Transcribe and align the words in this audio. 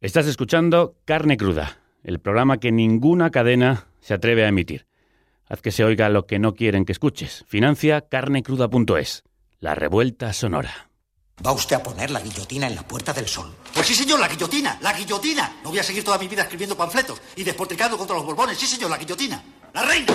Estás 0.00 0.24
escuchando 0.26 0.96
Carne 1.04 1.36
Cruda, 1.36 1.78
el 2.02 2.20
programa 2.20 2.56
que 2.56 2.72
ninguna 2.72 3.30
cadena 3.30 3.88
se 4.00 4.14
atreve 4.14 4.46
a 4.46 4.48
emitir. 4.48 4.86
Haz 5.46 5.60
que 5.60 5.72
se 5.72 5.84
oiga 5.84 6.08
lo 6.08 6.26
que 6.26 6.38
no 6.38 6.54
quieren 6.54 6.86
que 6.86 6.92
escuches. 6.92 7.44
Financia 7.46 8.08
carnecruda.es, 8.08 9.24
la 9.58 9.74
revuelta 9.74 10.32
sonora. 10.32 10.88
¿Va 11.44 11.52
usted 11.52 11.76
a 11.76 11.82
poner 11.82 12.10
la 12.10 12.20
guillotina 12.20 12.66
en 12.66 12.76
la 12.76 12.82
Puerta 12.82 13.12
del 13.12 13.26
Sol? 13.28 13.54
Pues 13.74 13.86
sí, 13.86 13.94
señor, 13.94 14.18
la 14.20 14.28
guillotina, 14.28 14.78
la 14.80 14.94
guillotina. 14.94 15.56
No 15.62 15.68
voy 15.68 15.80
a 15.80 15.82
seguir 15.82 16.02
toda 16.02 16.16
mi 16.16 16.28
vida 16.28 16.44
escribiendo 16.44 16.78
panfletos 16.78 17.20
y 17.36 17.44
despotricando 17.44 17.98
contra 17.98 18.16
los 18.16 18.24
borbones. 18.24 18.56
Sí, 18.56 18.66
señor, 18.66 18.88
la 18.88 18.96
guillotina. 18.96 19.44
La 19.74 19.82
reina. 19.82 20.14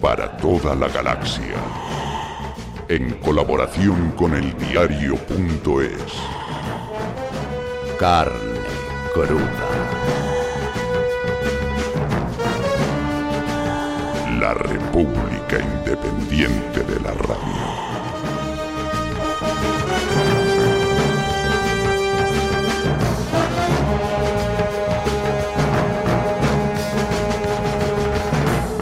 para 0.00 0.36
toda 0.36 0.74
la 0.74 0.88
galaxia, 0.88 1.56
en 2.88 3.14
colaboración 3.14 4.12
con 4.12 4.34
el 4.34 4.56
diario.es. 4.56 6.12
Carne 7.98 8.60
cruda. 9.12 9.68
La 14.38 14.54
República 14.54 15.58
Independiente 15.58 16.84
de 16.84 17.00
la 17.00 17.12
Radio. 17.14 17.87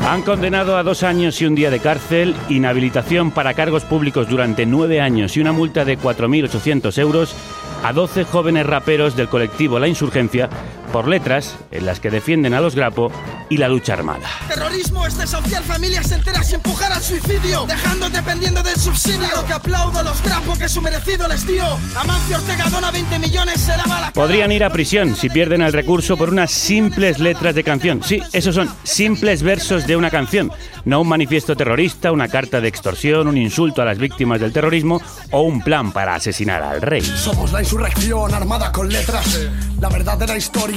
Han 0.07 0.23
condenado 0.23 0.77
a 0.77 0.85
dos 0.85 1.03
años 1.03 1.43
y 1.43 1.47
un 1.47 1.57
día 1.57 1.69
de 1.69 1.81
cárcel, 1.81 2.37
inhabilitación 2.49 3.33
para 3.33 3.55
cargos 3.55 3.85
públicos 3.85 4.29
durante 4.29 4.65
nueve 4.65 5.01
años 5.01 5.37
y 5.37 5.41
una 5.41 5.51
multa 5.51 5.85
de 5.85 5.99
4.800 5.99 6.97
euros 6.99 7.35
a 7.83 7.93
12 7.93 8.23
jóvenes 8.23 8.67
raperos 8.67 9.17
del 9.17 9.27
colectivo 9.27 9.81
La 9.81 9.89
Insurgencia 9.89 10.49
por 10.87 11.09
letras 11.09 11.57
en 11.71 11.87
las 11.87 12.01
que 12.01 12.11
defienden 12.11 12.55
a 12.55 12.61
los 12.61 12.75
Grapo 12.75 13.11
y 13.49 13.57
la 13.57 13.69
lucha 13.69 13.93
armada. 13.93 14.29
Terrorismo 14.49 15.07
es 15.07 15.17
desahuciar 15.17 15.63
familias 15.63 16.11
enteras 16.13 16.51
y 16.51 16.55
empujar 16.57 16.93
al 16.93 17.03
suicidio, 17.03 17.65
dejando 17.67 18.11
dependiendo 18.11 18.63
del 18.63 18.77
subsidio. 18.77 19.29
Lo 19.35 19.45
que 19.45 19.53
aplaudo 19.53 20.01
a 20.01 20.03
los 20.03 20.23
grapos 20.23 20.59
que 20.59 20.69
su 20.69 20.83
merecido 20.83 21.29
les 21.29 21.47
dio. 21.47 21.65
Amancio 21.97 22.37
Ortega 22.37 22.69
dona 22.71 22.91
20 22.91 23.19
millones, 23.19 23.61
se 23.61 23.77
lava 23.77 24.01
la. 24.01 24.13
Podrían 24.13 24.53
ir 24.53 24.65
a 24.65 24.71
prisión 24.71 25.17
si 25.17 25.29
pierden 25.29 25.63
el 25.63 25.73
recurso 25.73 26.17
por 26.17 26.31
unas 26.31 26.51
simples 26.51 27.19
letras 27.19 27.55
de 27.55 27.65
canción. 27.65 28.03
Sí, 28.03 28.21
esos 28.33 28.55
son 28.55 28.69
simples 28.83 29.43
versos 29.43 29.87
de 29.87 29.97
una 29.97 30.11
canción, 30.11 30.51
no 30.85 31.01
un 31.01 31.09
manifiesto 31.09 31.57
terrorista, 31.57 32.13
una 32.13 32.29
carta 32.29 32.61
de 32.61 32.69
extorsión, 32.69 33.29
un 33.29 33.37
insulto 33.37 33.83
a 33.83 33.85
las 33.85 33.99
víctimas 33.99 34.41
del 34.41 34.53
terrorismo 34.53 35.01
o 35.31 35.43
un 35.43 35.63
plan 35.63 35.93
para 35.93 36.15
asesinar 36.15 36.63
al 36.63 36.83
rey. 36.83 37.03
Somos 37.03 37.53
la 37.53 37.61
insurrección 37.61 38.35
armada 38.35 38.73
con 38.73 38.89
letras. 38.89 39.41
La 39.81 39.89
verdadera 39.89 40.37
historia 40.37 40.76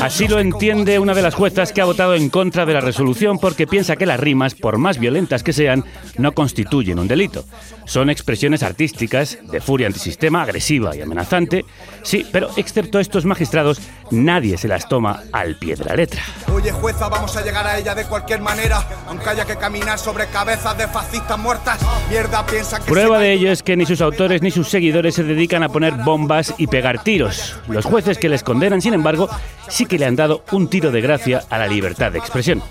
Así 0.00 0.28
lo 0.28 0.38
entiende 0.38 0.98
una 0.98 1.14
de 1.14 1.22
las 1.22 1.34
juezas 1.34 1.72
que 1.72 1.80
ha 1.80 1.84
votado 1.84 2.14
en 2.14 2.30
contra 2.30 2.66
de 2.66 2.74
la 2.74 2.80
resolución 2.80 3.38
porque 3.38 3.66
piensa 3.66 3.96
que 3.96 4.06
las 4.06 4.20
rimas, 4.20 4.54
por 4.54 4.78
más 4.78 4.98
violentas 4.98 5.42
que 5.42 5.52
sean, 5.52 5.84
no 6.18 6.32
constituyen 6.32 6.98
un 6.98 7.08
delito. 7.08 7.44
Son 7.84 8.10
expresiones 8.10 8.62
artísticas 8.62 9.38
de 9.50 9.60
furia 9.60 9.86
antisistema, 9.86 10.42
agresiva 10.42 10.96
y 10.96 11.02
amenazante. 11.02 11.64
Sí, 12.02 12.26
pero 12.30 12.48
excepto 12.56 12.98
estos 12.98 13.24
magistrados, 13.24 13.80
nadie 14.10 14.56
se 14.56 14.68
las 14.68 14.88
toma 14.88 15.22
al 15.32 15.56
pie 15.56 15.76
de 15.76 15.84
la 15.84 15.94
letra. 15.94 16.22
Oye, 16.52 16.72
jueza, 16.72 17.08
vamos 17.08 17.36
a 17.36 17.42
llegar 17.42 17.66
a 17.66 17.78
ella 17.78 17.94
de 17.94 18.04
cualquier 18.04 18.40
manera, 18.40 18.82
aunque 19.06 19.28
haya 19.28 19.44
que 19.44 19.56
caminar 19.56 19.98
sobre 19.98 20.26
cabezas 20.26 20.76
de 20.76 20.88
fascistas 20.88 21.38
muertas. 21.38 21.80
Mierda, 22.08 22.44
piensa 22.46 22.78
que. 22.78 22.90
Prueba 22.90 23.18
de 23.18 23.32
ello 23.32 23.50
es 23.52 23.62
que 23.62 23.76
ni 23.76 23.86
sus 23.86 24.00
autores 24.00 24.42
ni 24.42 24.50
sus 24.50 24.68
seguidores 24.68 25.14
se 25.14 25.24
dedican 25.24 25.62
a 25.62 25.68
poner 25.68 25.94
bombas 25.94 26.54
y 26.58 26.66
pegar 26.66 27.02
tiros. 27.02 27.56
Los 27.68 27.84
jueces 27.84 28.18
que 28.18 28.28
les 28.28 28.42
condenan, 28.42 28.80
sin 28.80 28.94
embargo, 28.94 29.28
sí 29.68 29.86
que 29.86 29.98
le 29.98 30.06
han 30.06 30.16
dado 30.16 30.44
un 30.52 30.68
tiro 30.68 30.90
de 30.90 31.00
gracia 31.00 31.42
a 31.50 31.58
la 31.58 31.66
libertad 31.66 32.12
de 32.12 32.18
expresión. 32.18 32.62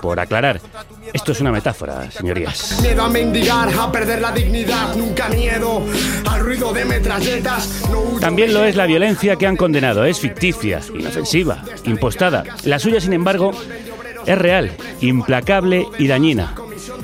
Por 0.00 0.20
aclarar, 0.20 0.60
esto 1.12 1.32
es 1.32 1.40
una 1.40 1.52
metáfora, 1.52 2.10
señorías. 2.10 2.80
Miedo 2.82 3.02
a 3.02 3.08
mendigar, 3.08 3.68
a 3.78 3.90
perder 3.90 4.20
la 4.20 4.32
dignidad, 4.32 4.94
nunca 4.94 5.28
miedo 5.28 5.84
al 6.26 6.40
ruido 6.40 6.72
de 6.72 6.84
metralletas. 6.84 7.82
No 7.90 8.00
huyo 8.00 8.20
También 8.20 8.54
lo 8.54 8.64
es 8.64 8.76
la 8.76 8.86
violencia 8.86 9.36
que 9.36 9.46
han 9.46 9.56
condenado. 9.56 10.04
Es 10.04 10.20
ficticia, 10.20 10.80
inofensiva, 10.94 11.64
impostada. 11.84 12.44
La 12.64 12.78
suya, 12.78 13.00
sin 13.00 13.12
embargo, 13.12 13.52
es 14.26 14.38
real, 14.38 14.72
implacable 15.00 15.86
y 15.98 16.06
dañina. 16.06 16.54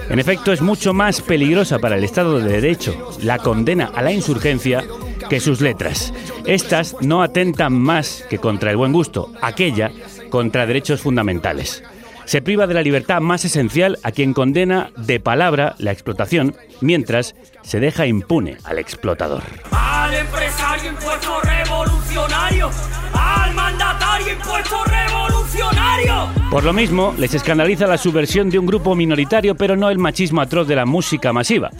En 0.08 0.18
efecto, 0.18 0.52
es 0.52 0.60
mucho 0.60 0.92
más 0.92 1.22
peligrosa 1.22 1.78
para 1.78 1.96
el 1.96 2.04
Estado 2.04 2.38
de 2.38 2.60
Derecho 2.60 3.12
la 3.20 3.38
condena 3.38 3.90
a 3.94 4.02
la 4.02 4.12
insurgencia 4.12 4.84
que 5.28 5.40
sus 5.40 5.60
letras. 5.60 6.12
Estas 6.44 6.96
no 7.00 7.22
atentan 7.22 7.72
más 7.72 8.24
que 8.28 8.38
contra 8.38 8.70
el 8.70 8.76
buen 8.76 8.92
gusto, 8.92 9.32
aquella 9.40 9.90
contra 10.28 10.66
derechos 10.66 11.00
fundamentales. 11.00 11.82
Se 12.26 12.40
priva 12.42 12.66
de 12.66 12.74
la 12.74 12.82
libertad 12.82 13.20
más 13.20 13.44
esencial 13.44 13.98
a 14.02 14.10
quien 14.10 14.32
condena 14.32 14.90
de 14.96 15.20
palabra 15.20 15.74
la 15.78 15.92
explotación, 15.92 16.56
mientras 16.80 17.34
se 17.62 17.80
deja 17.80 18.06
impune 18.06 18.56
al 18.64 18.78
explotador. 18.78 19.42
Al 19.70 20.14
empresario 20.14 20.90
impuesto 20.90 21.40
revolucionario. 21.42 22.70
Al 23.12 23.54
mandatario 23.54 24.32
impuesto 24.32 24.76
revolucionario. 24.84 26.28
Por 26.50 26.64
lo 26.64 26.72
mismo, 26.72 27.14
les 27.18 27.34
escandaliza 27.34 27.86
la 27.86 27.98
subversión 27.98 28.48
de 28.48 28.58
un 28.58 28.66
grupo 28.66 28.94
minoritario, 28.94 29.54
pero 29.54 29.76
no 29.76 29.90
el 29.90 29.98
machismo 29.98 30.40
atroz 30.40 30.66
de 30.66 30.76
la 30.76 30.86
música 30.86 31.32
masiva. 31.32 31.70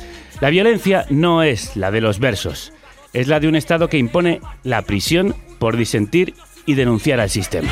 La 0.40 0.50
violencia 0.50 1.06
no 1.10 1.42
es 1.42 1.76
la 1.76 1.90
de 1.90 2.00
los 2.00 2.18
versos, 2.18 2.72
es 3.12 3.28
la 3.28 3.40
de 3.40 3.48
un 3.48 3.56
Estado 3.56 3.88
que 3.88 3.98
impone 3.98 4.40
la 4.62 4.82
prisión 4.82 5.34
por 5.58 5.76
disentir 5.76 6.34
y 6.66 6.74
denunciar 6.74 7.20
al 7.20 7.30
sistema. 7.30 7.70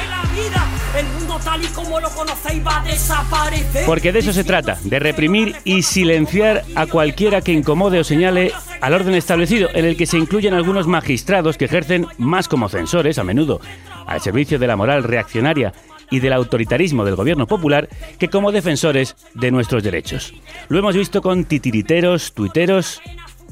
Y 1.61 1.67
como 1.69 2.01
lo 2.01 2.09
conocéis 2.11 2.65
va 2.67 2.81
a 2.81 2.85
desaparecer. 2.85 3.85
Porque 3.85 4.13
de 4.13 4.21
eso 4.21 4.33
se 4.33 4.45
trata, 4.45 4.79
de 4.83 4.99
reprimir 4.99 5.57
y 5.65 5.83
silenciar 5.83 6.65
a 6.75 6.87
cualquiera 6.87 7.41
que 7.41 7.53
incomode 7.53 8.01
o 8.01 8.05
señale 8.05 8.53
al 8.81 8.95
orden 8.95 9.15
establecido, 9.15 9.69
en 9.75 9.85
el 9.85 9.97
que 9.97 10.07
se 10.07 10.19
incluyen 10.19 10.55
algunos 10.55 10.87
magistrados 10.87 11.59
que 11.59 11.67
ejercen 11.67 12.07
más 12.19 12.49
como 12.49 12.69
censores, 12.69 13.19
a 13.19 13.25
menudo, 13.25 13.61
al 14.07 14.21
servicio 14.21 14.59
de 14.59 14.67
la 14.67 14.77
moral 14.77 15.03
reaccionaria 15.05 15.73
y 16.11 16.21
del 16.21 16.33
autoritarismo 16.33 17.05
del 17.05 17.17
gobierno 17.17 17.47
popular, 17.47 17.89
que 18.19 18.29
como 18.29 18.53
defensores 18.53 19.17
de 19.35 19.51
nuestros 19.51 19.83
derechos. 19.83 20.35
Lo 20.69 20.79
hemos 20.79 20.97
visto 20.97 21.23
con 21.23 21.45
titiriteros, 21.45 22.33
tuiteros 22.33 23.01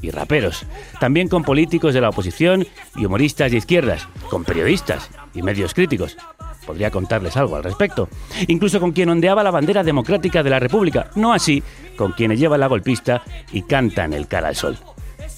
y 0.01 0.11
raperos, 0.11 0.65
también 0.99 1.27
con 1.27 1.43
políticos 1.43 1.93
de 1.93 2.01
la 2.01 2.09
oposición 2.09 2.67
y 2.95 3.05
humoristas 3.05 3.51
de 3.51 3.57
izquierdas, 3.57 4.07
con 4.29 4.43
periodistas 4.43 5.09
y 5.33 5.41
medios 5.41 5.73
críticos. 5.73 6.17
Podría 6.65 6.91
contarles 6.91 7.35
algo 7.37 7.55
al 7.55 7.63
respecto. 7.63 8.09
Incluso 8.47 8.79
con 8.79 8.91
quien 8.91 9.09
ondeaba 9.09 9.43
la 9.43 9.51
bandera 9.51 9.83
democrática 9.83 10.43
de 10.43 10.49
la 10.49 10.59
República, 10.59 11.09
no 11.15 11.33
así 11.33 11.63
con 11.97 12.13
quienes 12.13 12.39
llevan 12.39 12.59
la 12.59 12.67
golpista 12.67 13.23
y 13.51 13.63
cantan 13.63 14.13
el 14.13 14.27
cara 14.27 14.49
al 14.49 14.55
sol. 14.55 14.77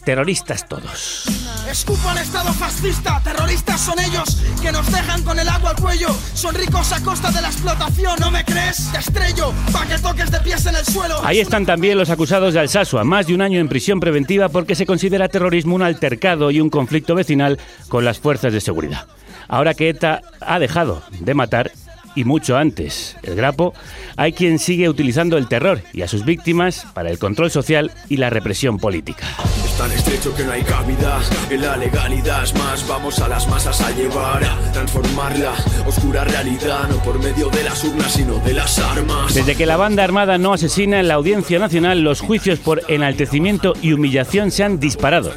Terroristas 0.03 0.67
todos. 0.67 1.25
Escupo 1.69 2.09
al 2.09 2.17
Estado 2.17 2.51
fascista, 2.51 3.21
terroristas 3.23 3.79
son 3.79 3.97
ellos 3.99 4.43
que 4.61 4.69
nos 4.69 4.91
dejan 4.91 5.23
con 5.23 5.39
el 5.39 5.47
agua 5.47 5.69
al 5.69 5.75
cuello. 5.77 6.09
Son 6.33 6.53
ricos 6.53 6.91
a 6.91 7.01
costa 7.01 7.31
de 7.31 7.41
la 7.41 7.47
explotación, 7.47 8.19
¿no 8.19 8.29
me 8.29 8.43
crees? 8.43 8.91
Te 8.91 8.99
estrello, 8.99 9.53
pa' 9.71 9.85
que 9.85 9.97
toques 9.99 10.29
de 10.29 10.39
pies 10.41 10.65
en 10.65 10.75
el 10.75 10.85
suelo. 10.85 11.23
Ahí 11.23 11.39
están 11.39 11.65
también 11.65 11.97
los 11.97 12.09
acusados 12.09 12.53
de 12.53 12.59
Alsasua, 12.59 13.05
más 13.05 13.27
de 13.27 13.35
un 13.35 13.41
año 13.41 13.59
en 13.59 13.69
prisión 13.69 14.01
preventiva 14.01 14.49
porque 14.49 14.75
se 14.75 14.85
considera 14.85 15.29
terrorismo 15.29 15.75
un 15.75 15.83
altercado 15.83 16.51
y 16.51 16.59
un 16.59 16.69
conflicto 16.69 17.15
vecinal 17.15 17.57
con 17.87 18.03
las 18.03 18.19
fuerzas 18.19 18.51
de 18.51 18.59
seguridad. 18.59 19.07
Ahora 19.53 19.75
que 19.75 19.89
ETA 19.89 20.23
ha 20.41 20.57
dejado 20.57 21.03
de 21.19 21.35
matar, 21.35 21.69
y 22.15 22.23
mucho 22.23 22.57
antes, 22.57 23.17
el 23.23 23.35
grapo, 23.35 23.73
hay 24.17 24.33
quien 24.33 24.59
sigue 24.59 24.89
utilizando 24.89 25.37
el 25.37 25.47
terror 25.47 25.81
y 25.93 26.01
a 26.01 26.07
sus 26.07 26.25
víctimas 26.25 26.85
para 26.93 27.09
el 27.09 27.19
control 27.19 27.51
social 27.51 27.91
y 28.09 28.17
la 28.17 28.29
represión 28.29 28.77
política. 28.77 29.25
Es 29.65 29.77
tan 29.77 29.91
estrecho 29.91 30.35
que 30.35 30.43
no 30.43 30.51
hay 30.51 30.61
cabida 30.63 31.19
en 31.49 31.61
la 31.61 31.77
legalidad. 31.77 32.43
Es 32.43 32.53
más, 32.53 32.87
vamos 32.87 33.19
a 33.19 33.27
las 33.27 33.47
masas 33.47 33.81
a 33.81 33.91
llevar 33.91 34.43
a 34.43 34.71
transformar 34.71 35.37
la 35.39 35.53
oscura 35.87 36.23
realidad, 36.23 36.87
no 36.89 36.97
por 36.97 37.19
medio 37.19 37.49
de 37.49 37.63
las 37.63 37.83
urnas, 37.83 38.13
sino 38.13 38.37
de 38.39 38.53
las 38.53 38.77
armas. 38.79 39.33
Desde 39.33 39.55
que 39.55 39.65
la 39.65 39.77
banda 39.77 40.03
armada 40.03 40.37
no 40.37 40.53
asesina 40.53 40.99
en 40.99 41.07
la 41.07 41.15
Audiencia 41.15 41.59
Nacional, 41.59 42.01
los 42.01 42.21
juicios 42.21 42.59
por 42.59 42.81
enaltecimiento 42.87 43.73
y 43.81 43.93
humillación 43.93 44.51
se 44.51 44.63
han 44.63 44.79
disparado. 44.79 45.31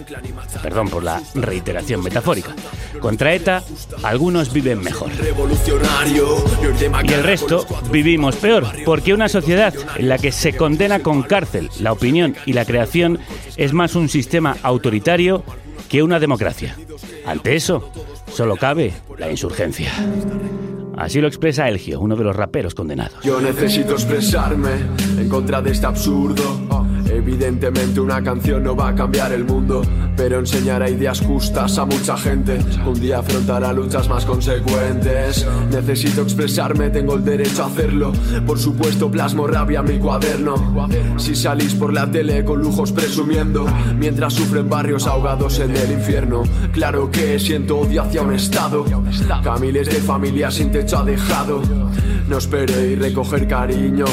Perdón 0.62 0.88
por 0.88 1.02
la 1.02 1.22
reiteración 1.34 2.02
metafórica. 2.02 2.54
Contra 3.00 3.34
ETA, 3.34 3.62
algunos 4.02 4.52
viven 4.52 4.80
mejor. 4.80 5.10
Revolucionario, 5.16 6.44
Y 7.04 7.12
el 7.12 7.22
resto 7.22 7.66
vivimos 7.90 8.36
peor, 8.36 8.66
porque 8.84 9.14
una 9.14 9.28
sociedad 9.28 9.74
en 9.96 10.08
la 10.08 10.18
que 10.18 10.32
se 10.32 10.56
condena 10.56 11.00
con 11.00 11.22
cárcel 11.22 11.70
la 11.80 11.92
opinión 11.92 12.34
y 12.44 12.52
la 12.52 12.64
creación 12.64 13.18
es 13.56 13.72
más 13.72 13.94
un 13.94 14.08
sistema 14.08 14.56
autoritario 14.62 15.44
que 15.88 16.02
una 16.02 16.18
democracia. 16.18 16.76
Ante 17.24 17.56
eso, 17.56 17.90
solo 18.32 18.56
cabe 18.56 18.92
la 19.18 19.30
insurgencia. 19.30 19.92
Así 20.96 21.20
lo 21.20 21.28
expresa 21.28 21.68
Elgio, 21.68 22.00
uno 22.00 22.16
de 22.16 22.24
los 22.24 22.34
raperos 22.34 22.74
condenados. 22.74 23.22
Yo 23.22 23.40
necesito 23.40 23.92
expresarme 23.92 24.70
en 25.18 25.28
contra 25.28 25.60
de 25.60 25.72
este 25.72 25.86
absurdo. 25.86 26.85
Evidentemente 27.16 27.98
una 27.98 28.22
canción 28.22 28.62
no 28.62 28.76
va 28.76 28.88
a 28.88 28.94
cambiar 28.94 29.32
el 29.32 29.46
mundo, 29.46 29.80
pero 30.16 30.38
enseñará 30.38 30.90
ideas 30.90 31.22
justas 31.22 31.78
a 31.78 31.86
mucha 31.86 32.14
gente. 32.18 32.58
Un 32.86 33.00
día 33.00 33.20
afrontará 33.20 33.72
luchas 33.72 34.06
más 34.06 34.26
consecuentes. 34.26 35.46
Necesito 35.70 36.20
expresarme, 36.20 36.90
tengo 36.90 37.14
el 37.14 37.24
derecho 37.24 37.64
a 37.64 37.68
hacerlo. 37.68 38.12
Por 38.46 38.58
supuesto, 38.58 39.10
plasmo 39.10 39.46
rabia 39.46 39.80
en 39.80 39.86
mi 39.86 39.98
cuaderno. 39.98 40.88
Si 41.16 41.34
salís 41.34 41.74
por 41.74 41.94
la 41.94 42.10
tele 42.10 42.44
con 42.44 42.60
lujos 42.60 42.92
presumiendo, 42.92 43.66
mientras 43.98 44.34
sufren 44.34 44.68
barrios 44.68 45.06
ahogados 45.06 45.58
en 45.58 45.74
el 45.74 45.92
infierno. 45.92 46.42
Claro 46.72 47.10
que 47.10 47.38
siento 47.38 47.78
odio 47.78 48.02
hacia 48.02 48.20
un 48.20 48.34
estado. 48.34 48.84
Que 48.84 49.48
a 49.48 49.56
miles 49.56 49.88
de 49.88 50.02
familias 50.02 50.54
sin 50.54 50.70
techo 50.70 50.98
ha 50.98 51.04
dejado. 51.04 51.62
No 52.28 52.36
esperéis 52.36 52.98
recoger 52.98 53.48
cariño 53.48 54.04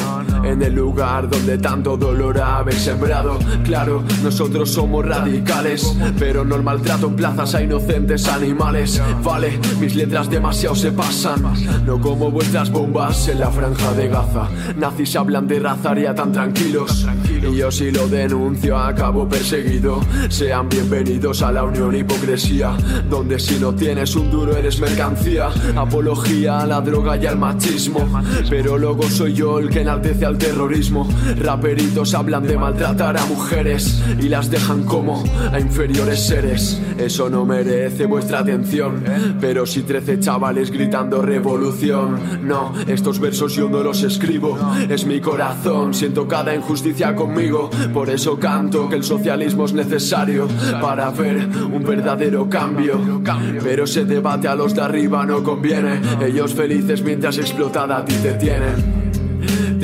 en 0.46 0.62
el 0.62 0.74
lugar 0.74 1.28
donde 1.28 1.58
tanto 1.58 1.96
dolor 1.96 2.40
habéis 2.40 2.82
sembrado. 2.82 3.38
Claro, 3.64 4.02
nosotros 4.22 4.70
somos 4.70 5.04
radicales, 5.04 5.96
pero 6.18 6.44
no 6.44 6.56
el 6.56 6.62
maltrato 6.62 7.08
en 7.08 7.16
plazas 7.16 7.54
a 7.54 7.62
inocentes 7.62 8.28
animales. 8.28 9.00
Vale, 9.22 9.58
mis 9.80 9.94
letras 9.94 10.30
demasiado 10.30 10.74
se 10.74 10.92
pasan, 10.92 11.42
no 11.84 12.00
como 12.00 12.30
vuestras 12.30 12.70
bombas 12.70 13.28
en 13.28 13.40
la 13.40 13.50
franja 13.50 13.92
de 13.92 14.08
Gaza. 14.08 14.48
Nazis 14.76 15.16
hablan 15.16 15.46
de 15.46 15.60
razaria 15.60 16.14
tan 16.14 16.32
tranquilos, 16.32 17.06
y 17.28 17.56
yo 17.56 17.70
si 17.70 17.90
lo 17.90 18.08
denuncio 18.08 18.78
acabo 18.78 19.28
perseguido. 19.28 20.00
Sean 20.28 20.68
bienvenidos 20.68 21.42
a 21.42 21.52
la 21.52 21.64
unión 21.64 21.94
hipocresía, 21.94 22.76
donde 23.08 23.38
si 23.38 23.58
no 23.58 23.74
tienes 23.74 24.14
un 24.16 24.30
duro 24.30 24.56
eres 24.56 24.80
mercancía. 24.80 25.48
Apología 25.76 26.60
a 26.60 26.66
la 26.66 26.80
droga 26.80 27.16
y 27.16 27.26
al 27.26 27.38
machismo, 27.38 28.06
pero 28.48 28.78
luego 28.78 29.04
soy 29.04 29.32
yo 29.34 29.58
el 29.58 29.70
que 29.70 29.80
enaltece 29.80 30.24
al 30.24 30.33
terrorismo. 30.38 31.08
Raperitos 31.40 32.14
hablan 32.14 32.44
de 32.44 32.56
maltratar 32.56 33.16
a 33.16 33.24
mujeres 33.26 34.02
y 34.20 34.28
las 34.28 34.50
dejan 34.50 34.84
como 34.84 35.22
a 35.52 35.58
inferiores 35.58 36.26
seres. 36.26 36.80
Eso 36.98 37.28
no 37.30 37.44
merece 37.44 38.06
vuestra 38.06 38.40
atención, 38.40 39.02
pero 39.40 39.66
si 39.66 39.82
trece 39.82 40.20
chavales 40.20 40.70
gritando 40.70 41.22
revolución. 41.22 42.18
No, 42.42 42.72
estos 42.86 43.18
versos 43.18 43.54
yo 43.54 43.68
no 43.68 43.82
los 43.82 44.02
escribo, 44.02 44.58
es 44.88 45.06
mi 45.06 45.20
corazón. 45.20 45.94
Siento 45.94 46.26
cada 46.28 46.54
injusticia 46.54 47.14
conmigo, 47.14 47.70
por 47.92 48.10
eso 48.10 48.38
canto 48.38 48.88
que 48.88 48.96
el 48.96 49.04
socialismo 49.04 49.64
es 49.64 49.72
necesario 49.72 50.48
para 50.80 51.10
ver 51.10 51.48
un 51.72 51.82
verdadero 51.82 52.48
cambio. 52.48 53.22
Pero 53.62 53.84
ese 53.84 54.04
debate 54.04 54.48
a 54.48 54.54
los 54.54 54.74
de 54.74 54.82
arriba 54.82 55.24
no 55.26 55.42
conviene, 55.42 56.00
ellos 56.24 56.54
felices 56.54 57.02
mientras 57.02 57.38
explotada 57.38 57.98
a 57.98 58.04
ti 58.04 58.14
te 58.22 58.34
tienen. 58.34 59.23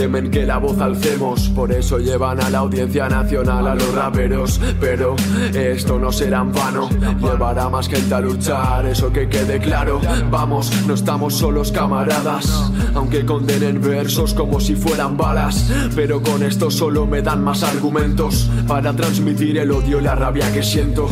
Temen 0.00 0.30
que 0.30 0.46
la 0.46 0.56
voz 0.56 0.80
alcemos, 0.80 1.50
por 1.50 1.70
eso 1.70 1.98
llevan 1.98 2.42
a 2.42 2.48
la 2.48 2.60
audiencia 2.60 3.06
nacional 3.06 3.66
a 3.66 3.74
los 3.74 3.94
raperos. 3.94 4.58
Pero 4.80 5.14
esto 5.52 5.98
no 5.98 6.10
será 6.10 6.40
en 6.40 6.52
vano, 6.52 6.88
llevará 7.20 7.68
más 7.68 7.86
gente 7.86 8.14
a 8.14 8.20
luchar, 8.22 8.86
eso 8.86 9.12
que 9.12 9.28
quede 9.28 9.58
claro. 9.58 10.00
Vamos, 10.30 10.72
no 10.86 10.94
estamos 10.94 11.34
solos, 11.34 11.70
camaradas, 11.70 12.72
aunque 12.94 13.26
condenen 13.26 13.82
versos 13.82 14.32
como 14.32 14.58
si 14.58 14.74
fueran 14.74 15.18
balas. 15.18 15.70
Pero 15.94 16.22
con 16.22 16.44
esto 16.44 16.70
solo 16.70 17.06
me 17.06 17.20
dan 17.20 17.44
más 17.44 17.62
argumentos 17.62 18.50
para 18.66 18.94
transmitir 18.94 19.58
el 19.58 19.70
odio 19.70 20.00
y 20.00 20.02
la 20.02 20.14
rabia 20.14 20.50
que 20.50 20.62
siento. 20.62 21.10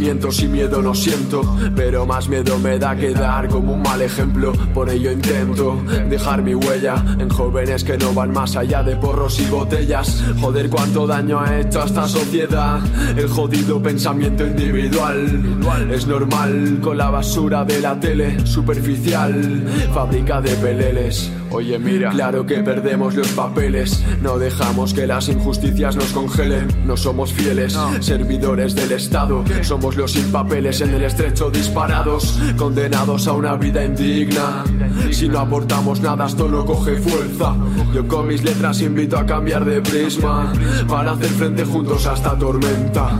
Miento 0.00 0.32
si 0.32 0.48
miedo 0.48 0.80
no 0.80 0.94
siento, 0.94 1.42
pero 1.76 2.06
más 2.06 2.26
miedo 2.26 2.58
me 2.58 2.78
da 2.78 2.96
quedar 2.96 3.48
como 3.48 3.74
un 3.74 3.82
mal 3.82 4.00
ejemplo. 4.00 4.50
Por 4.72 4.88
ello 4.88 5.12
intento 5.12 5.78
dejar 6.08 6.42
mi 6.42 6.54
huella 6.54 7.04
en 7.18 7.28
jóvenes 7.28 7.84
que 7.84 7.98
no 7.98 8.14
van 8.14 8.32
más 8.32 8.56
allá 8.56 8.82
de 8.82 8.96
porros 8.96 9.38
y 9.40 9.44
botellas. 9.44 10.24
Joder, 10.40 10.70
cuánto 10.70 11.06
daño 11.06 11.38
ha 11.38 11.60
hecho 11.60 11.82
a 11.82 11.84
esta 11.84 12.08
sociedad. 12.08 12.80
El 13.14 13.28
jodido 13.28 13.82
pensamiento 13.82 14.46
individual 14.46 15.58
es 15.92 16.06
normal 16.06 16.78
con 16.80 16.96
la 16.96 17.10
basura 17.10 17.66
de 17.66 17.82
la 17.82 18.00
tele 18.00 18.46
superficial, 18.46 19.66
fábrica 19.92 20.40
de 20.40 20.56
peleles. 20.56 21.30
Oye, 21.52 21.78
mira, 21.78 22.10
claro 22.10 22.46
que 22.46 22.58
perdemos 22.58 23.14
los 23.14 23.28
papeles. 23.28 24.04
No 24.22 24.38
dejamos 24.38 24.94
que 24.94 25.06
las 25.06 25.28
injusticias 25.28 25.96
nos 25.96 26.12
congelen. 26.12 26.68
No 26.86 26.96
somos 26.96 27.32
fieles, 27.32 27.76
servidores 28.00 28.74
del 28.74 28.92
Estado. 28.92 29.44
Somos 29.62 29.96
los 29.96 30.12
sin 30.12 30.30
papeles 30.30 30.80
en 30.80 30.94
el 30.94 31.02
estrecho 31.02 31.50
disparados, 31.50 32.38
condenados 32.56 33.26
a 33.26 33.32
una 33.32 33.56
vida 33.56 33.84
indigna. 33.84 34.64
Si 35.10 35.28
no 35.28 35.40
aportamos 35.40 36.00
nada, 36.00 36.26
esto 36.26 36.48
no 36.48 36.64
coge 36.64 36.96
fuerza. 36.96 37.56
Yo 37.92 38.06
con 38.06 38.28
mis 38.28 38.44
letras 38.44 38.80
invito 38.80 39.18
a 39.18 39.26
cambiar 39.26 39.64
de 39.64 39.80
prisma 39.80 40.52
para 40.88 41.12
hacer 41.12 41.30
frente 41.30 41.64
juntos 41.64 42.06
a 42.06 42.14
esta 42.14 42.38
tormenta. 42.38 43.10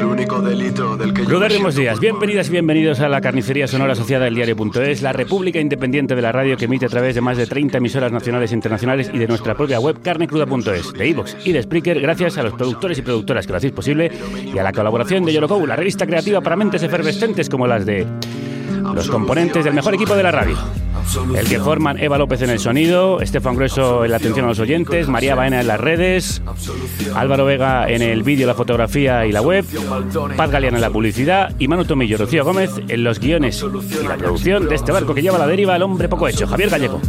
Del 0.00 0.08
único 0.08 0.40
delito 0.40 0.96
del 0.96 1.12
que 1.12 1.24
Rudaremos 1.24 1.74
siento 1.74 1.80
días. 1.82 2.00
Bienvenidas 2.00 2.48
y 2.48 2.52
bienvenidos 2.52 3.00
a 3.00 3.08
la 3.10 3.20
carnicería 3.20 3.68
sonora 3.68 3.92
asociada 3.92 4.24
del 4.24 4.34
diario.es, 4.34 5.02
la 5.02 5.12
república 5.12 5.60
independiente 5.60 6.14
de 6.14 6.22
la 6.22 6.32
radio 6.32 6.56
que 6.56 6.64
emite 6.64 6.86
a 6.86 6.88
través 6.88 7.14
de 7.14 7.20
más 7.20 7.36
de 7.36 7.46
30 7.46 7.76
emisoras 7.76 8.10
nacionales 8.10 8.50
e 8.50 8.54
internacionales 8.54 9.10
y 9.12 9.18
de 9.18 9.26
nuestra 9.26 9.54
propia 9.54 9.78
web 9.78 10.00
carnecruda.es, 10.02 10.94
de 10.94 11.08
iVoox 11.08 11.46
y 11.46 11.52
de 11.52 11.62
Spreaker, 11.62 12.00
gracias 12.00 12.38
a 12.38 12.42
los 12.42 12.54
productores 12.54 12.96
y 12.96 13.02
productoras 13.02 13.44
que 13.44 13.52
lo 13.52 13.58
hacéis 13.58 13.74
posible 13.74 14.10
y 14.42 14.56
a 14.56 14.62
la 14.62 14.72
colaboración 14.72 15.22
de 15.26 15.34
Yorokou, 15.34 15.66
la 15.66 15.76
revista 15.76 16.06
creativa 16.06 16.40
para 16.40 16.56
mentes 16.56 16.82
efervescentes 16.82 17.50
como 17.50 17.66
las 17.66 17.84
de 17.84 18.06
los 18.94 19.06
componentes 19.10 19.66
del 19.66 19.74
mejor 19.74 19.92
equipo 19.92 20.14
de 20.14 20.22
la 20.22 20.30
radio. 20.30 20.56
El 21.36 21.48
que 21.48 21.58
forman 21.58 21.98
Eva 21.98 22.18
López 22.18 22.42
en 22.42 22.50
el 22.50 22.58
sonido, 22.58 23.20
Estefan 23.20 23.56
Grueso 23.56 24.04
en 24.04 24.10
la 24.10 24.18
atención 24.18 24.44
a 24.44 24.48
los 24.48 24.58
oyentes, 24.58 25.08
María 25.08 25.34
Baena 25.34 25.60
en 25.60 25.66
las 25.66 25.80
redes, 25.80 26.42
Álvaro 27.14 27.44
Vega 27.44 27.88
en 27.88 28.02
el 28.02 28.22
vídeo, 28.22 28.46
la 28.46 28.54
fotografía 28.54 29.26
y 29.26 29.32
la 29.32 29.42
web, 29.42 29.64
Paz 30.36 30.50
Galeana 30.50 30.78
en 30.78 30.82
la 30.82 30.90
publicidad 30.90 31.54
y 31.58 31.68
Manu 31.68 31.84
Tomillo 31.84 32.18
Rocío 32.18 32.44
Gómez 32.44 32.70
en 32.88 33.04
los 33.04 33.18
guiones 33.18 33.64
y 34.02 34.06
la 34.06 34.16
producción 34.16 34.68
de 34.68 34.74
este 34.74 34.92
barco 34.92 35.14
que 35.14 35.22
lleva 35.22 35.36
a 35.36 35.40
la 35.40 35.46
deriva 35.46 35.74
al 35.74 35.82
hombre 35.82 36.08
poco 36.08 36.28
hecho, 36.28 36.46
Javier 36.46 36.70
Gallego. 36.70 37.00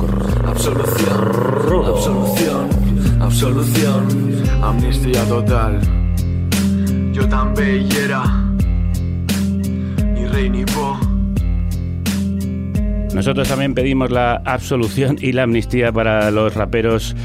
Absolución, 0.46 1.86
absolución, 1.86 3.22
absolución, 3.22 4.44
amnistía 4.62 5.24
total. 5.26 5.80
Yo 7.12 7.28
tan 7.28 7.54
bellera, 7.54 8.24
ni 10.14 10.26
rey 10.28 10.50
ni. 10.50 10.62
Nosotros 13.14 13.48
también 13.48 13.74
pedimos 13.74 14.10
la 14.10 14.42
absolución 14.46 15.18
y 15.20 15.34
la 15.34 15.44
amnistía 15.44 15.92
para 15.92 16.32
los 16.32 16.54
raperos 16.54 17.16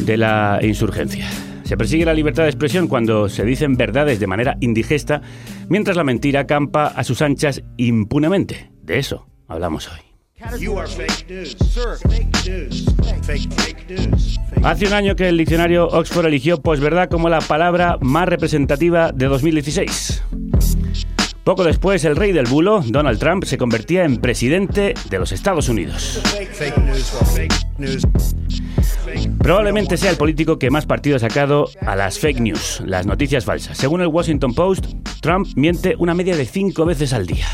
de 0.00 0.16
la 0.16 0.58
insurgencia. 0.62 1.28
Se 1.64 1.76
persigue 1.76 2.04
la 2.04 2.14
libertad 2.14 2.44
de 2.44 2.50
expresión 2.50 2.88
cuando 2.88 3.28
se 3.28 3.44
dicen 3.44 3.76
verdades 3.76 4.20
de 4.20 4.26
manera 4.26 4.56
indigesta, 4.60 5.22
mientras 5.68 5.96
la 5.96 6.04
mentira 6.04 6.46
campa 6.46 6.86
a 6.86 7.04
sus 7.04 7.22
anchas 7.22 7.62
impunemente. 7.76 8.70
De 8.82 8.98
eso 8.98 9.26
hablamos 9.48 9.88
hoy. 9.88 10.00
Hace 14.62 14.86
un 14.86 14.92
año 14.92 15.16
que 15.16 15.28
el 15.28 15.38
diccionario 15.38 15.86
Oxford 15.88 16.26
eligió 16.26 16.60
posverdad 16.60 17.08
como 17.08 17.28
la 17.28 17.40
palabra 17.40 17.96
más 18.00 18.28
representativa 18.28 19.12
de 19.12 19.26
2016. 19.26 20.22
Poco 21.44 21.62
después, 21.62 22.02
el 22.06 22.16
rey 22.16 22.32
del 22.32 22.46
bulo, 22.46 22.82
Donald 22.86 23.18
Trump, 23.18 23.44
se 23.44 23.58
convertía 23.58 24.06
en 24.06 24.16
presidente 24.16 24.94
de 25.10 25.18
los 25.18 25.30
Estados 25.30 25.68
Unidos. 25.68 26.22
Probablemente 29.38 29.98
sea 29.98 30.10
el 30.10 30.16
político 30.16 30.58
que 30.58 30.70
más 30.70 30.86
partido 30.86 31.16
ha 31.16 31.18
sacado 31.18 31.68
a 31.82 31.96
las 31.96 32.18
fake 32.18 32.40
news, 32.40 32.82
las 32.86 33.04
noticias 33.04 33.44
falsas. 33.44 33.76
Según 33.76 34.00
el 34.00 34.06
Washington 34.06 34.54
Post, 34.54 34.86
Trump 35.20 35.46
miente 35.54 35.96
una 35.98 36.14
media 36.14 36.34
de 36.34 36.46
cinco 36.46 36.86
veces 36.86 37.12
al 37.12 37.26
día. 37.26 37.46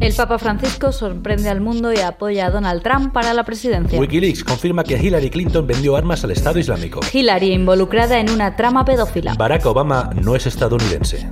El 0.00 0.14
Papa 0.14 0.38
Francisco 0.38 0.92
sorprende 0.92 1.48
al 1.48 1.60
mundo 1.60 1.92
y 1.92 1.98
apoya 1.98 2.46
a 2.46 2.50
Donald 2.50 2.82
Trump 2.82 3.12
para 3.12 3.34
la 3.34 3.44
presidencia. 3.44 3.98
Wikileaks 3.98 4.44
confirma 4.44 4.84
que 4.84 4.96
Hillary 4.96 5.30
Clinton 5.30 5.66
vendió 5.66 5.96
armas 5.96 6.24
al 6.24 6.30
Estado 6.30 6.58
Islámico. 6.58 7.00
Hillary 7.12 7.52
involucrada 7.52 8.18
en 8.18 8.30
una 8.30 8.56
trama 8.56 8.84
pedófila. 8.84 9.34
Barack 9.34 9.66
Obama 9.66 10.10
no 10.22 10.34
es 10.36 10.46
estadounidense. 10.46 11.28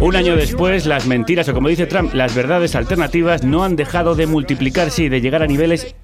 Un 0.00 0.16
año 0.16 0.36
después, 0.36 0.86
las 0.86 1.06
mentiras, 1.06 1.48
o 1.48 1.54
como 1.54 1.68
dice 1.68 1.86
Trump, 1.86 2.14
las 2.14 2.34
verdades 2.34 2.74
alternativas 2.74 3.42
no 3.42 3.64
han 3.64 3.76
dejado 3.76 4.14
de 4.14 4.26
multiplicarse 4.26 5.04
y 5.04 5.08
de 5.08 5.20
llegar 5.20 5.42
a 5.42 5.46
niveles 5.46 5.94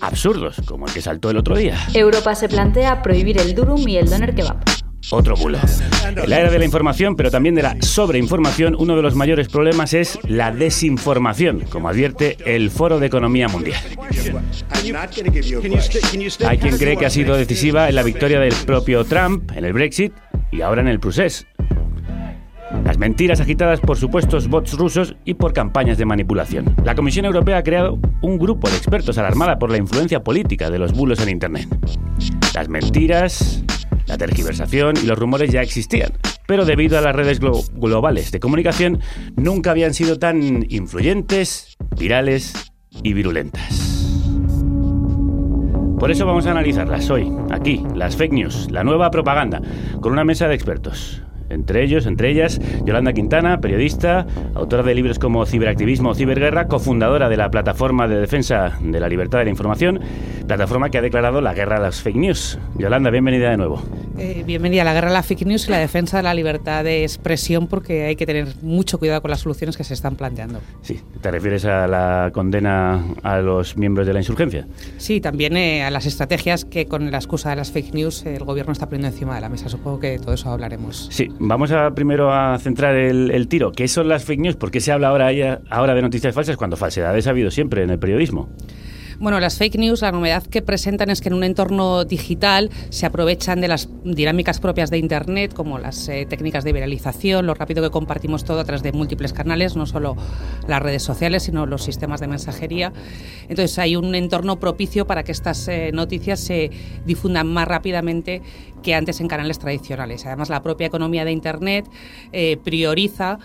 absurdos, 0.00 0.56
como 0.66 0.86
el 0.86 0.92
que 0.92 1.02
saltó 1.02 1.30
el 1.30 1.36
otro 1.36 1.56
día. 1.56 1.78
Europa 1.94 2.34
se 2.34 2.48
plantea 2.48 3.02
prohibir 3.02 3.38
el 3.38 3.54
durum 3.54 3.86
y 3.88 3.96
el 3.96 4.08
doner 4.08 4.34
kebab. 4.34 4.73
Otro 5.10 5.36
bulo. 5.36 5.58
En 6.04 6.28
la 6.28 6.40
era 6.40 6.50
de 6.50 6.58
la 6.58 6.64
información, 6.64 7.16
pero 7.16 7.30
también 7.30 7.54
de 7.54 7.62
la 7.62 7.76
sobreinformación, 7.80 8.76
uno 8.78 8.96
de 8.96 9.02
los 9.02 9.14
mayores 9.14 9.48
problemas 9.48 9.94
es 9.94 10.18
la 10.24 10.50
desinformación, 10.50 11.64
como 11.70 11.88
advierte 11.88 12.36
el 12.44 12.70
Foro 12.70 12.98
de 12.98 13.06
Economía 13.06 13.48
Mundial. 13.48 13.80
Hay 16.46 16.58
quien 16.58 16.78
cree 16.78 16.96
que 16.96 17.06
ha 17.06 17.10
sido 17.10 17.36
decisiva 17.36 17.88
en 17.88 17.94
la 17.94 18.02
victoria 18.02 18.40
del 18.40 18.54
propio 18.66 19.04
Trump 19.04 19.50
en 19.54 19.64
el 19.64 19.72
Brexit 19.72 20.12
y 20.50 20.62
ahora 20.62 20.80
en 20.82 20.88
el 20.88 21.00
procés. 21.00 21.46
Las 22.84 22.98
mentiras 22.98 23.40
agitadas 23.40 23.80
por 23.80 23.96
supuestos 23.96 24.48
bots 24.48 24.74
rusos 24.74 25.16
y 25.24 25.34
por 25.34 25.52
campañas 25.52 25.96
de 25.96 26.04
manipulación. 26.04 26.74
La 26.84 26.94
Comisión 26.94 27.24
Europea 27.24 27.58
ha 27.58 27.62
creado 27.62 27.98
un 28.20 28.38
grupo 28.38 28.68
de 28.68 28.76
expertos 28.76 29.16
alarmada 29.16 29.58
por 29.58 29.70
la 29.70 29.78
influencia 29.78 30.22
política 30.22 30.70
de 30.70 30.78
los 30.78 30.92
bulos 30.92 31.20
en 31.20 31.28
Internet. 31.28 31.68
Las 32.54 32.68
mentiras, 32.68 33.64
la 34.06 34.18
tergiversación 34.18 34.96
y 35.02 35.06
los 35.06 35.18
rumores 35.18 35.50
ya 35.50 35.62
existían, 35.62 36.12
pero 36.46 36.64
debido 36.64 36.98
a 36.98 37.00
las 37.00 37.16
redes 37.16 37.40
globales 37.40 38.30
de 38.30 38.40
comunicación 38.40 39.00
nunca 39.36 39.70
habían 39.70 39.94
sido 39.94 40.18
tan 40.18 40.66
influyentes, 40.70 41.76
virales 41.98 42.52
y 43.02 43.12
virulentas. 43.12 43.94
Por 45.98 46.10
eso 46.10 46.26
vamos 46.26 46.46
a 46.46 46.50
analizarlas 46.50 47.08
hoy, 47.08 47.32
aquí, 47.50 47.82
las 47.94 48.16
fake 48.16 48.32
news, 48.32 48.70
la 48.70 48.84
nueva 48.84 49.10
propaganda, 49.10 49.62
con 50.00 50.12
una 50.12 50.24
mesa 50.24 50.48
de 50.48 50.54
expertos. 50.54 51.23
Entre 51.50 51.82
ellos, 51.82 52.06
entre 52.06 52.30
ellas, 52.30 52.60
Yolanda 52.84 53.12
Quintana, 53.12 53.60
periodista, 53.60 54.26
autora 54.54 54.82
de 54.82 54.94
libros 54.94 55.18
como 55.18 55.46
Ciberactivismo 55.46 56.10
o 56.10 56.14
Ciberguerra, 56.14 56.66
cofundadora 56.66 57.28
de 57.28 57.36
la 57.36 57.50
Plataforma 57.50 58.08
de 58.08 58.20
Defensa 58.20 58.78
de 58.80 59.00
la 59.00 59.08
Libertad 59.08 59.38
de 59.38 59.44
la 59.44 59.50
Información, 59.50 60.00
plataforma 60.46 60.90
que 60.90 60.98
ha 60.98 61.02
declarado 61.02 61.40
la 61.40 61.54
guerra 61.54 61.76
a 61.76 61.80
las 61.80 62.02
fake 62.02 62.16
news. 62.16 62.58
Yolanda, 62.78 63.10
bienvenida 63.10 63.50
de 63.50 63.56
nuevo. 63.56 63.82
Eh, 64.16 64.44
bienvenida 64.46 64.82
a 64.82 64.84
la 64.84 64.94
guerra 64.94 65.08
a 65.08 65.12
las 65.12 65.26
fake 65.26 65.44
news 65.44 65.66
y 65.66 65.72
la 65.72 65.78
defensa 65.78 66.18
de 66.18 66.22
la 66.22 66.34
libertad 66.34 66.84
de 66.84 67.02
expresión 67.02 67.66
porque 67.66 68.04
hay 68.04 68.16
que 68.16 68.26
tener 68.26 68.46
mucho 68.62 68.98
cuidado 68.98 69.20
con 69.20 69.30
las 69.30 69.40
soluciones 69.40 69.76
que 69.76 69.82
se 69.82 69.92
están 69.92 70.14
planteando. 70.14 70.60
Sí, 70.82 71.00
¿te 71.20 71.30
refieres 71.32 71.64
a 71.64 71.88
la 71.88 72.30
condena 72.32 73.04
a 73.24 73.38
los 73.38 73.76
miembros 73.76 74.06
de 74.06 74.12
la 74.12 74.20
insurgencia? 74.20 74.68
Sí, 74.98 75.20
también 75.20 75.56
eh, 75.56 75.82
a 75.82 75.90
las 75.90 76.06
estrategias 76.06 76.64
que 76.64 76.86
con 76.86 77.10
la 77.10 77.18
excusa 77.18 77.50
de 77.50 77.56
las 77.56 77.72
fake 77.72 77.92
news 77.92 78.24
el 78.24 78.44
gobierno 78.44 78.72
está 78.72 78.86
poniendo 78.86 79.08
encima 79.08 79.34
de 79.34 79.40
la 79.40 79.48
mesa. 79.48 79.68
Supongo 79.68 79.98
que 79.98 80.10
de 80.10 80.18
todo 80.20 80.34
eso 80.34 80.48
hablaremos. 80.50 81.08
Sí, 81.10 81.28
vamos 81.40 81.72
a 81.72 81.90
primero 81.92 82.32
a 82.32 82.56
centrar 82.58 82.94
el, 82.94 83.48
tiro. 83.48 83.72
¿Qué 83.72 83.88
son 83.88 84.08
las 84.08 84.24
fake 84.24 84.40
news? 84.40 84.56
¿Por 84.56 84.70
qué 84.70 84.80
se 84.80 84.92
habla 84.92 85.08
ahora, 85.08 85.60
ahora 85.70 85.94
de 85.94 86.02
noticias 86.02 86.34
falsas 86.34 86.56
cuando 86.56 86.76
falsedades 86.76 87.26
ha 87.26 87.30
habido 87.30 87.50
siempre 87.50 87.82
en 87.82 87.90
el 87.90 87.98
periodismo? 87.98 88.48
Bueno, 89.20 89.38
las 89.38 89.58
fake 89.58 89.76
news, 89.76 90.02
la 90.02 90.10
novedad 90.10 90.42
que 90.44 90.60
presentan 90.60 91.08
es 91.08 91.20
que 91.20 91.28
en 91.28 91.34
un 91.34 91.44
entorno 91.44 92.04
digital 92.04 92.70
se 92.90 93.06
aprovechan 93.06 93.60
de 93.60 93.68
las 93.68 93.88
dinámicas 94.04 94.58
propias 94.58 94.90
de 94.90 94.98
Internet, 94.98 95.54
como 95.54 95.78
las 95.78 96.08
eh, 96.08 96.26
técnicas 96.28 96.64
de 96.64 96.72
viralización, 96.72 97.46
lo 97.46 97.54
rápido 97.54 97.82
que 97.82 97.90
compartimos 97.90 98.44
todo 98.44 98.60
a 98.60 98.64
través 98.64 98.82
de 98.82 98.92
múltiples 98.92 99.32
canales, 99.32 99.76
no 99.76 99.86
solo 99.86 100.16
las 100.66 100.82
redes 100.82 101.02
sociales, 101.02 101.44
sino 101.44 101.64
los 101.64 101.84
sistemas 101.84 102.20
de 102.20 102.26
mensajería. 102.26 102.92
Entonces 103.48 103.78
hay 103.78 103.94
un 103.94 104.14
entorno 104.14 104.58
propicio 104.58 105.06
para 105.06 105.22
que 105.22 105.32
estas 105.32 105.68
eh, 105.68 105.90
noticias 105.92 106.40
se 106.40 106.70
difundan 107.06 107.46
más 107.46 107.68
rápidamente 107.68 108.42
que 108.84 108.94
antes 108.94 109.20
en 109.20 109.26
canales 109.26 109.58
tradicionales. 109.58 110.26
Además, 110.26 110.50
la 110.50 110.62
propia 110.62 110.86
economía 110.86 111.24
de 111.24 111.32
Internet 111.32 111.86
eh, 112.32 112.58
prioriza 112.62 113.38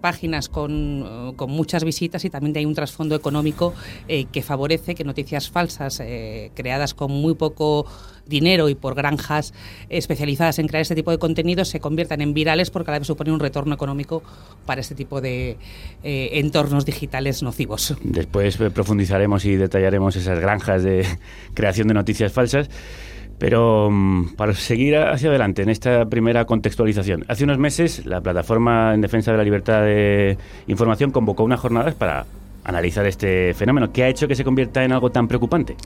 páginas 0.00 0.48
con, 0.48 1.34
con, 1.36 1.50
muchas 1.50 1.84
visitas 1.84 2.24
y 2.24 2.30
también 2.30 2.56
hay 2.56 2.66
un 2.66 2.74
trasfondo 2.74 3.14
económico 3.14 3.72
que 4.06 4.42
favorece 4.42 4.94
que 4.94 5.04
noticias 5.04 5.48
falsas 5.48 6.00
eh, 6.00 6.50
creadas 6.54 6.94
con 6.94 7.10
muy 7.10 7.34
poco 7.34 7.86
dinero 8.26 8.68
y 8.68 8.74
por 8.74 8.94
granjas 8.94 9.54
especializadas 9.88 10.58
en 10.58 10.66
crear 10.66 10.82
este 10.82 10.96
tipo 10.96 11.12
de 11.12 11.18
contenidos 11.18 11.68
se 11.68 11.78
conviertan 11.78 12.20
en 12.20 12.34
virales 12.34 12.70
porque 12.70 12.86
cada 12.86 12.98
vez 12.98 13.06
supone 13.06 13.32
un 13.32 13.38
retorno 13.38 13.74
económico 13.74 14.22
para 14.64 14.80
este 14.80 14.94
tipo 14.94 15.20
de 15.20 15.56
eh, 16.02 16.30
entornos 16.32 16.84
digitales 16.84 17.42
nocivos. 17.42 17.94
Después 18.02 18.60
eh, 18.60 18.70
profundizaremos 18.70 19.44
y 19.44 19.54
detallaremos 19.54 20.16
esas 20.16 20.40
granjas 20.40 20.82
de 20.82 21.06
creación 21.54 21.88
de 21.88 21.94
noticias 21.94 22.32
falsas. 22.32 22.68
Pero 23.38 23.90
mm, 23.90 24.34
para 24.36 24.54
seguir 24.54 24.96
hacia 24.96 25.28
adelante 25.28 25.62
en 25.62 25.68
esta 25.68 26.06
primera 26.06 26.44
contextualización, 26.44 27.24
hace 27.28 27.44
unos 27.44 27.58
meses 27.58 28.06
la 28.06 28.20
Plataforma 28.20 28.94
en 28.94 29.00
Defensa 29.00 29.32
de 29.32 29.38
la 29.38 29.44
Libertad 29.44 29.82
de 29.82 30.38
Información 30.66 31.10
convocó 31.10 31.44
unas 31.44 31.60
jornadas 31.60 31.94
para 31.94 32.26
analizar 32.64 33.06
este 33.06 33.54
fenómeno. 33.54 33.92
¿Qué 33.92 34.04
ha 34.04 34.08
hecho 34.08 34.26
que 34.26 34.34
se 34.34 34.44
convierta 34.44 34.84
en 34.84 34.92
algo 34.92 35.10
tan 35.10 35.28
preocupante? 35.28 35.76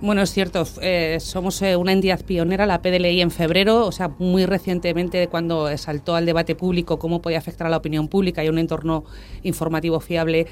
Bueno, 0.00 0.22
es 0.22 0.30
cierto, 0.30 0.64
eh, 0.80 1.18
somos 1.18 1.60
eh, 1.60 1.74
una 1.74 1.90
entidad 1.90 2.24
pionera, 2.24 2.66
la 2.66 2.82
PDLI 2.82 3.20
en 3.20 3.32
febrero, 3.32 3.84
o 3.84 3.90
sea, 3.90 4.10
muy 4.18 4.46
recientemente 4.46 5.26
cuando 5.26 5.76
saltó 5.76 6.14
al 6.14 6.24
debate 6.24 6.54
público 6.54 7.00
cómo 7.00 7.20
podía 7.20 7.38
afectar 7.38 7.66
a 7.66 7.70
la 7.70 7.78
opinión 7.78 8.06
pública 8.06 8.44
y 8.44 8.48
un 8.48 8.58
entorno 8.58 9.04
informativo 9.42 9.98
fiable 9.98 10.46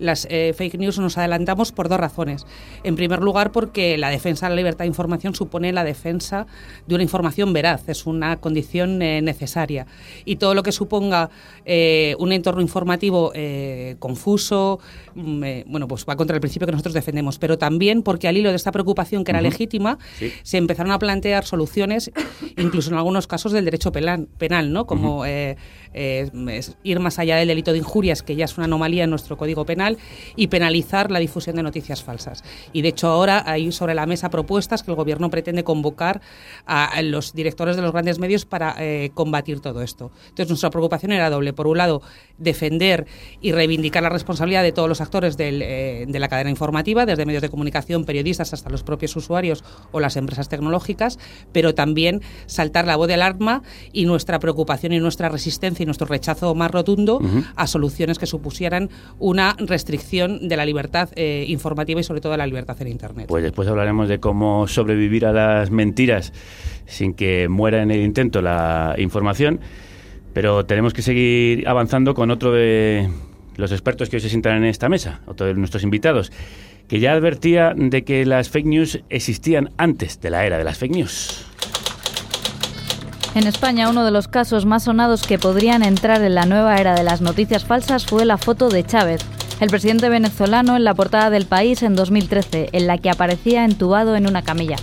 las 0.00 0.26
eh, 0.30 0.52
fake 0.56 0.78
news 0.78 0.98
nos 0.98 1.18
adelantamos 1.18 1.72
por 1.72 1.88
dos 1.88 2.00
razones. 2.00 2.46
En 2.82 2.96
primer 2.96 3.20
lugar, 3.20 3.52
porque 3.52 3.98
la 3.98 4.08
defensa 4.08 4.46
de 4.46 4.50
la 4.50 4.56
libertad 4.56 4.84
de 4.84 4.88
información 4.88 5.34
supone 5.34 5.72
la 5.72 5.84
defensa 5.84 6.46
de 6.86 6.94
una 6.94 7.04
información 7.04 7.52
veraz, 7.52 7.88
es 7.88 8.06
una 8.06 8.40
condición 8.40 9.02
eh, 9.02 9.20
necesaria. 9.22 9.86
Y 10.24 10.36
todo 10.36 10.54
lo 10.54 10.62
que 10.62 10.72
suponga 10.72 11.30
eh, 11.64 12.16
un 12.18 12.32
entorno 12.32 12.62
informativo 12.62 13.32
confuso, 13.98 14.80
mm, 15.14 15.42
bueno, 15.66 15.86
pues 15.86 16.06
va 16.08 16.16
contra 16.16 16.34
el 16.34 16.40
principio 16.40 16.66
que 16.66 16.72
nosotros 16.72 16.94
defendemos, 16.94 17.38
pero 17.38 17.58
también 17.58 18.02
porque 18.02 18.26
al 18.28 18.36
hilo 18.36 18.50
de 18.50 18.56
esta 18.56 18.72
preocupación 18.72 19.24
que 19.24 19.32
era 19.32 19.40
legítima, 19.40 19.98
se 20.42 20.56
empezaron 20.56 20.92
a 20.92 20.98
plantear 20.98 21.44
soluciones, 21.44 22.10
incluso 22.56 22.90
en 22.90 22.96
algunos 22.96 23.26
casos 23.26 23.52
del 23.52 23.64
derecho 23.64 23.92
penal, 23.92 24.28
penal 24.38 24.72
¿no? 24.72 24.86
Como 24.86 25.24
ir 25.24 27.00
más 27.00 27.18
allá 27.18 27.36
del 27.36 27.48
delito 27.48 27.72
de 27.72 27.78
injurias, 27.78 28.22
que 28.22 28.36
ya 28.36 28.46
es 28.46 28.56
una 28.56 28.64
anomalía 28.64 29.04
en 29.04 29.10
nuestro 29.10 29.36
Código 29.36 29.66
Penal, 29.66 29.89
y 30.36 30.48
penalizar 30.48 31.10
la 31.10 31.18
difusión 31.18 31.56
de 31.56 31.62
noticias 31.62 32.02
falsas. 32.02 32.44
Y 32.72 32.82
de 32.82 32.88
hecho 32.88 33.08
ahora 33.08 33.42
hay 33.46 33.72
sobre 33.72 33.94
la 33.94 34.06
mesa 34.06 34.30
propuestas 34.30 34.82
que 34.82 34.90
el 34.90 34.96
Gobierno 34.96 35.30
pretende 35.30 35.64
convocar 35.64 36.20
a 36.66 37.00
los 37.02 37.32
directores 37.32 37.76
de 37.76 37.82
los 37.82 37.92
grandes 37.92 38.18
medios 38.18 38.44
para 38.44 38.74
eh, 38.78 39.10
combatir 39.14 39.60
todo 39.60 39.82
esto. 39.82 40.10
Entonces 40.28 40.48
nuestra 40.48 40.70
preocupación 40.70 41.12
era 41.12 41.30
doble. 41.30 41.52
Por 41.52 41.66
un 41.66 41.78
lado, 41.78 42.02
defender 42.38 43.06
y 43.40 43.52
reivindicar 43.52 44.02
la 44.02 44.08
responsabilidad 44.08 44.62
de 44.62 44.72
todos 44.72 44.88
los 44.88 45.00
actores 45.00 45.36
eh, 45.38 46.04
de 46.08 46.18
la 46.18 46.28
cadena 46.28 46.50
informativa, 46.50 47.06
desde 47.06 47.26
medios 47.26 47.42
de 47.42 47.48
comunicación, 47.48 48.04
periodistas 48.04 48.52
hasta 48.52 48.70
los 48.70 48.82
propios 48.82 49.14
usuarios 49.16 49.64
o 49.92 50.00
las 50.00 50.16
empresas 50.16 50.48
tecnológicas, 50.48 51.18
pero 51.52 51.74
también 51.74 52.22
saltar 52.46 52.86
la 52.86 52.96
voz 52.96 53.08
de 53.08 53.14
alarma 53.14 53.62
y 53.92 54.04
nuestra 54.04 54.38
preocupación 54.38 54.92
y 54.92 55.00
nuestra 55.00 55.28
resistencia 55.28 55.82
y 55.82 55.86
nuestro 55.86 56.06
rechazo 56.06 56.54
más 56.54 56.70
rotundo 56.70 57.20
a 57.56 57.66
soluciones 57.66 58.18
que 58.18 58.26
supusieran 58.26 58.90
una 59.18 59.56
restricción 59.70 60.48
de 60.48 60.56
la 60.56 60.66
libertad 60.66 61.08
eh, 61.16 61.44
informativa 61.48 62.00
y 62.00 62.04
sobre 62.04 62.20
todo 62.20 62.32
de 62.32 62.38
la 62.38 62.46
libertad 62.46 62.76
en 62.80 62.88
Internet. 62.88 63.26
Pues 63.28 63.42
después 63.42 63.66
hablaremos 63.68 64.08
de 64.08 64.20
cómo 64.20 64.68
sobrevivir 64.68 65.24
a 65.24 65.32
las 65.32 65.70
mentiras 65.70 66.34
sin 66.86 67.14
que 67.14 67.48
muera 67.48 67.82
en 67.82 67.90
el 67.90 68.02
intento 68.02 68.42
la 68.42 68.94
información, 68.98 69.60
pero 70.34 70.66
tenemos 70.66 70.92
que 70.92 71.02
seguir 71.02 71.66
avanzando 71.66 72.14
con 72.14 72.30
otro 72.30 72.52
de 72.52 73.08
los 73.56 73.72
expertos 73.72 74.08
que 74.08 74.16
hoy 74.16 74.20
se 74.20 74.28
sientan 74.28 74.56
en 74.56 74.64
esta 74.64 74.88
mesa, 74.88 75.20
otro 75.26 75.46
de 75.46 75.54
nuestros 75.54 75.82
invitados, 75.82 76.32
que 76.88 77.00
ya 77.00 77.12
advertía 77.12 77.72
de 77.76 78.02
que 78.02 78.26
las 78.26 78.50
fake 78.50 78.66
news 78.66 79.00
existían 79.08 79.70
antes 79.76 80.20
de 80.20 80.30
la 80.30 80.44
era 80.44 80.58
de 80.58 80.64
las 80.64 80.78
fake 80.78 80.92
news. 80.92 81.46
En 83.32 83.46
España, 83.46 83.88
uno 83.88 84.04
de 84.04 84.10
los 84.10 84.26
casos 84.26 84.66
más 84.66 84.84
sonados 84.84 85.22
que 85.22 85.38
podrían 85.38 85.84
entrar 85.84 86.20
en 86.22 86.34
la 86.34 86.46
nueva 86.46 86.78
era 86.78 86.94
de 86.94 87.04
las 87.04 87.20
noticias 87.20 87.64
falsas 87.64 88.04
fue 88.04 88.24
la 88.24 88.38
foto 88.38 88.68
de 88.68 88.82
Chávez, 88.82 89.20
el 89.60 89.68
presidente 89.68 90.08
venezolano 90.08 90.74
en 90.76 90.84
la 90.84 90.94
portada 90.94 91.28
del 91.28 91.44
país 91.44 91.82
en 91.82 91.94
2013, 91.94 92.70
en 92.72 92.86
la 92.86 92.96
que 92.96 93.10
aparecía 93.10 93.66
entubado 93.66 94.16
en 94.16 94.26
una 94.26 94.40
camilla. 94.40 94.76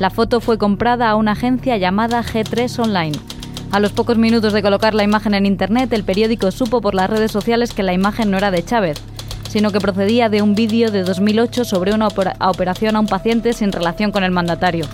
La 0.00 0.10
foto 0.10 0.40
fue 0.40 0.58
comprada 0.58 1.08
a 1.08 1.14
una 1.14 1.32
agencia 1.32 1.76
llamada 1.76 2.24
G3 2.24 2.80
Online. 2.80 3.16
A 3.70 3.78
los 3.78 3.92
pocos 3.92 4.18
minutos 4.18 4.52
de 4.52 4.62
colocar 4.62 4.94
la 4.94 5.04
imagen 5.04 5.34
en 5.34 5.46
Internet, 5.46 5.92
el 5.92 6.02
periódico 6.02 6.50
supo 6.50 6.80
por 6.80 6.94
las 6.94 7.08
redes 7.08 7.30
sociales 7.30 7.72
que 7.72 7.84
la 7.84 7.92
imagen 7.92 8.30
no 8.30 8.38
era 8.38 8.50
de 8.50 8.64
Chávez, 8.64 9.00
sino 9.48 9.70
que 9.70 9.80
procedía 9.80 10.28
de 10.28 10.42
un 10.42 10.56
vídeo 10.56 10.90
de 10.90 11.04
2008 11.04 11.64
sobre 11.64 11.94
una 11.94 12.08
operación 12.08 12.96
a 12.96 13.00
un 13.00 13.06
paciente 13.06 13.52
sin 13.52 13.70
relación 13.70 14.10
con 14.10 14.24
el 14.24 14.32
mandatario. 14.32 14.86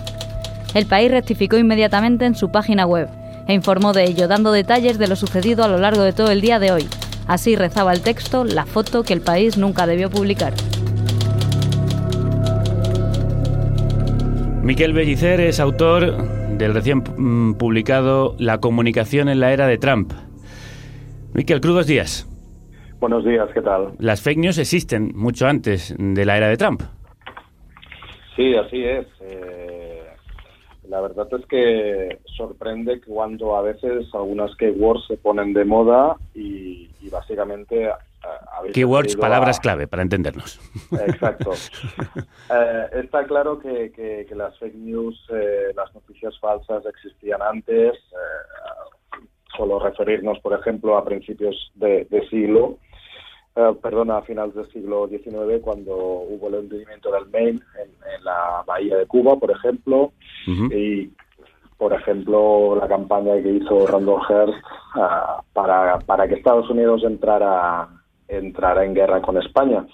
El 0.75 0.85
país 0.85 1.11
rectificó 1.11 1.57
inmediatamente 1.57 2.26
en 2.26 2.35
su 2.35 2.50
página 2.50 2.85
web 2.85 3.09
e 3.47 3.54
informó 3.54 3.95
de 3.95 4.04
ello, 4.04 4.28
dando 4.28 4.52
detalles 4.52 4.99
de 4.99 5.07
lo 5.07 5.16
sucedido 5.16 5.64
a 5.64 5.69
lo 5.69 5.78
largo 5.78 6.02
de 6.02 6.12
todo 6.12 6.31
el 6.31 6.40
día 6.40 6.59
de 6.59 6.73
hoy, 6.73 6.88
Así 7.26 7.57
rezaba 7.57 7.93
el 7.93 8.02
texto, 8.02 8.45
la 8.45 8.66
foto 8.66 9.02
que 9.02 9.14
el 9.14 9.21
país 9.21 9.57
nunca 9.57 9.87
debió 9.87 10.11
publicar. 10.11 10.52
Miquel 14.62 14.93
Bellicer 14.93 15.40
es 15.40 15.61
autor 15.61 16.16
del 16.57 16.73
recién 16.73 17.02
mm, 17.16 17.54
publicado 17.54 18.35
La 18.38 18.59
comunicación 18.59 19.28
en 19.28 19.40
la 19.40 19.52
era 19.52 19.66
de 19.66 19.78
Trump. 19.78 20.12
Miquel, 21.35 21.61
crudos 21.61 21.87
días. 21.87 22.28
Buenos 23.00 23.25
días, 23.25 23.49
¿qué 23.52 23.61
tal? 23.61 23.93
Las 23.99 24.23
fake 24.23 24.38
news 24.38 24.59
existen 24.59 25.12
mucho 25.14 25.47
antes 25.47 25.95
de 25.99 26.25
la 26.25 26.37
era 26.37 26.49
de 26.49 26.57
Trump. 26.57 26.83
Sí, 28.37 28.54
así 28.54 28.83
es. 28.83 29.07
Eh, 29.21 29.84
La 30.95 31.01
verdad 31.01 31.27
es 31.33 31.45
que 31.47 32.21
sorprende 32.37 33.01
cuando 33.01 33.57
a 33.57 33.63
veces 33.63 34.07
algunas 34.15 34.55
keywords 34.55 35.05
se 35.09 35.17
ponen 35.17 35.53
de 35.53 35.65
moda 35.65 36.15
y, 36.37 36.89
y 37.01 37.09
básicamente 37.11 37.91
Keywords, 38.73 39.17
palabras 39.17 39.59
clave 39.59 39.89
para 39.89 40.03
entendernos. 40.03 40.61
Exacto. 40.93 41.51
Eh, 42.51 42.87
está 43.03 43.25
claro 43.25 43.59
que, 43.59 43.91
que, 43.91 44.35
las 44.35 44.57
fake 44.59 44.75
news, 44.75 45.19
eh, 45.31 45.73
las 45.75 45.93
noticias 45.95 46.39
falsas 46.39 46.85
existían 46.85 47.41
antes. 47.41 47.95
Eh, 47.95 49.19
solo 49.57 49.79
referirnos, 49.79 50.39
por 50.41 50.53
ejemplo, 50.53 50.99
a 50.99 51.05
principios 51.07 51.73
de, 51.75 52.07
siglo, 52.29 52.77
perdón, 53.55 54.11
a 54.11 54.23
finales 54.23 54.55
del 54.55 54.71
siglo 54.73 55.09
XIX, 55.09 55.63
cuando 55.63 55.95
hubo 55.97 56.49
el 56.49 56.55
hundimiento 56.55 57.11
del 57.13 57.27
Maine 57.27 57.61
en, 57.81 58.25
la 58.25 58.63
bahía 58.67 58.97
de 58.97 59.07
Cuba, 59.07 59.37
por 59.37 59.51
ejemplo, 59.51 60.13
y 60.47 61.11
por 61.77 61.93
ejemplo, 61.93 62.77
la 62.77 62.89
campaña 62.89 63.35
que 63.43 63.51
hizo 63.51 63.87
Randall 63.87 64.23
Hearst 64.29 64.55
para, 65.53 65.99
para 66.01 66.27
que 66.27 66.35
Estados 66.35 66.71
Unidos 66.71 67.03
entrara 67.05 67.89
entrará 68.29 68.85
en 68.85 68.95
guerra 68.95 69.21
con 69.21 69.37
España. 69.37 69.87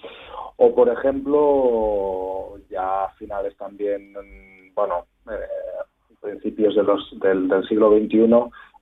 O, 0.57 0.75
por 0.75 0.88
ejemplo, 0.88 2.59
ya 2.71 3.05
a 3.05 3.11
finales 3.14 3.57
también, 3.57 4.12
bueno, 4.75 5.07
eh, 5.31 5.87
principios 6.21 6.75
de 6.75 6.83
los, 6.83 7.19
del, 7.19 7.67
siglo 7.67 7.90
XXI, 7.90 8.29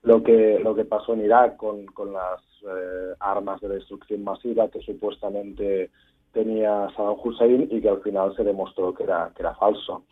lo 0.02 0.23
que, 0.23 0.59
lo 0.62 0.75
que 0.75 0.85
pasó 0.85 1.14
en 1.14 1.25
Irak 1.25 1.57
con, 1.57 1.87
con 1.87 2.12
las 2.12 2.40
eh, 2.62 3.14
armas 3.21 3.61
de 3.61 3.69
destrucción 3.69 4.25
masiva 4.25 4.69
que 4.69 4.81
supuestamente 4.81 5.90
tenía 6.33 6.88
Saddam 6.97 7.17
Hussein 7.23 7.69
y 7.71 7.81
que 7.81 7.88
al 7.88 8.02
final 8.02 8.35
se 8.37 8.45
demostró 8.45 8.95
que 8.95 9.05
era, 9.05 9.31
que 9.35 9.43
era 9.43 9.55
falso. 9.55 10.05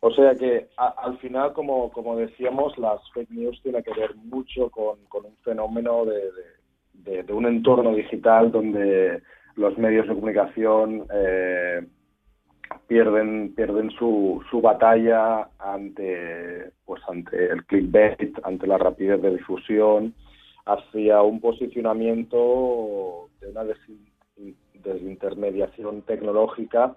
O 0.00 0.10
sea 0.12 0.34
que 0.36 0.68
al 0.76 1.18
final, 1.18 1.52
como, 1.52 1.90
como 1.90 2.16
decíamos, 2.16 2.78
las 2.78 3.00
fake 3.12 3.30
news 3.30 3.60
tiene 3.62 3.82
que 3.82 3.92
ver 3.92 4.14
mucho 4.14 4.70
con, 4.70 5.04
con 5.08 5.24
un 5.24 5.36
fenómeno 5.38 6.04
de 6.04 6.30
de, 7.04 7.32
un 7.32 7.46
entorno 7.46 7.94
digital 7.94 8.50
donde 8.50 9.22
los 9.56 9.76
medios 9.78 10.08
de 10.08 10.14
comunicación 10.14 11.06
eh, 11.12 11.86
pierden 12.86 13.54
pierden 13.54 13.90
su, 13.90 14.42
su 14.50 14.60
batalla 14.60 15.48
ante 15.58 16.72
pues 16.84 17.02
ante 17.08 17.52
el 17.52 17.64
clickbait 17.64 18.38
ante 18.44 18.66
la 18.66 18.78
rapidez 18.78 19.20
de 19.22 19.36
difusión 19.36 20.14
hacia 20.66 21.22
un 21.22 21.40
posicionamiento 21.40 23.28
de 23.40 23.48
una 23.48 23.64
desintermediación 24.82 26.02
tecnológica 26.02 26.96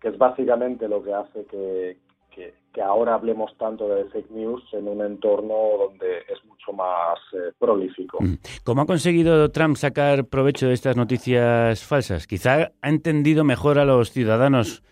que 0.00 0.08
es 0.08 0.18
básicamente 0.18 0.88
lo 0.88 1.02
que 1.02 1.12
hace 1.12 1.44
que, 1.46 1.96
que, 2.30 2.54
ahora 2.80 3.14
hablemos 3.14 3.50
tanto 3.58 3.88
de 3.88 4.04
fake 4.04 4.30
news 4.30 4.62
en 4.72 4.86
un 4.86 5.04
entorno 5.04 5.54
donde 5.80 6.18
es 6.18 6.44
mucho 6.44 6.72
más 6.72 7.18
eh, 7.32 7.50
prolífico. 7.58 8.18
Mm. 8.20 8.34
¿Cómo 8.62 8.82
ha 8.82 8.86
conseguido 8.86 9.50
Trump 9.50 9.76
sacar 9.76 10.26
provecho 10.26 10.68
de 10.68 10.74
estas 10.74 10.96
noticias 10.96 11.82
falsas? 11.84 12.28
¿Quizá 12.28 12.70
ha 12.80 12.88
entendido 12.88 13.42
mejor 13.42 13.80
a 13.80 13.84
los 13.84 14.12
ciudadanos 14.12 14.84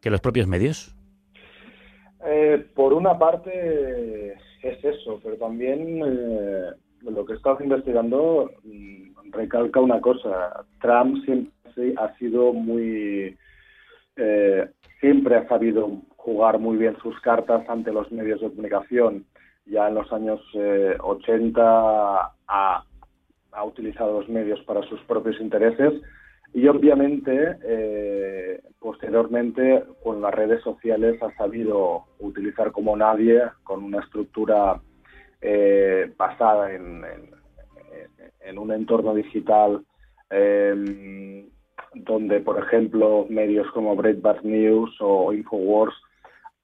que 0.00 0.10
los 0.10 0.20
propios 0.20 0.46
medios? 0.46 0.94
Eh, 2.24 2.66
por 2.74 2.92
una 2.92 3.18
parte 3.18 4.34
es 4.62 4.84
eso, 4.84 5.20
pero 5.22 5.36
también 5.36 6.00
eh, 6.04 6.70
lo 7.02 7.24
que 7.24 7.34
he 7.34 7.36
estado 7.36 7.58
investigando 7.62 8.50
mm, 8.64 9.30
recalca 9.32 9.80
una 9.80 10.00
cosa. 10.00 10.64
Trump 10.80 11.24
siempre 11.24 11.52
ha 11.98 12.16
sido 12.18 12.52
muy... 12.52 13.36
siempre 15.00 15.36
ha 15.36 15.46
sabido 15.46 16.02
jugar 16.26 16.58
muy 16.58 16.76
bien 16.76 16.96
sus 17.00 17.18
cartas 17.20 17.68
ante 17.68 17.92
los 17.92 18.10
medios 18.10 18.40
de 18.40 18.48
comunicación. 18.48 19.24
Ya 19.64 19.86
en 19.86 19.94
los 19.94 20.12
años 20.12 20.40
80 20.98 21.62
eh, 21.62 21.64
ha, 22.48 22.84
utilizado 23.64 24.20
los 24.20 24.28
medios 24.28 24.60
para 24.62 24.82
sus 24.88 25.00
propios 25.02 25.40
intereses 25.40 25.92
y 26.52 26.66
obviamente 26.68 27.58
eh, 27.64 28.62
posteriormente 28.78 29.84
con 30.02 30.20
las 30.22 30.34
redes 30.34 30.62
sociales 30.62 31.22
ha 31.22 31.34
sabido 31.36 32.04
utilizar 32.18 32.72
como 32.72 32.96
nadie 32.96 33.42
con 33.62 33.82
una 33.84 34.00
estructura 34.00 34.80
eh, 35.40 36.12
basada 36.16 36.72
en, 36.72 37.04
en, 38.40 38.58
un 38.58 38.72
entorno 38.72 39.14
digital 39.14 39.84
donde 41.94 42.40
por 42.40 42.58
ejemplo 42.58 43.26
medios 43.28 43.70
como 43.72 43.94
Breitbart 43.96 44.42
News 44.42 44.96
o 45.00 45.32
Infowars 45.32 45.94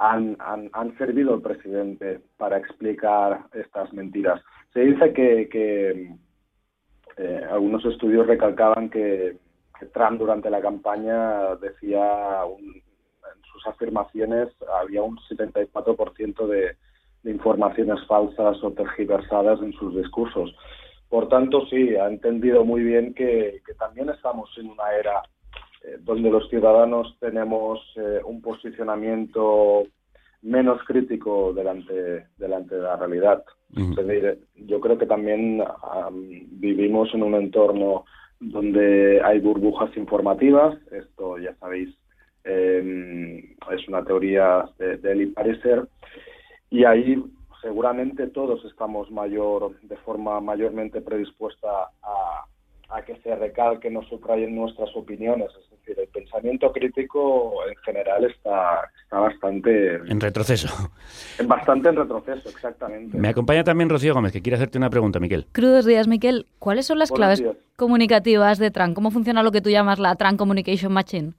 han, 0.03 0.37
han, 0.73 0.99
servido 0.99 1.35
al 1.35 1.43
presidente 1.43 2.21
para 2.37 2.59
explicar 2.59 3.45
estas 3.53 3.93
mentiras. 3.93 4.43
Se 4.73 4.81
dice 4.81 5.13
que, 5.13 6.11
eh, 7.19 7.47
algunos 7.49 7.85
estudios 7.85 8.27
recalcaban 8.27 8.91
que, 8.91 9.37
Trump 9.87 10.19
durante 10.19 10.51
la 10.51 10.61
campaña 10.61 11.57
decía 11.57 12.43
en 12.59 13.43
sus 13.53 13.67
afirmaciones 13.67 14.49
había 14.81 15.03
un 15.03 15.17
74% 15.19 16.47
de, 16.47 16.77
de 17.23 17.31
informaciones 17.31 18.05
falsas 18.07 18.63
o 18.63 18.73
tergiversadas 18.73 19.61
en 19.61 19.73
sus 19.75 19.95
discursos. 19.95 20.55
Por 21.09 21.29
tanto, 21.29 21.67
sí, 21.67 21.95
ha 21.97 22.09
entendido 22.09 22.65
muy 22.65 22.83
bien 22.83 23.15
que, 23.15 23.61
también 23.79 24.09
estamos 24.09 24.49
en 24.57 24.71
una 24.71 24.93
era 24.99 25.23
eh, 25.85 25.99
donde 26.01 26.31
los 26.31 26.49
ciudadanos 26.49 27.17
tenemos 27.21 27.81
eh, 27.97 28.21
un 28.25 28.41
posicionamiento 28.41 29.85
menos 30.41 30.83
crítico 30.85 31.53
delante, 31.53 32.29
delante 32.39 32.75
de 32.77 32.83
la 32.83 32.97
realidad. 32.97 33.45
yo 34.57 34.81
creo 34.81 34.99
que 34.99 35.07
también 35.07 35.63
vivimos 36.51 37.15
en 37.15 37.23
un 37.23 37.35
entorno 37.35 38.05
donde 38.43 39.23
hay 39.25 39.39
burbujas 39.39 39.97
informativas, 39.97 40.77
esto 40.91 41.39
ya 41.39 41.55
sabéis, 41.57 41.95
em, 42.45 43.39
es 43.71 43.89
una 43.89 44.05
teoría 44.05 44.65
de, 44.79 44.97
de 44.99 45.13
Eli 45.13 45.35
y 46.71 46.85
ahí 46.85 47.23
seguramente 47.61 48.27
todos 48.27 48.65
estamos 48.65 49.11
mayor, 49.11 49.81
de 49.83 49.97
forma 49.99 50.41
mayormente 50.41 51.01
predispuesta 51.01 51.69
a, 52.03 52.45
a 52.91 53.03
que 53.05 53.17
se 53.23 53.35
recalquen 53.37 53.97
o 53.97 54.03
subrayen 54.03 54.57
nuestras 54.57 54.95
opiniones. 54.97 55.51
Es 55.59 55.72
decir, 55.85 56.01
el 56.01 56.09
pensamiento 56.09 56.73
crítico 56.73 57.55
en 57.69 57.77
general 57.77 58.25
está, 58.25 58.91
está 59.03 59.19
bastante... 59.19 59.97
En 60.07 60.21
retroceso. 60.21 60.69
Bastante 61.47 61.89
en 61.89 61.97
retroceso, 61.97 62.49
exactamente. 62.49 63.19
Me 63.19 63.29
acompaña 63.29 63.65
también 63.65 63.89
Rocío 63.89 64.15
Gómez, 64.15 64.33
que 64.33 64.43
quiere 64.43 64.57
hacerte 64.57 64.79
una 64.79 64.91
pregunta, 64.91 65.21
Miquel. 65.21 65.47
Crudos 65.53 65.85
días, 65.85 66.09
Miquel. 66.09 66.47
¿Cuáles 66.59 66.87
son 66.87 66.99
las 66.99 67.11
claves 67.11 67.43
comunicativas 67.77 68.59
de 68.59 68.71
TRAN? 68.71 68.95
¿Cómo 68.95 69.11
funciona 69.11 69.43
lo 69.43 69.53
que 69.53 69.61
tú 69.61 69.71
llamas 69.71 69.99
la 69.99 70.15
TRAN 70.17 70.37
Communication 70.37 70.93
Machine? 70.93 71.33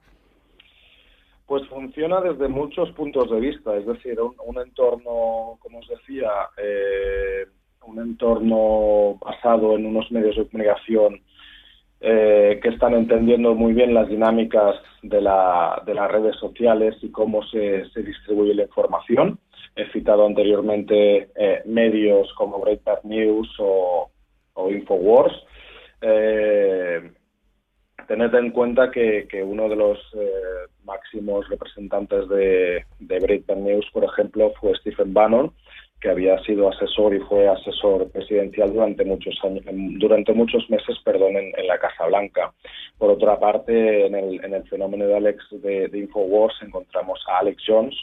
Pues 1.46 1.66
funciona 1.68 2.20
desde 2.20 2.48
muchos 2.48 2.90
puntos 2.92 3.30
de 3.30 3.38
vista, 3.38 3.76
es 3.76 3.86
decir, 3.86 4.18
un, 4.20 4.58
entorno, 4.58 5.58
como 5.60 5.78
os 5.78 5.88
decía, 5.88 6.30
eh, 6.56 7.46
un 7.86 7.98
entorno 7.98 9.18
basado 9.20 9.76
en 9.76 9.84
unos 9.84 10.10
medios 10.10 10.36
de 10.36 10.46
comunicación 10.46 11.20
eh, 12.06 12.60
que 12.62 12.68
están 12.68 12.92
entendiendo 12.92 13.54
muy 13.54 13.72
bien 13.72 13.94
las 13.94 14.10
dinámicas 14.10 14.76
de, 15.02 15.22
la, 15.22 15.82
de 15.86 15.94
las 15.94 16.10
redes 16.10 16.36
sociales 16.36 16.94
y 17.00 17.10
cómo 17.10 17.42
se, 17.44 17.88
se, 17.90 18.02
distribuye 18.02 18.54
la 18.54 18.64
información. 18.64 19.38
He 19.74 19.90
citado 19.90 20.26
anteriormente 20.26 21.30
eh, 21.34 21.62
medios 21.64 22.30
como 22.34 22.60
Breitbart 22.60 23.04
News 23.04 23.48
o, 23.58 24.10
o 24.52 24.70
Infowars. 24.70 25.32
Eh, 26.02 27.10
tened 28.06 28.34
en 28.34 28.50
cuenta 28.50 28.90
que, 28.90 29.26
que 29.26 29.42
uno 29.42 29.70
de 29.70 29.76
los 29.76 29.98
eh, 30.12 30.68
máximos 30.84 31.48
representantes 31.48 32.28
de, 32.28 32.84
de 32.98 33.18
Breitbart 33.18 33.60
News, 33.60 33.86
por 33.94 34.04
ejemplo, 34.04 34.52
fue 34.60 34.74
Stephen 34.76 35.14
Bannon, 35.14 35.54
que 36.04 36.10
había 36.10 36.38
sido 36.40 36.68
asesor 36.68 37.14
y 37.14 37.20
fue 37.20 37.48
asesor 37.48 38.10
presidencial 38.10 38.74
durante 38.74 39.06
muchos 39.06 39.42
años, 39.42 39.64
durante 39.98 40.34
muchos 40.34 40.68
meses, 40.68 40.98
perdón, 41.02 41.34
en, 41.38 41.66
la 41.66 41.78
Casa 41.78 42.04
Blanca. 42.04 42.52
Por 42.98 43.08
otra 43.08 43.40
parte, 43.40 44.04
en 44.04 44.14
el, 44.14 44.44
en 44.44 44.52
el 44.52 44.68
fenómeno 44.68 45.06
de 45.06 45.16
Alex 45.16 45.42
de, 45.62 45.90
Infowars 45.94 46.60
encontramos 46.60 47.24
a 47.26 47.38
Alex 47.38 47.62
Jones, 47.66 47.96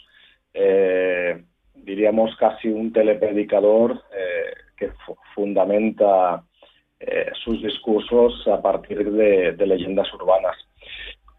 eh, 0.52 1.44
diríamos 1.76 2.36
casi 2.38 2.70
un 2.70 2.92
telepredicador 2.92 3.92
eh, 4.18 4.52
que 4.76 4.90
fundamenta 5.36 6.44
eh, 7.00 7.30
sus 7.44 7.62
discursos 7.62 8.48
a 8.48 8.64
partir 8.64 9.12
de, 9.12 9.56
leyendas 9.68 10.12
urbanas, 10.16 10.58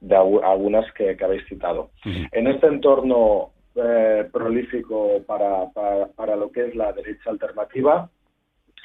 de 0.00 0.14
algunas 0.14 0.92
que, 0.92 1.16
habéis 1.20 1.44
citado. 1.48 1.90
En 2.04 2.46
este 2.46 2.68
entorno 2.68 3.50
eh, 3.74 4.28
prolífico 4.32 5.22
para, 5.26 5.66
para, 6.14 6.36
lo 6.36 6.50
que 6.50 6.66
es 6.66 6.74
la 6.74 6.92
derecha 6.92 7.30
alternativa. 7.30 8.10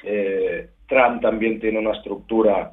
Eh, 0.02 0.68
Trump 0.86 1.20
también 1.22 1.60
tiene 1.60 1.78
una 1.78 1.92
estructura 1.92 2.72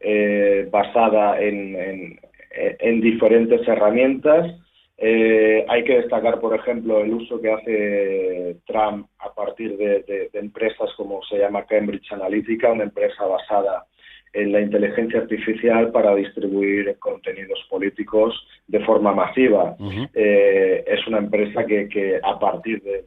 eh, 0.00 0.68
basada 0.70 1.40
en, 1.40 2.18
en, 2.50 3.00
diferentes 3.00 3.66
herramientas. 3.66 4.58
Eh, 4.98 5.64
hay 5.68 5.84
que 5.84 5.98
destacar, 5.98 6.40
por 6.40 6.54
ejemplo, 6.54 7.00
el 7.00 7.14
uso 7.14 7.40
que 7.40 7.52
hace 7.52 8.56
Trump 8.66 9.08
a 9.18 9.34
partir 9.34 9.76
de, 9.76 10.02
de 10.32 10.38
empresas 10.38 10.90
como 10.96 11.22
se 11.24 11.38
llama 11.38 11.66
Cambridge 11.66 12.12
Analytica, 12.12 12.72
una 12.72 12.84
empresa 12.84 13.24
basada 13.24 13.86
en 14.32 14.52
la 14.52 14.60
inteligencia 14.60 15.20
artificial 15.20 15.90
para 15.90 16.14
distribuir 16.14 16.96
contenidos 16.98 17.64
políticos 17.68 18.34
de 18.66 18.80
forma 18.80 19.12
masiva. 19.12 19.76
Eh, 20.14 20.84
es 20.86 21.06
una 21.06 21.18
empresa 21.18 21.66
que, 21.66 21.88
que 21.88 22.18
a 22.22 22.38
partir 22.38 22.82
de, 22.82 23.04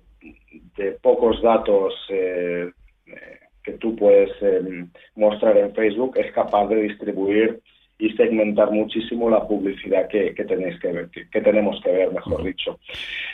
de 0.78 0.92
pocos 0.94 1.42
datos 1.42 1.94
eh, 2.10 2.70
eh, 3.08 3.40
que 3.64 3.74
tú 3.74 3.96
puedes 3.96 4.30
eh, 4.42 4.86
mostrar 5.16 5.58
en 5.58 5.74
Facebook 5.74 6.18
es 6.18 6.32
capaz 6.34 6.68
de 6.68 6.82
distribuir 6.84 7.62
y 7.98 8.10
segmentar 8.12 8.72
muchísimo 8.72 9.30
la 9.30 9.48
publicidad 9.48 10.08
que, 10.10 10.34
que 10.34 10.44
tenéis 10.44 10.78
que 10.82 10.92
ver, 10.92 11.10
que, 11.10 11.30
que 11.30 11.42
tenemos 11.42 11.82
que 11.82 11.92
ver, 11.92 12.12
mejor 12.12 12.44
dicho. 12.44 12.80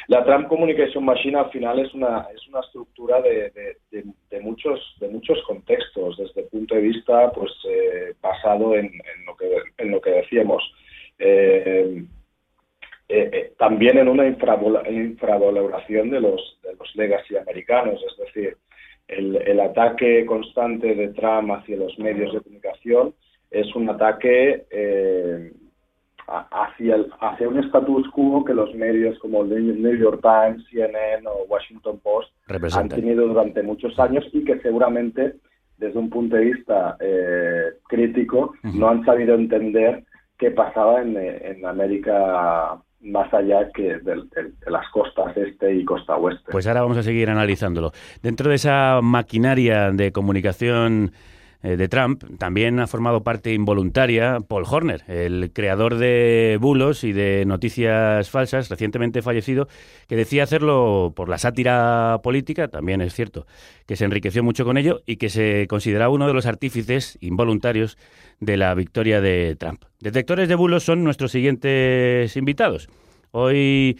La 0.08 0.24
Trump 0.24 0.47
Communication 0.47 1.04
Machine 1.04 1.39
al 1.39 1.50
final 1.50 1.80
es 1.80 1.93
una, 1.93 2.28
es 2.36 2.47
una 2.47 2.60
estructura 2.60 3.21
de, 3.21 3.50
de, 3.52 3.78
de, 3.91 4.04
de 4.30 4.39
muchos, 4.39 4.95
de 5.00 5.10
muchos 5.10 5.41
contextos, 5.43 6.17
desde 6.17 6.41
el 6.41 6.47
punto 6.47 6.76
de 6.76 6.82
vista 6.82 7.32
pues 7.32 7.52
eh, 7.67 8.13
basado 8.21 8.76
en, 8.76 8.86
en, 8.86 9.26
lo 9.26 9.36
que, 9.36 9.50
en 9.78 9.91
lo 9.91 10.00
que 10.00 10.12
decíamos. 10.12 10.63
Eh, 11.17 12.04
eh, 13.10 13.30
eh, 13.34 13.54
también 13.58 13.97
en 13.97 14.08
una 14.08 14.26
infravaloración 14.26 16.12
de 16.12 16.21
los, 16.21 16.60
de 16.63 16.76
los 16.76 16.95
legacy 16.95 17.36
americanos, 17.36 18.00
es 18.10 18.26
decir, 18.26 18.58
el, 19.08 19.36
el 19.36 19.60
ataque 19.60 20.26
constante 20.26 20.95
de 20.95 21.10
Trump 21.10 21.52
hacia 21.52 21.76
los 21.76 21.97
medios 22.00 22.32
de 22.34 22.39
comunicación 22.39 23.13
es 23.51 23.75
un 23.75 23.89
ataque 23.89 24.65
eh, 24.71 25.51
hacia, 26.27 26.95
el- 26.95 27.11
hacia 27.19 27.47
un 27.49 27.59
status 27.59 28.07
quo 28.09 28.43
que 28.45 28.53
los 28.53 28.73
medios 28.75 29.17
como 29.19 29.43
el 29.43 29.81
New 29.81 29.95
York 29.97 30.21
Times, 30.21 30.63
CNN 30.69 31.27
o 31.27 31.45
Washington 31.49 31.99
Post 32.01 32.29
han 32.47 32.89
tenido 33.01 33.27
durante 33.27 33.61
muchos 33.63 33.97
años 33.99 34.25
y 34.31 34.43
que 34.43 34.59
seguramente 34.61 35.35
desde 35.77 35.99
un 35.99 36.09
punto 36.09 36.35
de 36.35 36.45
vista 36.45 36.95
eh, 36.99 37.71
crítico 37.87 38.53
no 38.63 38.87
han 38.89 39.03
sabido 39.03 39.35
entender 39.35 40.03
qué 40.37 40.51
pasaba 40.51 41.01
en, 41.01 41.17
en 41.17 41.65
América 41.65 42.77
más 43.01 43.33
allá 43.33 43.69
que 43.73 43.97
del- 43.97 44.29
de, 44.29 44.53
las 44.69 44.87
costas 44.89 45.35
este 45.35 45.73
y 45.73 45.83
costa 45.83 46.15
oeste. 46.17 46.51
Pues 46.51 46.67
ahora 46.67 46.81
vamos 46.81 46.97
a 46.97 47.03
seguir 47.03 47.29
analizándolo. 47.31 47.91
Dentro 48.21 48.49
de 48.49 48.55
esa 48.55 48.99
maquinaria 49.01 49.91
de 49.91 50.11
comunicación 50.11 51.11
eh, 51.63 51.78
de 51.78 51.88
Trump, 51.88 52.24
también 52.39 52.80
ha 52.80 52.88
formado 52.88 53.24
parte 53.24 53.54
involuntaria 53.54 54.39
Paul 54.47 54.65
Horner, 54.67 55.04
el 55.08 55.52
creador 55.54 55.97
de 55.97 56.58
bulos 56.60 57.04
y 57.04 57.13
de 57.13 57.45
noticias 57.45 58.30
falsas, 58.30 58.69
recientemente 58.69 59.21
fallecido, 59.21 59.67
que 60.08 60.15
decía 60.15 60.43
hacerlo 60.43 61.13
por 61.15 61.30
la 61.30 61.38
sátira 61.38 62.19
política, 62.24 62.67
también 62.67 63.02
es 63.02 63.13
cierto, 63.13 63.45
que 63.86 63.95
se 63.95 64.06
enriqueció 64.06 64.43
mucho 64.43 64.65
con 64.65 64.78
ello 64.78 65.02
y 65.06 65.17
que 65.17 65.30
se 65.30 65.67
consideraba 65.67 66.13
uno 66.13 66.28
de 66.28 66.34
los 66.34 66.47
artífices 66.47 67.17
involuntarios 67.21 67.97
de 68.39 68.58
la 68.58 68.74
victoria 68.74 69.21
de 69.21 69.56
Trump. 69.56 69.84
Detectores 70.00 70.50
de 70.50 70.56
bulos 70.56 70.84
son 70.84 71.04
nuestros 71.04 71.32
siguientes 71.32 72.36
invitados. 72.36 72.89
Hoy 73.32 74.00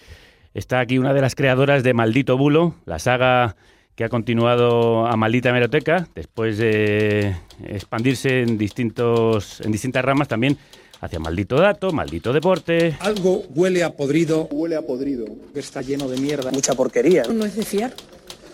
está 0.54 0.80
aquí 0.80 0.98
una 0.98 1.14
de 1.14 1.22
las 1.22 1.36
creadoras 1.36 1.84
de 1.84 1.94
Maldito 1.94 2.38
Bulo, 2.38 2.76
la 2.86 3.00
saga 3.00 3.56
que 3.96 4.04
ha 4.04 4.10
continuado 4.10 5.06
a 5.06 5.16
Maldita 5.16 5.50
Hemeroteca, 5.50 6.08
después 6.16 6.58
de 6.58 7.36
expandirse 7.66 8.42
en, 8.42 8.58
distintos, 8.58 9.62
en 9.62 9.72
distintas 9.72 10.04
ramas 10.04 10.28
también 10.28 10.58
hacia 11.02 11.20
Maldito 11.20 11.56
Dato, 11.56 11.92
Maldito 11.92 12.32
Deporte. 12.32 12.96
Algo 13.00 13.44
huele 13.50 13.84
a 13.84 13.92
podrido. 13.92 14.48
Huele 14.52 14.76
a 14.76 14.82
podrido. 14.84 15.26
Está 15.56 15.82
lleno 15.82 16.08
de 16.08 16.18
mierda. 16.18 16.52
Mucha 16.52 16.74
porquería. 16.74 17.24
No 17.24 17.46
es 17.46 17.56
de 17.56 17.64
fiar. 17.64 17.94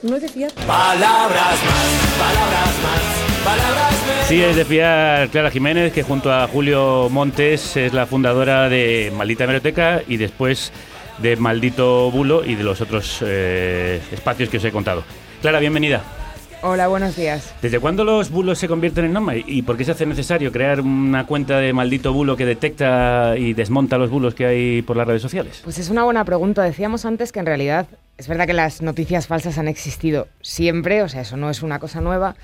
No 0.02 0.16
es 0.16 0.22
de 0.22 0.30
fiar. 0.30 0.52
Palabras 0.54 1.58
más, 1.66 2.18
palabras 2.20 2.76
más, 2.84 3.44
palabras 3.44 3.94
menos. 4.08 4.28
Sí, 4.28 4.42
es 4.42 4.56
de 4.56 4.66
fiar 4.66 5.30
Clara 5.30 5.52
Jiménez, 5.52 5.92
que 5.92 6.04
junto 6.04 6.32
a 6.32 6.48
Julio 6.48 7.10
Montes 7.10 7.76
es 7.76 7.94
la 7.94 8.06
fundadora 8.06 8.70
de 8.70 9.12
Maldita 9.16 9.44
Hemeroteca 9.44 10.04
y 10.08 10.18
después 10.18 10.72
de 11.18 11.36
Maldito 11.36 12.12
Bulo 12.12 12.46
y 12.46 12.56
de 12.56 12.64
los 12.64 12.80
otros 12.80 13.20
eh, 13.22 14.00
espacios 14.12 14.50
que 14.50 14.58
os 14.58 14.66
he 14.66 14.72
contado. 14.72 15.04
Clara, 15.42 15.60
bienvenida. 15.60 16.02
Hola, 16.64 16.88
buenos 16.88 17.16
días. 17.16 17.54
¿Desde 17.62 17.80
cuándo 17.80 18.04
los 18.04 18.32
bulos 18.32 18.58
se 18.58 18.68
convierten 18.68 19.06
en 19.06 19.14
norma 19.14 19.36
y 19.36 19.62
por 19.62 19.78
qué 19.78 19.86
se 19.86 19.92
hace 19.92 20.08
necesario 20.08 20.52
crear 20.52 20.82
una 20.82 21.28
cuenta 21.28 21.60
de 21.60 21.72
maldito 21.72 22.12
bulo 22.12 22.36
que 22.36 22.48
detecta 22.48 23.36
y 23.38 23.54
desmonta 23.54 24.00
los 24.00 24.10
bulos 24.10 24.34
que 24.34 24.48
hay 24.48 24.82
por 24.82 24.98
las 24.98 25.06
redes 25.06 25.22
sociales? 25.22 25.62
Pues 25.64 25.78
es 25.78 25.92
una 25.92 26.04
buena 26.04 26.26
pregunta. 26.26 26.64
Decíamos 26.64 27.06
antes 27.06 27.32
que 27.32 27.40
en 27.40 27.46
realidad 27.46 27.86
es 28.18 28.28
verdad 28.28 28.48
que 28.48 28.54
las 28.54 28.82
noticias 28.82 29.28
falsas 29.28 29.60
han 29.60 29.68
existido 29.68 30.28
siempre, 30.42 31.04
o 31.04 31.10
sea, 31.10 31.22
eso 31.22 31.38
no 31.38 31.52
es 31.52 31.62
una 31.62 31.78
cosa 31.78 32.02
nueva, 32.02 32.36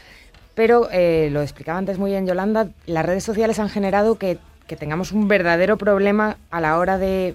pero 0.53 0.87
eh, 0.91 1.29
lo 1.31 1.41
explicaba 1.41 1.79
antes 1.79 1.97
muy 1.97 2.11
bien 2.11 2.27
Yolanda, 2.27 2.67
las 2.85 3.03
redes 3.03 3.23
sociales 3.23 3.57
han 3.57 3.69
generado 3.69 4.19
que, 4.19 4.37
que 4.67 4.75
tengamos 4.75 5.11
un 5.11 5.27
verdadero 5.27 5.77
problema 5.77 6.37
a 6.51 6.61
la 6.61 6.77
hora 6.77 6.99
de 6.99 7.33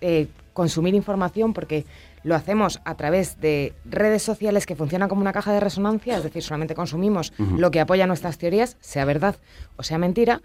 eh, 0.00 0.26
consumir 0.52 0.94
información 0.94 1.52
porque 1.54 1.84
lo 2.24 2.34
hacemos 2.34 2.80
a 2.84 2.94
través 2.96 3.40
de 3.40 3.74
redes 3.84 4.22
sociales 4.22 4.66
que 4.66 4.76
funcionan 4.76 5.08
como 5.08 5.20
una 5.20 5.32
caja 5.32 5.52
de 5.52 5.60
resonancia, 5.60 6.16
es 6.16 6.22
decir, 6.22 6.42
solamente 6.42 6.74
consumimos 6.74 7.32
lo 7.38 7.70
que 7.70 7.80
apoya 7.80 8.06
nuestras 8.06 8.38
teorías, 8.38 8.76
sea 8.80 9.04
verdad 9.04 9.36
o 9.76 9.82
sea 9.82 9.98
mentira, 9.98 10.42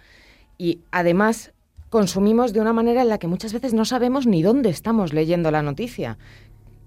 y 0.58 0.82
además 0.92 1.52
consumimos 1.90 2.54
de 2.54 2.62
una 2.62 2.74
manera 2.74 3.02
en 3.02 3.10
la 3.10 3.18
que 3.18 3.28
muchas 3.28 3.54
veces 3.54 3.74
no 3.74 3.86
sabemos 3.86 4.26
ni 4.28 4.42
dónde 4.42 4.70
estamos 4.70 5.14
leyendo 5.14 5.52
la 5.52 5.62
noticia, 5.62 6.18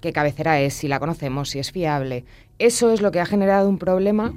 qué 0.00 0.12
cabecera 0.12 0.60
es, 0.60 0.74
si 0.74 0.88
la 0.88 0.98
conocemos, 0.98 1.50
si 1.50 1.58
es 1.58 1.72
fiable. 1.72 2.24
Eso 2.58 2.90
es 2.90 3.00
lo 3.00 3.10
que 3.10 3.20
ha 3.20 3.26
generado 3.26 3.68
un 3.68 3.78
problema 3.78 4.34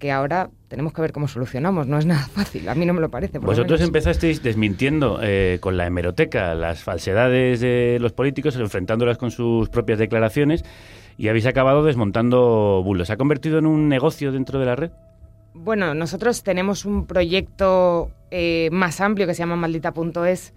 que 0.00 0.10
ahora 0.10 0.50
tenemos 0.66 0.92
que 0.92 1.00
ver 1.00 1.12
cómo 1.12 1.28
solucionamos. 1.28 1.86
No 1.86 1.98
es 1.98 2.06
nada 2.06 2.26
fácil, 2.34 2.68
a 2.68 2.74
mí 2.74 2.84
no 2.86 2.94
me 2.94 3.00
lo 3.00 3.10
parece. 3.10 3.38
por 3.38 3.50
Vosotros 3.50 3.80
empezasteis 3.80 4.42
desmintiendo 4.42 5.20
eh, 5.22 5.58
con 5.60 5.76
la 5.76 5.86
hemeroteca 5.86 6.56
las 6.56 6.82
falsedades 6.82 7.60
de 7.60 7.98
los 8.00 8.12
políticos, 8.12 8.56
enfrentándolas 8.56 9.18
con 9.18 9.30
sus 9.30 9.68
propias 9.68 10.00
declaraciones 10.00 10.64
y 11.16 11.28
habéis 11.28 11.46
acabado 11.46 11.84
desmontando 11.84 12.82
bulos. 12.82 13.06
¿Se 13.06 13.12
ha 13.12 13.16
convertido 13.16 13.58
en 13.58 13.66
un 13.66 13.88
negocio 13.88 14.32
dentro 14.32 14.58
de 14.58 14.66
la 14.66 14.74
red? 14.74 14.90
Bueno, 15.52 15.94
nosotros 15.94 16.42
tenemos 16.42 16.84
un 16.84 17.06
proyecto 17.06 18.10
eh, 18.30 18.70
más 18.72 19.00
amplio 19.00 19.26
que 19.26 19.34
se 19.34 19.40
llama 19.40 19.56
Maldita.es, 19.56 20.54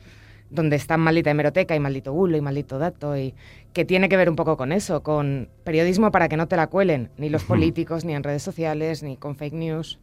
donde 0.50 0.76
está 0.76 0.98
Maldita 0.98 1.32
Hemeroteca 1.32 1.76
y 1.76 1.80
Maldito 1.80 2.14
Bulo 2.14 2.38
y 2.38 2.42
Maldito 2.42 2.78
Dato, 2.78 3.18
y 3.18 3.34
que 3.74 3.86
tiene 3.86 4.10
que 4.10 4.18
ver 4.18 4.30
un 4.30 4.36
poco 4.36 4.56
con 4.56 4.72
eso, 4.72 5.04
con 5.04 5.50
periodismo 5.64 6.12
para 6.12 6.30
que 6.30 6.38
no 6.38 6.48
te 6.48 6.56
la 6.56 6.68
cuelen, 6.68 7.10
ni 7.18 7.30
los 7.30 7.44
políticos, 7.44 8.06
ni 8.06 8.14
en 8.14 8.24
redes 8.24 8.44
sociales, 8.44 9.04
ni 9.04 9.18
con 9.18 9.36
fake 9.36 9.54
news. 9.54 10.00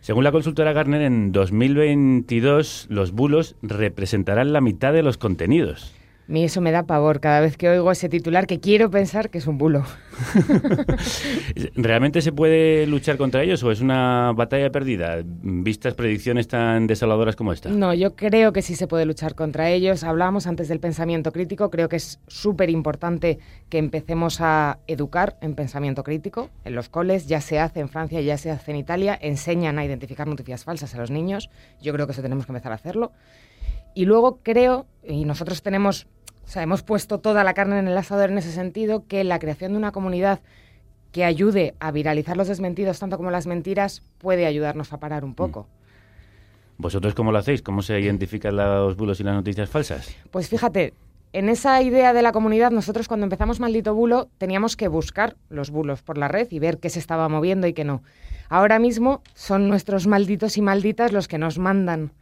Según 0.00 0.24
la 0.24 0.32
consultora 0.32 0.72
Garner, 0.72 1.02
en 1.02 1.32
2022 1.32 2.86
los 2.88 3.12
bulos 3.12 3.56
representarán 3.62 4.52
la 4.52 4.60
mitad 4.60 4.92
de 4.92 5.02
los 5.02 5.18
contenidos. 5.18 5.94
A 6.28 6.30
mí 6.30 6.44
eso 6.44 6.60
me 6.60 6.72
da 6.72 6.82
pavor 6.82 7.20
cada 7.20 7.40
vez 7.40 7.56
que 7.56 7.70
oigo 7.70 7.90
ese 7.90 8.10
titular 8.10 8.46
que 8.46 8.60
quiero 8.60 8.90
pensar 8.90 9.30
que 9.30 9.38
es 9.38 9.46
un 9.46 9.56
bulo. 9.56 9.86
¿Realmente 11.74 12.20
se 12.20 12.32
puede 12.32 12.86
luchar 12.86 13.16
contra 13.16 13.42
ellos 13.42 13.62
o 13.62 13.72
es 13.72 13.80
una 13.80 14.32
batalla 14.32 14.70
perdida, 14.70 15.22
vistas 15.24 15.94
predicciones 15.94 16.46
tan 16.46 16.86
desoladoras 16.86 17.34
como 17.34 17.54
esta? 17.54 17.70
No, 17.70 17.94
yo 17.94 18.14
creo 18.14 18.52
que 18.52 18.60
sí 18.60 18.74
se 18.76 18.86
puede 18.86 19.06
luchar 19.06 19.34
contra 19.34 19.70
ellos. 19.70 20.04
Hablábamos 20.04 20.46
antes 20.46 20.68
del 20.68 20.80
pensamiento 20.80 21.32
crítico. 21.32 21.70
Creo 21.70 21.88
que 21.88 21.96
es 21.96 22.20
súper 22.26 22.68
importante 22.68 23.38
que 23.70 23.78
empecemos 23.78 24.42
a 24.42 24.80
educar 24.86 25.38
en 25.40 25.54
pensamiento 25.54 26.04
crítico. 26.04 26.50
En 26.66 26.74
los 26.74 26.90
coles 26.90 27.26
ya 27.26 27.40
se 27.40 27.58
hace 27.58 27.80
en 27.80 27.88
Francia, 27.88 28.20
ya 28.20 28.36
se 28.36 28.50
hace 28.50 28.72
en 28.72 28.76
Italia. 28.76 29.18
Enseñan 29.18 29.78
a 29.78 29.84
identificar 29.86 30.26
noticias 30.26 30.64
falsas 30.64 30.94
a 30.94 30.98
los 30.98 31.10
niños. 31.10 31.48
Yo 31.80 31.94
creo 31.94 32.04
que 32.04 32.12
eso 32.12 32.20
tenemos 32.20 32.44
que 32.44 32.52
empezar 32.52 32.72
a 32.72 32.74
hacerlo. 32.74 33.12
Y 33.94 34.04
luego 34.04 34.40
creo, 34.42 34.86
y 35.02 35.24
nosotros 35.24 35.62
tenemos, 35.62 36.06
o 36.48 36.50
sea, 36.50 36.62
hemos 36.62 36.82
puesto 36.82 37.18
toda 37.18 37.44
la 37.44 37.52
carne 37.52 37.78
en 37.78 37.88
el 37.88 37.98
asador 37.98 38.30
en 38.30 38.38
ese 38.38 38.52
sentido, 38.52 39.04
que 39.06 39.22
la 39.22 39.38
creación 39.38 39.72
de 39.72 39.78
una 39.78 39.92
comunidad 39.92 40.40
que 41.12 41.26
ayude 41.26 41.74
a 41.78 41.90
viralizar 41.90 42.38
los 42.38 42.48
desmentidos 42.48 42.98
tanto 42.98 43.18
como 43.18 43.30
las 43.30 43.46
mentiras 43.46 44.02
puede 44.16 44.46
ayudarnos 44.46 44.94
a 44.94 44.96
parar 44.98 45.26
un 45.26 45.34
poco. 45.34 45.66
¿Vosotros 46.78 47.12
cómo 47.12 47.32
lo 47.32 47.38
hacéis? 47.38 47.60
¿Cómo 47.60 47.82
se 47.82 48.00
identifican 48.00 48.56
los 48.56 48.96
bulos 48.96 49.20
y 49.20 49.24
las 49.24 49.34
noticias 49.34 49.68
falsas? 49.68 50.16
Pues 50.30 50.48
fíjate, 50.48 50.94
en 51.32 51.48
esa 51.48 51.80
idea 51.82 52.12
de 52.12 52.22
la 52.22 52.32
comunidad, 52.32 52.70
nosotros 52.70 53.08
cuando 53.08 53.24
empezamos 53.24 53.60
Maldito 53.60 53.94
Bulo 53.94 54.28
teníamos 54.38 54.76
que 54.76 54.88
buscar 54.88 55.36
los 55.48 55.70
bulos 55.70 56.02
por 56.02 56.18
la 56.18 56.28
red 56.28 56.48
y 56.50 56.58
ver 56.58 56.78
qué 56.78 56.90
se 56.90 56.98
estaba 56.98 57.28
moviendo 57.28 57.66
y 57.66 57.72
qué 57.72 57.84
no. 57.84 58.02
Ahora 58.48 58.78
mismo 58.78 59.22
son 59.34 59.68
nuestros 59.68 60.06
malditos 60.06 60.56
y 60.56 60.62
malditas 60.62 61.12
los 61.12 61.28
que 61.28 61.36
nos 61.36 61.58
mandan 61.58 62.12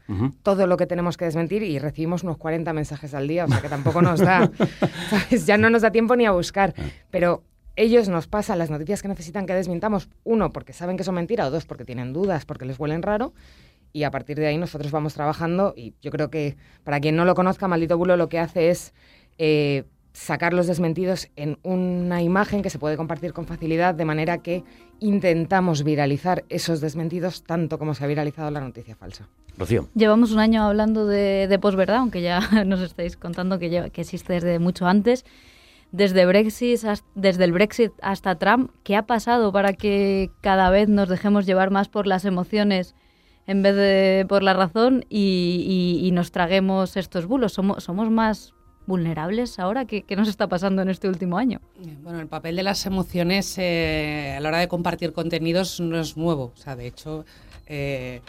todo 0.42 0.66
lo 0.66 0.77
que 0.77 0.87
tenemos 0.87 1.16
que 1.16 1.25
desmentir 1.25 1.62
y 1.62 1.79
recibimos 1.79 2.25
unos 2.25 2.37
40 2.37 2.73
mensajes 2.73 3.14
al 3.14 3.29
día, 3.29 3.45
o 3.45 3.49
sea 3.49 3.61
que 3.61 3.69
tampoco 3.69 4.03
nos 4.03 4.21
da, 4.21 4.51
¿sabes? 5.11 5.47
Ya 5.47 5.57
no 5.57 5.71
nos 5.71 5.83
da 5.83 5.92
tiempo 5.92 6.16
ni 6.16 6.27
a 6.27 6.33
buscar. 6.33 6.75
Pero 7.11 7.45
ellos 7.77 8.09
nos 8.09 8.27
pasan 8.27 8.59
las 8.59 8.71
noticias 8.71 9.03
que 9.03 9.09
necesitan 9.09 9.47
que 9.47 9.55
desmintamos, 9.55 10.09
uno, 10.25 10.53
porque 10.53 10.73
saben 10.73 10.97
que 10.97 11.05
son 11.05 11.14
mentira, 11.14 11.47
o 11.47 11.51
dos, 11.51 11.64
porque 11.64 11.85
tienen 11.85 12.12
dudas, 12.12 12.45
porque 12.45 12.64
les 12.64 12.79
huelen 12.79 13.03
raro. 13.03 13.33
Y 13.97 14.05
a 14.05 14.11
partir 14.11 14.37
de 14.37 14.47
ahí 14.47 14.59
nosotros 14.59 14.93
vamos 14.93 15.15
trabajando 15.15 15.73
y 15.75 15.95
yo 16.03 16.11
creo 16.11 16.29
que 16.29 16.59
para 16.85 17.01
quien 17.01 17.17
no 17.17 17.25
lo 17.25 17.35
conozca, 17.35 17.67
Maldito 17.67 17.97
Bulo 17.97 18.19
lo 18.19 18.29
que 18.29 18.39
hace 18.39 18.69
es 18.69 18.93
eh, 19.39 19.85
sacar 20.13 20.53
los 20.53 20.67
desmentidos 20.67 21.29
en 21.35 21.57
una 21.63 22.21
imagen 22.21 22.61
que 22.61 22.69
se 22.69 22.79
puede 22.79 22.99
compartir 22.99 23.33
con 23.33 23.47
facilidad, 23.47 23.95
de 23.95 24.05
manera 24.05 24.37
que 24.39 24.65
intentamos 25.01 25.83
viralizar 25.83 26.45
esos 26.51 26.83
desmentidos 26.83 27.43
tanto 27.45 27.79
como 27.79 27.95
se 27.95 28.05
ha 28.05 28.07
viralizado 28.07 28.51
la 28.51 28.61
noticia 28.61 28.95
falsa. 28.97 29.29
Rocío. 29.57 29.89
Llevamos 29.95 30.31
un 30.33 30.41
año 30.41 30.63
hablando 30.63 31.07
de, 31.07 31.47
de 31.49 31.59
posverdad, 31.59 31.97
aunque 31.97 32.21
ya 32.21 32.41
nos 32.67 32.81
estáis 32.83 33.17
contando 33.17 33.59
que, 33.59 33.71
lleva- 33.71 33.89
que 33.89 34.03
existe 34.03 34.35
desde 34.35 34.59
mucho 34.59 34.87
antes. 34.87 35.25
Desde, 35.91 36.27
Brexit, 36.27 36.81
desde 37.15 37.45
el 37.45 37.53
Brexit 37.53 37.93
hasta 38.03 38.35
Trump, 38.35 38.71
¿qué 38.85 38.95
ha 38.97 39.07
pasado 39.07 39.53
para 39.53 39.73
que 39.73 40.31
cada 40.43 40.69
vez 40.69 40.87
nos 40.91 41.09
dejemos 41.09 41.47
llevar 41.47 41.71
más 41.71 41.89
por 41.89 42.07
las 42.07 42.27
emociones 42.27 42.95
en 43.47 43.63
vez 43.63 43.75
de 43.77 44.27
por 44.29 44.43
la 44.43 44.53
razón 44.55 45.05
y, 45.09 45.99
y- 46.03 46.07
y 46.07 46.11
nos 46.13 46.31
traguemos 46.33 46.97
estos 46.97 47.27
bulos? 47.27 47.53
¿Somos, 47.53 47.85
somos 47.85 48.11
más 48.11 48.53
vulnerables 48.87 49.59
ahora? 49.59 49.85
¿Qué, 49.85 50.05
nos 50.17 50.29
está 50.29 50.47
pasando 50.49 50.83
en 50.83 50.89
este 50.89 51.09
último 51.09 51.39
año? 51.39 51.61
Bueno, 52.03 52.21
el 52.21 52.29
papel 52.29 52.57
de 52.57 52.63
las 52.63 52.87
emociones 52.87 53.57
eh, 53.59 54.35
a 54.37 54.41
la 54.41 54.49
hora 54.49 54.59
de 54.59 54.69
compartir 54.69 55.13
contenidos 55.13 55.81
no 55.81 55.99
es 55.99 56.17
nuevo. 56.17 56.53
O 56.55 56.57
sea, 56.57 56.77
de 56.77 56.87
hecho, 56.87 57.25
eh, 57.67 58.21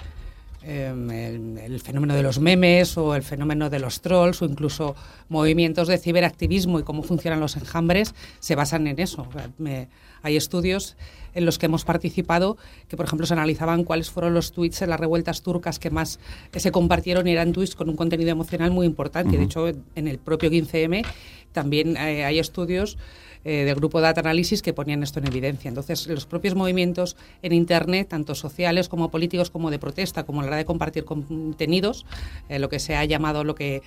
eh, 0.63 0.91
el, 0.91 1.57
el 1.59 1.79
fenómeno 1.79 2.15
de 2.15 2.23
los 2.23 2.39
memes 2.39 2.97
o 2.97 3.13
el 3.15 3.21
fenómeno 3.21 3.69
de 3.69 3.79
los 3.79 4.01
trolls 4.01 4.41
o 4.41 4.45
incluso 4.45 4.95
movimientos 5.29 5.87
de 5.87 5.99
ciberactivismo 5.99 6.79
y 6.79 6.83
cómo 6.83 7.03
funcionan 7.03 7.39
los 7.39 7.55
enjambres 7.55 8.15
se 8.39 8.55
basan 8.55 8.87
en 8.87 8.99
eso. 8.99 9.27
O 9.29 9.31
sea, 9.31 9.49
me- 9.59 9.89
hay 10.27 10.37
estudios 10.37 10.95
en 11.33 11.45
los 11.45 11.57
que 11.57 11.67
hemos 11.67 11.85
participado 11.85 12.57
que, 12.87 12.97
por 12.97 13.05
ejemplo, 13.05 13.25
se 13.27 13.33
analizaban 13.33 13.83
cuáles 13.83 14.09
fueron 14.09 14.33
los 14.33 14.51
tweets 14.51 14.81
en 14.81 14.89
las 14.89 14.99
revueltas 14.99 15.41
turcas 15.41 15.79
que 15.79 15.89
más 15.89 16.19
se 16.55 16.71
compartieron 16.71 17.27
y 17.27 17.31
eran 17.31 17.53
tweets 17.53 17.75
con 17.75 17.89
un 17.89 17.95
contenido 17.95 18.31
emocional 18.31 18.71
muy 18.71 18.85
importante. 18.85 19.37
De 19.37 19.43
hecho, 19.43 19.67
en 19.67 20.07
el 20.07 20.17
propio 20.17 20.49
15M 20.49 21.05
también 21.51 21.95
eh, 21.97 22.25
hay 22.25 22.39
estudios 22.39 22.97
eh, 23.45 23.63
del 23.65 23.75
grupo 23.75 24.01
Data 24.01 24.19
Analysis 24.19 24.61
que 24.61 24.73
ponían 24.73 25.03
esto 25.03 25.19
en 25.19 25.27
evidencia. 25.27 25.69
Entonces, 25.69 26.07
los 26.07 26.25
propios 26.25 26.55
movimientos 26.55 27.15
en 27.41 27.53
Internet, 27.53 28.09
tanto 28.09 28.35
sociales 28.35 28.89
como 28.89 29.09
políticos, 29.09 29.49
como 29.51 29.71
de 29.71 29.79
protesta, 29.79 30.25
como 30.25 30.41
a 30.41 30.43
la 30.43 30.47
hora 30.47 30.57
de 30.57 30.65
compartir 30.65 31.05
contenidos, 31.05 32.05
eh, 32.49 32.59
lo 32.59 32.67
que 32.67 32.79
se 32.79 32.95
ha 32.95 33.05
llamado 33.05 33.43
lo 33.43 33.55
que 33.55 33.83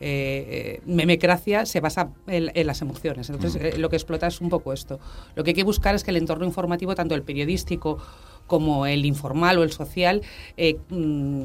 eh, 0.00 0.80
eh, 0.80 0.80
memecracia 0.86 1.66
se 1.66 1.80
basa 1.80 2.10
en, 2.26 2.50
en 2.54 2.66
las 2.66 2.82
emociones. 2.82 3.30
Entonces, 3.30 3.62
eh, 3.62 3.78
lo 3.78 3.88
que 3.88 3.96
explota 3.96 4.26
es 4.26 4.40
un 4.40 4.48
poco 4.48 4.72
esto. 4.72 4.98
Lo 5.34 5.44
que 5.44 5.50
hay 5.50 5.54
que 5.54 5.64
buscar 5.64 5.94
es 5.94 6.04
que 6.04 6.10
el 6.10 6.16
entorno 6.16 6.44
informativo, 6.44 6.94
tanto 6.94 7.14
el 7.14 7.22
periodístico 7.22 7.98
como 8.46 8.86
el 8.86 9.06
informal 9.06 9.58
o 9.58 9.62
el 9.62 9.72
social, 9.72 10.22
eh, 10.56 10.78
mm, 10.90 11.44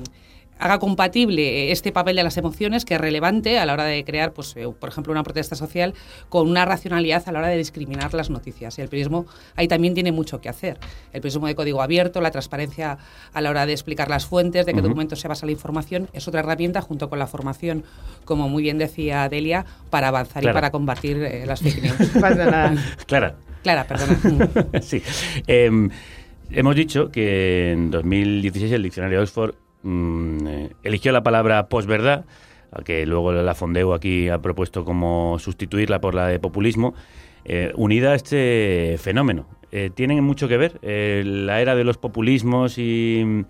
haga 0.60 0.78
compatible 0.78 1.72
este 1.72 1.92
papel 1.92 2.18
de 2.18 2.24
las 2.24 2.38
emociones, 2.38 2.86
que 2.86 2.96
es 2.96 3.02
relevante 3.02 3.58
a 3.60 3.66
la 3.66 3.74
hora 3.74 3.86
de 3.86 4.04
crear, 4.04 4.34
pues, 4.34 4.56
eh, 4.58 4.68
por 4.78 4.90
ejemplo, 4.90 5.12
una 5.12 5.24
protesta 5.24 5.56
social, 5.56 5.94
con 6.28 6.50
una 6.50 6.66
racionalidad 6.66 7.24
a 7.28 7.32
la 7.32 7.40
hora 7.40 7.48
de 7.48 7.58
discriminar 7.58 8.14
las 8.14 8.30
noticias. 8.30 8.78
Y 8.78 8.82
el 8.82 8.90
periodismo 8.90 9.26
ahí 9.56 9.68
también 9.68 9.94
tiene 9.94 10.12
mucho 10.12 10.42
que 10.42 10.50
hacer. 10.50 10.78
El 11.14 11.22
periodismo 11.22 11.48
de 11.48 11.56
código 11.56 11.82
abierto, 11.82 12.20
la 12.22 12.32
transparencia 12.32 12.98
a 13.34 13.42
la 13.42 13.50
hora 13.50 13.66
de 13.66 13.72
explicar 13.72 14.10
las 14.10 14.26
fuentes, 14.26 14.66
de 14.66 14.74
qué 14.74 14.82
documentos 14.82 15.20
se 15.20 15.28
basa 15.28 15.46
la 15.46 15.52
información, 15.54 16.10
es 16.14 16.28
otra 16.28 16.42
herramienta 16.42 16.82
junto 16.82 17.10
con 17.10 17.20
la 17.20 17.28
formación, 17.28 17.84
como 18.26 18.50
muy 18.50 18.64
bien 18.64 18.78
decía 18.78 19.30
Delia, 19.30 19.66
para 19.90 20.10
avanzar 20.10 20.42
Claro. 20.42 20.54
y 20.54 20.58
para 20.58 20.72
combatir 20.72 21.18
eh, 21.24 21.46
las 21.46 21.62
fake 21.62 21.82
news. 21.84 22.10
Clara. 23.08 23.36
Clara, 23.64 23.84
perdona. 23.86 24.50
sí. 24.82 25.02
Em, 25.48 25.90
hemos 26.52 26.76
dicho 26.76 27.10
que 27.12 27.72
en 27.72 27.92
2016 27.92 28.72
el 28.74 28.84
diccionario 28.84 29.18
de 29.20 29.24
Oxford 29.24 29.56
mm, 29.84 30.48
eh, 30.48 30.70
eligió 30.84 31.12
la 31.12 31.24
palabra 31.24 31.68
posverdad, 31.68 32.26
que 32.86 33.06
luego 33.06 33.32
la 33.32 33.56
Fondeu 33.56 33.94
aquí 33.94 34.30
ha 34.30 34.40
propuesto 34.40 34.86
como 34.86 35.38
sustituirla 35.40 36.00
por 36.02 36.14
la 36.16 36.28
de 36.28 36.40
populismo, 36.40 36.94
eh, 37.46 37.72
unida 37.76 38.12
a 38.12 38.16
este 38.16 38.96
fenómeno. 39.00 39.48
Eh, 39.72 39.90
¿Tienen 39.94 40.24
mucho 40.24 40.48
que 40.48 40.58
ver 40.58 40.80
la 40.82 41.62
era 41.62 41.76
de 41.76 41.84
los 41.84 41.98
populismos 41.98 42.78
y 42.78 43.24
mm, 43.26 43.42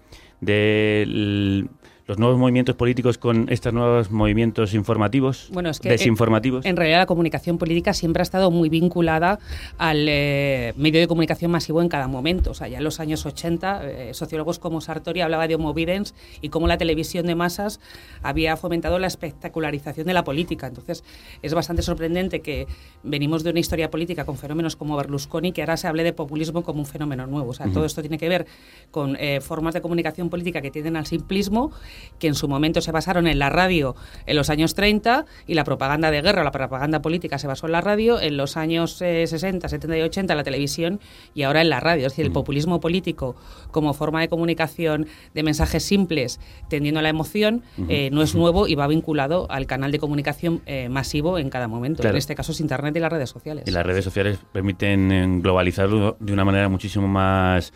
de 0.41 1.01
l- 1.03 1.65
los 2.09 2.17
nuevos 2.17 2.39
movimientos 2.39 2.75
políticos 2.75 3.19
con 3.19 3.45
estos 3.49 3.71
nuevos 3.71 4.09
movimientos 4.09 4.73
informativos, 4.73 5.47
Bueno, 5.53 5.69
es 5.69 5.79
que 5.79 5.89
desinformativos? 5.89 6.65
En, 6.65 6.71
en 6.71 6.77
realidad 6.77 6.97
la 6.97 7.05
comunicación 7.05 7.59
política 7.59 7.93
siempre 7.93 8.21
ha 8.21 8.23
estado 8.23 8.49
muy 8.49 8.67
vinculada 8.67 9.37
al 9.77 10.07
eh, 10.09 10.73
medio 10.75 10.99
de 10.99 11.07
comunicación 11.07 11.51
masivo 11.51 11.83
en 11.83 11.87
cada 11.87 12.07
momento. 12.07 12.49
O 12.49 12.53
sea, 12.55 12.67
ya 12.67 12.79
en 12.79 12.83
los 12.83 12.99
años 12.99 13.27
80, 13.27 13.81
eh, 13.83 14.13
sociólogos 14.15 14.57
como 14.57 14.81
Sartori 14.81 15.21
hablaba 15.21 15.47
de 15.47 15.53
homo 15.53 15.71
videns 15.75 16.15
y 16.41 16.49
cómo 16.49 16.67
la 16.67 16.79
televisión 16.79 17.27
de 17.27 17.35
masas 17.35 17.79
había 18.23 18.57
fomentado 18.57 18.97
la 18.97 19.05
espectacularización 19.05 20.07
de 20.07 20.13
la 20.15 20.23
política. 20.23 20.65
Entonces, 20.65 21.03
es 21.43 21.53
bastante 21.53 21.83
sorprendente 21.83 22.39
que 22.39 22.65
venimos 23.03 23.43
de 23.43 23.51
una 23.51 23.59
historia 23.59 23.91
política 23.91 24.25
con 24.25 24.35
fenómenos 24.35 24.75
como 24.75 24.97
Berlusconi, 24.97 25.51
que 25.51 25.61
ahora 25.61 25.77
se 25.77 25.87
hable 25.87 26.03
de 26.03 26.13
populismo 26.13 26.63
como 26.63 26.79
un 26.79 26.87
fenómeno 26.87 27.27
nuevo. 27.27 27.51
O 27.51 27.53
sea, 27.53 27.67
todo 27.67 27.85
esto 27.85 28.01
tiene 28.01 28.17
que 28.17 28.29
ver 28.29 28.47
con 28.89 29.15
eh, 29.19 29.41
formas 29.41 29.75
de 29.75 29.81
comunicación 29.81 30.31
política 30.31 30.59
que 30.59 30.71
tienden 30.71 30.97
al 30.97 31.05
simplismo, 31.05 31.71
que 32.19 32.27
en 32.27 32.35
su 32.35 32.47
momento 32.47 32.81
se 32.81 32.91
basaron 32.91 33.27
en 33.27 33.39
la 33.39 33.49
radio 33.49 33.95
en 34.25 34.35
los 34.35 34.49
años 34.49 34.75
30 34.75 35.25
y 35.47 35.53
la 35.53 35.63
propaganda 35.63 36.11
de 36.11 36.21
guerra, 36.21 36.43
la 36.43 36.51
propaganda 36.51 37.01
política 37.01 37.37
se 37.37 37.47
basó 37.47 37.65
en 37.65 37.73
la 37.73 37.81
radio, 37.81 38.19
en 38.19 38.37
los 38.37 38.57
años 38.57 39.01
eh, 39.01 39.25
60, 39.27 39.67
70 39.67 39.97
y 39.97 40.01
80 40.01 40.33
en 40.33 40.37
la 40.37 40.43
televisión 40.43 40.99
y 41.33 41.43
ahora 41.43 41.61
en 41.61 41.69
la 41.69 41.79
radio. 41.79 42.07
Es 42.07 42.13
decir, 42.13 42.25
el 42.25 42.31
populismo 42.31 42.79
político 42.79 43.35
como 43.71 43.93
forma 43.93 44.21
de 44.21 44.29
comunicación 44.29 45.07
de 45.33 45.43
mensajes 45.43 45.83
simples 45.83 46.39
tendiendo 46.69 46.99
a 46.99 47.03
la 47.03 47.09
emoción 47.09 47.63
eh, 47.87 48.09
no 48.11 48.21
es 48.21 48.35
nuevo 48.35 48.67
y 48.67 48.75
va 48.75 48.87
vinculado 48.87 49.47
al 49.49 49.65
canal 49.65 49.91
de 49.91 49.99
comunicación 49.99 50.61
eh, 50.65 50.89
masivo 50.89 51.37
en 51.37 51.49
cada 51.49 51.67
momento. 51.67 52.01
Claro. 52.01 52.15
En 52.15 52.19
este 52.19 52.35
caso 52.35 52.51
es 52.51 52.59
Internet 52.59 52.95
y 52.95 52.99
las 52.99 53.11
redes 53.11 53.29
sociales. 53.29 53.65
Y 53.67 53.71
las 53.71 53.85
redes 53.85 54.03
sociales 54.03 54.39
permiten 54.51 55.11
eh, 55.11 55.39
globalizarlo 55.41 56.17
de 56.19 56.33
una 56.33 56.45
manera 56.45 56.69
muchísimo 56.69 57.07
más 57.07 57.73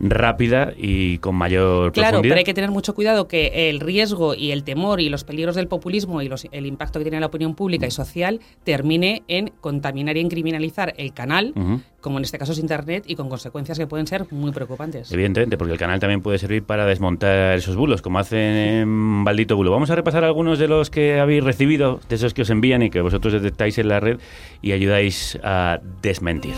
rápida 0.00 0.72
y 0.76 1.18
con 1.18 1.34
mayor 1.36 1.92
Claro, 1.92 2.08
profundidad. 2.10 2.32
pero 2.34 2.38
hay 2.38 2.44
que 2.44 2.54
tener 2.54 2.70
mucho 2.70 2.94
cuidado 2.94 3.28
que 3.28 3.70
el 3.70 3.80
riesgo 3.80 4.34
y 4.34 4.50
el 4.50 4.64
temor 4.64 5.00
y 5.00 5.08
los 5.08 5.24
peligros 5.24 5.54
del 5.54 5.68
populismo 5.68 6.20
y 6.22 6.28
los- 6.28 6.46
el 6.52 6.66
impacto 6.66 6.98
que 6.98 7.04
tiene 7.04 7.16
en 7.18 7.20
la 7.22 7.26
opinión 7.28 7.54
pública 7.54 7.86
y 7.86 7.90
social 7.90 8.40
termine 8.64 9.22
en 9.28 9.52
contaminar 9.60 10.16
y 10.16 10.20
en 10.20 10.28
criminalizar 10.28 10.94
el 10.96 11.12
canal, 11.12 11.54
como 12.00 12.18
en 12.18 12.24
este 12.24 12.38
caso 12.38 12.52
es 12.52 12.58
Internet, 12.58 13.04
y 13.06 13.14
con 13.14 13.28
consecuencias 13.28 13.78
que 13.78 13.86
pueden 13.86 14.06
ser 14.06 14.26
muy 14.30 14.52
preocupantes. 14.52 15.10
Evidentemente, 15.12 15.56
porque 15.56 15.72
el 15.72 15.78
canal 15.78 16.00
también 16.00 16.20
puede 16.20 16.38
servir 16.38 16.62
para 16.64 16.84
desmontar 16.86 17.56
esos 17.56 17.76
bulos, 17.76 18.02
como 18.02 18.18
hacen 18.18 18.38
en 18.40 18.88
Maldito 18.88 19.56
Bulo. 19.56 19.70
Vamos 19.70 19.90
a 19.90 19.94
repasar 19.94 20.24
algunos 20.24 20.58
de 20.58 20.68
los 20.68 20.90
que 20.90 21.18
habéis 21.20 21.42
recibido, 21.44 22.00
de 22.08 22.16
esos 22.16 22.34
que 22.34 22.42
os 22.42 22.50
envían 22.50 22.82
y 22.82 22.90
que 22.90 23.00
vosotros 23.00 23.32
detectáis 23.32 23.78
en 23.78 23.88
la 23.88 24.00
red 24.00 24.18
y 24.60 24.72
ayudáis 24.72 25.38
a 25.42 25.80
desmentir. 26.02 26.54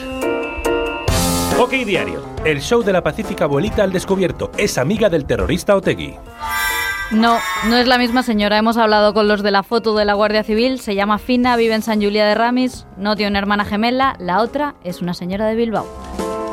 Ok 1.58 1.72
Diario, 1.86 2.22
el 2.44 2.60
show 2.60 2.82
de 2.82 2.92
la 2.92 3.02
pacífica 3.02 3.44
abuelita 3.44 3.82
al 3.82 3.90
descubierto. 3.90 4.50
Es 4.58 4.76
amiga 4.76 5.08
del 5.08 5.24
terrorista 5.24 5.74
Otegui. 5.74 6.14
No, 7.12 7.38
no 7.68 7.76
es 7.76 7.86
la 7.86 7.96
misma 7.96 8.22
señora. 8.22 8.58
Hemos 8.58 8.76
hablado 8.76 9.14
con 9.14 9.26
los 9.26 9.42
de 9.42 9.50
la 9.52 9.62
foto 9.62 9.96
de 9.96 10.04
la 10.04 10.12
Guardia 10.12 10.44
Civil. 10.44 10.80
Se 10.80 10.94
llama 10.94 11.16
Fina, 11.18 11.56
vive 11.56 11.74
en 11.74 11.80
San 11.80 12.02
Julia 12.02 12.26
de 12.26 12.34
Ramis. 12.34 12.86
No 12.98 13.16
tiene 13.16 13.30
una 13.30 13.38
hermana 13.38 13.64
gemela. 13.64 14.16
La 14.18 14.42
otra 14.42 14.74
es 14.84 15.00
una 15.00 15.14
señora 15.14 15.46
de 15.46 15.54
Bilbao. 15.54 15.86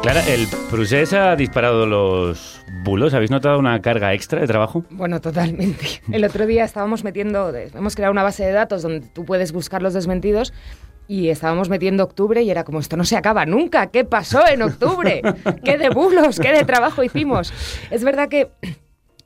Clara, 0.04 0.22
el 0.26 0.48
procés 0.70 1.12
ha 1.12 1.36
disparado 1.36 1.86
los 1.86 2.62
bulos. 2.86 3.13
¿Habéis 3.13 3.32
notado 3.32 3.60
una 3.60 3.82
carga 3.82 4.13
extra 4.13 4.39
de 4.39 4.48
trabajo? 4.48 4.86
Bueno, 4.89 5.20
totalmente. 5.20 6.02
El 6.13 6.24
otro 6.24 6.46
día 6.46 6.63
estábamos 6.63 7.04
metiendo, 7.04 7.54
hemos 7.54 7.96
creado 7.96 8.13
una 8.13 8.24
base 8.24 8.46
de 8.46 8.54
datos 8.54 8.82
donde 8.84 9.02
tú 9.02 9.26
puedes 9.26 9.52
buscar 9.52 9.82
los 9.82 9.94
desmentidos 9.94 10.54
y 11.08 11.30
estábamos 11.30 11.70
metiendo 11.70 12.04
octubre 12.04 12.42
y 12.42 12.50
era 12.50 12.63
como, 12.63 12.80
esto 12.80 12.98
no 12.98 13.04
se 13.04 13.18
acaba 13.18 13.46
nunca, 13.46 13.88
¿qué 13.88 14.06
pasó 14.06 14.48
en 14.48 14.62
octubre? 14.62 15.22
¿Qué 15.63 15.78
de 15.78 15.89
bulos, 15.89 16.39
qué 16.39 16.52
de 16.52 16.63
trabajo 16.63 17.04
hicimos? 17.04 17.54
Es 17.92 18.04
verdad 18.04 18.30
que 18.30 18.50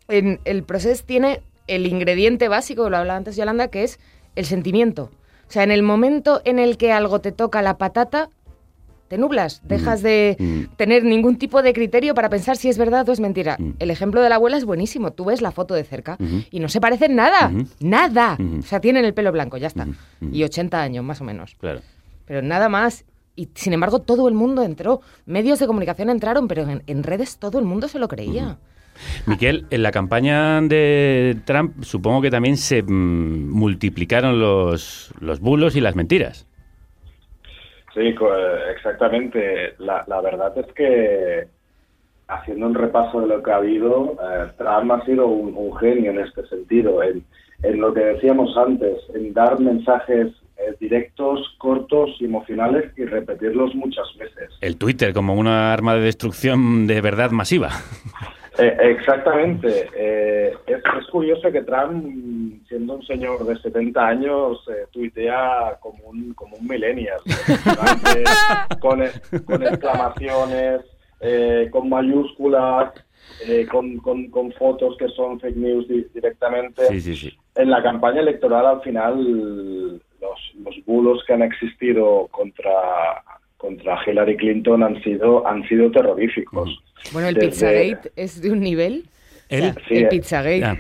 en 0.07 0.39
el 0.45 0.63
proceso 0.63 1.03
tiene 1.05 1.41
el 1.67 1.85
ingrediente 1.85 2.47
básico, 2.47 2.89
lo 2.89 2.97
hablaba 2.97 3.17
antes 3.17 3.35
Yolanda, 3.35 3.67
que 3.67 3.83
es 3.83 3.99
el 4.35 4.45
sentimiento. 4.45 5.11
O 5.47 5.51
sea, 5.51 5.63
en 5.63 5.71
el 5.71 5.83
momento 5.83 6.41
en 6.45 6.59
el 6.59 6.77
que 6.77 6.91
algo 6.91 7.21
te 7.21 7.31
toca 7.31 7.61
la 7.61 7.77
patata, 7.77 8.29
te 9.07 9.17
nublas, 9.17 9.61
dejas 9.65 10.01
de 10.01 10.67
tener 10.75 11.03
ningún 11.03 11.37
tipo 11.37 11.61
de 11.61 11.73
criterio 11.73 12.13
para 12.13 12.29
pensar 12.29 12.57
si 12.57 12.69
es 12.69 12.77
verdad 12.77 13.07
o 13.09 13.11
es 13.11 13.19
mentira. 13.19 13.57
El 13.79 13.91
ejemplo 13.91 14.21
de 14.21 14.29
la 14.29 14.35
abuela 14.35 14.57
es 14.57 14.65
buenísimo. 14.65 15.11
Tú 15.11 15.25
ves 15.25 15.41
la 15.41 15.51
foto 15.51 15.73
de 15.73 15.83
cerca 15.83 16.17
y 16.51 16.59
no 16.59 16.69
se 16.69 16.81
parecen 16.81 17.15
nada, 17.15 17.51
nada. 17.79 18.37
O 18.59 18.61
sea, 18.61 18.79
tienen 18.79 19.05
el 19.05 19.13
pelo 19.13 19.31
blanco, 19.31 19.57
ya 19.57 19.67
está. 19.67 19.87
Y 20.31 20.43
80 20.43 20.81
años 20.81 21.03
más 21.03 21.21
o 21.21 21.23
menos. 21.23 21.55
Claro. 21.59 21.81
Pero 22.25 22.41
nada 22.41 22.69
más. 22.69 23.05
Y 23.35 23.49
sin 23.53 23.73
embargo, 23.73 23.99
todo 23.99 24.27
el 24.27 24.33
mundo 24.33 24.63
entró. 24.63 25.01
Medios 25.27 25.59
de 25.59 25.67
comunicación 25.67 26.09
entraron, 26.09 26.47
pero 26.47 26.67
en, 26.67 26.81
en 26.87 27.03
redes 27.03 27.37
todo 27.37 27.59
el 27.59 27.65
mundo 27.65 27.87
se 27.87 27.99
lo 27.99 28.07
creía. 28.07 28.57
Miquel, 29.27 29.67
en 29.69 29.83
la 29.83 29.91
campaña 29.91 30.59
de 30.61 31.37
Trump 31.45 31.83
supongo 31.83 32.21
que 32.21 32.31
también 32.31 32.57
se 32.57 32.81
mm, 32.81 33.49
multiplicaron 33.49 34.39
los, 34.39 35.13
los 35.19 35.39
bulos 35.39 35.75
y 35.75 35.81
las 35.81 35.95
mentiras. 35.95 36.46
Sí, 37.97 38.09
eh, 38.09 38.59
exactamente. 38.75 39.73
La, 39.79 40.03
la 40.07 40.21
verdad 40.21 40.55
es 40.55 40.71
que 40.73 41.47
haciendo 42.27 42.67
un 42.67 42.75
repaso 42.75 43.21
de 43.21 43.27
lo 43.27 43.41
que 43.41 43.51
ha 43.51 43.55
habido, 43.55 44.15
eh, 44.21 44.51
Trump 44.55 44.91
ha 44.91 45.03
sido 45.03 45.25
un, 45.27 45.55
un 45.55 45.75
genio 45.77 46.11
en 46.11 46.19
este 46.19 46.45
sentido, 46.45 47.01
en, 47.01 47.23
en 47.63 47.81
lo 47.81 47.91
que 47.95 48.01
decíamos 48.01 48.55
antes, 48.55 48.99
en 49.15 49.33
dar 49.33 49.59
mensajes 49.59 50.27
eh, 50.57 50.75
directos, 50.79 51.55
cortos, 51.57 52.11
emocionales 52.21 52.95
y 52.97 53.05
repetirlos 53.05 53.73
muchas 53.73 54.05
veces. 54.19 54.51
El 54.61 54.77
Twitter 54.77 55.11
como 55.11 55.33
una 55.33 55.73
arma 55.73 55.95
de 55.95 56.01
destrucción 56.01 56.85
de 56.85 57.01
verdad 57.01 57.31
masiva. 57.31 57.69
Eh, 58.57 58.75
exactamente. 58.81 59.89
Eh, 59.95 60.53
es, 60.65 60.77
es, 60.77 61.07
curioso 61.11 61.51
que 61.51 61.61
Trump, 61.61 62.65
siendo 62.67 62.95
un 62.95 63.05
señor 63.05 63.45
de 63.45 63.55
70 63.57 64.07
años, 64.07 64.63
eh, 64.69 64.87
tuitea 64.91 65.77
como 65.79 66.05
un, 66.05 66.33
como 66.33 66.57
un 66.57 66.67
millennial, 66.67 67.19
con, 68.79 69.03
con, 69.45 69.63
exclamaciones, 69.63 70.81
eh, 71.21 71.67
con 71.71 71.89
mayúsculas, 71.89 72.93
con, 73.69 73.97
con, 73.97 74.29
con, 74.31 74.51
fotos 74.53 74.97
que 74.97 75.07
son 75.09 75.39
fake 75.39 75.57
news 75.57 75.87
di 75.87 76.07
directamente. 76.13 76.85
Sí, 76.87 77.01
sí, 77.01 77.15
sí. 77.15 77.37
En 77.55 77.69
la 77.69 77.83
campaña 77.83 78.21
electoral, 78.21 78.65
al 78.65 78.81
final, 78.81 79.99
los, 80.19 80.39
los 80.63 80.85
bulos 80.85 81.23
que 81.27 81.33
han 81.33 81.43
existido 81.43 82.27
contra 82.31 82.71
contra 83.57 83.99
Hillary 84.05 84.37
Clinton 84.37 84.83
han 84.83 85.01
sido 85.03 85.47
han 85.47 85.67
sido 85.67 85.91
terroríficos. 85.91 86.81
Bueno, 87.11 87.27
el 87.27 87.35
Desde... 87.35 87.49
Pizzagate 87.49 88.11
es 88.15 88.41
de 88.41 88.51
un 88.51 88.59
nivel. 88.59 89.09
¿El? 89.49 89.73
Sí, 89.87 89.95
el 89.95 90.07
Pizzagate. 90.09 90.63
Ah. 90.63 90.77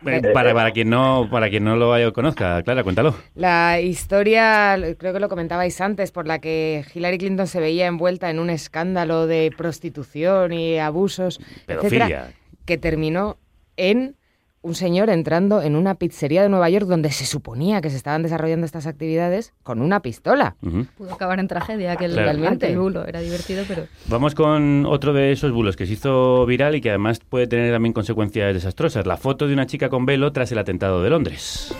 Bueno, 0.00 0.32
para, 0.32 0.54
para, 0.54 0.70
quien 0.70 0.90
no 0.90 1.28
para 1.28 1.50
quien 1.50 1.64
no 1.64 1.74
lo 1.74 2.12
conozca, 2.12 2.62
Clara, 2.62 2.84
cuéntalo. 2.84 3.16
La 3.34 3.80
historia, 3.80 4.78
creo 4.96 5.12
que 5.12 5.18
lo 5.18 5.28
comentabais 5.28 5.80
antes, 5.80 6.12
por 6.12 6.28
la 6.28 6.38
que 6.38 6.84
Hillary 6.94 7.18
Clinton 7.18 7.48
se 7.48 7.58
veía 7.58 7.86
envuelta 7.86 8.30
en 8.30 8.38
un 8.38 8.48
escándalo 8.48 9.26
de 9.26 9.52
prostitución 9.56 10.52
y 10.52 10.78
abusos, 10.78 11.40
Pedofilia. 11.66 12.04
etcétera, 12.04 12.32
que 12.64 12.78
terminó 12.78 13.38
en 13.76 14.14
un 14.62 14.74
señor 14.74 15.08
entrando 15.10 15.62
en 15.62 15.76
una 15.76 15.94
pizzería 15.94 16.42
de 16.42 16.48
Nueva 16.48 16.68
York 16.68 16.86
donde 16.86 17.10
se 17.10 17.24
suponía 17.26 17.80
que 17.80 17.90
se 17.90 17.96
estaban 17.96 18.22
desarrollando 18.22 18.66
estas 18.66 18.86
actividades 18.86 19.52
con 19.62 19.80
una 19.80 20.00
pistola. 20.00 20.56
Uh 20.62 20.66
-huh. 20.68 20.86
Pudo 20.98 21.12
acabar 21.14 21.38
en 21.40 21.48
tragedia, 21.48 21.96
que 21.96 22.06
Claro. 22.06 22.22
realmente 22.22 22.66
el 22.70 22.78
bulo 22.78 23.06
era 23.06 23.20
divertido, 23.20 23.64
pero... 23.68 23.86
Vamos 24.08 24.34
con 24.34 24.84
otro 24.86 25.12
de 25.12 25.32
esos 25.32 25.52
bulos 25.52 25.76
que 25.76 25.86
se 25.86 25.92
hizo 25.94 26.44
viral 26.46 26.74
y 26.74 26.80
que 26.80 26.90
además 26.90 27.20
puede 27.20 27.46
tener 27.46 27.72
también 27.72 27.92
consecuencias 27.92 28.52
desastrosas. 28.54 29.06
La 29.06 29.16
foto 29.16 29.46
de 29.46 29.52
una 29.54 29.66
chica 29.66 29.88
con 29.88 30.06
velo 30.06 30.32
tras 30.32 30.50
el 30.52 30.58
atentado 30.58 31.02
de 31.02 31.10
Londres. 31.10 31.74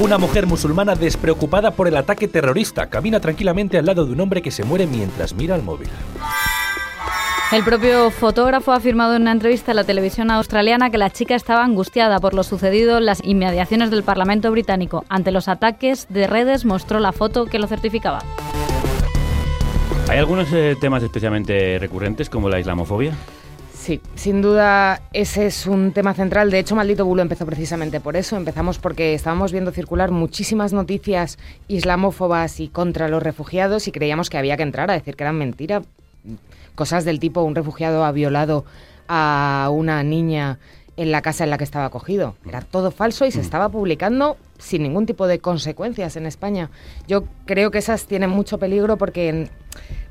Una 0.00 0.16
mujer 0.16 0.46
musulmana 0.46 0.94
despreocupada 0.94 1.72
por 1.72 1.88
el 1.88 1.96
ataque 1.96 2.28
terrorista 2.28 2.88
camina 2.88 3.20
tranquilamente 3.20 3.78
al 3.78 3.86
lado 3.86 4.06
de 4.06 4.12
un 4.12 4.20
hombre 4.20 4.42
que 4.42 4.50
se 4.50 4.64
muere 4.64 4.86
mientras 4.86 5.34
mira 5.34 5.54
el 5.56 5.62
móvil. 5.62 5.88
El 7.50 7.64
propio 7.64 8.10
fotógrafo 8.10 8.72
ha 8.72 8.76
afirmado 8.76 9.16
en 9.16 9.22
una 9.22 9.32
entrevista 9.32 9.72
a 9.72 9.74
la 9.74 9.84
televisión 9.84 10.30
australiana 10.30 10.90
que 10.90 10.98
la 10.98 11.08
chica 11.08 11.34
estaba 11.34 11.64
angustiada 11.64 12.20
por 12.20 12.34
lo 12.34 12.42
sucedido 12.42 12.98
en 12.98 13.06
las 13.06 13.24
inmediaciones 13.24 13.90
del 13.90 14.02
Parlamento 14.02 14.50
británico. 14.50 15.06
Ante 15.08 15.30
los 15.30 15.48
ataques 15.48 16.06
de 16.10 16.26
redes 16.26 16.66
mostró 16.66 17.00
la 17.00 17.12
foto 17.12 17.46
que 17.46 17.58
lo 17.58 17.66
certificaba. 17.66 18.18
¿Hay 20.10 20.18
algunos 20.18 20.52
eh, 20.52 20.76
temas 20.78 21.02
especialmente 21.02 21.78
recurrentes 21.78 22.28
como 22.28 22.50
la 22.50 22.60
islamofobia? 22.60 23.14
Sí, 23.72 24.02
sin 24.14 24.42
duda 24.42 25.00
ese 25.14 25.46
es 25.46 25.66
un 25.66 25.92
tema 25.92 26.12
central. 26.12 26.50
De 26.50 26.58
hecho, 26.58 26.76
Maldito 26.76 27.06
Bulo 27.06 27.22
empezó 27.22 27.46
precisamente 27.46 27.98
por 27.98 28.16
eso. 28.16 28.36
Empezamos 28.36 28.78
porque 28.78 29.14
estábamos 29.14 29.52
viendo 29.52 29.70
circular 29.70 30.10
muchísimas 30.10 30.74
noticias 30.74 31.38
islamófobas 31.66 32.60
y 32.60 32.68
contra 32.68 33.08
los 33.08 33.22
refugiados 33.22 33.88
y 33.88 33.92
creíamos 33.92 34.28
que 34.28 34.36
había 34.36 34.58
que 34.58 34.64
entrar 34.64 34.90
a 34.90 34.94
decir 34.94 35.16
que 35.16 35.24
eran 35.24 35.38
mentira. 35.38 35.80
Cosas 36.78 37.04
del 37.04 37.18
tipo 37.18 37.42
un 37.42 37.56
refugiado 37.56 38.04
ha 38.04 38.12
violado 38.12 38.64
a 39.08 39.68
una 39.72 40.00
niña 40.04 40.60
en 40.96 41.10
la 41.10 41.22
casa 41.22 41.42
en 41.42 41.50
la 41.50 41.58
que 41.58 41.64
estaba 41.64 41.86
acogido. 41.86 42.36
Era 42.48 42.60
todo 42.60 42.92
falso 42.92 43.26
y 43.26 43.32
se 43.32 43.40
estaba 43.40 43.68
publicando 43.68 44.36
sin 44.58 44.84
ningún 44.84 45.04
tipo 45.04 45.26
de 45.26 45.40
consecuencias 45.40 46.14
en 46.14 46.24
España. 46.24 46.70
Yo 47.08 47.24
creo 47.46 47.72
que 47.72 47.78
esas 47.78 48.06
tienen 48.06 48.30
mucho 48.30 48.58
peligro 48.58 48.96
porque 48.96 49.50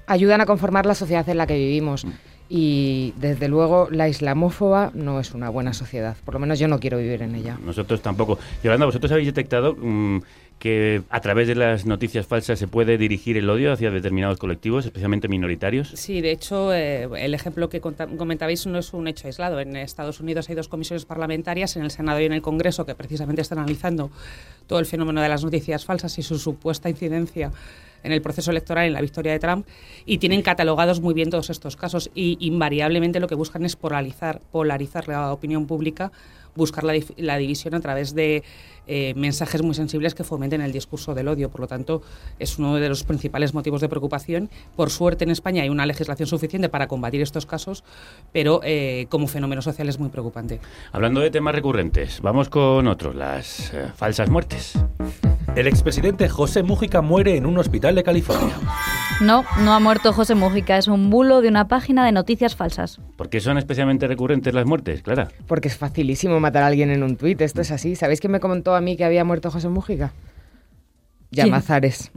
ayudan 0.07 0.41
a 0.41 0.45
conformar 0.45 0.85
la 0.85 0.93
sociedad 0.93 1.29
en 1.29 1.37
la 1.37 1.47
que 1.47 1.55
vivimos. 1.55 2.05
Y 2.49 3.13
desde 3.15 3.47
luego 3.47 3.87
la 3.89 4.09
islamófoba 4.09 4.91
no 4.93 5.21
es 5.21 5.33
una 5.33 5.49
buena 5.49 5.71
sociedad. 5.71 6.17
Por 6.25 6.33
lo 6.33 6.41
menos 6.41 6.59
yo 6.59 6.67
no 6.67 6.81
quiero 6.81 6.97
vivir 6.97 7.21
en 7.21 7.35
ella. 7.35 7.57
Nosotros 7.63 8.01
tampoco. 8.01 8.39
Yolanda, 8.61 8.85
¿vosotros 8.85 9.09
habéis 9.13 9.27
detectado 9.27 9.73
mmm, 9.79 10.19
que 10.59 11.03
a 11.09 11.21
través 11.21 11.47
de 11.47 11.55
las 11.55 11.85
noticias 11.85 12.25
falsas 12.25 12.57
se 12.57 12.67
puede 12.67 12.97
dirigir 12.97 13.37
el 13.37 13.49
odio 13.49 13.71
hacia 13.71 13.91
determinados 13.91 14.39
colectivos, 14.39 14.85
especialmente 14.85 15.27
minoritarios? 15.27 15.91
Sí, 15.93 16.21
de 16.21 16.31
hecho, 16.31 16.73
eh, 16.73 17.07
el 17.17 17.33
ejemplo 17.33 17.69
que 17.69 17.79
comentabais 17.79 18.65
no 18.65 18.79
es 18.79 18.93
un 18.93 19.07
hecho 19.07 19.27
aislado. 19.27 19.59
En 19.59 19.75
Estados 19.75 20.19
Unidos 20.19 20.49
hay 20.49 20.55
dos 20.55 20.67
comisiones 20.67 21.05
parlamentarias, 21.05 21.75
en 21.75 21.83
el 21.83 21.91
Senado 21.91 22.19
y 22.19 22.25
en 22.25 22.33
el 22.33 22.41
Congreso, 22.41 22.85
que 22.85 22.95
precisamente 22.95 23.41
están 23.41 23.59
analizando 23.59 24.09
todo 24.65 24.79
el 24.79 24.85
fenómeno 24.85 25.21
de 25.21 25.29
las 25.29 25.43
noticias 25.43 25.85
falsas 25.85 26.17
y 26.17 26.23
su 26.23 26.39
supuesta 26.39 26.89
incidencia 26.89 27.51
en 28.03 28.11
el 28.11 28.21
proceso 28.21 28.51
electoral, 28.51 28.87
en 28.87 28.93
la 28.93 29.01
victoria 29.01 29.31
de 29.31 29.39
Trump, 29.39 29.67
y 30.05 30.17
tienen 30.17 30.41
catalogados 30.41 31.01
muy 31.01 31.13
bien 31.13 31.29
todos 31.29 31.49
estos 31.49 31.75
casos. 31.75 32.09
Y 32.15 32.37
invariablemente 32.39 33.19
lo 33.19 33.27
que 33.27 33.35
buscan 33.35 33.65
es 33.65 33.75
polarizar, 33.75 34.41
polarizar 34.51 35.07
la 35.07 35.31
opinión 35.33 35.67
pública, 35.67 36.11
buscar 36.57 36.83
la, 36.83 36.93
la 37.15 37.37
división 37.37 37.73
a 37.75 37.79
través 37.79 38.13
de 38.13 38.43
eh, 38.87 39.13
mensajes 39.15 39.61
muy 39.61 39.75
sensibles 39.75 40.15
que 40.15 40.23
fomenten 40.23 40.61
el 40.61 40.71
discurso 40.71 41.13
del 41.13 41.27
odio. 41.27 41.49
Por 41.49 41.61
lo 41.61 41.67
tanto, 41.67 42.01
es 42.39 42.57
uno 42.57 42.75
de 42.75 42.87
los 42.87 43.03
principales 43.03 43.53
motivos 43.53 43.81
de 43.81 43.89
preocupación. 43.89 44.49
Por 44.75 44.89
suerte, 44.89 45.25
en 45.25 45.31
España 45.31 45.63
hay 45.63 45.69
una 45.69 45.85
legislación 45.85 46.27
suficiente 46.27 46.69
para 46.69 46.87
combatir 46.87 47.21
estos 47.21 47.45
casos, 47.45 47.83
pero 48.31 48.61
eh, 48.63 49.07
como 49.09 49.27
fenómeno 49.27 49.61
social 49.61 49.89
es 49.89 49.99
muy 49.99 50.09
preocupante. 50.09 50.61
Hablando 50.93 51.19
de 51.19 51.29
temas 51.29 51.53
recurrentes, 51.53 52.21
vamos 52.21 52.49
con 52.49 52.87
otros, 52.87 53.13
las 53.15 53.73
eh, 53.73 53.91
falsas 53.95 54.29
muertes. 54.29 54.73
El 55.55 55.67
expresidente 55.67 56.29
José 56.29 56.63
Mújica 56.63 57.01
muere 57.01 57.35
en 57.35 57.45
un 57.45 57.57
hospital 57.57 57.95
de 57.95 58.03
California. 58.03 58.55
No, 59.19 59.43
no 59.63 59.73
ha 59.73 59.79
muerto 59.79 60.13
José 60.13 60.35
Mújica, 60.35 60.77
es 60.77 60.87
un 60.87 61.09
bulo 61.09 61.41
de 61.41 61.47
una 61.47 61.67
página 61.67 62.05
de 62.05 62.11
noticias 62.11 62.55
falsas. 62.55 62.99
¿Por 63.15 63.29
qué 63.29 63.39
son 63.39 63.57
especialmente 63.57 64.05
recurrentes 64.05 64.53
las 64.53 64.67
muertes, 64.67 65.01
Clara? 65.01 65.29
Porque 65.47 65.69
es 65.69 65.77
facilísimo 65.77 66.39
matar 66.39 66.61
a 66.61 66.67
alguien 66.67 66.91
en 66.91 67.01
un 67.01 67.17
tuit, 67.17 67.41
esto 67.41 67.61
es 67.61 67.71
así. 67.71 67.95
¿Sabéis 67.95 68.19
quién 68.19 68.31
me 68.31 68.39
comentó 68.39 68.75
a 68.75 68.81
mí 68.81 68.95
que 68.95 69.05
había 69.05 69.23
muerto 69.23 69.49
José 69.49 69.69
Mújica? 69.69 70.13
Llamazares. 71.31 72.11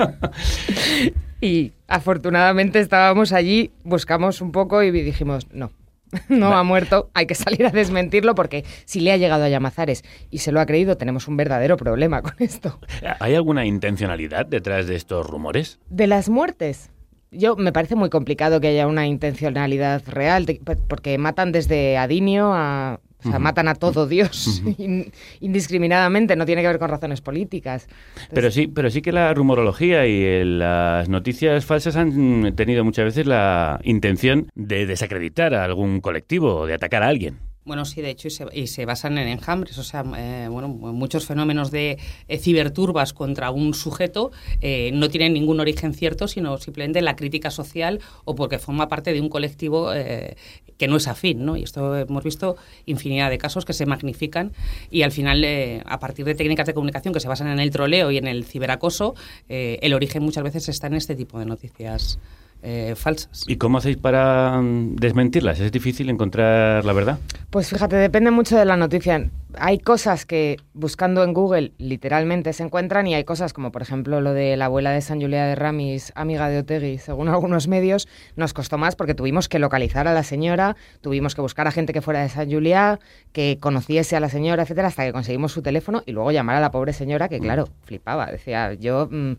y 1.40 1.72
afortunadamente 1.86 2.80
estábamos 2.80 3.32
allí, 3.32 3.70
buscamos 3.84 4.40
un 4.40 4.50
poco 4.50 4.82
y 4.82 4.90
dijimos, 4.90 5.46
no, 5.52 5.70
no 6.28 6.54
ha 6.54 6.62
muerto, 6.62 7.10
hay 7.14 7.26
que 7.26 7.34
salir 7.34 7.66
a 7.66 7.70
desmentirlo 7.70 8.34
porque 8.34 8.64
si 8.84 9.00
le 9.00 9.12
ha 9.12 9.16
llegado 9.16 9.44
a 9.44 9.48
Llamazares 9.48 10.04
y 10.30 10.38
se 10.38 10.52
lo 10.52 10.60
ha 10.60 10.66
creído, 10.66 10.96
tenemos 10.96 11.28
un 11.28 11.36
verdadero 11.36 11.76
problema 11.76 12.22
con 12.22 12.34
esto. 12.38 12.78
¿Hay 13.20 13.34
alguna 13.34 13.64
intencionalidad 13.64 14.46
detrás 14.46 14.86
de 14.86 14.96
estos 14.96 15.26
rumores? 15.26 15.80
De 15.88 16.06
las 16.06 16.28
muertes. 16.28 16.90
Yo 17.32 17.56
me 17.56 17.72
parece 17.72 17.96
muy 17.96 18.10
complicado 18.10 18.60
que 18.60 18.68
haya 18.68 18.86
una 18.86 19.06
intencionalidad 19.06 20.02
real, 20.06 20.46
porque 20.86 21.18
matan 21.18 21.50
desde 21.50 21.96
Adinio 21.96 22.52
a 22.52 23.00
o 23.24 23.28
sea, 23.28 23.32
uh 23.32 23.34
-huh. 23.36 23.44
matan 23.44 23.68
a 23.68 23.74
todo 23.76 24.08
Dios 24.08 24.62
uh 24.64 24.70
-huh. 24.70 25.12
indiscriminadamente, 25.40 26.34
no 26.34 26.44
tiene 26.44 26.62
que 26.62 26.68
ver 26.68 26.78
con 26.78 26.90
razones 26.90 27.20
políticas. 27.20 27.86
Entonces... 27.86 28.28
Pero 28.34 28.50
sí, 28.50 28.66
pero 28.66 28.90
sí 28.90 29.00
que 29.00 29.12
la 29.12 29.32
rumorología 29.32 30.06
y 30.06 30.22
el, 30.24 30.58
las 30.58 31.08
noticias 31.08 31.64
falsas 31.64 31.96
han 31.96 32.54
tenido 32.56 32.84
muchas 32.84 33.04
veces 33.04 33.26
la 33.26 33.80
intención 33.84 34.48
de 34.54 34.86
desacreditar 34.86 35.54
a 35.54 35.64
algún 35.64 36.00
colectivo 36.00 36.56
o 36.56 36.66
de 36.66 36.74
atacar 36.74 37.02
a 37.02 37.08
alguien. 37.08 37.51
Bueno, 37.64 37.84
sí, 37.84 38.02
de 38.02 38.10
hecho, 38.10 38.26
y 38.26 38.30
se, 38.32 38.46
y 38.52 38.66
se 38.66 38.84
basan 38.86 39.18
en 39.18 39.28
enjambres, 39.28 39.78
o 39.78 39.84
sea, 39.84 40.04
eh, 40.16 40.48
bueno, 40.50 40.66
muchos 40.66 41.26
fenómenos 41.26 41.70
de 41.70 41.96
eh, 42.26 42.38
ciberturbas 42.38 43.12
contra 43.12 43.52
un 43.52 43.72
sujeto 43.72 44.32
eh, 44.60 44.90
no 44.92 45.08
tienen 45.08 45.32
ningún 45.32 45.60
origen 45.60 45.94
cierto, 45.94 46.26
sino 46.26 46.58
simplemente 46.58 47.00
la 47.02 47.14
crítica 47.14 47.52
social 47.52 48.00
o 48.24 48.34
porque 48.34 48.58
forma 48.58 48.88
parte 48.88 49.12
de 49.12 49.20
un 49.20 49.28
colectivo 49.28 49.94
eh, 49.94 50.36
que 50.76 50.88
no 50.88 50.96
es 50.96 51.06
afín, 51.06 51.44
¿no? 51.44 51.56
Y 51.56 51.62
esto 51.62 51.96
hemos 51.96 52.24
visto 52.24 52.56
infinidad 52.84 53.30
de 53.30 53.38
casos 53.38 53.64
que 53.64 53.74
se 53.74 53.86
magnifican 53.86 54.50
y 54.90 55.02
al 55.02 55.12
final, 55.12 55.44
a 55.86 56.00
partir 56.00 56.24
de 56.24 56.34
técnicas 56.34 56.66
de 56.66 56.74
comunicación 56.74 57.14
que 57.14 57.20
se 57.20 57.28
basan 57.28 57.46
en 57.46 57.60
el 57.60 57.70
troleo 57.70 58.10
y 58.10 58.16
en 58.16 58.26
el 58.26 58.44
ciberacoso, 58.44 59.14
el 59.48 59.94
origen 59.94 60.24
muchas 60.24 60.42
veces 60.42 60.68
está 60.68 60.88
en 60.88 60.94
este 60.94 61.14
tipo 61.14 61.38
de 61.38 61.46
noticias. 61.46 62.18
Eh, 62.64 62.94
falsas. 62.96 63.44
¿Y 63.48 63.56
cómo 63.56 63.78
hacéis 63.78 63.96
para 63.96 64.56
um, 64.60 64.94
desmentirlas? 64.94 65.58
¿Es 65.58 65.72
difícil 65.72 66.08
encontrar 66.08 66.84
la 66.84 66.92
verdad? 66.92 67.18
Pues 67.50 67.68
fíjate, 67.68 67.96
depende 67.96 68.30
mucho 68.30 68.56
de 68.56 68.64
la 68.64 68.76
noticia. 68.76 69.30
Hay 69.58 69.80
cosas 69.80 70.24
que 70.24 70.56
buscando 70.72 71.24
en 71.24 71.34
Google 71.34 71.72
literalmente 71.76 72.52
se 72.52 72.62
encuentran 72.62 73.06
y 73.06 73.14
hay 73.14 73.24
cosas 73.24 73.52
como 73.52 73.70
por 73.72 73.82
ejemplo 73.82 74.20
lo 74.20 74.32
de 74.32 74.56
la 74.56 74.66
abuela 74.66 74.92
de 74.92 75.02
San 75.02 75.20
Juliá 75.20 75.44
de 75.44 75.56
Ramis, 75.56 76.12
amiga 76.14 76.48
de 76.48 76.60
Otegui, 76.60 76.98
según 76.98 77.28
algunos 77.28 77.68
medios, 77.68 78.08
nos 78.36 78.54
costó 78.54 78.78
más 78.78 78.96
porque 78.96 79.14
tuvimos 79.14 79.48
que 79.48 79.58
localizar 79.58 80.08
a 80.08 80.14
la 80.14 80.22
señora, 80.22 80.76
tuvimos 81.02 81.34
que 81.34 81.42
buscar 81.42 81.66
a 81.66 81.72
gente 81.72 81.92
que 81.92 82.00
fuera 82.00 82.22
de 82.22 82.30
San 82.30 82.50
Juliá, 82.50 82.98
que 83.32 83.58
conociese 83.60 84.16
a 84.16 84.20
la 84.20 84.30
señora, 84.30 84.62
etcétera, 84.62 84.88
hasta 84.88 85.04
que 85.04 85.12
conseguimos 85.12 85.52
su 85.52 85.60
teléfono 85.60 86.02
y 86.06 86.12
luego 86.12 86.30
llamar 86.30 86.56
a 86.56 86.60
la 86.60 86.70
pobre 86.70 86.94
señora 86.94 87.28
que 87.28 87.40
claro, 87.40 87.68
flipaba, 87.82 88.26
decía, 88.30 88.72
yo 88.72 89.08
mmm, 89.10 89.32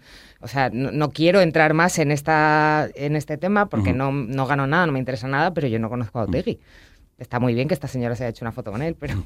o 0.43 0.47
sea, 0.47 0.69
no, 0.71 0.91
no, 0.91 1.11
quiero 1.11 1.41
entrar 1.41 1.73
más 1.73 1.97
en 1.99 2.11
esta 2.11 2.89
en 2.95 3.15
este 3.15 3.37
tema 3.37 3.69
porque 3.69 3.91
uh 3.91 3.93
-huh. 3.93 3.97
no, 3.97 4.11
no 4.11 4.45
gano 4.45 4.67
nada, 4.67 4.85
no 4.85 4.91
me 4.91 4.99
interesa 4.99 5.27
nada, 5.27 5.53
pero 5.53 5.67
yo 5.67 5.79
no 5.79 5.89
conozco 5.89 6.19
a 6.19 6.23
Otegui. 6.23 6.59
Está 7.17 7.39
muy 7.39 7.53
bien 7.53 7.67
que 7.67 7.73
esta 7.73 7.87
señora 7.87 8.15
se 8.15 8.23
haya 8.23 8.31
hecho 8.31 8.43
una 8.43 8.51
foto 8.51 8.71
con 8.71 8.81
él, 8.81 8.95
pero... 8.99 9.23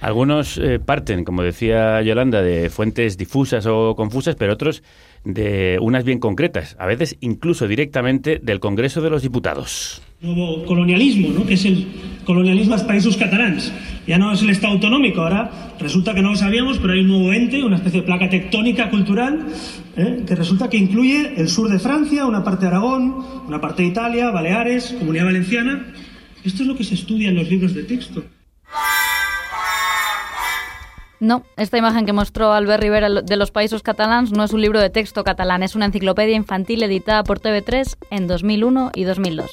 Algunos 0.00 0.58
eh, 0.58 0.78
parten, 0.78 1.24
como 1.24 1.42
decía 1.42 2.02
Yolanda, 2.02 2.42
de 2.42 2.68
fuentes 2.70 3.16
difusas 3.16 3.66
o 3.66 3.94
confusas, 3.96 4.36
pero 4.36 4.52
otros 4.52 4.82
de 5.24 5.78
unas 5.80 6.04
bien 6.04 6.20
concretas, 6.20 6.76
a 6.78 6.86
veces 6.86 7.16
incluso 7.20 7.66
directamente 7.66 8.38
del 8.42 8.60
Congreso 8.60 9.00
de 9.00 9.10
los 9.10 9.22
Diputados. 9.22 10.02
Nuevo 10.20 10.64
colonialismo, 10.64 11.30
¿no? 11.30 11.46
que 11.46 11.54
es 11.54 11.64
el 11.64 11.88
colonialismo 12.24 12.76
dels 12.76 12.86
països 12.86 13.16
catalans. 13.16 13.72
Ya 14.06 14.18
no 14.18 14.32
es 14.32 14.42
el 14.42 14.50
Estado 14.50 14.74
autonómico, 14.74 15.22
ahora 15.22 15.74
resulta 15.80 16.14
que 16.14 16.22
no 16.22 16.30
lo 16.30 16.36
sabíamos, 16.36 16.78
pero 16.78 16.92
hay 16.92 17.00
un 17.00 17.08
nuevo 17.08 17.32
ente, 17.32 17.62
una 17.64 17.76
especie 17.76 18.00
de 18.00 18.06
placa 18.06 18.28
tectónica 18.28 18.88
cultural, 18.90 19.46
¿eh? 19.96 20.24
que 20.26 20.34
resulta 20.34 20.68
que 20.68 20.76
incluye 20.76 21.34
el 21.36 21.48
sur 21.48 21.68
de 21.68 21.78
Francia, 21.78 22.26
una 22.26 22.44
parte 22.44 22.62
de 22.62 22.68
Aragón, 22.68 23.24
una 23.46 23.60
parte 23.60 23.82
de 23.82 23.88
Italia, 23.88 24.30
Baleares, 24.30 24.94
Comunidad 24.98 25.26
Valenciana. 25.26 25.86
Esto 26.44 26.62
es 26.62 26.68
lo 26.68 26.76
que 26.76 26.84
se 26.84 26.94
estudia 26.94 27.28
en 27.28 27.36
los 27.36 27.48
libros 27.48 27.74
de 27.74 27.82
texto. 27.82 28.22
No, 31.18 31.44
esta 31.56 31.78
imagen 31.78 32.04
que 32.04 32.12
mostró 32.12 32.52
Albert 32.52 32.82
Rivera 32.82 33.08
de 33.08 33.36
los 33.36 33.50
países 33.50 33.82
catalanes 33.82 34.32
no 34.32 34.44
es 34.44 34.52
un 34.52 34.60
libro 34.60 34.80
de 34.80 34.90
texto 34.90 35.24
catalán, 35.24 35.62
es 35.62 35.74
una 35.74 35.86
enciclopedia 35.86 36.36
infantil 36.36 36.82
editada 36.82 37.24
por 37.24 37.40
TV3 37.40 37.96
en 38.10 38.26
2001 38.26 38.90
y 38.94 39.04
2002. 39.04 39.50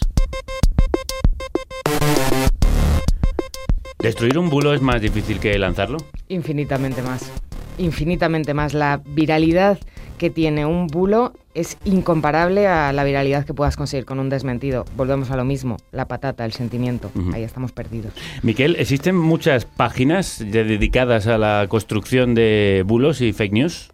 ¿Destruir 4.00 4.38
un 4.38 4.50
bulo 4.50 4.74
es 4.74 4.82
más 4.82 5.02
difícil 5.02 5.40
que 5.40 5.58
lanzarlo? 5.58 5.98
Infinitamente 6.28 7.02
más. 7.02 7.32
Infinitamente 7.78 8.54
más. 8.54 8.74
La 8.74 9.02
viralidad 9.06 9.80
que 10.18 10.30
tiene 10.30 10.66
un 10.66 10.88
bulo 10.88 11.34
es 11.54 11.78
incomparable 11.86 12.68
a 12.68 12.92
la 12.94 13.04
viralidad 13.04 13.46
que 13.46 13.54
puedas 13.54 13.76
conseguir 13.76 14.06
con 14.06 14.20
un 14.20 14.30
desmentido. 14.30 14.86
Volvemos 14.96 15.32
a 15.32 15.38
lo 15.38 15.44
mismo, 15.44 15.78
la 15.92 16.08
patata, 16.08 16.46
el 16.46 16.52
sentimiento. 16.52 17.12
Ahí 17.34 17.44
estamos 17.44 17.72
perdidos. 17.72 18.14
Miquel, 18.42 18.76
¿existen 18.78 19.16
muchas 19.16 19.66
páginas 19.66 20.40
dedicadas 20.40 21.28
a 21.28 21.38
la 21.38 21.68
construcción 21.70 22.34
de 22.34 22.84
bulos 22.86 23.22
y 23.22 23.34
fake 23.34 23.54
news? 23.54 23.92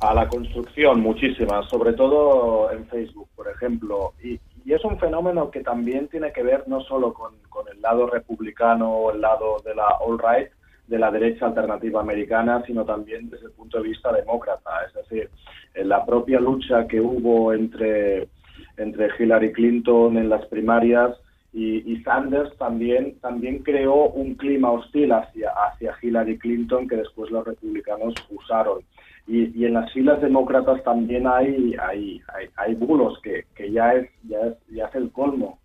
A 0.00 0.14
la 0.14 0.28
construcción, 0.28 1.00
muchísimas, 1.00 1.68
sobre 1.68 1.92
todo 1.92 2.70
en 2.72 2.86
Facebook, 2.86 3.28
por 3.36 3.48
ejemplo. 3.48 4.14
Y, 4.22 4.40
y 4.64 4.72
es 4.72 4.84
un 4.84 4.98
fenómeno 4.98 5.50
que 5.50 5.60
también 5.60 6.08
tiene 6.08 6.32
que 6.32 6.42
ver 6.42 6.64
no 6.66 6.80
solo 6.82 7.12
con, 7.12 7.34
con 7.48 7.66
el 7.68 7.80
lado 7.80 8.06
republicano 8.06 8.90
o 8.90 9.12
el 9.12 9.20
lado 9.20 9.56
de 9.64 9.74
la 9.74 9.86
all-right, 10.00 10.48
de 10.86 10.98
la 10.98 11.10
derecha 11.10 11.46
alternativa 11.46 12.00
americana, 12.00 12.62
sino 12.66 12.84
también 12.84 13.30
desde 13.30 13.46
el 13.46 13.52
punto 13.52 13.78
de 13.78 13.88
vista 13.88 14.12
demócrata. 14.12 14.70
Es 14.86 14.94
decir, 14.94 15.30
en 15.74 15.88
la 15.88 16.04
propia 16.04 16.40
lucha 16.40 16.86
que 16.86 17.00
hubo 17.00 17.52
entre, 17.52 18.28
entre 18.76 19.10
Hillary 19.18 19.52
Clinton 19.52 20.16
en 20.16 20.28
las 20.28 20.44
primarias 20.46 21.16
y, 21.52 21.92
y, 21.92 22.02
Sanders 22.02 22.56
también, 22.56 23.18
también 23.20 23.58
creó 23.62 24.06
un 24.08 24.34
clima 24.34 24.70
hostil 24.70 25.12
hacia, 25.12 25.50
hacia 25.50 25.94
Hillary 26.00 26.38
Clinton 26.38 26.88
que 26.88 26.96
después 26.96 27.30
los 27.30 27.46
republicanos 27.46 28.14
usaron. 28.30 28.80
Y, 29.26 29.56
y 29.56 29.66
en 29.66 29.74
las 29.74 29.92
filas 29.92 30.20
demócratas 30.20 30.82
también 30.82 31.26
hay, 31.26 31.76
hay, 31.80 32.20
hay, 32.34 32.48
hay 32.56 32.74
bulos 32.74 33.20
que, 33.22 33.44
que 33.54 33.70
ya, 33.70 33.94
es, 33.94 34.10
ya, 34.24 34.38
es, 34.40 34.54
ya 34.68 34.86
es 34.86 34.94
el 34.94 35.12
colmo 35.12 35.58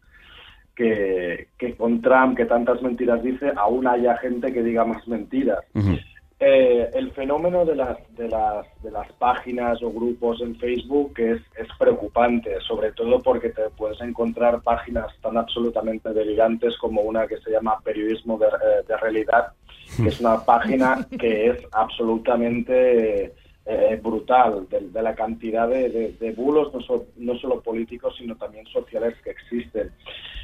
que, 0.77 1.47
que, 1.57 1.75
con 1.75 2.01
Trump, 2.01 2.37
que 2.37 2.45
tantas 2.45 2.81
mentiras 2.81 3.21
dice, 3.23 3.51
aún 3.55 3.87
haya 3.87 4.15
gente 4.17 4.53
que 4.53 4.61
diga 4.61 4.85
más 4.85 5.05
mentiras. 5.07 5.59
Uh 5.73 5.79
-huh. 5.79 5.99
eh, 6.39 6.89
el 6.93 7.11
fenómeno 7.13 7.65
de 7.65 7.75
las, 7.75 7.97
de, 8.15 8.29
las, 8.29 8.65
de 8.83 8.91
las 8.91 9.11
páginas 9.13 9.81
o 9.81 9.91
grupos 9.91 10.39
en 10.41 10.55
Facebook 10.55 11.13
es, 11.17 11.41
es 11.57 11.67
preocupante, 11.79 12.51
sobre 12.61 12.91
todo 12.91 13.19
porque 13.23 13.49
te 13.49 13.63
puedes 13.75 13.99
encontrar 14.01 14.61
páginas 14.61 15.07
tan 15.21 15.35
absolutamente 15.35 16.13
delirantes 16.13 16.77
como 16.77 17.01
una 17.01 17.25
que 17.27 17.37
se 17.37 17.49
llama 17.51 17.79
Periodismo 17.83 18.37
de, 18.37 18.45
eh, 18.45 18.83
de 18.87 18.97
Realidad, 18.97 19.53
que 19.97 20.09
es 20.09 20.19
una 20.21 20.45
página 20.45 21.07
que 21.19 21.49
es 21.49 21.57
absolutamente... 21.71 23.33
Eh, 23.69 23.99
brutal 24.01 24.65
de, 24.69 25.01
la 25.01 25.13
cantidad 25.13 25.67
de, 25.67 26.33
bulos, 26.37 26.73
no, 26.73 26.79
so, 26.79 27.07
no, 27.17 27.35
solo 27.37 27.59
políticos, 27.59 28.15
sino 28.17 28.37
también 28.37 28.65
sociales 28.67 29.13
que 29.21 29.31
existen. 29.31 29.91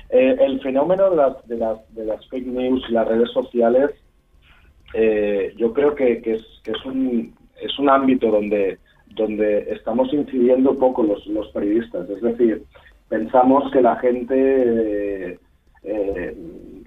Eh, 0.09 0.35
el 0.41 0.59
fenómeno 0.59 1.09
de 1.09 1.15
las, 1.15 1.47
de, 1.47 1.55
las, 1.55 1.95
de 1.95 2.03
las 2.03 2.27
fake 2.27 2.47
news 2.47 2.83
y 2.89 2.91
las 2.91 3.07
redes 3.07 3.31
sociales, 3.31 3.91
eh, 4.93 5.53
yo 5.55 5.71
creo 5.71 5.95
que, 5.95 6.21
que, 6.21 6.33
es, 6.33 6.45
que 6.65 6.71
es, 6.71 6.85
un, 6.85 7.33
es 7.61 7.79
un 7.79 7.89
ámbito 7.89 8.29
donde, 8.29 8.79
donde 9.15 9.71
estamos 9.71 10.13
incidiendo 10.13 10.77
poco 10.77 11.01
los, 11.03 11.25
los 11.27 11.47
periodistas. 11.51 12.09
Es 12.09 12.21
decir, 12.21 12.65
pensamos 13.07 13.71
que 13.71 13.81
la 13.81 13.95
gente 13.99 15.39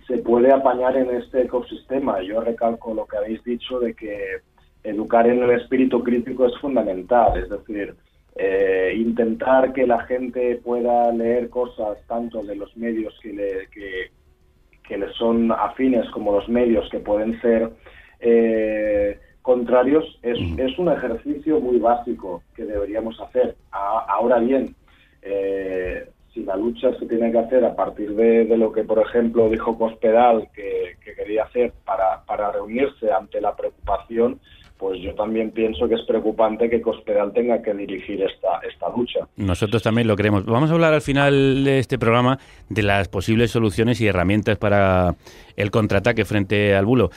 se 0.06 0.18
puede 0.18 0.52
apañar 0.52 0.98
en 0.98 1.16
este 1.16 1.44
ecosistema. 1.44 2.20
Yo 2.20 2.42
recalco 2.42 2.92
lo 2.92 3.06
que 3.06 3.16
habéis 3.16 3.42
dicho 3.42 3.80
de 3.80 3.94
que 3.94 4.42
educar 4.86 5.26
en 5.26 5.42
el 5.42 5.50
espíritu 5.50 6.02
crítico 6.02 6.46
es 6.46 6.56
fundamental, 6.58 7.36
es 7.38 7.48
decir, 7.48 7.94
eh, 8.36 8.94
intentar 8.96 9.72
que 9.72 9.86
la 9.86 10.00
gente 10.04 10.60
pueda 10.62 11.10
leer 11.12 11.48
cosas 11.48 11.98
tanto 12.06 12.42
de 12.42 12.54
los 12.54 12.76
medios 12.76 13.18
que 13.22 13.32
le, 13.32 13.68
que, 13.72 14.10
que 14.86 14.98
le 14.98 15.10
son 15.14 15.50
afines 15.50 16.08
como 16.10 16.32
los 16.32 16.48
medios 16.48 16.88
que 16.90 16.98
pueden 17.00 17.40
ser 17.40 17.70
eh, 18.20 19.18
contrarios 19.42 20.18
es, 20.22 20.38
es, 20.58 20.78
un 20.78 20.90
ejercicio 20.92 21.60
muy 21.60 21.78
básico 21.78 22.42
que 22.54 22.64
deberíamos 22.64 23.18
hacer. 23.20 23.56
A, 23.72 24.04
ahora 24.08 24.38
bien, 24.38 24.74
eh, 25.22 26.10
si 26.34 26.44
la 26.44 26.56
lucha 26.56 26.92
se 26.98 27.06
tiene 27.06 27.32
que 27.32 27.38
hacer 27.38 27.64
a 27.64 27.74
partir 27.74 28.14
de, 28.14 28.44
de 28.44 28.56
lo 28.58 28.70
que, 28.70 28.84
por 28.84 28.98
ejemplo, 28.98 29.48
dijo 29.48 29.78
Cospedal 29.78 30.48
que, 30.54 30.96
que 31.02 31.14
quería 31.14 31.44
hacer 31.44 31.72
para, 31.84 32.22
para 32.26 32.52
reunirse 32.52 33.10
ante 33.10 33.40
la 33.40 33.56
preocupación, 33.56 34.40
pues 34.78 35.00
yo 35.00 35.14
también 35.14 35.50
pienso 35.52 35.88
que 35.88 35.94
es 35.94 36.02
preocupante 36.02 36.68
que 36.68 36.82
Cospedal 36.82 37.32
tenga 37.32 37.62
que 37.62 37.72
dirigir 37.72 38.22
esta, 38.22 38.60
esta 38.68 38.88
lucha. 38.94 39.20
Nosotros 39.36 39.82
también 39.82 40.06
lo 40.06 40.16
creemos. 40.16 40.44
Vamos 40.44 40.70
a 40.70 40.74
hablar 40.74 40.92
al 40.92 41.00
final 41.00 41.64
de 41.64 41.78
este 41.78 41.98
programa 41.98 42.38
de 42.68 42.82
las 42.82 43.08
posibles 43.08 43.50
soluciones 43.50 44.00
y 44.00 44.06
herramientas 44.06 44.58
para 44.58 45.14
el 45.56 45.70
contraataque 45.70 46.24
frente 46.24 46.74
al 46.74 46.84
bulo. 46.84 47.10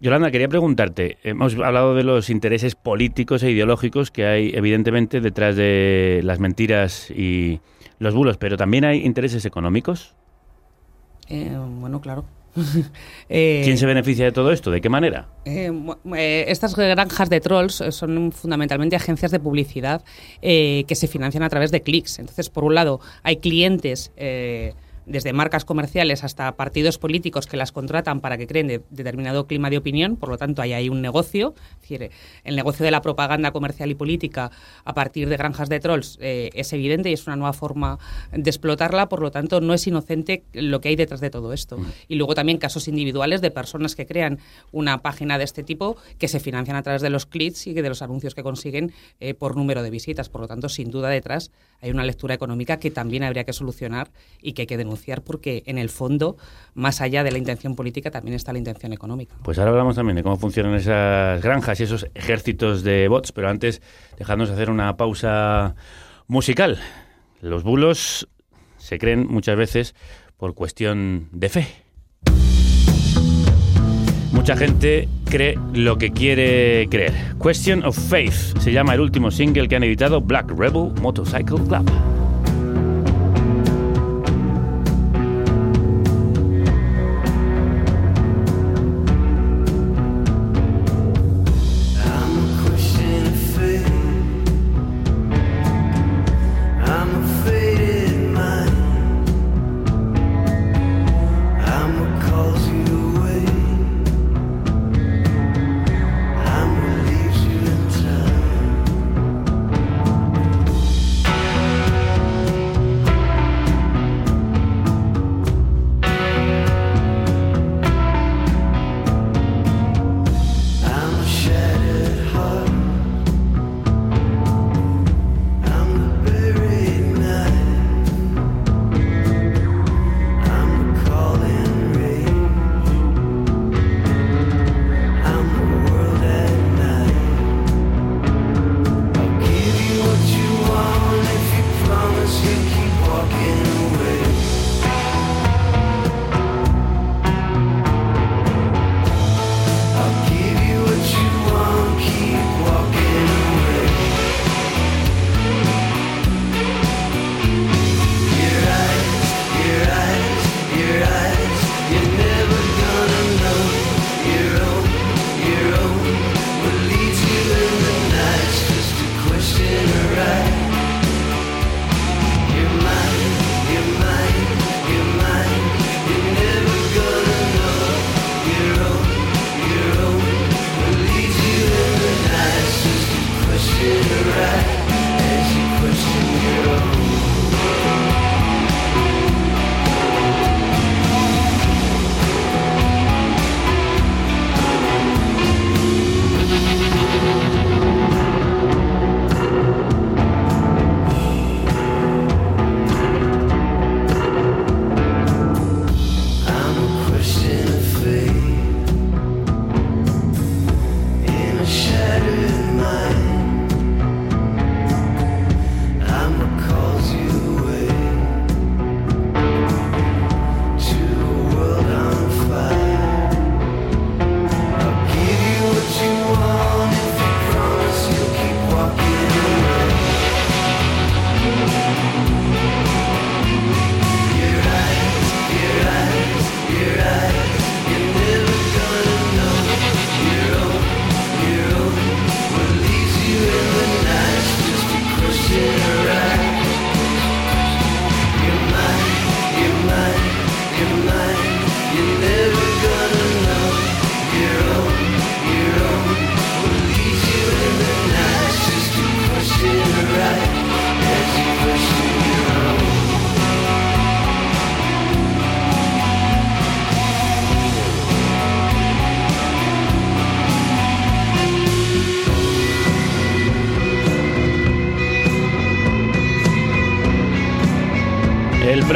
Yolanda, 0.00 0.30
quería 0.30 0.48
preguntarte, 0.48 1.18
hemos 1.22 1.54
hablado 1.54 1.94
de 1.94 2.04
los 2.04 2.28
intereses 2.28 2.74
políticos 2.74 3.42
e 3.42 3.50
ideológicos 3.50 4.10
que 4.10 4.26
hay 4.26 4.50
evidentemente 4.54 5.20
detrás 5.20 5.56
de 5.56 6.20
las 6.24 6.40
mentiras 6.40 7.10
y 7.10 7.60
los 7.98 8.14
bulos, 8.14 8.36
pero 8.36 8.56
también 8.56 8.84
hay 8.84 9.04
intereses 9.04 9.46
económicos. 9.46 10.14
Eh, 11.28 11.56
bueno, 11.80 12.00
claro. 12.00 12.24
eh, 13.28 13.62
¿Quién 13.64 13.78
se 13.78 13.86
beneficia 13.86 14.24
de 14.24 14.32
todo 14.32 14.52
esto? 14.52 14.70
¿De 14.70 14.80
qué 14.80 14.88
manera? 14.88 15.28
Eh, 15.44 15.72
eh, 16.16 16.44
estas 16.48 16.74
granjas 16.74 17.28
de 17.30 17.40
trolls 17.40 17.82
son 17.90 18.32
fundamentalmente 18.32 18.96
agencias 18.96 19.30
de 19.30 19.40
publicidad 19.40 20.02
que 20.40 20.94
se 20.94 21.08
financian 21.08 21.42
a 21.42 21.48
través 21.48 21.70
de 21.70 21.82
clics. 21.82 22.18
Entonces, 22.18 22.50
por 22.50 22.64
un 22.64 22.74
lado, 22.74 23.00
hay 23.22 23.36
clientes 23.36 24.12
desde 25.06 25.32
marcas 25.32 25.64
comerciales 25.64 26.24
hasta 26.24 26.56
partidos 26.56 26.98
políticos 26.98 27.46
que 27.46 27.56
las 27.56 27.72
contratan 27.72 28.20
para 28.20 28.38
que 28.38 28.46
creen 28.46 28.68
de 28.68 28.82
determinado 28.90 29.46
clima 29.46 29.70
de 29.70 29.78
opinión, 29.78 30.16
por 30.16 30.28
lo 30.28 30.38
tanto 30.38 30.62
hay 30.62 30.72
ahí 30.72 30.88
un 30.88 31.02
negocio, 31.02 31.54
es 31.74 31.80
decir, 31.80 32.10
el 32.44 32.56
negocio 32.56 32.84
de 32.84 32.90
la 32.90 33.02
propaganda 33.02 33.52
comercial 33.52 33.90
y 33.90 33.94
política 33.94 34.50
a 34.84 34.94
partir 34.94 35.28
de 35.28 35.36
granjas 35.36 35.68
de 35.68 35.80
trolls 35.80 36.18
eh, 36.20 36.50
es 36.54 36.72
evidente 36.72 37.10
y 37.10 37.12
es 37.12 37.26
una 37.26 37.36
nueva 37.36 37.52
forma 37.52 37.98
de 38.32 38.48
explotarla, 38.48 39.08
por 39.08 39.20
lo 39.20 39.30
tanto 39.30 39.60
no 39.60 39.74
es 39.74 39.86
inocente 39.86 40.44
lo 40.52 40.80
que 40.80 40.88
hay 40.88 40.96
detrás 40.96 41.20
de 41.20 41.30
todo 41.30 41.52
esto. 41.52 41.78
Mm. 41.78 41.86
Y 42.08 42.14
luego 42.16 42.34
también 42.34 42.58
casos 42.58 42.88
individuales 42.88 43.40
de 43.40 43.50
personas 43.50 43.94
que 43.94 44.06
crean 44.06 44.38
una 44.72 45.02
página 45.02 45.38
de 45.38 45.44
este 45.44 45.62
tipo 45.62 45.96
que 46.18 46.28
se 46.28 46.40
financian 46.40 46.76
a 46.76 46.82
través 46.82 47.02
de 47.02 47.10
los 47.10 47.26
clics 47.26 47.66
y 47.66 47.74
de 47.74 47.88
los 47.88 48.02
anuncios 48.02 48.34
que 48.34 48.42
consiguen 48.42 48.92
eh, 49.20 49.34
por 49.34 49.56
número 49.56 49.82
de 49.82 49.90
visitas, 49.90 50.28
por 50.28 50.40
lo 50.40 50.48
tanto 50.48 50.68
sin 50.68 50.90
duda 50.90 51.08
detrás 51.08 51.50
hay 51.80 51.90
una 51.90 52.04
lectura 52.04 52.34
económica 52.34 52.78
que 52.78 52.90
también 52.90 53.22
habría 53.24 53.44
que 53.44 53.52
solucionar 53.52 54.10
y 54.40 54.52
que 54.52 54.62
hay 54.62 54.66
que 54.66 54.76
denunciar 54.76 54.93
porque 55.22 55.62
en 55.66 55.78
el 55.78 55.88
fondo, 55.88 56.36
más 56.74 57.00
allá 57.00 57.24
de 57.24 57.32
la 57.32 57.38
intención 57.38 57.74
política, 57.76 58.10
también 58.10 58.34
está 58.34 58.52
la 58.52 58.58
intención 58.58 58.92
económica. 58.92 59.34
Pues 59.42 59.58
ahora 59.58 59.70
hablamos 59.70 59.96
también 59.96 60.16
de 60.16 60.22
cómo 60.22 60.36
funcionan 60.36 60.74
esas 60.74 61.42
granjas 61.42 61.80
y 61.80 61.84
esos 61.84 62.06
ejércitos 62.14 62.82
de 62.82 63.08
bots, 63.08 63.32
pero 63.32 63.48
antes 63.48 63.82
dejadnos 64.18 64.50
hacer 64.50 64.70
una 64.70 64.96
pausa 64.96 65.74
musical. 66.26 66.78
Los 67.40 67.62
bulos 67.62 68.28
se 68.78 68.98
creen 68.98 69.26
muchas 69.26 69.56
veces 69.56 69.94
por 70.36 70.54
cuestión 70.54 71.28
de 71.32 71.48
fe. 71.48 71.66
Mucha 74.32 74.56
gente 74.56 75.08
cree 75.24 75.58
lo 75.72 75.96
que 75.96 76.10
quiere 76.10 76.88
creer. 76.90 77.12
Question 77.42 77.84
of 77.84 77.96
Faith 77.96 78.58
se 78.58 78.72
llama 78.72 78.94
el 78.94 79.00
último 79.00 79.30
single 79.30 79.68
que 79.68 79.76
han 79.76 79.84
editado 79.84 80.20
Black 80.20 80.50
Rebel 80.50 80.92
Motorcycle 81.00 81.56
Club. 81.66 82.23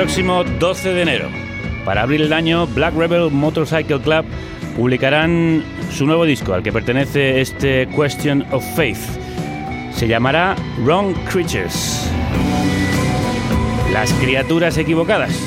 Próximo 0.08 0.42
12 0.42 0.94
de 0.94 1.02
enero. 1.02 1.28
Para 1.84 2.00
abrir 2.00 2.22
el 2.22 2.32
año, 2.32 2.66
Black 2.68 2.94
Rebel 2.94 3.30
Motorcycle 3.30 4.00
Club 4.00 4.24
publicarán 4.74 5.62
su 5.92 6.06
nuevo 6.06 6.24
disco 6.24 6.54
al 6.54 6.62
que 6.62 6.72
pertenece 6.72 7.42
este 7.42 7.86
Question 7.88 8.42
of 8.50 8.64
Faith. 8.74 8.96
Se 9.92 10.08
llamará 10.08 10.56
Wrong 10.78 11.14
Creatures. 11.30 12.10
Las 13.92 14.10
criaturas 14.14 14.78
equivocadas, 14.78 15.38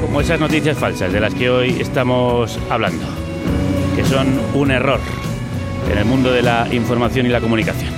como 0.00 0.20
esas 0.20 0.40
noticias 0.40 0.76
falsas 0.76 1.12
de 1.12 1.20
las 1.20 1.32
que 1.32 1.48
hoy 1.48 1.76
estamos 1.78 2.58
hablando, 2.68 3.06
que 3.94 4.04
son 4.04 4.40
un 4.54 4.72
error 4.72 4.98
en 5.88 5.98
el 5.98 6.04
mundo 6.04 6.32
de 6.32 6.42
la 6.42 6.66
información 6.72 7.26
y 7.26 7.28
la 7.28 7.40
comunicación. 7.40 7.94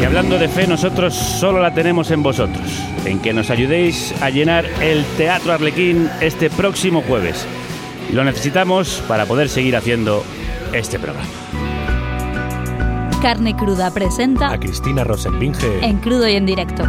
Y 0.00 0.04
hablando 0.04 0.38
de 0.38 0.48
fe, 0.48 0.66
nosotros 0.66 1.14
solo 1.14 1.60
la 1.60 1.74
tenemos 1.74 2.10
en 2.10 2.22
vosotros, 2.22 2.81
en 3.04 3.20
que 3.20 3.32
nos 3.32 3.50
ayudéis 3.50 4.14
a 4.20 4.30
llenar 4.30 4.64
el 4.80 5.04
Teatro 5.16 5.52
Arlequín 5.52 6.08
este 6.20 6.50
próximo 6.50 7.02
jueves. 7.02 7.46
Lo 8.12 8.24
necesitamos 8.24 9.02
para 9.08 9.26
poder 9.26 9.48
seguir 9.48 9.76
haciendo 9.76 10.24
este 10.72 10.98
programa. 10.98 11.28
Carne 13.22 13.54
Cruda 13.56 13.92
presenta 13.92 14.52
A 14.52 14.58
Cristina 14.58 15.04
Rosenbinge 15.04 15.78
en 15.84 15.98
crudo 15.98 16.28
y 16.28 16.34
en 16.34 16.44
directo. 16.44 16.82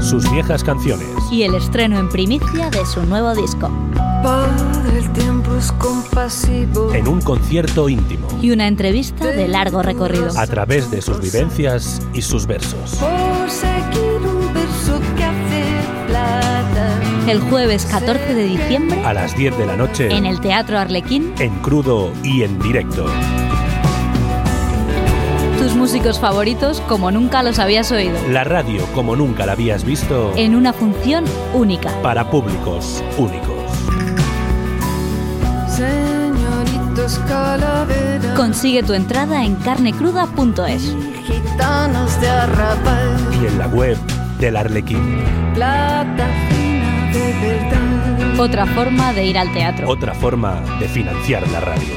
sus 0.00 0.30
viejas 0.30 0.62
canciones. 0.62 1.08
Y 1.30 1.44
el 1.44 1.54
estreno 1.54 1.98
en 1.98 2.08
primicia 2.08 2.70
de 2.70 2.84
su 2.84 3.02
nuevo 3.04 3.34
disco. 3.34 3.70
Padre, 4.22 4.98
el 4.98 5.10
tiempo 5.12 5.54
es 5.56 5.72
compasivo. 5.72 6.92
En 6.92 7.08
un 7.08 7.22
concierto 7.22 7.88
íntimo. 7.88 8.28
Y 8.42 8.50
una 8.50 8.66
entrevista 8.68 9.26
de 9.26 9.48
largo 9.48 9.82
recorrido. 9.82 10.28
A 10.38 10.46
través 10.46 10.90
de 10.90 11.00
sus 11.00 11.20
vivencias 11.20 12.02
y 12.12 12.20
sus 12.20 12.46
versos. 12.46 12.96
Por 12.96 13.50
El 17.30 17.40
jueves 17.42 17.86
14 17.86 18.34
de 18.34 18.42
diciembre. 18.42 19.04
A 19.04 19.14
las 19.14 19.36
10 19.36 19.56
de 19.56 19.64
la 19.64 19.76
noche. 19.76 20.08
En 20.12 20.26
el 20.26 20.40
Teatro 20.40 20.76
Arlequín. 20.76 21.32
En 21.38 21.54
crudo 21.60 22.12
y 22.24 22.42
en 22.42 22.58
directo. 22.58 23.06
Tus 25.56 25.76
músicos 25.76 26.18
favoritos 26.18 26.80
como 26.88 27.12
nunca 27.12 27.44
los 27.44 27.60
habías 27.60 27.92
oído. 27.92 28.18
La 28.30 28.42
radio 28.42 28.84
como 28.96 29.14
nunca 29.14 29.46
la 29.46 29.52
habías 29.52 29.84
visto. 29.84 30.32
En 30.34 30.56
una 30.56 30.72
función 30.72 31.24
única. 31.54 31.92
Para 32.02 32.28
públicos 32.28 33.00
únicos. 33.16 33.54
Señoritos 35.68 37.20
calaveras. 37.28 38.36
Consigue 38.36 38.82
tu 38.82 38.92
entrada 38.92 39.44
en 39.44 39.54
carnecruda.es. 39.54 40.96
Gitanos 41.28 42.20
de 42.20 42.28
arrabal. 42.28 43.18
Y 43.40 43.46
en 43.46 43.56
la 43.56 43.68
web 43.68 43.96
del 44.40 44.56
Arlequín. 44.56 45.22
Plata. 45.54 46.26
Otra 48.38 48.66
forma 48.66 49.12
de 49.12 49.24
ir 49.24 49.38
al 49.38 49.52
teatro. 49.52 49.88
Otra 49.88 50.14
forma 50.14 50.62
de 50.80 50.88
financiar 50.88 51.46
la 51.50 51.60
radio. 51.60 51.94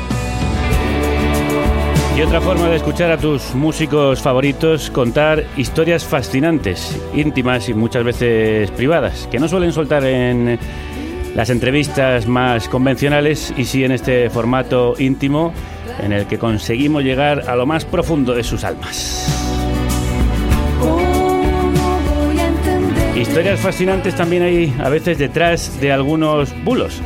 Y 2.18 2.22
otra 2.22 2.42
forma 2.42 2.68
de 2.70 2.76
escuchar 2.76 3.12
a 3.12 3.18
tus 3.18 3.56
músicos 3.56 4.22
favoritos 4.22 4.92
contar 4.92 5.46
historias 5.58 6.06
fascinantes, 6.06 7.02
íntimas 7.16 7.70
y 7.70 7.74
muchas 7.74 8.04
veces 8.04 8.70
privadas, 8.72 9.28
que 9.32 9.40
no 9.40 9.48
suelen 9.48 9.72
soltar 9.72 10.06
en 10.06 10.60
las 11.34 11.50
entrevistas 11.50 12.28
más 12.28 12.70
convencionales 12.70 13.52
y 13.58 13.66
sí 13.66 13.84
en 13.84 13.94
este 13.94 14.30
formato 14.30 14.94
íntimo 15.00 15.54
en 16.00 16.14
el 16.14 16.28
que 16.28 16.38
conseguimos 16.38 17.04
llegar 17.04 17.50
a 17.50 17.56
lo 17.56 17.66
más 17.66 17.86
profundo 17.86 18.36
de 18.36 18.44
sus 18.44 18.64
almas. 18.64 19.43
Historias 23.34 23.62
fascinantes 23.62 24.14
también 24.14 24.44
hay 24.44 24.76
a 24.80 24.90
veces 24.90 25.18
detrás 25.18 25.82
de 25.82 25.92
algunos 25.92 26.54
bulos, 26.64 27.02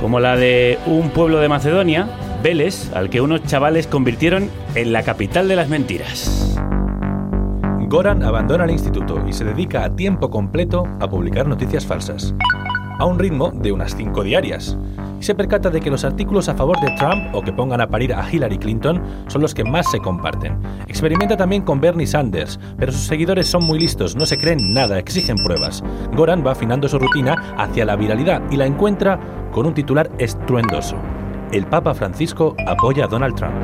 como 0.00 0.20
la 0.20 0.34
de 0.34 0.78
un 0.86 1.10
pueblo 1.10 1.38
de 1.38 1.50
Macedonia, 1.50 2.08
Vélez, 2.42 2.90
al 2.94 3.10
que 3.10 3.20
unos 3.20 3.44
chavales 3.44 3.86
convirtieron 3.86 4.48
en 4.74 4.94
la 4.94 5.02
capital 5.02 5.48
de 5.48 5.56
las 5.56 5.68
mentiras. 5.68 6.58
Goran 7.80 8.22
abandona 8.22 8.64
el 8.64 8.70
instituto 8.70 9.22
y 9.28 9.34
se 9.34 9.44
dedica 9.44 9.84
a 9.84 9.94
tiempo 9.94 10.30
completo 10.30 10.84
a 10.98 11.10
publicar 11.10 11.46
noticias 11.46 11.84
falsas, 11.84 12.34
a 12.98 13.04
un 13.04 13.18
ritmo 13.18 13.50
de 13.50 13.72
unas 13.72 13.94
5 13.94 14.22
diarias. 14.22 14.78
Y 15.18 15.22
se 15.22 15.34
percata 15.34 15.70
de 15.70 15.80
que 15.80 15.90
los 15.90 16.04
artículos 16.04 16.48
a 16.48 16.54
favor 16.54 16.78
de 16.80 16.90
Trump 16.92 17.34
o 17.34 17.40
que 17.40 17.52
pongan 17.52 17.80
a 17.80 17.88
parir 17.88 18.12
a 18.12 18.30
Hillary 18.30 18.58
Clinton 18.58 19.02
son 19.28 19.40
los 19.40 19.54
que 19.54 19.64
más 19.64 19.90
se 19.90 19.98
comparten. 19.98 20.58
Experimenta 20.86 21.36
también 21.36 21.62
con 21.62 21.80
Bernie 21.80 22.06
Sanders, 22.06 22.60
pero 22.78 22.92
sus 22.92 23.02
seguidores 23.02 23.46
son 23.46 23.64
muy 23.64 23.78
listos, 23.78 24.14
no 24.14 24.26
se 24.26 24.36
creen 24.36 24.74
nada, 24.74 24.98
exigen 24.98 25.36
pruebas. 25.36 25.82
Goran 26.14 26.44
va 26.46 26.52
afinando 26.52 26.88
su 26.88 26.98
rutina 26.98 27.54
hacia 27.56 27.86
la 27.86 27.96
viralidad 27.96 28.42
y 28.50 28.56
la 28.56 28.66
encuentra 28.66 29.18
con 29.52 29.66
un 29.66 29.74
titular 29.74 30.10
estruendoso. 30.18 30.96
El 31.50 31.64
Papa 31.64 31.94
Francisco 31.94 32.54
apoya 32.66 33.04
a 33.04 33.08
Donald 33.08 33.36
Trump. 33.36 33.54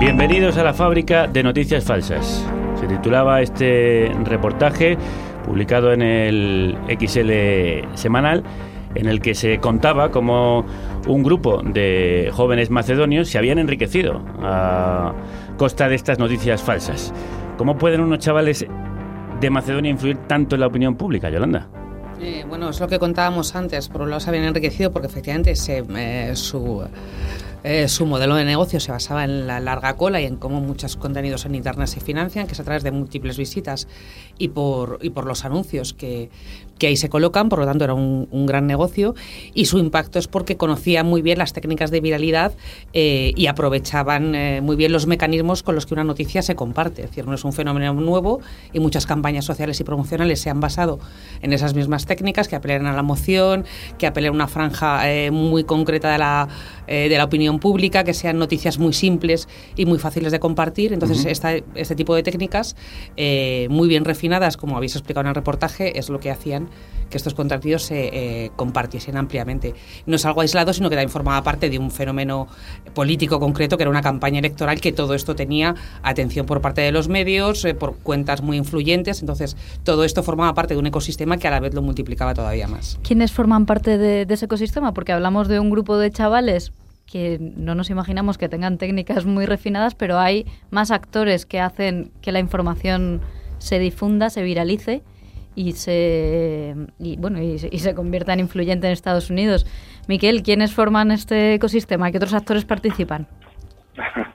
Bienvenidos 0.00 0.58
a 0.58 0.64
la 0.64 0.74
fábrica 0.74 1.26
de 1.26 1.42
noticias 1.42 1.84
falsas. 1.84 2.44
Se 2.78 2.86
titulaba 2.86 3.40
este 3.40 4.12
reportaje 4.24 4.98
publicado 5.46 5.92
en 5.92 6.02
el 6.02 6.76
XL 6.88 7.96
semanal 7.96 8.44
en 8.94 9.06
el 9.06 9.20
que 9.20 9.34
se 9.34 9.58
contaba 9.58 10.10
cómo 10.10 10.64
un 11.06 11.22
grupo 11.22 11.62
de 11.62 12.30
jóvenes 12.32 12.70
macedonios 12.70 13.28
se 13.28 13.38
habían 13.38 13.58
enriquecido 13.58 14.22
a 14.40 15.12
costa 15.56 15.88
de 15.88 15.94
estas 15.94 16.18
noticias 16.18 16.62
falsas. 16.62 17.12
¿Cómo 17.56 17.78
pueden 17.78 18.00
unos 18.00 18.18
chavales 18.18 18.66
de 19.40 19.50
Macedonia 19.50 19.90
influir 19.90 20.16
tanto 20.26 20.56
en 20.56 20.60
la 20.60 20.66
opinión 20.66 20.96
pública, 20.96 21.30
Yolanda? 21.30 21.68
Eh, 22.20 22.44
bueno, 22.48 22.70
es 22.70 22.80
lo 22.80 22.88
que 22.88 22.98
contábamos 22.98 23.54
antes. 23.54 23.88
Por 23.88 24.02
un 24.02 24.10
lado 24.10 24.20
se 24.20 24.30
habían 24.30 24.44
enriquecido 24.44 24.90
porque 24.90 25.08
efectivamente 25.08 25.54
se, 25.56 25.84
eh, 25.96 26.36
su, 26.36 26.84
eh, 27.62 27.88
su 27.88 28.06
modelo 28.06 28.34
de 28.36 28.44
negocio 28.44 28.78
se 28.80 28.92
basaba 28.92 29.24
en 29.24 29.46
la 29.46 29.60
larga 29.60 29.94
cola 29.96 30.20
y 30.20 30.26
en 30.26 30.36
cómo 30.36 30.60
muchos 30.60 30.96
contenidos 30.96 31.44
en 31.44 31.54
Internet 31.54 31.88
se 31.88 32.00
financian, 32.00 32.46
que 32.46 32.52
es 32.52 32.60
a 32.60 32.64
través 32.64 32.82
de 32.82 32.92
múltiples 32.92 33.36
visitas 33.36 33.88
y 34.38 34.48
por, 34.48 34.98
y 35.02 35.10
por 35.10 35.26
los 35.26 35.44
anuncios 35.44 35.92
que, 35.92 36.30
que 36.78 36.88
ahí 36.88 36.96
se 36.96 37.08
colocan, 37.08 37.48
por 37.48 37.58
lo 37.58 37.66
tanto 37.66 37.84
era 37.84 37.94
un, 37.94 38.28
un, 38.30 38.46
gran 38.46 38.66
negocio 38.66 39.14
y 39.54 39.66
su 39.66 39.78
impacto 39.78 40.18
es 40.18 40.28
porque 40.28 40.56
conocían 40.56 41.06
muy 41.06 41.22
bien 41.22 41.38
las 41.38 41.52
técnicas 41.52 41.90
de 41.90 42.00
viralidad 42.00 42.52
eh, 42.92 43.32
y 43.36 43.46
aprovechaban 43.46 44.34
eh, 44.34 44.60
muy 44.60 44.76
bien 44.76 44.92
los 44.92 45.06
mecanismos 45.06 45.62
con 45.62 45.74
los 45.74 45.86
que 45.86 45.94
una 45.94 46.04
noticia 46.04 46.42
se 46.42 46.54
comparte. 46.54 47.02
Es 47.02 47.10
decir, 47.10 47.26
no 47.26 47.34
es 47.34 47.44
un 47.44 47.52
fenómeno 47.52 47.92
nuevo 47.94 48.40
y 48.72 48.80
muchas 48.80 49.06
campañas 49.06 49.44
sociales 49.44 49.80
y 49.80 49.84
promocionales 49.84 50.40
se 50.40 50.50
han 50.50 50.60
basado 50.60 50.98
en 51.42 51.52
esas 51.52 51.74
mismas 51.74 52.06
técnicas 52.06 52.48
que 52.48 52.56
apelen 52.56 52.86
a 52.86 52.92
la 52.92 53.00
emoción, 53.00 53.64
que 53.98 54.06
apelen 54.06 54.30
a 54.30 54.34
una 54.34 54.48
franja 54.48 55.10
eh, 55.10 55.30
muy 55.30 55.64
concreta 55.64 56.10
de 56.12 56.18
la, 56.18 56.48
de 56.86 57.16
la 57.16 57.24
opinión 57.24 57.58
pública, 57.60 58.04
que 58.04 58.14
sean 58.14 58.38
noticias 58.38 58.78
muy 58.78 58.92
simples 58.92 59.48
y 59.76 59.86
muy 59.86 59.98
fáciles 59.98 60.32
de 60.32 60.40
compartir. 60.40 60.92
Entonces, 60.92 61.20
uh 61.20 61.28
-huh. 61.28 61.30
esta, 61.30 61.54
este 61.74 61.94
tipo 61.94 62.14
de 62.14 62.22
técnicas, 62.22 62.76
muy 63.68 63.88
bien 63.88 64.04
refinadas, 64.04 64.56
como 64.56 64.76
habéis 64.76 64.96
explicado 64.96 65.22
en 65.22 65.28
el 65.28 65.34
reportaje, 65.34 65.98
es 65.98 66.08
lo 66.08 66.20
que 66.20 66.30
hacían 66.30 66.63
que 67.14 67.18
estos 67.18 67.34
contenidos 67.34 67.84
se 67.84 68.44
eh, 68.44 68.50
compartiesen 68.56 69.16
ampliamente. 69.16 69.74
No 70.06 70.16
es 70.16 70.24
algo 70.26 70.40
aislado, 70.40 70.72
sino 70.72 70.90
que 70.90 70.96
también 70.96 71.10
formaba 71.10 71.42
parte 71.42 71.70
de 71.70 71.78
un 71.78 71.90
fenómeno 71.90 72.48
político 72.92 73.38
concreto, 73.38 73.76
que 73.76 73.84
era 73.84 73.90
una 73.90 74.02
campaña 74.02 74.40
electoral, 74.40 74.80
que 74.80 74.92
todo 74.92 75.14
esto 75.14 75.36
tenía 75.36 75.74
atención 76.02 76.46
por 76.46 76.60
parte 76.60 76.80
de 76.80 76.92
los 76.92 77.08
medios, 77.08 77.64
eh, 77.64 77.74
por 77.74 77.96
cuentas 77.98 78.42
muy 78.42 78.56
influyentes. 78.56 79.20
Entonces, 79.20 79.56
todo 79.84 80.04
esto 80.04 80.22
formaba 80.22 80.54
parte 80.54 80.74
de 80.74 80.80
un 80.80 80.86
ecosistema 80.86 81.36
que 81.36 81.46
a 81.46 81.52
la 81.52 81.60
vez 81.60 81.74
lo 81.74 81.82
multiplicaba 81.82 82.34
todavía 82.34 82.66
más. 82.66 82.98
¿Quiénes 83.02 83.32
forman 83.32 83.66
parte 83.66 83.96
de, 83.96 84.26
de 84.26 84.34
ese 84.34 84.46
ecosistema? 84.46 84.92
Porque 84.92 85.12
hablamos 85.12 85.48
de 85.48 85.60
un 85.60 85.70
grupo 85.70 85.96
de 85.98 86.10
chavales 86.10 86.72
que 87.06 87.38
no 87.38 87.74
nos 87.74 87.90
imaginamos 87.90 88.38
que 88.38 88.48
tengan 88.48 88.78
técnicas 88.78 89.24
muy 89.24 89.46
refinadas, 89.46 89.94
pero 89.94 90.18
hay 90.18 90.46
más 90.70 90.90
actores 90.90 91.46
que 91.46 91.60
hacen 91.60 92.10
que 92.22 92.32
la 92.32 92.40
información 92.40 93.20
se 93.58 93.78
difunda, 93.78 94.30
se 94.30 94.42
viralice 94.42 95.02
y 95.54 95.72
se 95.72 96.74
y 96.98 97.16
bueno 97.16 97.40
y, 97.40 97.58
se 97.58 97.94
convierta 97.94 98.32
en 98.32 98.40
influyente 98.40 98.86
en 98.86 98.92
Estados 98.92 99.30
Unidos. 99.30 99.66
Miquel, 100.08 100.42
¿quiénes 100.42 100.74
forman 100.74 101.10
este 101.10 101.54
ecosistema? 101.54 102.10
¿Qué 102.10 102.18
otros 102.18 102.34
actores 102.34 102.64
participan? 102.64 103.26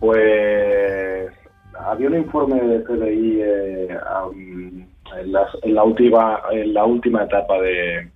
Pues 0.00 1.30
había 1.78 2.08
un 2.08 2.16
informe 2.16 2.60
de 2.60 2.84
CDI 2.84 3.40
eh, 3.40 3.98
um, 4.22 4.86
en, 5.16 5.32
la, 5.32 5.48
en, 5.62 5.74
la, 5.74 5.82
última 5.82 6.42
en 6.52 6.74
la 6.74 6.84
última 6.84 7.24
etapa 7.24 7.58
de, 7.62 8.10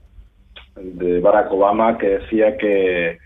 de 0.76 1.20
Barack 1.20 1.50
Obama 1.50 1.96
que 1.96 2.18
decía 2.18 2.58
que, 2.58 3.16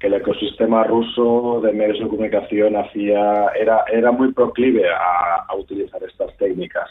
que 0.00 0.06
el 0.06 0.14
ecosistema 0.14 0.84
ruso 0.84 1.60
de 1.62 1.74
medios 1.74 1.98
de 1.98 2.08
comunicación 2.08 2.76
hacía 2.76 3.48
era 3.48 3.84
era 3.92 4.12
muy 4.12 4.32
proclive 4.32 4.88
a 4.88 5.54
utilizar 5.54 6.02
estas 6.02 6.34
técnicas. 6.38 6.88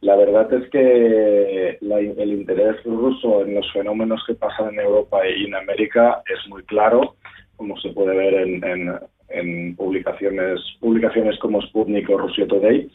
La 0.00 0.14
verdad 0.16 0.52
es 0.52 0.68
que 0.70 1.78
la, 1.80 1.98
el 1.98 2.32
interés 2.32 2.82
ruso 2.84 3.42
en 3.42 3.54
los 3.56 3.70
fenómenos 3.72 4.22
que 4.26 4.34
pasan 4.34 4.74
en 4.74 4.80
Europa 4.80 5.18
y 5.28 5.44
en 5.46 5.54
América 5.56 6.22
es 6.32 6.48
muy 6.48 6.62
claro, 6.64 7.16
como 7.56 7.76
se 7.78 7.90
puede 7.90 8.16
ver 8.16 8.34
en, 8.34 8.64
en, 8.64 8.94
en 9.30 9.76
publicaciones, 9.76 10.60
publicaciones 10.80 11.36
como 11.40 11.60
Sputnik 11.62 12.08
o 12.10 12.18
Russia 12.18 12.46
Today. 12.46 12.88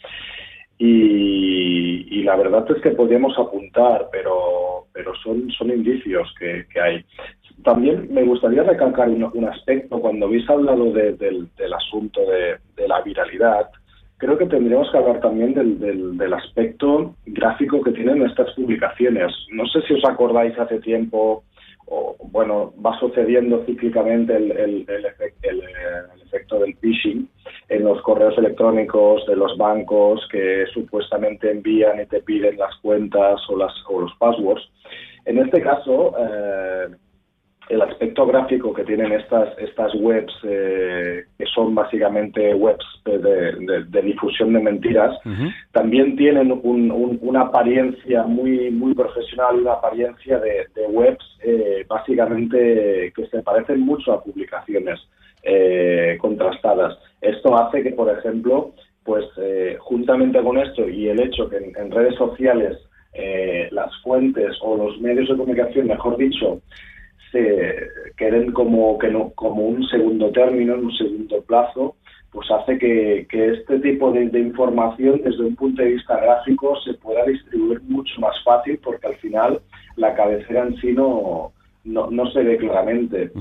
y, 0.77 2.07
y 2.19 2.23
la 2.23 2.35
verdad 2.35 2.65
es 2.75 2.81
que 2.81 2.91
podríamos 2.91 3.37
apuntar, 3.37 4.07
pero, 4.11 4.87
pero 4.93 5.13
son, 5.23 5.49
son 5.51 5.69
indicios 5.71 6.33
que, 6.39 6.65
que 6.71 6.79
hay. 6.79 7.05
También 7.63 8.07
me 8.13 8.23
gustaría 8.23 8.63
recalcar 8.63 9.09
un, 9.09 9.23
un 9.23 9.45
aspecto, 9.45 9.99
cuando 9.99 10.25
habéis 10.25 10.49
hablado 10.49 10.91
de- 10.91 11.13
del, 11.13 11.47
del 11.55 11.73
asunto 11.73 12.19
de, 12.21 12.57
de 12.75 12.87
la 12.87 13.01
viralidad, 13.01 13.69
creo 14.23 14.37
que 14.37 14.45
tendríamos 14.45 14.89
que 14.89 14.97
hablar 14.97 15.19
también 15.19 15.53
del, 15.53 15.79
del, 15.79 16.17
del 16.17 16.33
aspecto 16.33 17.13
gráfico 17.25 17.81
que 17.81 17.91
tienen 17.91 18.23
estas 18.23 18.49
publicaciones. 18.53 19.33
No 19.51 19.65
sé 19.65 19.81
si 19.81 19.95
os 19.95 20.05
acordáis 20.05 20.57
hace 20.57 20.79
tiempo, 20.79 21.43
o 21.87 22.15
bueno, 22.31 22.73
va 22.83 22.97
sucediendo 22.99 23.65
cíclicamente 23.65 24.33
el, 24.33 24.51
el, 24.51 24.85
el 24.87 25.05
efec- 25.05 25.33
el, 25.41 25.59
eh, 25.59 26.03
el 26.15 26.21
efecto 26.21 26.57
del 26.59 26.73
phishing 26.77 27.27
en 27.67 27.83
los 27.83 28.01
correos 28.01 28.37
electrónicos 28.37 29.25
de 29.27 29.35
los 29.35 29.57
bancos 29.57 30.25
que 30.31 30.65
supuestamente 30.73 31.51
envían 31.51 31.99
y 31.99 32.05
te 32.05 32.21
piden 32.21 32.57
las 32.57 32.73
cuentas 32.77 33.41
o, 33.49 33.57
las, 33.57 33.73
o 33.89 34.01
los 34.01 34.15
passwords. 34.15 34.63
En 35.25 35.37
este 35.39 35.61
caso, 35.61 36.15
eh, 36.17 36.87
el 37.69 37.81
aspecto 37.81 38.25
gráfico 38.25 38.73
que 38.73 38.83
tienen 38.83 39.11
estas 39.13 39.57
estas 39.57 39.93
webs 39.95 40.33
eh, 40.43 41.23
que 41.37 41.45
son 41.45 41.73
básicamente 41.73 42.53
webs 42.53 42.85
de, 43.05 43.17
de- 43.19 43.83
de 43.85 44.01
difusión 44.01 44.51
de 44.53 44.59
mentiras 44.59 45.15
también 45.71 46.15
tienen 46.17 46.51
un- 46.51 46.91
un- 46.91 47.19
una 47.21 47.41
apariencia 47.41 48.23
muy 48.23 48.69
muy 48.71 48.93
profesional 48.93 49.55
una 49.61 49.73
apariencia 49.73 50.39
de, 50.39 50.65
de 50.75 50.85
webs 50.87 51.25
eh, 51.43 51.85
básicamente 51.87 53.11
que 53.15 53.27
se 53.27 53.41
parecen 53.41 53.79
mucho 53.81 54.13
a 54.13 54.23
publicaciones 54.23 54.99
eh, 55.43 56.17
contrastadas. 56.21 56.97
Esto 57.21 57.57
hace 57.57 57.83
que 57.83 57.91
por 57.91 58.09
ejemplo 58.17 58.73
pues 59.03 59.25
eh, 59.37 59.75
juntamente 59.79 60.41
con 60.41 60.57
esto 60.57 60.87
y 60.87 61.09
el 61.09 61.19
hecho 61.19 61.49
que 61.49 61.57
en, 61.57 61.75
en 61.77 61.91
redes 61.91 62.15
sociales 62.15 62.77
eh, 63.13 63.67
las 63.71 63.91
fuentes 64.01 64.55
o 64.61 64.75
los 64.77 64.99
medios 65.01 65.27
de 65.29 65.35
comunicación 65.37 65.87
mejor 65.87 66.17
dicho 66.17 66.61
se 67.33 67.89
queden 68.15 68.51
como 68.51 68.97
que 68.99 69.09
no, 69.09 69.31
como 69.31 69.63
un 69.63 69.83
segundo 69.87 70.31
término, 70.31 70.75
en 70.75 70.85
un 70.85 70.93
segundo 70.93 71.41
plazo, 71.41 71.95
pues 72.31 72.49
hace 72.51 72.77
que, 72.77 73.27
que 73.29 73.49
este 73.49 73.79
tipo 73.79 74.11
de, 74.11 74.39
información 74.39 75.21
desde 75.23 75.43
un 75.43 75.55
punto 75.55 75.81
de 75.81 75.93
vista 75.93 76.19
gráfico 76.19 76.75
se 76.81 76.93
pueda 76.93 77.25
distribuir 77.25 77.81
mucho 77.83 78.19
más 78.21 78.35
fácil 78.43 78.79
porque 78.83 79.07
al 79.07 79.15
final 79.15 79.59
la 79.97 80.13
cabecera 80.15 80.63
en 80.63 80.75
sí 80.77 80.93
no, 80.93 81.51
no, 81.83 82.09
no 82.09 82.31
se 82.31 82.43
ve 82.43 82.57
claramente. 82.57 83.31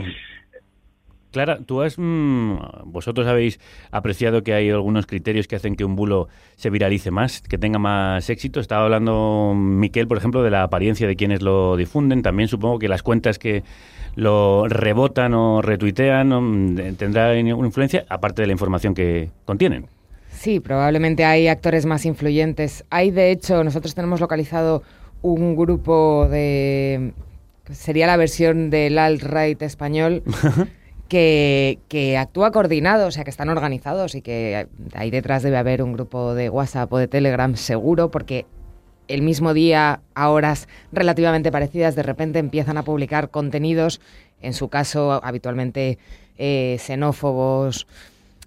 Clara, 1.33 1.59
tú 1.65 1.83
has, 1.83 1.99
mm, 1.99 2.57
vosotros 2.85 3.27
habéis 3.27 3.59
apreciado 3.91 4.43
que 4.43 4.55
hay 4.55 4.71
algunos 4.71 5.07
criterios 5.07 5.49
que 5.49 5.57
hacen 5.57 5.75
que 5.75 5.85
un 5.85 5.97
bulo 5.97 6.29
se 6.57 6.71
viralice 6.71 7.11
más, 7.11 7.41
que 7.41 7.59
tenga 7.59 7.79
más 7.79 8.31
éxito. 8.31 8.61
Estaba 8.61 8.85
hablando 8.85 9.55
Miquel, 9.57 10.07
por 10.07 10.19
ejemplo, 10.19 10.43
de 10.43 10.51
la 10.51 10.63
apariencia 10.63 11.09
de 11.09 11.17
quienes 11.17 11.43
lo 11.43 11.77
difunden. 11.77 12.23
También 12.23 12.49
supongo 12.49 12.79
que 12.79 12.89
las 12.89 13.03
cuentas 13.03 13.39
que 13.39 13.65
lo 14.15 14.69
rebotan 14.69 15.35
o 15.35 15.63
retuitean 15.63 16.29
mm, 16.29 16.97
tendrán 16.97 17.53
una 17.53 17.67
influencia, 17.67 18.05
aparte 18.09 18.43
de 18.43 18.47
la 18.47 18.53
información 18.53 18.95
que 18.95 19.31
contienen. 19.45 19.87
Sí, 20.31 20.61
probablemente 20.61 21.25
hay 21.25 21.49
actores 21.49 21.87
más 21.87 22.05
influyentes. 22.05 22.85
Hay, 22.91 23.11
de 23.11 23.31
hecho, 23.31 23.65
nosotros 23.65 23.95
tenemos 23.95 24.21
localizado 24.21 24.83
un 25.23 25.57
grupo 25.57 26.29
de... 26.29 27.13
sería 27.71 28.07
la 28.07 28.17
versión 28.17 28.71
del 28.71 28.99
alt-right 28.99 29.63
español 29.63 30.23
que, 31.13 31.79
que 31.89 32.17
actúa 32.17 32.53
coordinado, 32.53 33.07
o 33.07 33.11
sea, 33.11 33.23
que 33.23 33.29
están 33.29 33.51
organizados 33.51 34.15
y 34.15 34.23
que 34.23 34.67
ahí 34.95 35.11
detrás 35.11 35.43
debe 35.43 35.59
haber 35.59 35.83
un 35.83 35.93
grupo 35.93 36.35
de 36.35 36.49
WhatsApp 36.49 36.91
o 36.91 36.97
de 36.97 37.07
Telegram 37.07 37.55
seguro, 37.55 38.11
porque 38.11 38.47
el 39.09 39.21
mismo 39.21 39.53
día, 39.53 40.01
a 40.15 40.31
horas 40.31 40.69
relativamente 40.91 41.53
parecidas, 41.53 41.97
de 41.97 42.03
repente 42.03 42.39
empiezan 42.39 42.79
a 42.79 42.83
publicar 42.83 43.29
contenidos, 43.29 44.01
en 44.41 44.55
su 44.55 44.69
caso 44.69 45.23
habitualmente 45.23 45.99
eh, 46.39 46.79
xenófobos, 46.81 47.87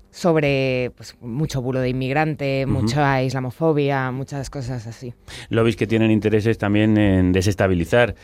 sobre 0.10 0.92
pues, 0.98 1.16
mucho 1.22 1.62
bulo 1.62 1.82
de 1.82 1.90
inmigrante, 1.90 2.66
mucha 2.66 3.22
islamofobia, 3.22 4.10
muchas 4.10 4.50
cosas 4.50 4.88
así. 4.88 5.14
Lobbies 5.50 5.76
que 5.76 5.86
tienen 5.86 6.10
intereses 6.10 6.58
también 6.58 6.98
en 6.98 7.32
desestabilizar 7.32 8.16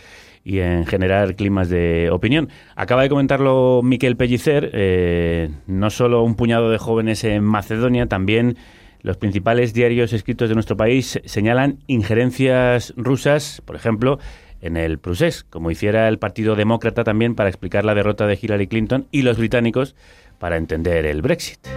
y 0.44 0.60
en 0.60 0.86
generar 0.86 1.36
climas 1.36 1.70
de 1.70 2.10
opinión. 2.12 2.50
Acaba 2.76 3.04
de 3.04 3.10
comentarlo 3.10 3.82
Miquel 3.84 4.18
Pellicer, 4.18 4.72
eh, 4.74 5.50
no 5.68 5.90
solo 5.90 6.24
un 6.24 6.36
puñado 6.36 6.70
de 6.70 6.78
jóvenes 6.78 7.24
en 7.24 7.44
Macedonia, 7.44 8.08
también 8.08 8.58
los 9.02 9.18
principales 9.18 9.74
diarios 9.74 10.14
escritos 10.14 10.50
de 10.50 10.56
nuestro 10.56 10.78
país 10.78 11.20
señalan 11.26 11.80
injerencias 11.88 12.94
rusas, 12.98 13.62
por 13.66 13.76
ejemplo, 13.76 14.20
en 14.62 14.78
el 14.78 15.00
Prusés, 15.00 15.44
como 15.44 15.72
hiciera 15.72 16.08
el 16.08 16.20
Partido 16.20 16.56
Demócrata 16.56 17.04
también 17.04 17.34
para 17.36 17.50
explicar 17.50 17.84
la 17.84 17.96
derrota 17.96 18.28
de 18.28 18.38
Hillary 18.40 18.68
Clinton 18.68 19.08
y 19.12 19.24
los 19.24 19.38
británicos 19.38 19.96
para 20.38 20.58
entender 20.58 21.06
el 21.06 21.22
Brexit. 21.22 21.68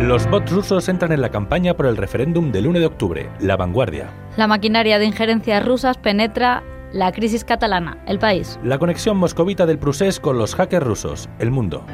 Los 0.00 0.28
bots 0.28 0.50
rusos 0.50 0.88
entran 0.88 1.12
en 1.12 1.20
la 1.20 1.30
campaña 1.30 1.74
por 1.74 1.86
el 1.86 1.96
referéndum 1.96 2.50
del 2.50 2.66
1 2.66 2.80
de 2.80 2.86
octubre, 2.86 3.28
La 3.38 3.56
Vanguardia. 3.56 4.10
La 4.36 4.48
maquinaria 4.48 4.98
de 4.98 5.04
injerencias 5.04 5.64
rusas 5.64 5.96
penetra 5.98 6.64
la 6.92 7.10
crisis 7.12 7.44
catalana, 7.44 7.98
el 8.06 8.18
país. 8.18 8.58
La 8.62 8.78
conexión 8.78 9.16
moscovita 9.16 9.66
del 9.66 9.78
Prusés 9.78 10.20
con 10.20 10.38
los 10.38 10.54
hackers 10.54 10.86
rusos, 10.86 11.28
El 11.38 11.50
Mundo. 11.50 11.84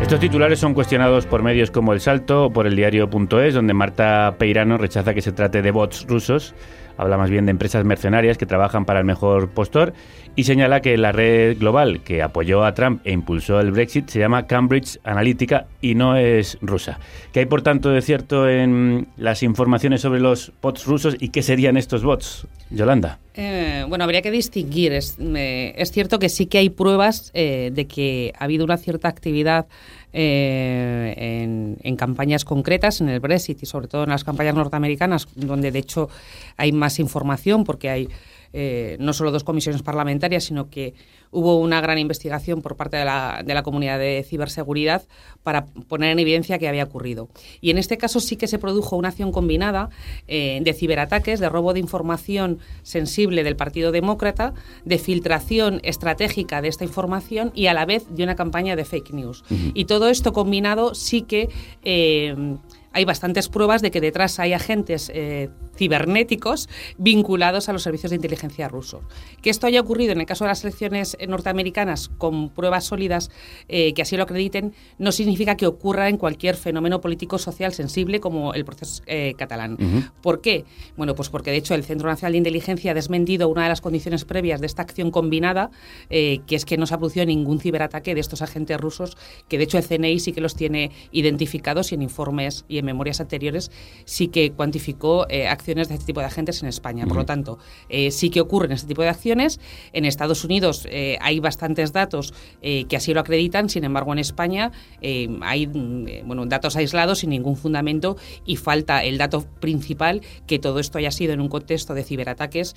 Estos 0.00 0.20
titulares 0.20 0.60
son 0.60 0.74
cuestionados 0.74 1.26
por 1.26 1.42
medios 1.42 1.72
como 1.72 1.92
El 1.92 2.00
Salto 2.00 2.44
o 2.44 2.52
por 2.52 2.66
el 2.66 2.76
diario.es, 2.76 3.54
donde 3.54 3.74
Marta 3.74 4.36
Peirano 4.38 4.78
rechaza 4.78 5.14
que 5.14 5.20
se 5.20 5.32
trate 5.32 5.62
de 5.62 5.72
bots 5.72 6.06
rusos, 6.06 6.54
habla 6.96 7.18
más 7.18 7.28
bien 7.28 7.46
de 7.46 7.50
empresas 7.50 7.84
mercenarias 7.84 8.38
que 8.38 8.46
trabajan 8.46 8.84
para 8.84 9.00
el 9.00 9.04
mejor 9.04 9.48
postor 9.48 9.94
y 10.36 10.44
señala 10.44 10.82
que 10.82 10.96
la 10.98 11.12
red 11.12 11.58
global 11.58 12.02
que 12.02 12.22
apoyó 12.22 12.64
a 12.64 12.74
Trump 12.74 13.00
e 13.04 13.12
impulsó 13.12 13.58
el 13.58 13.72
Brexit 13.72 14.08
se 14.10 14.18
llama 14.18 14.46
Cambridge 14.46 15.00
Analytica 15.02 15.66
y 15.80 15.94
no 15.94 16.16
es 16.16 16.58
rusa. 16.60 17.00
¿Qué 17.32 17.40
hay 17.40 17.46
por 17.46 17.62
tanto 17.62 17.88
de 17.88 18.02
cierto 18.02 18.48
en 18.48 19.08
las 19.16 19.42
informaciones 19.42 20.02
sobre 20.02 20.20
los 20.20 20.52
bots 20.60 20.84
rusos 20.84 21.16
y 21.18 21.30
qué 21.30 21.42
serían 21.42 21.78
estos 21.78 22.04
bots? 22.04 22.46
Yolanda. 22.70 23.18
Eh, 23.34 23.84
bueno, 23.88 24.04
habría 24.04 24.22
que 24.22 24.30
distinguir. 24.30 24.92
Es, 24.92 25.16
es 25.18 25.92
cierto 25.92 26.18
que 26.18 26.28
sí 26.28 26.46
que 26.46 26.58
hay 26.58 26.68
pruebas 26.68 27.30
eh, 27.32 27.70
de 27.72 27.86
que 27.86 28.32
ha 28.38 28.44
habido 28.44 28.64
una 28.64 28.76
cierta 28.76 29.08
actividad 29.08 29.66
eh, 30.12 31.14
en, 31.16 31.78
en 31.82 31.96
campañas 31.96 32.44
concretas, 32.44 33.00
en 33.00 33.08
el 33.08 33.20
Brexit 33.20 33.62
y 33.62 33.66
sobre 33.66 33.88
todo 33.88 34.04
en 34.04 34.10
las 34.10 34.24
campañas 34.24 34.54
norteamericanas, 34.54 35.28
donde 35.34 35.70
de 35.70 35.78
hecho 35.78 36.08
hay 36.56 36.72
más 36.72 36.98
información 36.98 37.64
porque 37.64 37.88
hay 37.88 38.08
eh, 38.52 38.96
no 39.00 39.12
solo 39.12 39.30
dos 39.30 39.44
comisiones 39.44 39.82
parlamentarias, 39.82 40.44
sino 40.44 40.70
que 40.70 40.94
hubo 41.30 41.58
una 41.58 41.80
gran 41.80 41.98
investigación 41.98 42.62
por 42.62 42.76
parte 42.76 42.96
de 42.96 43.04
la, 43.04 43.42
de 43.44 43.52
la 43.52 43.62
comunidad 43.62 43.98
de 43.98 44.24
ciberseguridad 44.26 45.02
para 45.42 45.66
poner 45.66 46.12
en 46.12 46.18
evidencia 46.18 46.58
qué 46.58 46.68
había 46.68 46.84
ocurrido. 46.84 47.28
Y 47.60 47.70
en 47.70 47.78
este 47.78 47.98
caso 47.98 48.20
sí 48.20 48.36
que 48.36 48.46
se 48.46 48.58
produjo 48.58 48.96
una 48.96 49.08
acción 49.08 49.32
combinada 49.32 49.90
eh, 50.28 50.60
de 50.62 50.72
ciberataques, 50.72 51.40
de 51.40 51.48
robo 51.48 51.72
de 51.72 51.80
información 51.80 52.58
sensible 52.82 53.44
del 53.44 53.56
Partido 53.56 53.92
Demócrata, 53.92 54.54
de 54.84 54.98
filtración 54.98 55.80
estratégica 55.82 56.62
de 56.62 56.68
esta 56.68 56.84
información 56.84 57.52
y 57.54 57.66
a 57.66 57.74
la 57.74 57.84
vez 57.84 58.06
de 58.08 58.22
una 58.22 58.36
campaña 58.36 58.76
de 58.76 58.84
fake 58.84 59.12
news. 59.12 59.44
Y 59.74 59.84
todo 59.86 60.08
esto 60.08 60.32
combinado 60.32 60.94
sí 60.94 61.22
que... 61.22 61.48
eh, 61.82 62.56
hay 62.92 63.04
bastantes 63.04 63.50
pruebas 63.50 63.82
de 63.82 63.90
que 63.90 64.00
detrás 64.00 64.38
hay 64.38 64.54
agentes 64.54 65.10
eh, 65.14 65.50
cibernéticos 65.76 66.68
vinculados 66.98 67.68
a 67.68 67.72
los 67.72 67.82
servicios 67.82 68.10
de 68.10 68.16
inteligencia 68.16 68.68
rusos. 68.68 69.02
Que 69.42 69.50
esto 69.50 69.66
haya 69.66 69.80
ocurrido 69.80 70.12
en 70.12 70.20
el 70.20 70.26
caso 70.26 70.44
de 70.44 70.48
las 70.50 70.64
elecciones 70.64 71.16
norteamericanas 71.26 72.08
con 72.18 72.50
pruebas 72.50 72.84
sólidas 72.84 73.30
eh, 73.68 73.92
que 73.94 74.02
así 74.02 74.16
lo 74.16 74.22
acrediten, 74.22 74.74
no 74.98 75.12
significa 75.12 75.56
que 75.56 75.66
ocurra 75.66 76.08
en 76.08 76.16
cualquier 76.16 76.56
fenómeno 76.56 77.00
político 77.00 77.38
social 77.38 77.72
sensible 77.72 78.20
como 78.20 78.54
el 78.54 78.64
proceso 78.64 79.02
eh, 79.06 79.34
catalán. 79.36 79.76
¿Por 80.22 80.40
qué? 80.40 80.64
Bueno, 80.96 81.14
pues 81.14 81.28
porque 81.28 81.50
de 81.50 81.58
hecho 81.58 81.74
el 81.74 81.84
Centro 81.84 82.08
Nacional 82.08 82.32
de 82.32 82.38
Inteligencia 82.38 82.92
ha 82.92 82.94
desmentido 82.94 83.48
una 83.48 83.64
de 83.64 83.68
las 83.68 83.80
condiciones 83.80 84.24
previas 84.24 84.60
de 84.60 84.66
esta 84.66 84.82
acción 84.82 85.10
combinada, 85.10 85.70
eh, 86.10 86.40
que 86.46 86.56
es 86.56 86.64
que 86.64 86.76
no 86.76 86.86
se 86.86 86.94
ha 86.94 86.98
producido 86.98 87.26
ningún 87.26 87.60
ciberataque 87.60 88.14
de 88.14 88.20
estos 88.20 88.42
agentes 88.42 88.80
rusos, 88.80 89.16
que 89.48 89.58
de 89.58 89.64
hecho 89.64 89.78
el 89.78 89.84
CNI 89.84 90.18
sí 90.20 90.32
que 90.32 90.40
los 90.40 90.54
tiene 90.54 90.90
identificados 91.12 91.92
y 91.92 91.94
en 91.94 92.02
informes 92.02 92.64
y 92.68 92.78
en 92.78 92.84
memorias 92.84 93.20
anteriores 93.20 93.70
sí 94.04 94.28
que 94.28 94.52
cuantificó 94.52 95.26
eh, 95.28 95.48
acciones 95.66 95.88
de 95.88 95.94
este 95.94 96.06
tipo 96.06 96.20
de 96.20 96.26
agentes 96.26 96.62
en 96.62 96.68
España. 96.68 97.06
Por 97.06 97.16
lo 97.16 97.24
tanto, 97.24 97.58
eh, 97.88 98.10
sí 98.10 98.30
que 98.30 98.40
ocurren 98.40 98.72
este 98.72 98.86
tipo 98.86 99.02
de 99.02 99.08
acciones. 99.08 99.58
En 99.92 100.04
Estados 100.04 100.44
Unidos 100.44 100.86
eh, 100.90 101.06
eh, 101.06 101.18
hay 101.20 101.40
bastantes 101.40 101.92
datos 101.92 102.34
eh, 102.62 102.84
que 102.88 102.96
así 102.96 103.14
lo 103.14 103.20
acreditan, 103.20 103.68
sin 103.68 103.84
embargo 103.84 104.12
en 104.12 104.18
España 104.18 104.72
eh, 105.00 105.28
hay 105.42 105.66
mm, 105.66 106.26
bueno, 106.26 106.46
datos 106.46 106.74
aislados 106.76 107.20
sin 107.20 107.30
ningún 107.30 107.56
fundamento 107.56 108.16
y 108.44 108.56
falta 108.56 109.04
el 109.04 109.18
dato 109.18 109.44
principal 109.60 110.22
que 110.46 110.58
todo 110.58 110.80
esto 110.80 110.98
haya 110.98 111.10
sido 111.10 111.32
en 111.32 111.40
un 111.40 111.48
contexto 111.48 111.94
de 111.94 112.02
ciberataques 112.02 112.74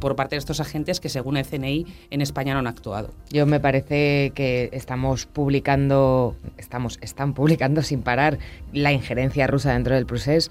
por 0.00 0.16
parte 0.16 0.36
de 0.36 0.38
estos 0.38 0.60
agentes 0.60 1.00
que 1.00 1.08
según 1.08 1.36
el 1.36 1.44
CNI 1.44 1.86
en 2.10 2.20
España 2.20 2.52
no 2.52 2.60
han 2.60 2.66
actuado. 2.66 3.10
Yo 3.30 3.46
me 3.46 3.58
parece 3.58 4.32
que 4.34 4.68
estamos 4.72 5.26
publicando, 5.26 6.36
estamos, 6.58 6.98
están 7.00 7.34
publicando 7.34 7.82
sin 7.82 8.02
parar 8.02 8.38
la 8.72 8.92
injerencia 8.92 9.46
rusa 9.46 9.72
dentro 9.72 9.94
del 9.94 10.06
proceso 10.06 10.50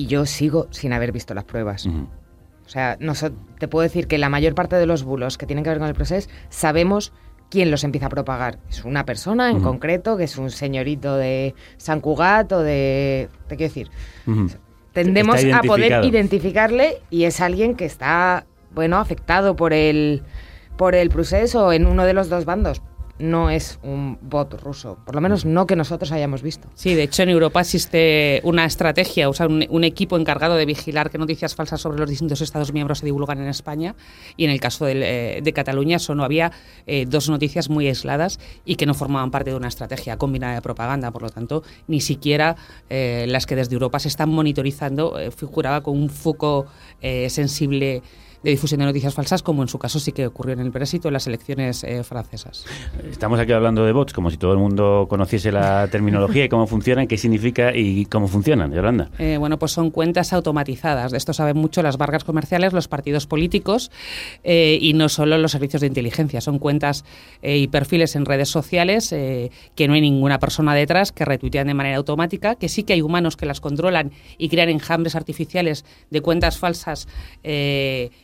y 0.00 0.06
yo 0.06 0.24
sigo 0.24 0.66
sin 0.70 0.94
haber 0.94 1.12
visto 1.12 1.34
las 1.34 1.44
pruebas. 1.44 1.86
O 1.86 2.68
sea, 2.68 2.96
no 3.00 3.12
te 3.58 3.68
puedo 3.68 3.82
decir 3.82 4.06
que 4.06 4.16
la 4.16 4.30
mayor 4.30 4.54
parte 4.54 4.76
de 4.76 4.86
los 4.86 5.02
bulos 5.02 5.36
que 5.36 5.44
tienen 5.44 5.62
que 5.62 5.68
ver 5.68 5.78
con 5.78 5.88
el 5.88 5.94
proceso 5.94 6.30
sabemos 6.48 7.12
quién 7.50 7.70
los 7.70 7.84
empieza 7.84 8.06
a 8.06 8.08
propagar. 8.08 8.60
Es 8.70 8.82
una 8.86 9.04
persona 9.04 9.50
en 9.50 9.60
concreto, 9.60 10.16
que 10.16 10.24
es 10.24 10.38
un 10.38 10.50
señorito 10.50 11.16
de 11.16 11.54
San 11.76 12.00
Cugat 12.00 12.50
o 12.52 12.62
de... 12.62 13.28
Te 13.46 13.56
quiero 13.56 13.74
decir, 13.74 13.90
tendemos 14.94 15.44
a 15.52 15.60
poder 15.60 16.02
identificarle 16.02 17.02
y 17.10 17.24
es 17.24 17.42
alguien 17.42 17.74
que 17.74 17.84
está, 17.84 18.46
bueno, 18.70 18.96
afectado 18.96 19.54
por 19.54 19.74
el, 19.74 20.22
por 20.78 20.94
el 20.94 21.10
proceso 21.10 21.74
en 21.74 21.84
uno 21.84 22.06
de 22.06 22.14
los 22.14 22.30
dos 22.30 22.46
bandos 22.46 22.80
no 23.20 23.50
es 23.50 23.78
un 23.82 24.18
bot 24.20 24.60
ruso, 24.60 24.98
por 25.04 25.14
lo 25.14 25.20
menos 25.20 25.44
no 25.44 25.66
que 25.66 25.76
nosotros 25.76 26.10
hayamos 26.12 26.42
visto. 26.42 26.68
Sí, 26.74 26.94
de 26.94 27.04
hecho 27.04 27.22
en 27.22 27.28
Europa 27.28 27.60
existe 27.60 28.40
una 28.44 28.64
estrategia, 28.64 29.28
o 29.28 29.34
sea, 29.34 29.46
un, 29.46 29.84
equipo 29.84 30.18
encargado 30.18 30.56
de 30.56 30.66
vigilar 30.66 31.10
que 31.10 31.18
noticias 31.18 31.54
falsas 31.54 31.80
sobre 31.80 31.98
los 31.98 32.08
distintos 32.08 32.40
Estados 32.40 32.72
miembros 32.72 32.98
se 32.98 33.06
divulgan 33.06 33.40
en 33.40 33.48
España 33.48 33.94
y 34.36 34.44
en 34.44 34.50
el 34.50 34.60
caso 34.60 34.86
eh, 34.88 35.40
de 35.42 35.52
Cataluña 35.52 35.98
solo 35.98 36.22
había 36.22 36.52
eh, 36.86 37.06
dos 37.08 37.28
noticias 37.28 37.70
muy 37.70 37.86
aisladas 37.86 38.38
y 38.64 38.76
que 38.76 38.86
no 38.86 38.94
formaban 38.94 39.30
parte 39.30 39.50
de 39.50 39.56
una 39.56 39.68
estrategia 39.68 40.16
combinada 40.16 40.54
de 40.54 40.62
propaganda, 40.62 41.10
por 41.10 41.22
lo 41.22 41.30
tanto, 41.30 41.62
ni 41.88 42.00
siquiera 42.00 42.56
eh, 42.88 43.26
las 43.28 43.46
que 43.46 43.56
desde 43.56 43.74
Europa 43.74 43.98
se 43.98 44.08
están 44.08 44.30
monitorizando 44.30 45.16
figuraba 45.36 45.82
con 45.82 45.96
un 45.96 46.10
foco 46.10 46.66
sensible 47.00 48.02
de 48.42 48.50
difusión 48.50 48.80
de 48.80 48.86
noticias 48.86 49.14
falsas, 49.14 49.42
como 49.42 49.62
en 49.62 49.68
su 49.68 49.78
caso 49.78 50.00
sí 50.00 50.12
que 50.12 50.26
ocurrió 50.26 50.54
en 50.54 50.60
el 50.60 50.70
Brexit 50.70 51.04
o 51.04 51.08
en 51.08 51.14
las 51.14 51.26
elecciones 51.26 51.84
eh, 51.84 52.02
francesas. 52.04 52.64
Estamos 53.10 53.38
aquí 53.38 53.52
hablando 53.52 53.84
de 53.84 53.92
bots, 53.92 54.12
como 54.12 54.30
si 54.30 54.38
todo 54.38 54.52
el 54.52 54.58
mundo 54.58 55.06
conociese 55.08 55.52
la 55.52 55.88
terminología 55.92 56.44
y 56.44 56.48
cómo 56.48 56.66
funcionan, 56.66 57.06
qué 57.06 57.18
significa 57.18 57.74
y 57.74 58.06
cómo 58.06 58.28
funcionan, 58.28 58.72
Yolanda. 58.72 59.10
Eh, 59.18 59.36
bueno, 59.38 59.58
pues 59.58 59.72
son 59.72 59.90
cuentas 59.90 60.32
automatizadas. 60.32 61.12
De 61.12 61.18
esto 61.18 61.32
saben 61.32 61.56
mucho 61.58 61.82
las 61.82 61.98
barcas 61.98 62.24
comerciales, 62.24 62.72
los 62.72 62.88
partidos 62.88 63.26
políticos 63.26 63.90
eh, 64.42 64.78
y 64.80 64.94
no 64.94 65.08
solo 65.08 65.36
los 65.36 65.52
servicios 65.52 65.82
de 65.82 65.88
inteligencia. 65.88 66.40
Son 66.40 66.58
cuentas 66.58 67.04
y 67.42 67.68
perfiles 67.68 68.16
en 68.16 68.24
redes 68.24 68.48
sociales 68.48 69.10
que 69.10 69.88
no 69.88 69.94
hay 69.94 70.00
ninguna 70.00 70.38
persona 70.38 70.74
detrás, 70.74 71.12
que 71.12 71.24
retuitean 71.24 71.66
de 71.66 71.74
manera 71.74 71.96
automática, 71.96 72.54
que 72.54 72.68
sí 72.68 72.82
que 72.84 72.94
hay 72.94 73.02
humanos 73.02 73.36
que 73.36 73.46
las 73.46 73.60
controlan 73.60 74.12
y 74.38 74.48
crean 74.48 74.68
enjambres 74.68 75.14
artificiales 75.14 75.84
de 76.10 76.20
cuentas 76.20 76.58
falsas 76.58 77.08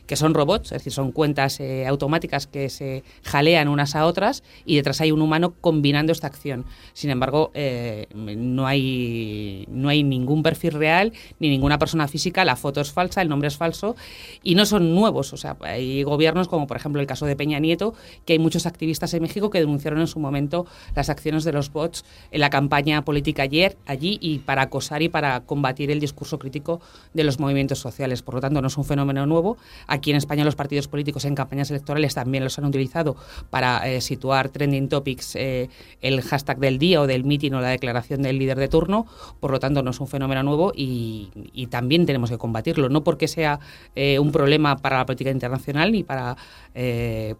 que 0.07 0.15
son 0.15 0.33
robots, 0.33 0.71
es 0.71 0.79
decir, 0.79 0.93
son 0.93 1.11
cuentas 1.11 1.59
eh, 1.59 1.85
automáticas 1.85 2.47
que 2.47 2.69
se 2.69 3.03
jalean 3.23 3.67
unas 3.67 3.95
a 3.95 4.05
otras 4.05 4.43
y 4.65 4.77
detrás 4.77 5.01
hay 5.01 5.11
un 5.11 5.21
humano 5.21 5.53
combinando 5.61 6.11
esta 6.11 6.27
acción. 6.27 6.65
Sin 6.93 7.09
embargo, 7.09 7.51
eh, 7.53 8.07
no, 8.15 8.65
hay, 8.65 9.65
no 9.69 9.89
hay 9.89 10.03
ningún 10.03 10.41
perfil 10.43 10.71
real 10.71 11.13
ni 11.39 11.49
ninguna 11.49 11.77
persona 11.77 12.07
física, 12.07 12.45
la 12.45 12.55
foto 12.55 12.81
es 12.81 12.91
falsa, 12.91 13.21
el 13.21 13.29
nombre 13.29 13.49
es 13.49 13.57
falso 13.57 13.95
y 14.41 14.55
no 14.55 14.65
son 14.65 14.95
nuevos. 14.95 15.33
O 15.33 15.37
sea, 15.37 15.57
hay 15.61 16.03
gobiernos 16.03 16.47
como 16.47 16.67
por 16.67 16.77
ejemplo 16.77 17.01
el 17.01 17.07
caso 17.07 17.25
de 17.25 17.35
Peña 17.35 17.59
Nieto, 17.59 17.93
que 18.25 18.33
hay 18.33 18.39
muchos 18.39 18.65
activistas 18.65 19.13
en 19.13 19.21
México 19.21 19.49
que 19.49 19.59
denunciaron 19.59 19.99
en 19.99 20.07
su 20.07 20.19
momento 20.19 20.65
las 20.95 21.09
acciones 21.09 21.43
de 21.43 21.51
los 21.51 21.71
bots 21.71 22.05
en 22.31 22.39
la 22.39 22.49
campaña 22.49 23.03
política 23.03 23.43
ayer, 23.43 23.77
allí 23.85 24.17
y 24.21 24.39
para 24.39 24.63
acosar 24.63 25.01
y 25.01 25.09
para 25.09 25.41
combatir 25.41 25.91
el 25.91 25.99
discurso 25.99 26.39
crítico 26.39 26.79
de 27.13 27.23
los 27.23 27.39
movimientos 27.39 27.79
sociales. 27.79 28.21
Por 28.21 28.35
lo 28.35 28.41
tanto, 28.41 28.61
no 28.61 28.67
es 28.67 28.77
un 28.77 28.85
fenómeno 28.85 29.25
nuevo. 29.25 29.57
En 30.05 30.15
España 30.15 30.45
los 30.45 30.55
partidos 30.55 30.87
políticos 30.87 31.25
en 31.25 31.35
campañas 31.35 31.69
electorales 31.69 32.13
también 32.13 32.43
los 32.43 32.57
han 32.57 32.65
utilizado 32.65 33.15
para 33.49 33.87
eh, 33.87 34.01
situar 34.01 34.49
trending 34.49 34.89
topics, 34.89 35.35
eh, 35.35 35.69
el 36.01 36.21
hashtag 36.21 36.59
del 36.59 36.79
día 36.79 37.01
o 37.01 37.07
del 37.07 37.23
meeting 37.23 37.51
o 37.53 37.61
la 37.61 37.69
declaración 37.69 38.21
del 38.21 38.39
líder 38.39 38.57
de 38.57 38.67
turno. 38.67 39.05
Por 39.39 39.51
lo 39.51 39.59
tanto, 39.59 39.83
no 39.83 39.91
es 39.91 39.99
un 39.99 40.07
fenómeno 40.07 40.43
nuevo 40.43 40.71
y, 40.75 41.29
también 41.69 42.05
tenemos 42.05 42.29
que 42.29 42.37
combatirlo. 42.37 42.87
No 42.87 43.03
porque 43.03 43.27
sea 43.27 43.59
eh, 43.95 44.19
un 44.19 44.31
problema 44.31 44.77
para 44.77 44.97
la 44.97 45.05
política 45.05 45.31
internacional 45.31 45.91
ni 45.91 46.03
para, 46.03 46.37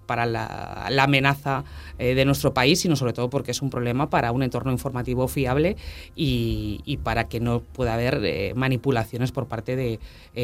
para 0.05 0.25
la, 0.25 0.87
amenaza 0.99 1.63
de 1.97 2.25
nuestro 2.25 2.53
país, 2.53 2.81
sino 2.81 2.95
sobre 2.95 3.13
todo 3.13 3.29
porque 3.29 3.51
es 3.51 3.61
un 3.61 3.69
problema 3.69 4.09
para 4.09 4.31
un 4.31 4.43
entorno 4.43 4.71
informativo 4.71 5.27
fiable 5.27 5.77
y, 6.15 6.99
para 7.03 7.29
que 7.29 7.39
no 7.39 7.61
pueda 7.61 7.93
haber 7.93 8.53
manipulaciones 8.55 9.31
por 9.31 9.47
parte 9.47 9.75
de 9.75 9.99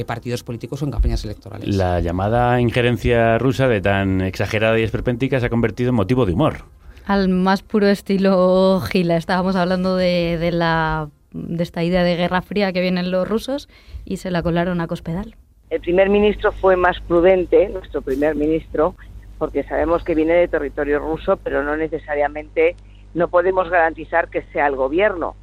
partidos 0.05 0.43
políticos 0.43 0.81
o 0.81 0.85
en 0.85 0.91
campañas 0.91 1.23
electorales. 1.25 1.75
Llamada 2.03 2.61
injerencia 2.61 3.39
rusa 3.39 3.67
de 3.67 3.81
tan 3.81 4.21
exagerada 4.21 4.77
y 4.77 4.83
esperpéntica 4.83 5.39
se 5.39 5.47
ha 5.47 5.49
convertido 5.49 5.89
en 5.89 5.95
motivo 5.95 6.25
de 6.27 6.33
humor. 6.33 6.65
Al 7.05 7.29
más 7.29 7.63
puro 7.63 7.87
estilo 7.87 8.79
Gila. 8.81 9.17
Estábamos 9.17 9.55
hablando 9.55 9.95
de, 9.95 10.51
la, 10.53 11.09
de 11.31 11.63
esta 11.63 11.83
idea 11.83 12.03
de 12.03 12.15
guerra 12.15 12.41
fría 12.41 12.71
que 12.71 12.81
vienen 12.81 13.09
los 13.09 13.27
rusos 13.27 13.67
y 14.05 14.17
se 14.17 14.31
la 14.31 14.43
colaron 14.43 14.79
a 14.79 14.87
Cospedal. 14.87 15.35
El 15.69 15.81
primer 15.81 16.09
ministro 16.09 16.51
fue 16.51 16.75
más 16.75 16.99
prudente, 17.01 17.67
nuestro 17.69 18.01
primer 18.01 18.35
ministro, 18.35 18.95
porque 19.39 19.63
sabemos 19.63 20.03
que 20.03 20.13
viene 20.13 20.33
de 20.33 20.47
territorio 20.47 20.99
ruso, 20.99 21.37
pero 21.37 21.63
no 21.63 21.75
necesariamente 21.75 22.75
no 23.13 23.27
podemos 23.27 23.69
garantizar 23.69 24.29
que 24.29 24.43
sea 24.53 24.67
el 24.67 24.75
gobierno. 24.75 25.35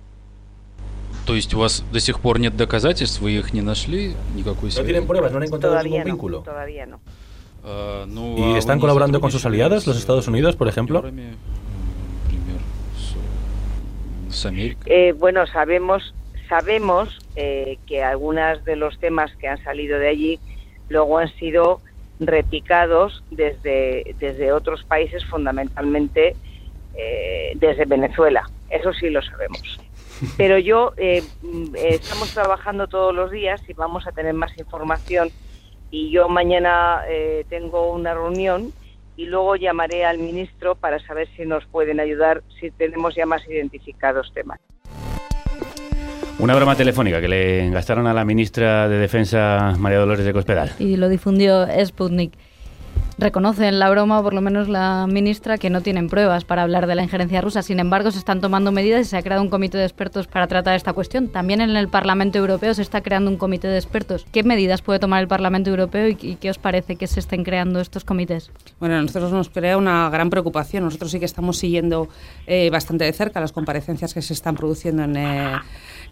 То 1.25 1.33
есть 1.33 1.53
у 1.53 1.59
вас 1.59 1.83
до 1.91 1.99
сих 1.99 2.19
пор 2.19 2.39
нет 2.39 2.55
доказательств, 2.55 3.19
вы 3.19 3.31
их 3.31 3.51
не 3.53 3.61
нашли, 3.61 4.15
никакой 4.35 4.71
связи? 4.71 4.81
No 4.81 4.85
tienen 4.85 5.07
pruebas, 5.07 5.31
no 5.31 5.37
han 5.37 5.43
encontrado 5.43 5.73
todavía 5.73 5.91
ningún 5.91 6.05
vínculo. 6.05 6.37
No, 6.39 6.43
todavía 6.43 6.85
no. 6.85 6.99
Uh, 7.63 8.05
ну, 8.05 8.53
¿Y 8.53 8.57
están 8.57 8.79
colaborando 8.79 9.19
con 9.19 9.31
sus 9.31 9.43
aliados, 9.45 9.87
los 9.87 9.97
Estados 9.97 10.27
Unidos, 10.27 10.55
por 10.55 10.67
ejemplo? 10.67 11.03
Eh, 14.85 15.13
bueno, 15.17 15.47
sabemos 15.47 16.13
sabemos 16.47 17.19
eh, 17.35 17.77
que 17.87 18.03
algunos 18.03 18.63
de 18.65 18.75
los 18.75 18.97
temas 18.99 19.35
que 19.37 19.47
han 19.47 19.63
salido 19.63 19.97
de 19.99 20.09
allí 20.09 20.39
luego 20.89 21.17
han 21.17 21.33
sido 21.35 21.81
repicados 22.19 23.23
desde, 23.31 24.15
desde 24.19 24.51
otros 24.51 24.83
países, 24.83 25.25
fundamentalmente 25.25 26.35
eh, 26.95 27.53
desde 27.55 27.85
Venezuela. 27.85 28.47
Eso 28.69 28.93
sí 28.93 29.09
lo 29.09 29.21
sabemos. 29.21 29.79
Pero 30.36 30.58
yo 30.58 30.92
eh, 30.96 31.22
mm, 31.42 31.76
estamos 31.76 32.32
trabajando 32.32 32.86
todos 32.86 33.14
los 33.14 33.30
días 33.30 33.60
y 33.68 33.72
vamos 33.72 34.06
a 34.06 34.12
tener 34.12 34.34
más 34.34 34.56
información. 34.58 35.30
Y 35.90 36.10
yo 36.10 36.28
mañana 36.28 37.02
eh, 37.08 37.44
tengo 37.48 37.92
una 37.92 38.14
reunión 38.14 38.72
y 39.16 39.26
luego 39.26 39.56
llamaré 39.56 40.04
al 40.04 40.18
ministro 40.18 40.76
para 40.76 40.98
saber 41.00 41.28
si 41.36 41.44
nos 41.44 41.66
pueden 41.66 42.00
ayudar, 42.00 42.42
si 42.60 42.70
tenemos 42.70 43.14
ya 43.14 43.26
más 43.26 43.46
identificados 43.48 44.32
temas. 44.32 44.60
Una 46.38 46.54
broma 46.54 46.74
telefónica 46.74 47.20
que 47.20 47.28
le 47.28 47.70
gastaron 47.70 48.06
a 48.06 48.14
la 48.14 48.24
ministra 48.24 48.88
de 48.88 48.96
Defensa, 48.96 49.74
María 49.78 49.98
Dolores 49.98 50.24
de 50.24 50.32
Cospedal. 50.32 50.72
Y 50.78 50.96
lo 50.96 51.10
difundió 51.10 51.66
Sputnik 51.84 52.32
reconocen 53.20 53.78
la 53.78 53.90
broma, 53.90 54.22
por 54.22 54.34
lo 54.34 54.40
menos 54.40 54.68
la 54.68 55.06
ministra, 55.08 55.58
que 55.58 55.70
no 55.70 55.80
tienen 55.82 56.08
pruebas 56.08 56.44
para 56.44 56.62
hablar 56.62 56.86
de 56.86 56.94
la 56.94 57.02
injerencia 57.02 57.40
rusa. 57.40 57.62
Sin 57.62 57.78
embargo, 57.78 58.10
se 58.10 58.18
están 58.18 58.40
tomando 58.40 58.72
medidas 58.72 59.02
y 59.02 59.04
se 59.04 59.16
ha 59.16 59.22
creado 59.22 59.42
un 59.42 59.50
comité 59.50 59.78
de 59.78 59.84
expertos 59.84 60.26
para 60.26 60.46
tratar 60.46 60.74
esta 60.74 60.92
cuestión. 60.92 61.28
También 61.28 61.60
en 61.60 61.76
el 61.76 61.88
Parlamento 61.88 62.38
Europeo 62.38 62.74
se 62.74 62.82
está 62.82 63.02
creando 63.02 63.30
un 63.30 63.36
comité 63.36 63.68
de 63.68 63.76
expertos. 63.76 64.26
¿Qué 64.32 64.42
medidas 64.42 64.82
puede 64.82 64.98
tomar 64.98 65.20
el 65.20 65.28
Parlamento 65.28 65.70
Europeo 65.70 66.08
y, 66.08 66.14
qué 66.14 66.50
os 66.50 66.58
parece 66.58 66.96
que 66.96 67.06
se 67.06 67.20
estén 67.20 67.44
creando 67.44 67.80
estos 67.80 68.04
comités? 68.04 68.50
Bueno, 68.78 68.96
a 68.96 69.02
nosotros 69.02 69.32
nos 69.32 69.50
crea 69.50 69.76
una 69.76 70.08
gran 70.10 70.30
preocupación. 70.30 70.84
Nosotros 70.84 71.10
sí 71.10 71.18
que 71.18 71.26
estamos 71.26 71.58
siguiendo 71.58 72.08
eh, 72.46 72.70
bastante 72.70 73.04
de 73.04 73.12
cerca 73.12 73.40
las 73.40 73.52
comparecencias 73.52 74.14
que 74.14 74.22
se 74.22 74.32
están 74.32 74.56
produciendo 74.56 75.04
en... 75.04 75.16
Eh, 75.16 75.58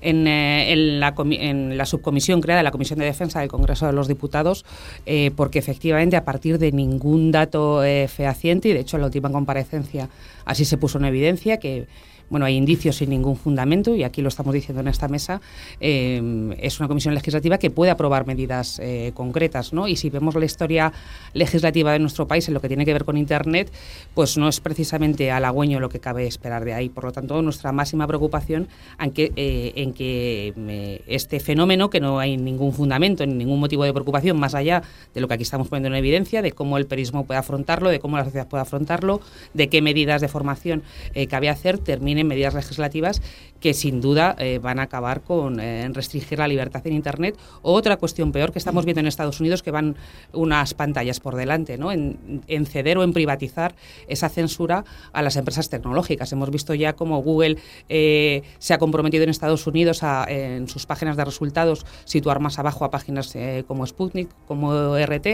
eh, 0.00 0.72
en, 0.72 1.76
la, 1.76 1.86
subcomisión 1.86 2.40
creada, 2.40 2.62
la 2.62 2.70
Comisión 2.70 2.98
de 2.98 3.04
Defensa 3.04 3.40
del 3.40 3.48
Congreso 3.48 3.86
de 3.86 3.92
los 3.92 4.08
Diputados, 4.08 4.64
eh, 5.06 5.32
porque 5.34 5.58
efectivamente 5.58 6.16
a 6.16 6.24
partir 6.24 6.58
de 6.58 6.72
ningún 6.72 6.97
dato 7.32 7.84
eh, 7.84 8.08
fehaciente, 8.08 8.68
y 8.68 8.72
de 8.72 8.80
hecho 8.80 8.96
en 8.96 9.02
la 9.02 9.06
última 9.06 9.30
comparecencia 9.30 10.08
así 10.44 10.64
se 10.64 10.76
puso 10.76 10.98
en 10.98 11.04
evidencia, 11.04 11.58
que 11.58 11.86
bueno, 12.30 12.46
hay 12.46 12.56
indicios 12.56 12.96
sin 12.96 13.10
ningún 13.10 13.36
fundamento, 13.36 13.94
y 13.94 14.04
aquí 14.04 14.22
lo 14.22 14.28
estamos 14.28 14.54
diciendo 14.54 14.80
en 14.80 14.88
esta 14.88 15.08
mesa, 15.08 15.40
eh, 15.80 16.54
es 16.58 16.78
una 16.80 16.88
comisión 16.88 17.14
legislativa 17.14 17.58
que 17.58 17.70
puede 17.70 17.90
aprobar 17.90 18.26
medidas 18.26 18.78
eh, 18.82 19.12
concretas, 19.14 19.72
¿no? 19.72 19.88
Y 19.88 19.96
si 19.96 20.10
vemos 20.10 20.34
la 20.34 20.44
historia 20.44 20.92
legislativa 21.32 21.92
de 21.92 21.98
nuestro 21.98 22.26
país 22.26 22.48
en 22.48 22.54
lo 22.54 22.60
que 22.60 22.68
tiene 22.68 22.84
que 22.84 22.92
ver 22.92 23.04
con 23.04 23.16
Internet, 23.16 23.70
pues 24.14 24.36
no 24.36 24.48
es 24.48 24.60
precisamente 24.60 25.30
halagüeño 25.30 25.80
lo 25.80 25.88
que 25.88 26.00
cabe 26.00 26.26
esperar 26.26 26.64
de 26.64 26.74
ahí. 26.74 26.88
Por 26.88 27.04
lo 27.04 27.12
tanto, 27.12 27.40
nuestra 27.42 27.72
máxima 27.72 28.06
preocupación 28.06 28.68
en 29.00 29.10
que, 29.12 29.32
eh, 29.36 29.72
en 29.76 29.92
que 29.92 30.52
eh, 30.56 31.02
este 31.06 31.40
fenómeno, 31.40 31.90
que 31.90 32.00
no 32.00 32.18
hay 32.18 32.36
ningún 32.36 32.72
fundamento, 32.72 33.24
ni 33.26 33.34
ningún 33.34 33.60
motivo 33.60 33.84
de 33.84 33.92
preocupación 33.92 34.38
más 34.38 34.54
allá 34.54 34.82
de 35.14 35.20
lo 35.20 35.28
que 35.28 35.34
aquí 35.34 35.42
estamos 35.42 35.68
poniendo 35.68 35.88
en 35.88 35.94
evidencia, 35.94 36.42
de 36.42 36.52
cómo 36.52 36.78
el 36.78 36.86
periodismo 36.86 37.24
puede 37.24 37.38
afrontarlo, 37.38 37.90
de 37.90 38.00
cómo 38.00 38.16
la 38.16 38.24
sociedad 38.24 38.48
puede 38.48 38.62
afrontarlo, 38.62 39.20
de 39.54 39.68
qué 39.68 39.82
medidas 39.82 40.20
de 40.20 40.28
formación 40.28 40.82
eh, 41.14 41.26
cabe 41.26 41.48
hacer, 41.48 41.78
medidas 42.26 42.54
legislativas 42.54 43.22
que 43.60 43.74
sin 43.74 44.00
duda 44.00 44.36
eh, 44.38 44.58
van 44.58 44.78
a 44.78 44.82
acabar 44.82 45.22
con 45.22 45.60
eh, 45.60 45.88
restringir 45.92 46.38
la 46.38 46.48
libertad 46.48 46.86
en 46.86 46.94
Internet. 46.94 47.36
Otra 47.62 47.96
cuestión 47.96 48.32
peor 48.32 48.52
que 48.52 48.58
estamos 48.58 48.84
viendo 48.84 49.00
en 49.00 49.06
Estados 49.06 49.40
Unidos, 49.40 49.62
que 49.62 49.70
van 49.70 49.96
unas 50.32 50.74
pantallas 50.74 51.20
por 51.20 51.34
delante, 51.34 51.76
¿no? 51.76 51.90
en, 51.92 52.42
en 52.46 52.66
ceder 52.66 52.98
o 52.98 53.02
en 53.02 53.12
privatizar 53.12 53.74
esa 54.06 54.28
censura 54.28 54.84
a 55.12 55.22
las 55.22 55.36
empresas 55.36 55.68
tecnológicas. 55.68 56.32
Hemos 56.32 56.50
visto 56.50 56.74
ya 56.74 56.94
cómo 56.94 57.22
Google 57.22 57.58
eh, 57.88 58.42
se 58.58 58.74
ha 58.74 58.78
comprometido 58.78 59.24
en 59.24 59.30
Estados 59.30 59.66
Unidos 59.66 60.02
a, 60.02 60.26
en 60.28 60.68
sus 60.68 60.86
páginas 60.86 61.16
de 61.16 61.24
resultados 61.24 61.86
situar 62.04 62.40
más 62.40 62.58
abajo 62.58 62.84
a 62.84 62.90
páginas 62.90 63.34
eh, 63.34 63.64
como 63.66 63.86
Sputnik, 63.86 64.28
como 64.46 64.96
RT, 64.96 65.26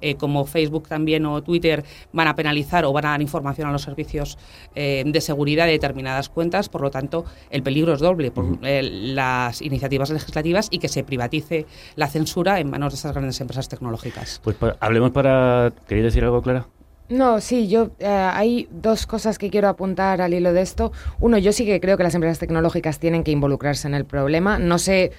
eh, 0.00 0.14
como 0.18 0.44
Facebook 0.44 0.88
también 0.88 1.26
o 1.26 1.42
Twitter 1.42 1.84
van 2.12 2.28
a 2.28 2.36
penalizar 2.36 2.84
o 2.84 2.92
van 2.92 3.06
a 3.06 3.10
dar 3.10 3.22
información 3.22 3.68
a 3.68 3.72
los 3.72 3.82
servicios 3.82 4.38
de 4.74 5.20
seguridad 5.20 5.66
de 5.66 5.72
determinadas 5.72 6.28
cuentas. 6.30 6.68
Por 6.68 6.80
lo 6.80 6.90
tanto, 6.90 7.24
el 7.50 7.62
peligro 7.62 7.92
es 7.94 8.00
doble 8.00 8.30
por 8.30 8.58
eh, 8.62 8.82
las 8.82 9.60
iniciativas 9.62 10.10
legislativas 10.10 10.68
y 10.70 10.78
que 10.78 10.88
se 10.88 11.04
privatice 11.04 11.66
la 11.96 12.06
censura 12.08 12.60
en 12.60 12.70
manos 12.70 12.92
de 12.92 12.96
estas 12.96 13.12
grandes 13.12 13.40
empresas 13.40 13.68
tecnológicas. 13.68 14.40
Pues 14.42 14.56
pa- 14.56 14.76
hablemos 14.80 15.10
para... 15.10 15.72
¿Queréis 15.86 16.04
decir 16.06 16.24
algo, 16.24 16.40
Clara? 16.42 16.66
No, 17.08 17.40
sí, 17.40 17.66
yo 17.68 17.90
eh, 17.98 18.06
hay 18.06 18.68
dos 18.70 19.04
cosas 19.06 19.36
que 19.36 19.50
quiero 19.50 19.68
apuntar 19.68 20.20
al 20.20 20.32
hilo 20.32 20.52
de 20.52 20.62
esto. 20.62 20.92
Uno, 21.18 21.38
yo 21.38 21.52
sí 21.52 21.66
que 21.66 21.80
creo 21.80 21.96
que 21.96 22.04
las 22.04 22.14
empresas 22.14 22.38
tecnológicas 22.38 23.00
tienen 23.00 23.24
que 23.24 23.32
involucrarse 23.32 23.88
en 23.88 23.94
el 23.94 24.04
problema. 24.04 24.60
No 24.60 24.78
sé, 24.78 25.10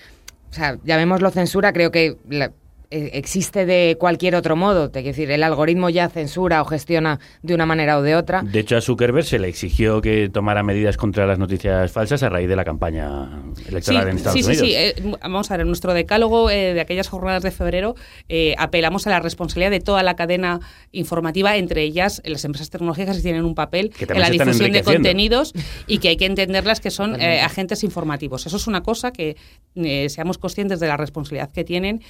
o 0.50 0.54
sea, 0.54 0.78
llamémoslo 0.86 1.30
censura, 1.32 1.74
creo 1.74 1.92
que 1.92 2.18
la- 2.30 2.54
existe 2.92 3.66
de 3.66 3.98
cualquier 4.00 4.36
otro 4.36 4.56
modo. 4.56 4.92
Quiero 4.92 5.08
decir, 5.08 5.32
el 5.32 5.44
algoritmo 5.44 5.90
ya 5.90 6.10
censura 6.10 6.62
o 6.62 6.66
gestiona 6.66 7.20
de 7.42 7.56
una 7.56 7.66
manera 7.66 7.98
o 7.98 8.02
de 8.02 8.16
otra. 8.16 8.44
De 8.44 8.60
hecho, 8.60 8.78
a 8.78 8.82
Zuckerberg 8.82 9.26
se 9.26 9.40
le 9.40 9.48
exigió 9.48 10.02
que 10.02 10.30
tomara 10.30 10.64
medidas 10.64 10.98
contra 10.98 11.26
las 11.26 11.40
noticias 11.40 11.92
falsas 11.92 12.24
a 12.24 12.30
raíz 12.30 12.48
de 12.48 12.56
la 12.56 12.66
campaña 12.66 13.44
electoral 13.68 14.10
en 14.10 14.18
Estados 14.18 14.40
sí, 14.40 14.46
Unidos. 14.46 14.68
Sí, 14.68 14.74
sí, 14.74 14.78
eh, 14.78 15.18
vamos 15.22 15.50
a 15.50 15.56
ver, 15.56 15.62
en 15.62 15.68
nuestro 15.68 15.94
decálogo 15.94 16.50
eh, 16.50 16.74
de 16.74 16.82
aquellas 16.82 17.08
jornadas 17.08 17.44
de 17.44 17.52
febrero 17.52 17.96
eh, 18.30 18.56
apelamos 18.58 19.08
a 19.08 19.10
la 19.10 19.20
responsabilidad 19.20 19.72
de 19.72 19.80
toda 19.80 20.04
la 20.04 20.16
cadena 20.16 20.60
informativa, 20.92 21.58
entre 21.58 21.84
ellas 21.84 22.22
eh, 22.24 22.30
las 22.30 22.46
empresas 22.46 22.70
tecnológicas 22.70 23.18
que 23.18 23.24
tienen 23.24 23.46
un 23.46 23.56
papel 23.56 23.92
Que 23.92 24.06
en 24.06 24.20
la 24.20 24.30
difusión 24.30 24.72
de 24.72 24.84
contenidos 24.84 25.54
y 25.88 26.00
que 26.00 26.10
hay 26.10 26.18
que 26.18 26.26
entenderlas 26.26 26.80
que 26.80 26.92
son 26.92 27.20
eh, 27.20 27.42
agentes 27.42 27.84
informativos. 27.84 28.46
Eso 28.46 28.58
es 28.58 28.68
una 28.68 28.82
cosa 28.84 29.12
que 29.12 29.36
eh, 29.76 30.10
seamos 30.10 30.38
conscientes 30.38 30.80
de 30.80 30.88
la 30.88 30.98
responsabilidad 30.98 31.52
que 31.52 31.64
tienen. 31.64 32.02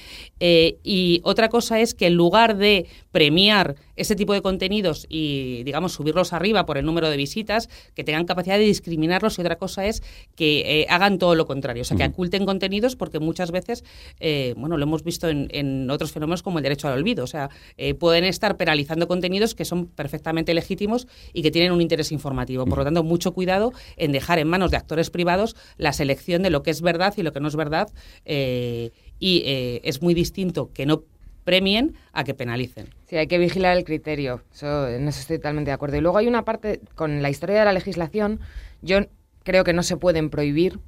Eh, 0.72 0.78
y 0.82 1.20
otra 1.24 1.48
cosa 1.48 1.80
es 1.80 1.94
que 1.94 2.06
en 2.06 2.14
lugar 2.14 2.56
de 2.56 2.86
premiar 3.10 3.76
ese 3.96 4.16
tipo 4.16 4.32
de 4.32 4.42
contenidos 4.42 5.06
y, 5.08 5.62
digamos, 5.64 5.92
subirlos 5.92 6.32
arriba 6.32 6.66
por 6.66 6.78
el 6.78 6.84
número 6.84 7.10
de 7.10 7.16
visitas, 7.16 7.68
que 7.94 8.04
tengan 8.04 8.24
capacidad 8.24 8.58
de 8.58 8.64
discriminarlos 8.64 9.38
y 9.38 9.42
otra 9.42 9.56
cosa 9.56 9.86
es 9.86 10.02
que 10.34 10.82
eh, 10.82 10.86
hagan 10.88 11.18
todo 11.18 11.34
lo 11.34 11.46
contrario, 11.46 11.82
o 11.82 11.84
sea, 11.84 11.96
que 11.96 12.04
oculten 12.04 12.46
contenidos 12.46 12.96
porque 12.96 13.18
muchas 13.18 13.50
veces, 13.50 13.84
eh, 14.20 14.54
bueno, 14.56 14.76
lo 14.76 14.84
hemos 14.84 15.04
visto 15.04 15.28
en, 15.28 15.48
en 15.50 15.90
otros 15.90 16.12
fenómenos 16.12 16.42
como 16.42 16.58
el 16.58 16.62
derecho 16.62 16.88
al 16.88 16.94
olvido, 16.94 17.24
o 17.24 17.26
sea, 17.26 17.50
eh, 17.76 17.94
pueden 17.94 18.24
estar 18.24 18.56
penalizando 18.56 19.08
contenidos 19.08 19.54
que 19.54 19.64
son 19.64 19.86
perfectamente 19.86 20.54
legítimos 20.54 21.06
y 21.32 21.42
que 21.42 21.50
tienen 21.50 21.72
un 21.72 21.80
interés 21.80 22.12
informativo. 22.12 22.64
Por 22.64 22.78
lo 22.78 22.84
tanto, 22.84 23.02
mucho 23.02 23.32
cuidado 23.32 23.72
en 23.96 24.12
dejar 24.12 24.38
en 24.38 24.48
manos 24.48 24.70
de 24.70 24.76
actores 24.76 25.10
privados 25.10 25.56
la 25.76 25.92
selección 25.92 26.42
de 26.42 26.50
lo 26.50 26.62
que 26.62 26.70
es 26.70 26.80
verdad 26.80 27.14
y 27.16 27.22
lo 27.22 27.32
que 27.32 27.40
no 27.40 27.48
es 27.48 27.56
verdad 27.56 27.88
eh, 28.24 28.90
y 29.22 29.44
eh, 29.46 29.80
es 29.84 30.02
muy 30.02 30.14
distinto 30.14 30.72
que 30.74 30.84
no 30.84 31.04
premien 31.44 31.94
a 32.12 32.24
que 32.24 32.34
penalicen. 32.34 32.88
Sí, 33.06 33.16
hay 33.16 33.28
que 33.28 33.38
vigilar 33.38 33.76
el 33.76 33.84
criterio. 33.84 34.42
Eso, 34.52 34.88
en 34.88 35.06
eso 35.06 35.20
estoy 35.20 35.36
totalmente 35.36 35.70
de 35.70 35.74
acuerdo. 35.74 35.96
Y 35.96 36.00
luego 36.00 36.18
hay 36.18 36.26
una 36.26 36.44
parte, 36.44 36.80
con 36.96 37.22
la 37.22 37.30
historia 37.30 37.60
de 37.60 37.64
la 37.64 37.72
legislación, 37.72 38.40
yo 38.82 38.98
creo 39.44 39.62
que 39.62 39.72
no 39.72 39.84
se 39.84 39.96
pueden 39.96 40.28
prohibir 40.28 40.80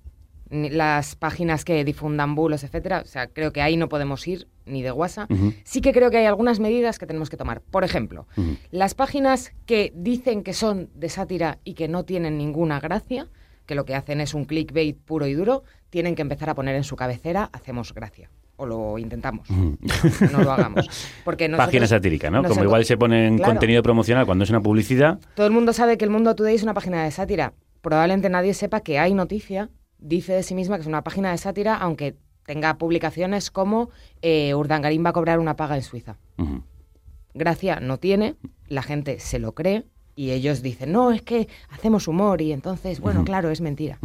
las 0.50 1.14
páginas 1.14 1.64
que 1.64 1.84
difundan 1.84 2.34
bulos, 2.34 2.64
etcétera. 2.64 3.02
O 3.04 3.06
sea, 3.06 3.28
creo 3.28 3.52
que 3.52 3.62
ahí 3.62 3.76
no 3.76 3.88
podemos 3.88 4.26
ir, 4.26 4.48
ni 4.66 4.82
de 4.82 4.90
WhatsApp. 4.90 5.30
Ujú. 5.30 5.54
Sí 5.62 5.80
que 5.80 5.92
creo 5.92 6.10
que 6.10 6.16
hay 6.16 6.26
algunas 6.26 6.58
medidas 6.58 6.98
que 6.98 7.06
tenemos 7.06 7.30
que 7.30 7.36
tomar. 7.36 7.60
Por 7.60 7.84
ejemplo, 7.84 8.26
las 8.72 8.94
páginas 8.94 9.52
que 9.64 9.92
dicen 9.94 10.42
que 10.42 10.54
son 10.54 10.90
de 10.96 11.08
sátira 11.08 11.60
y 11.62 11.74
que 11.74 11.86
no 11.86 12.04
tienen 12.04 12.36
ninguna 12.36 12.80
gracia, 12.80 13.28
que 13.66 13.76
lo 13.76 13.84
que 13.84 13.94
hacen 13.94 14.20
es 14.20 14.34
un 14.34 14.44
clickbait 14.44 14.98
puro 14.98 15.26
y 15.28 15.34
duro, 15.34 15.62
tienen 15.94 16.16
que 16.16 16.22
empezar 16.22 16.50
a 16.50 16.56
poner 16.56 16.74
en 16.74 16.82
su 16.82 16.96
cabecera, 16.96 17.48
hacemos 17.52 17.94
gracia. 17.94 18.28
O 18.56 18.66
lo 18.66 18.98
intentamos. 18.98 19.48
Ujú. 19.48 19.78
No 20.32 20.42
lo 20.42 20.50
hagamos. 20.50 20.90
Porque 21.24 21.48
nosotros 21.48 21.68
Página 21.68 21.86
satírica, 21.86 22.30
¿no? 22.30 22.42
Como 22.42 22.64
igual 22.64 22.84
se 22.84 22.96
pone 22.96 23.28
en 23.28 23.36
Claro. 23.36 23.52
contenido 23.52 23.80
promocional 23.84 24.26
cuando 24.26 24.42
es 24.42 24.50
una 24.50 24.60
publicidad. 24.60 25.20
Todo 25.36 25.46
el 25.46 25.52
mundo 25.52 25.72
sabe 25.72 25.96
que 25.96 26.04
el 26.04 26.10
Mundo 26.10 26.34
Today 26.34 26.56
es 26.56 26.64
una 26.64 26.74
página 26.74 27.04
de 27.04 27.12
sátira. 27.12 27.52
Probablemente 27.80 28.28
nadie 28.28 28.54
sepa 28.54 28.80
que 28.80 28.98
hay 28.98 29.14
noticia, 29.14 29.70
dice 29.98 30.32
de 30.32 30.42
sí 30.42 30.56
misma 30.56 30.74
que 30.78 30.80
es 30.82 30.88
una 30.88 31.04
página 31.04 31.30
de 31.30 31.38
sátira, 31.38 31.76
aunque 31.76 32.16
tenga 32.44 32.76
publicaciones 32.76 33.52
como 33.52 33.90
eh, 34.20 34.52
Urdangarín 34.56 35.04
va 35.04 35.10
a 35.10 35.12
cobrar 35.12 35.38
una 35.38 35.54
paga 35.54 35.76
en 35.76 35.82
Suiza. 35.82 36.16
Gracia 37.34 37.78
no 37.78 37.98
tiene, 37.98 38.34
la 38.66 38.82
gente 38.82 39.20
se 39.20 39.38
lo 39.38 39.52
cree 39.54 39.84
y 40.16 40.30
ellos 40.30 40.62
dicen, 40.62 40.92
no, 40.92 41.10
es 41.10 41.22
que 41.22 41.48
hacemos 41.70 42.08
humor 42.08 42.40
y 42.40 42.52
entonces, 42.52 43.00
bueno, 43.00 43.24
claro, 43.24 43.50
es 43.50 43.60
mentira. 43.60 43.98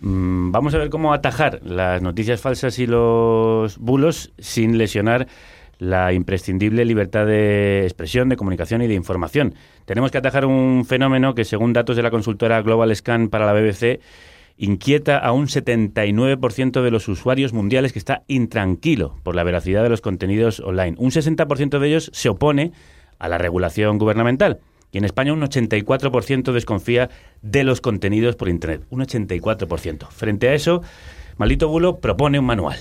Mm, 0.00 0.50
vamos 0.50 0.74
a 0.74 0.78
ver 0.78 0.90
cómo 0.90 1.12
atajar 1.12 1.60
las 1.62 2.02
noticias 2.02 2.40
falsas 2.40 2.78
y 2.78 2.86
los 2.86 3.78
bulos 3.78 4.32
sin 4.38 4.78
lesionar 4.78 5.26
la 5.78 6.12
imprescindible 6.12 6.84
libertad 6.84 7.26
de 7.26 7.84
expresión, 7.84 8.28
de 8.28 8.36
comunicación 8.36 8.82
y 8.82 8.86
de 8.86 8.94
información. 8.94 9.54
Tenemos 9.86 10.10
que 10.10 10.18
atajar 10.18 10.44
un 10.44 10.84
fenómeno 10.84 11.34
que, 11.34 11.44
según 11.44 11.72
datos 11.72 11.96
de 11.96 12.02
la 12.02 12.10
consultora 12.10 12.60
Global 12.60 12.94
Scan 12.94 13.28
para 13.30 13.46
la 13.46 13.54
BBC, 13.54 14.00
inquieta 14.58 15.16
a 15.16 15.32
un 15.32 15.46
79% 15.46 16.82
de 16.82 16.90
los 16.90 17.08
usuarios 17.08 17.54
mundiales 17.54 17.94
que 17.94 17.98
está 17.98 18.24
intranquilo 18.28 19.16
por 19.22 19.34
la 19.34 19.42
veracidad 19.42 19.82
de 19.82 19.88
los 19.88 20.02
contenidos 20.02 20.60
online. 20.60 20.96
Un 20.98 21.10
60% 21.10 21.78
de 21.78 21.88
ellos 21.88 22.10
se 22.12 22.28
opone 22.28 22.72
a 23.18 23.28
la 23.28 23.38
regulación 23.38 23.96
gubernamental. 23.96 24.60
Y 24.92 24.98
en 24.98 25.04
España 25.04 25.32
un 25.32 25.40
84% 25.40 26.52
desconfía 26.52 27.10
de 27.42 27.64
los 27.64 27.80
contenidos 27.80 28.36
por 28.36 28.48
Internet. 28.48 28.82
Un 28.90 29.00
84%. 29.00 30.08
Frente 30.08 30.48
a 30.48 30.54
eso, 30.54 30.82
Maldito 31.36 31.68
Bulo 31.68 31.98
propone 31.98 32.38
un 32.38 32.46
manual. 32.46 32.78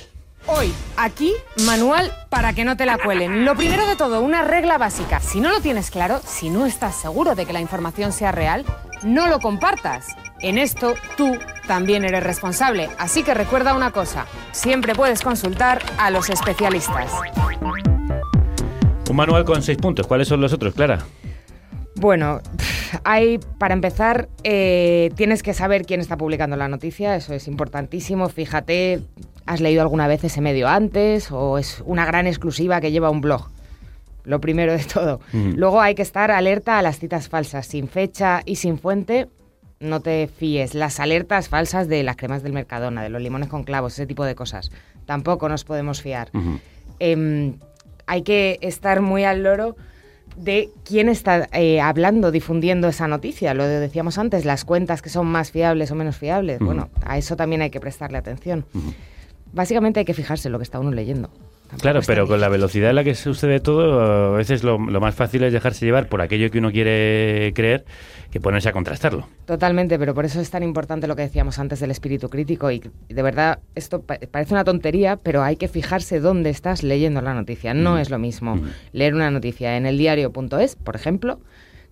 Hoy, 0.48 0.74
aquí, 0.98 1.34
manual 1.66 2.12
para 2.30 2.54
que 2.54 2.66
no 2.66 2.76
te 2.76 2.86
la 2.86 2.98
cuelen. 2.98 3.46
Lo 3.46 3.56
primero 3.56 3.86
de 3.86 3.96
todo, 3.96 4.22
una 4.22 4.42
regla 4.44 4.78
básica. 4.78 5.20
Si 5.20 5.40
no 5.40 5.50
lo 5.50 5.60
tienes 5.60 5.92
claro, 5.92 6.22
si 6.26 6.50
no 6.50 6.66
estás 6.66 6.96
seguro 6.96 7.36
de 7.36 7.46
que 7.46 7.54
la 7.54 7.62
información 7.62 8.12
sea 8.12 8.32
real, 8.32 8.66
no 9.04 9.28
lo 9.28 9.40
compartas. 9.40 10.08
En 10.40 10.58
esto, 10.58 10.96
tú 11.18 11.38
también 11.68 12.04
eres 12.04 12.24
responsable. 12.24 12.90
Así 12.98 13.22
que 13.22 13.34
recuerda 13.34 13.76
una 13.76 13.92
cosa, 13.92 14.26
siempre 14.52 14.96
puedes 14.96 15.22
consultar 15.22 15.82
a 16.00 16.10
los 16.10 16.30
especialistas. 16.30 17.12
Un 19.10 19.16
manual 19.16 19.44
con 19.46 19.62
seis 19.62 19.78
puntos. 19.78 20.08
¿Cuáles 20.08 20.28
son 20.28 20.42
los 20.42 20.54
otros, 20.54 20.74
Clara? 20.74 21.06
Bueno, 21.96 22.42
hay, 23.04 23.40
para 23.58 23.74
empezar, 23.74 24.30
eh, 24.44 25.12
tienes 25.16 25.44
que 25.44 25.54
saber 25.54 25.86
quién 25.86 26.00
está 26.00 26.18
publicando 26.18 26.56
la 26.56 26.68
noticia, 26.68 27.16
eso 27.16 27.34
es 27.34 27.48
importantísimo. 27.48 28.30
Fíjate, 28.30 29.02
¿has 29.46 29.62
leído 29.62 29.82
alguna 29.82 30.08
vez 30.08 30.24
ese 30.24 30.42
medio 30.42 30.68
antes 30.68 31.32
o 31.32 31.58
es 31.58 31.84
una 31.86 32.06
gran 32.06 32.28
exclusiva 32.28 32.82
que 32.82 32.92
lleva 32.92 33.10
un 33.10 33.22
blog? 33.22 33.50
Lo 34.24 34.40
primero 34.40 34.74
de 34.74 34.84
todo. 34.84 35.22
Mm. 35.34 35.54
Luego 35.56 35.82
hay 35.82 35.96
que 35.96 36.02
estar 36.02 36.32
alerta 36.32 36.78
a 36.78 36.82
las 36.82 37.00
citas 37.00 37.30
falsas, 37.30 37.66
sin 37.66 37.88
fecha 37.88 38.42
y 38.46 38.58
sin 38.58 38.78
fuente. 38.78 39.28
No 39.80 40.02
te 40.02 40.28
fíes. 40.28 40.76
Las 40.76 41.00
alertas 41.00 41.50
falsas 41.50 41.88
de 41.88 42.04
las 42.04 42.18
cremas 42.18 42.44
del 42.44 42.54
Mercadona, 42.54 43.02
de 43.02 43.10
los 43.10 43.22
limones 43.22 43.48
con 43.48 43.64
clavos, 43.64 43.94
ese 43.94 44.06
tipo 44.06 44.26
de 44.26 44.36
cosas. 44.36 44.72
Tampoco 45.06 45.48
nos 45.50 45.64
podemos 45.64 46.02
fiar. 46.02 46.30
Em, 47.00 47.58
hay 48.06 48.24
que 48.24 48.60
estar 48.62 49.02
muy 49.02 49.24
al 49.24 49.42
loro 49.42 49.78
de 50.40 50.70
quién 50.86 51.10
está 51.10 51.50
eh, 51.52 51.82
hablando, 51.82 52.32
difundiendo 52.32 52.88
esa 52.88 53.08
noticia. 53.08 53.54
Lo 53.54 53.66
decíamos 53.66 54.18
antes, 54.18 54.46
las 54.46 54.64
cuentas 54.64 55.02
que 55.02 55.10
son 55.10 55.28
más 55.28 55.52
fiables 55.52 55.92
o 55.92 55.96
menos 55.96 56.16
fiables. 56.16 56.60
Bueno, 56.60 56.90
a 57.04 57.18
eso 57.18 57.36
también 57.36 57.62
hay 57.62 57.70
que 57.70 57.80
prestarle 57.80 58.18
atención. 58.18 58.66
Básicamente 59.52 60.00
hay 60.00 60.06
que 60.06 60.14
fijarse 60.14 60.48
en 60.48 60.54
lo 60.54 60.60
que 60.60 60.64
está 60.64 60.80
uno 60.80 60.92
leyendo. 60.92 61.30
Claro, 61.82 62.02
pero 62.06 62.28
con 62.28 62.42
la 62.42 62.50
velocidad 62.50 62.90
en 62.90 62.96
la 62.96 63.04
que 63.04 63.16
sucede 63.16 63.60
todo, 63.60 64.34
a 64.34 64.38
veces 64.38 64.64
lo, 64.64 64.80
lo, 64.80 65.00
más 65.00 65.14
fácil 65.14 65.44
es 65.44 65.54
dejarse 65.54 65.86
llevar 65.86 66.08
por 66.08 66.22
aquello 66.22 66.50
que 66.50 66.58
uno 66.58 66.72
quiere 66.72 67.52
creer 67.54 67.86
que 68.32 68.40
ponerse 68.40 68.70
a 68.70 68.72
contrastarlo. 68.72 69.28
Totalmente, 69.46 69.98
pero 69.98 70.14
por 70.14 70.26
eso 70.26 70.40
es 70.40 70.50
tan 70.50 70.64
importante 70.64 71.08
lo 71.08 71.16
que 71.16 71.24
decíamos 71.24 71.60
antes 71.60 71.80
del 71.80 71.92
espíritu 71.92 72.30
crítico 72.30 72.72
y 72.72 72.82
de 73.08 73.22
verdad 73.22 73.60
esto 73.76 74.02
pa 74.02 74.18
parece 74.32 74.54
una 74.54 74.64
tontería, 74.64 75.18
pero 75.18 75.44
hay 75.44 75.56
que 75.56 75.68
fijarse 75.68 76.20
dónde 76.20 76.50
estás 76.50 76.84
leyendo 76.84 77.22
la 77.22 77.34
noticia. 77.34 77.74
No 77.74 77.96
mm. 77.96 77.98
es 78.00 78.10
lo 78.10 78.20
mismo 78.20 78.56
mm. 78.56 78.70
leer 78.94 79.16
una 79.16 79.32
noticia 79.32 79.78
en 79.78 79.86
el 79.86 79.98
diario.es, 79.98 80.76
por 80.76 80.96
ejemplo, 80.96 81.40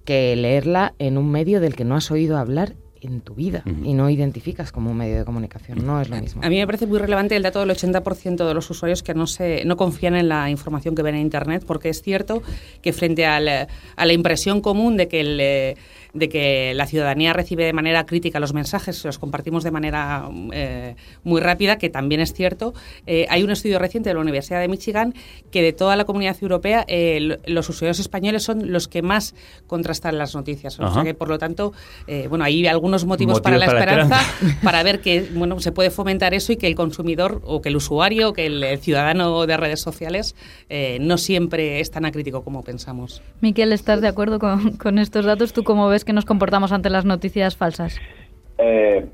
que 0.06 0.36
leerla 0.36 0.94
en 1.00 1.18
un 1.18 1.32
medio 1.32 1.60
del 1.60 1.76
que 1.76 1.86
no 1.86 1.96
has 1.96 2.12
oído 2.12 2.38
hablar 2.38 2.74
en 3.02 3.22
tu 3.22 3.36
vida 3.36 3.64
uh 3.66 3.70
-huh. 3.70 3.86
y 3.86 3.94
no 3.94 4.10
identificas 4.10 4.72
como 4.72 4.92
un 4.92 4.98
medio 4.98 5.18
de 5.18 5.26
comunicación. 5.26 5.86
No 5.86 6.02
es 6.02 6.10
lo 6.10 6.18
mismo. 6.18 6.42
A 6.44 6.50
mí 6.50 6.58
me 6.58 6.66
parece 6.66 6.88
muy 6.88 7.00
relevante 7.00 7.36
el 7.36 7.44
dato 7.44 7.60
del 7.60 7.70
80% 7.70 8.48
de 8.48 8.54
los 8.54 8.70
usuarios 8.70 9.04
que 9.04 9.14
no, 9.14 9.28
se, 9.28 9.66
no 9.66 9.78
confían 9.78 10.16
en 10.16 10.30
la 10.30 10.50
información 10.50 10.96
que 10.96 11.02
ven 11.02 11.16
en 11.16 11.22
Internet, 11.22 11.64
porque 11.66 11.90
es 11.90 12.02
cierto 12.02 12.42
que 12.82 12.94
frente 12.94 13.26
al, 13.26 13.48
a 13.48 14.06
la 14.06 14.14
impresión 14.14 14.62
común 14.62 14.98
de 14.98 15.08
que 15.08 15.20
el 15.22 15.78
de 16.14 16.30
que 16.30 16.74
la 16.76 16.86
ciudadanía 16.86 17.34
recibe 17.34 17.66
de 17.66 17.74
manera 17.74 18.06
crítica 18.06 18.40
los 18.40 18.54
mensajes, 18.54 19.04
los 19.06 19.20
compartimos 19.20 19.64
de 19.64 19.72
manera 19.72 20.30
eh, 20.54 20.96
muy 21.24 21.42
rápida, 21.42 21.78
que 21.78 21.90
también 21.90 22.22
es 22.22 22.34
cierto. 22.34 22.74
Eh, 23.06 23.26
hay 23.30 23.44
un 23.44 23.52
estudio 23.52 23.80
reciente 23.80 24.10
de 24.10 24.16
la 24.16 24.22
Universidad 24.22 24.60
de 24.60 24.68
Michigan 24.68 25.14
que 25.52 25.62
de 25.62 25.74
toda 25.74 25.96
la 25.96 26.06
comunidad 26.06 26.38
europea 26.42 26.86
eh, 26.88 27.38
los 27.46 27.70
usuarios 27.70 28.00
españoles 28.00 28.44
son 28.44 28.72
los 28.72 28.88
que 28.88 29.02
más 29.02 29.36
contrastan 29.68 30.18
las 30.18 30.36
noticias. 30.36 30.80
O 30.80 30.94
sea 30.94 31.04
que, 31.04 31.14
por 31.14 31.30
lo 31.30 31.38
tanto, 31.38 31.74
eh, 32.08 32.28
bueno, 32.28 32.44
hay 32.44 32.66
algunos 32.68 33.06
motivos, 33.06 33.38
motivos 33.38 33.42
para 33.42 33.58
la 33.58 33.66
para 33.66 33.80
esperanza, 33.80 34.22
esperanza. 34.22 34.60
para 34.64 34.84
ver 34.84 35.02
que 35.02 35.28
bueno, 35.34 35.60
se 35.60 35.72
puede 35.72 35.90
fomentar 35.90 36.34
eso 36.34 36.52
y 36.54 36.58
que 36.58 36.68
el 36.68 36.76
consumidor 36.76 37.42
o 37.46 37.62
que 37.62 37.70
el 37.70 37.76
usuario 37.76 38.30
o 38.30 38.34
que 38.34 38.46
el, 38.46 38.64
el 38.64 38.80
ciudadano 38.80 39.46
de 39.46 39.58
redes 39.58 39.82
sociales 39.82 40.36
eh, 40.70 40.98
no 41.02 41.18
siempre 41.18 41.80
es 41.80 41.92
tan 41.92 42.06
acrítico 42.06 42.44
como 42.44 42.64
pensamos. 42.64 43.22
Miquel, 43.42 43.74
¿estás 43.74 44.02
de 44.02 44.08
acuerdo 44.08 44.40
con, 44.40 44.78
con 44.78 45.00
estos 45.00 45.26
datos? 45.26 45.54
¿Tú 45.54 45.64
cómo 45.64 45.88
ves 45.88 45.97
que 46.06 46.14
nos 46.14 46.26
comportamos 46.26 46.72
ante 46.72 46.90
las 46.90 47.06
noticias 47.06 47.56
falsas? 47.56 48.00
Eh, 48.58 49.06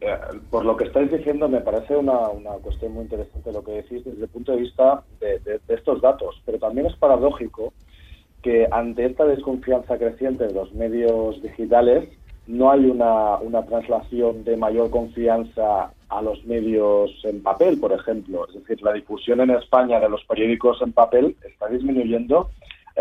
eh, 0.00 0.16
por 0.50 0.64
lo 0.64 0.76
que 0.76 0.84
estáis 0.84 1.10
diciendo, 1.10 1.48
me 1.48 1.60
parece 1.60 1.96
una, 1.96 2.28
cuestión 2.62 2.92
muy 2.92 3.02
interesante 3.02 3.52
lo 3.52 3.62
que 3.62 3.72
decís 3.72 4.04
desde 4.04 4.22
el 4.22 4.28
punto 4.28 4.52
de 4.52 4.58
vista 4.58 5.02
de, 5.20 5.60
estos 5.68 6.00
datos, 6.00 6.40
pero 6.46 6.58
también 6.58 6.86
es 6.86 6.96
paradójico 6.96 7.72
que 8.42 8.66
ante 8.70 9.04
esta 9.04 9.24
desconfianza 9.26 9.98
creciente 9.98 10.46
de 10.46 10.54
los 10.54 10.72
medios 10.72 11.42
digitales 11.42 12.08
no 12.46 12.70
hay 12.70 12.86
una, 12.86 13.36
una 13.36 13.62
traslación 13.66 14.44
de 14.44 14.56
mayor 14.56 14.90
confianza 14.90 15.92
a 16.08 16.22
los 16.22 16.44
medios 16.46 17.10
en 17.24 17.42
papel, 17.42 17.78
por 17.78 17.92
ejemplo. 17.92 18.46
Es 18.48 18.54
decir, 18.54 18.82
la 18.82 18.94
difusión 18.94 19.40
en 19.40 19.50
España 19.50 20.00
de 20.00 20.08
los 20.08 20.24
periódicos 20.24 20.80
en 20.80 20.92
papel 20.92 21.36
está 21.46 21.68
disminuyendo 21.68 22.50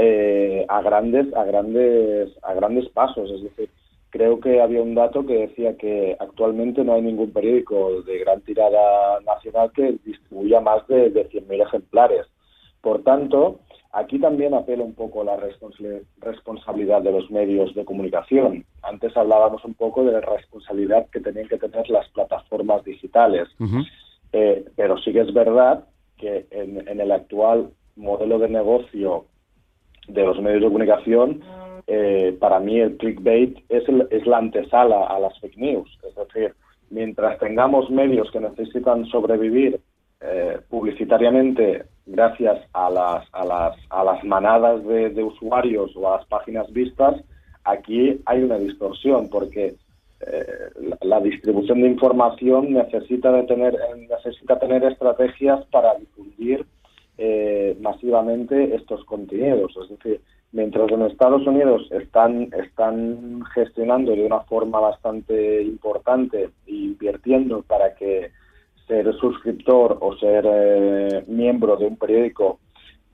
eh, 0.01 0.65
a 0.69 0.81
grandes 0.81 1.33
a 1.35 1.43
grandes 1.43 2.29
a 2.43 2.53
grandes 2.53 2.87
pasos. 2.89 3.29
Es 3.31 3.43
decir 3.43 3.69
creo 4.11 4.39
que 4.39 4.61
había 4.61 4.81
un 4.81 4.95
dato 4.95 5.25
que 5.25 5.47
decía 5.47 5.75
que 5.77 6.15
actualmente 6.19 6.83
no 6.83 6.93
hay 6.93 7.01
ningún 7.01 7.31
periódico 7.31 8.01
de 8.03 8.19
gran 8.19 8.41
tirada 8.41 9.19
nacional 9.25 9.71
que 9.73 9.97
distribuya 10.03 10.61
más 10.61 10.87
de, 10.87 11.09
de 11.09 11.29
100.000 11.29 11.67
ejemplares. 11.67 12.25
Por 12.81 13.03
tanto 13.03 13.59
aquí 13.91 14.17
también 14.19 14.53
apela 14.53 14.83
un 14.83 14.93
poco 14.93 15.23
la 15.23 15.37
responsabilidad 15.37 17.01
de 17.01 17.11
los 17.11 17.29
medios 17.29 17.75
de 17.75 17.85
comunicación. 17.85 18.65
Antes 18.81 19.15
hablábamos 19.17 19.65
un 19.65 19.73
poco 19.73 20.05
de 20.05 20.13
la 20.13 20.21
responsabilidad 20.21 21.07
que 21.11 21.19
tenían 21.19 21.49
que 21.49 21.57
tener 21.57 21.89
las 21.89 22.07
plataformas 22.09 22.83
digitales. 22.85 23.47
Uh 23.59 23.65
-huh. 23.65 23.87
eh, 24.31 24.65
pero 24.75 24.97
sí 24.99 25.11
que 25.11 25.21
es 25.21 25.33
verdad 25.33 25.83
que 26.17 26.45
en, 26.51 26.87
en 26.87 27.01
el 27.01 27.11
actual 27.11 27.71
modelo 27.95 28.39
de 28.39 28.49
negocio 28.49 29.25
de 30.09 30.25
los 30.25 30.39
medios 30.41 30.61
de 30.61 30.67
comunicación, 30.67 31.41
eh, 31.87 32.37
para 32.39 32.59
mí 32.59 32.79
el 32.79 32.97
clickbait 32.97 33.57
es, 33.69 33.87
el, 33.89 34.07
es 34.11 34.25
la 34.27 34.37
antesala 34.37 35.07
a 35.07 35.19
las 35.19 35.39
fake 35.39 35.57
news. 35.57 35.97
Es 36.07 36.15
decir, 36.15 36.53
mientras 36.89 37.39
tengamos 37.39 37.89
medios 37.89 38.29
que 38.31 38.39
necesitan 38.39 39.05
sobrevivir 39.05 39.79
eh, 40.21 40.59
publicitariamente 40.69 41.85
gracias 42.05 42.59
a 42.73 42.89
las, 42.89 43.27
a 43.31 43.45
las, 43.45 43.77
a 43.89 44.03
las 44.03 44.23
manadas 44.23 44.85
de, 44.85 45.23
usuarios 45.23 45.95
o 45.95 46.07
a 46.07 46.17
las 46.17 46.27
páginas 46.27 46.71
vistas, 46.73 47.15
aquí 47.63 48.19
hay 48.25 48.43
una 48.43 48.57
distorsión 48.57 49.29
porque 49.29 49.75
eh, 50.27 50.45
la, 50.81 50.97
la, 51.01 51.19
distribución 51.21 51.81
de 51.81 51.87
información 51.87 52.73
necesita, 52.73 53.31
de 53.31 53.43
tener, 53.43 53.77
necesita 54.09 54.59
tener 54.59 54.83
estrategias 54.83 55.65
para 55.71 55.95
difundir 55.95 56.65
eh, 57.21 57.77
masivamente 57.81 58.73
estos 58.75 59.03
contenidos. 59.03 59.75
Es 59.75 59.89
decir, 59.89 60.21
mientras 60.53 60.89
en 60.89 61.01
Estados 61.01 61.45
Unidos 61.45 61.85
están, 61.91 62.49
están 62.57 63.43
gestionando 63.53 64.13
de 64.13 64.25
una 64.25 64.39
forma 64.41 64.79
bastante 64.79 65.61
importante 65.61 66.49
e 66.65 66.71
invirtiendo 66.71 67.61
para 67.63 67.93
que 67.95 68.31
ser 68.87 69.13
suscriptor 69.15 69.97
o 69.99 70.15
ser 70.15 70.45
eh, 70.49 71.25
miembro 71.27 71.75
de 71.75 71.87
un 71.87 71.97
periódico 71.97 72.59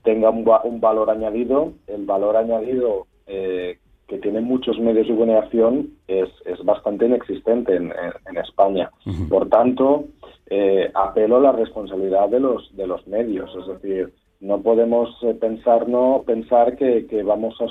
tenga 0.04 0.30
un, 0.30 0.48
un, 0.62 0.80
valor 0.80 1.10
añadido, 1.10 1.72
el 1.88 2.06
valor 2.06 2.36
añadido 2.36 3.08
eh, 3.26 3.80
que 4.08 4.18
tienen 4.18 4.44
muchos 4.44 4.78
medios 4.78 5.08
de 5.08 5.14
comunicación 5.14 5.90
es, 6.06 6.28
es 6.44 6.64
bastante 6.64 7.06
inexistente 7.06 7.74
en, 7.74 7.86
en, 7.86 8.12
en 8.28 8.38
España. 8.38 8.90
Uh 9.04 9.10
-huh. 9.10 9.28
Por 9.28 9.48
tanto, 9.48 10.04
eh, 10.48 10.90
apelo 10.94 11.36
a 11.38 11.40
la 11.40 11.52
responsabilidad 11.52 12.28
de 12.28 12.40
los, 12.40 12.76
de 12.76 12.86
los 12.86 13.06
medios, 13.06 13.50
es 13.60 13.66
decir, 13.66 14.12
no 14.40 14.60
podemos 14.62 15.08
eh, 15.22 15.34
pensar, 15.34 15.88
no, 15.88 16.22
pensar 16.24 16.76
que, 16.76 17.06
que 17.06 17.22
vamos 17.22 17.56
a, 17.60 17.64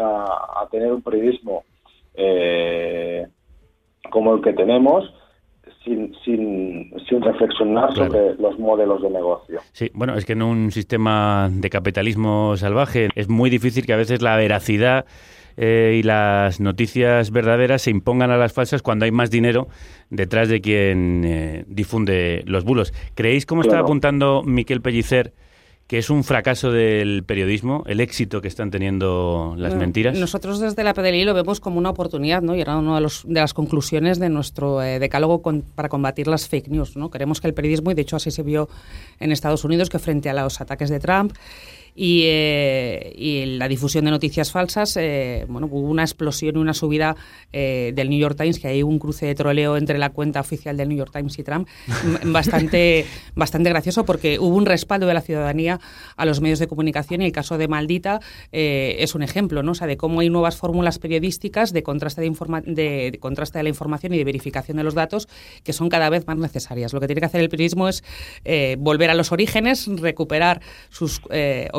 a, 0.00 0.62
a, 0.62 0.68
tener 0.70 0.92
un 0.92 1.02
periodismo 1.02 1.64
eh, 2.14 3.26
como 4.10 4.34
el 4.34 4.42
que 4.42 4.52
tenemos 4.52 5.12
sin, 5.84 6.14
sin, 6.24 6.92
sin 7.08 7.22
reflexionar 7.22 7.92
claro. 7.92 8.12
sobre 8.12 8.34
los 8.36 8.58
modelos 8.58 9.02
de 9.02 9.10
negocio. 9.10 9.60
Sí, 9.72 9.90
bueno, 9.94 10.14
es 10.14 10.24
que 10.24 10.32
en 10.32 10.42
un 10.42 10.70
sistema 10.70 11.48
de 11.50 11.68
capitalismo 11.70 12.56
salvaje 12.56 13.08
es 13.14 13.28
muy 13.28 13.50
difícil 13.50 13.84
que 13.84 13.92
a 13.92 13.96
veces 13.96 14.22
la 14.22 14.36
veracidad 14.36 15.04
eh, 15.56 15.96
y 15.98 16.02
las 16.02 16.60
noticias 16.60 17.30
verdaderas 17.30 17.82
se 17.82 17.90
impongan 17.90 18.30
a 18.30 18.36
las 18.36 18.52
falsas 18.52 18.82
cuando 18.82 19.04
hay 19.04 19.10
más 19.10 19.30
dinero 19.30 19.68
detrás 20.10 20.48
de 20.48 20.60
quien 20.60 21.24
eh, 21.24 21.64
difunde 21.66 22.42
los 22.46 22.64
bulos. 22.64 22.92
¿Creéis, 23.14 23.46
como 23.46 23.62
claro. 23.62 23.76
está 23.76 23.84
apuntando 23.84 24.42
Miquel 24.44 24.82
Pellicer, 24.82 25.32
que 25.86 25.98
es 25.98 26.08
un 26.08 26.24
fracaso 26.24 26.72
del 26.72 27.22
periodismo, 27.24 27.82
el 27.86 28.00
éxito 28.00 28.40
que 28.40 28.48
están 28.48 28.70
teniendo 28.70 29.54
las 29.58 29.72
bueno, 29.72 29.80
mentiras? 29.80 30.18
Nosotros 30.18 30.58
desde 30.60 30.84
la 30.84 30.94
PDLI 30.94 31.24
lo 31.24 31.34
vemos 31.34 31.60
como 31.60 31.78
una 31.78 31.90
oportunidad, 31.90 32.40
¿no? 32.40 32.56
Y 32.56 32.60
era 32.60 32.78
una 32.78 32.94
de, 32.94 33.02
los, 33.02 33.24
de 33.26 33.40
las 33.40 33.52
conclusiones 33.52 34.18
de 34.18 34.30
nuestro 34.30 34.82
eh, 34.82 34.98
decálogo 34.98 35.42
con, 35.42 35.62
para 35.62 35.88
combatir 35.88 36.28
las 36.28 36.48
fake 36.48 36.68
news, 36.68 36.96
¿no? 36.96 37.10
Queremos 37.10 37.40
que 37.40 37.48
el 37.48 37.54
periodismo, 37.54 37.90
y 37.90 37.94
de 37.94 38.02
hecho 38.02 38.16
así 38.16 38.30
se 38.30 38.42
vio 38.42 38.68
en 39.20 39.32
Estados 39.32 39.64
Unidos, 39.64 39.90
que 39.90 39.98
frente 39.98 40.30
a 40.30 40.34
los 40.34 40.60
ataques 40.60 40.88
de 40.88 40.98
Trump 40.98 41.34
y, 41.94 42.22
eh, 42.24 43.12
y, 43.16 43.46
la 43.46 43.68
difusión 43.68 44.04
de 44.04 44.10
noticias 44.10 44.50
falsas, 44.50 44.96
eh, 44.96 45.44
bueno, 45.48 45.68
hubo 45.70 45.88
una 45.88 46.02
explosión 46.02 46.56
y 46.56 46.58
una 46.58 46.74
subida 46.74 47.16
eh, 47.52 47.92
del 47.94 48.08
New 48.08 48.18
York 48.18 48.36
Times, 48.36 48.58
que 48.58 48.68
hay 48.68 48.82
un 48.82 48.98
cruce 48.98 49.26
de 49.26 49.34
troleo 49.34 49.76
entre 49.76 49.98
la 49.98 50.10
cuenta 50.10 50.40
oficial 50.40 50.76
del 50.76 50.88
New 50.88 50.96
York 50.96 51.12
Times 51.12 51.38
y 51.38 51.42
Trump, 51.42 51.68
bastante, 52.24 53.04
bastante 53.34 53.68
gracioso 53.70 54.04
porque 54.04 54.38
hubo 54.38 54.56
un 54.56 54.66
respaldo 54.66 55.06
de 55.06 55.14
la 55.14 55.20
ciudadanía 55.20 55.80
a 56.16 56.24
los 56.24 56.40
medios 56.40 56.58
de 56.58 56.66
comunicación 56.66 57.22
y 57.22 57.26
el 57.26 57.32
caso 57.32 57.58
de 57.58 57.68
Maldita 57.68 58.20
eh, 58.52 58.96
es 59.00 59.14
un 59.14 59.22
ejemplo, 59.22 59.62
¿no? 59.62 59.72
O 59.72 59.74
sea, 59.74 59.86
de 59.86 59.96
cómo 59.96 60.20
hay 60.20 60.30
nuevas 60.30 60.56
fórmulas 60.56 60.98
periodísticas 60.98 61.72
de 61.72 61.82
contraste 61.82 62.22
de, 62.22 62.26
informa 62.26 62.62
de, 62.62 63.10
de, 63.10 63.18
contraste 63.18 63.58
de 63.58 63.64
la 63.64 63.68
información 63.68 64.14
y 64.14 64.18
de 64.18 64.24
verificación 64.24 64.78
de 64.78 64.84
los 64.84 64.94
datos 64.94 65.28
que 65.62 65.72
son 65.72 65.88
cada 65.88 66.08
vez 66.08 66.26
más 66.26 66.38
necesarias. 66.38 66.92
Lo 66.92 67.00
que 67.00 67.06
tiene 67.06 67.20
que 67.20 67.26
hacer 67.26 67.40
el 67.40 67.48
periodismo 67.48 67.88
es 67.88 68.02
eh, 68.44 68.76
volver 68.78 69.10
a 69.10 69.14
los 69.14 69.32
orígenes, 69.32 69.88
recuperar 69.88 70.62
sus 70.90 71.20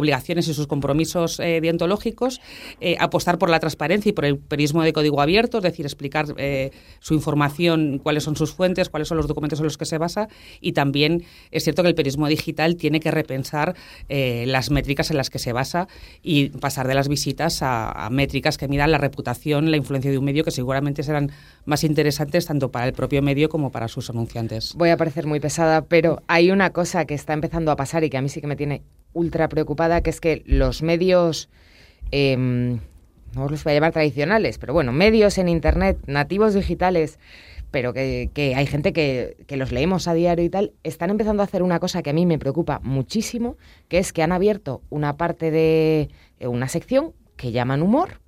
obligaciones 0.03 0.47
y 0.47 0.53
sus 0.53 0.67
compromisos 0.67 1.39
eh, 1.39 1.59
deontológicos, 1.61 2.41
eh, 2.81 2.97
apostar 2.99 3.37
por 3.37 3.49
la 3.49 3.59
transparencia 3.59 4.09
y 4.09 4.13
por 4.13 4.25
el 4.25 4.37
periodismo 4.37 4.83
de 4.83 4.91
código 4.91 5.21
abierto, 5.21 5.57
es 5.57 5.63
decir, 5.63 5.85
explicar 5.85 6.25
eh, 6.37 6.71
su 6.99 7.13
información, 7.13 7.99
cuáles 8.03 8.23
son 8.23 8.35
sus 8.35 8.53
fuentes, 8.53 8.89
cuáles 8.89 9.07
son 9.07 9.17
los 9.17 9.27
documentos 9.27 9.59
en 9.59 9.65
los 9.65 9.77
que 9.77 9.85
se 9.85 9.97
basa 9.97 10.27
y 10.59 10.73
también 10.73 11.23
es 11.51 11.63
cierto 11.63 11.81
que 11.81 11.89
el 11.89 11.95
periodismo 11.95 12.27
digital 12.27 12.75
tiene 12.75 12.99
que 12.99 13.11
repensar 13.11 13.75
las 14.09 14.69
métricas 14.69 15.11
en 15.11 15.17
las 15.17 15.29
que 15.29 15.39
se 15.39 15.53
basa 15.53 15.87
y 16.21 16.49
pasar 16.49 16.87
de 16.87 16.93
las 16.93 17.07
visitas 17.07 17.61
a, 17.61 17.91
a, 17.91 18.09
métricas 18.09 18.57
que 18.57 18.67
midan 18.67 18.91
la 18.91 18.97
reputación, 18.97 19.71
la 19.71 19.77
influencia 19.77 20.11
de 20.11 20.17
un 20.17 20.25
medio 20.25 20.43
que 20.43 20.51
seguramente 20.51 21.03
serán 21.03 21.31
más 21.65 21.83
interesantes 21.83 22.45
tanto 22.45 22.71
para 22.71 22.85
el 22.87 22.93
propio 22.93 23.21
medio 23.21 23.49
como 23.49 23.71
para 23.71 23.87
sus 23.87 24.09
anunciantes. 24.09 24.73
Voy 24.75 24.89
a 24.89 24.97
parecer 24.97 25.25
muy 25.25 25.39
pesada, 25.39 25.85
pero 25.85 26.21
hay 26.27 26.51
una 26.51 26.71
cosa 26.71 27.05
que 27.05 27.13
está 27.13 27.33
empezando 27.33 27.71
a 27.71 27.75
pasar 27.75 28.03
y 28.03 28.09
que 28.09 28.17
a 28.17 28.21
mí 28.21 28.29
sí 28.29 28.41
que 28.41 28.47
me 28.47 28.55
tiene 28.55 28.83
ultra 29.13 29.49
preocupada, 29.49 30.01
que 30.01 30.09
es 30.09 30.19
que 30.19 30.43
los 30.45 30.81
medios, 30.81 31.49
eh, 32.11 32.35
no 32.37 33.49
los 33.49 33.63
voy 33.63 33.71
a 33.71 33.75
llamar 33.75 33.93
tradicionales, 33.93 34.57
pero 34.57 34.73
bueno, 34.73 34.91
medios 34.91 35.37
en 35.37 35.49
Internet, 35.49 35.97
nativos 36.05 36.53
digitales, 36.53 37.19
pero 37.71 37.93
que, 37.93 38.29
que 38.33 38.55
hay 38.55 38.67
gente 38.67 38.93
que, 38.93 39.37
que 39.47 39.57
los 39.57 39.71
leemos 39.71 40.07
a 40.07 40.13
diario 40.13 40.45
y 40.45 40.49
tal, 40.49 40.73
están 40.83 41.09
empezando 41.09 41.41
a 41.41 41.45
hacer 41.45 41.63
una 41.63 41.79
cosa 41.79 42.03
que 42.03 42.11
a 42.11 42.13
mí 42.13 42.25
me 42.25 42.37
preocupa 42.37 42.79
muchísimo, 42.83 43.57
que 43.87 43.97
es 43.97 44.13
que 44.13 44.21
han 44.21 44.31
abierto 44.31 44.81
una 44.89 45.17
parte 45.17 45.49
de 45.49 46.09
una 46.41 46.67
sección 46.67 47.13
que 47.35 47.51
llaman 47.51 47.81
humor 47.81 48.21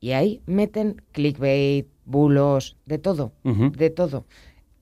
y 0.00 0.12
ahí 0.12 0.40
meten 0.46 1.02
clickbait, 1.12 1.86
bulos, 2.06 2.76
de 2.86 2.98
todo, 2.98 3.32
de 3.44 3.90
todo. 3.90 4.24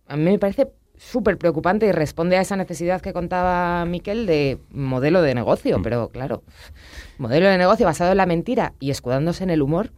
A 0.06 0.16
mí 0.16 0.22
me 0.22 0.38
parece 0.38 0.70
súper 0.98 1.38
preocupante 1.38 1.86
y 1.86 1.92
responde 1.92 2.36
a 2.36 2.40
esa 2.40 2.56
necesidad 2.56 3.00
que 3.00 3.12
contaba 3.12 3.84
Miquel 3.84 4.26
de 4.26 4.58
modelo 4.70 5.22
de 5.22 5.34
negocio, 5.34 5.80
pero 5.82 6.08
claro, 6.08 6.42
modelo 7.18 7.48
de 7.48 7.58
negocio 7.58 7.86
basado 7.86 8.12
en 8.12 8.18
la 8.18 8.26
mentira 8.26 8.74
y 8.80 8.90
escudándose 8.90 9.44
en 9.44 9.50
el 9.50 9.62
humor, 9.62 9.90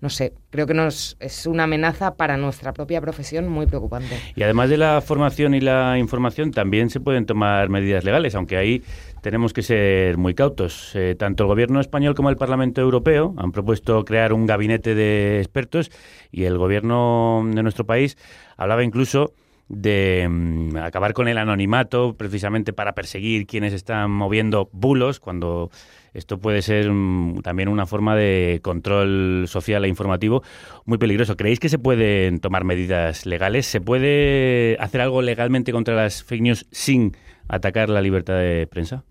no 0.00 0.10
sé, 0.10 0.32
creo 0.50 0.66
que 0.66 0.74
nos 0.74 1.16
es 1.18 1.46
una 1.46 1.64
amenaza 1.64 2.14
para 2.14 2.36
nuestra 2.36 2.72
propia 2.72 3.00
profesión 3.00 3.48
muy 3.48 3.66
preocupante. 3.66 4.16
Y 4.36 4.42
además 4.44 4.70
de 4.70 4.76
la 4.76 5.00
formación 5.00 5.54
y 5.54 5.60
la 5.60 5.98
información, 5.98 6.52
también 6.52 6.88
se 6.88 7.00
pueden 7.00 7.26
tomar 7.26 7.68
medidas 7.68 8.04
legales, 8.04 8.36
aunque 8.36 8.56
ahí 8.56 8.82
tenemos 9.22 9.52
que 9.52 9.62
ser 9.62 10.16
muy 10.16 10.34
cautos. 10.34 10.92
Eh, 10.94 11.16
tanto 11.18 11.42
el 11.42 11.48
gobierno 11.48 11.80
español 11.80 12.14
como 12.14 12.30
el 12.30 12.36
Parlamento 12.36 12.80
Europeo 12.80 13.34
han 13.38 13.50
propuesto 13.50 14.04
crear 14.04 14.32
un 14.32 14.46
gabinete 14.46 14.94
de 14.94 15.40
expertos 15.40 15.90
y 16.30 16.44
el 16.44 16.58
gobierno 16.58 17.44
de 17.52 17.62
nuestro 17.64 17.84
país 17.84 18.16
hablaba 18.56 18.84
incluso 18.84 19.32
de 19.68 20.26
mm, 20.28 20.76
acabar 20.76 21.12
con 21.12 21.28
el 21.28 21.38
anonimato 21.38 22.14
precisamente 22.16 22.72
para 22.72 22.94
perseguir 22.94 23.46
quienes 23.46 23.72
están 23.72 24.10
moviendo 24.10 24.68
bulos 24.72 25.20
cuando 25.20 25.70
esto 26.14 26.38
puede 26.38 26.62
ser 26.62 26.90
mm, 26.90 27.42
también 27.42 27.68
una 27.68 27.86
forma 27.86 28.16
de 28.16 28.60
control 28.62 29.44
social 29.46 29.84
e 29.84 29.88
informativo 29.88 30.42
muy 30.84 30.98
peligroso. 30.98 31.36
¿Creéis 31.36 31.60
que 31.60 31.68
se 31.68 31.78
pueden 31.78 32.40
tomar 32.40 32.64
medidas 32.64 33.26
legales? 33.26 33.66
¿Se 33.66 33.80
puede 33.80 34.76
hacer 34.80 35.00
algo 35.00 35.22
legalmente 35.22 35.72
contra 35.72 35.94
las 35.94 36.24
fake 36.24 36.42
news 36.42 36.66
sin 36.70 37.16
atacar 37.48 37.88
la 37.88 38.00
libertad 38.00 38.38
de 38.38 38.66
prensa? 38.66 39.04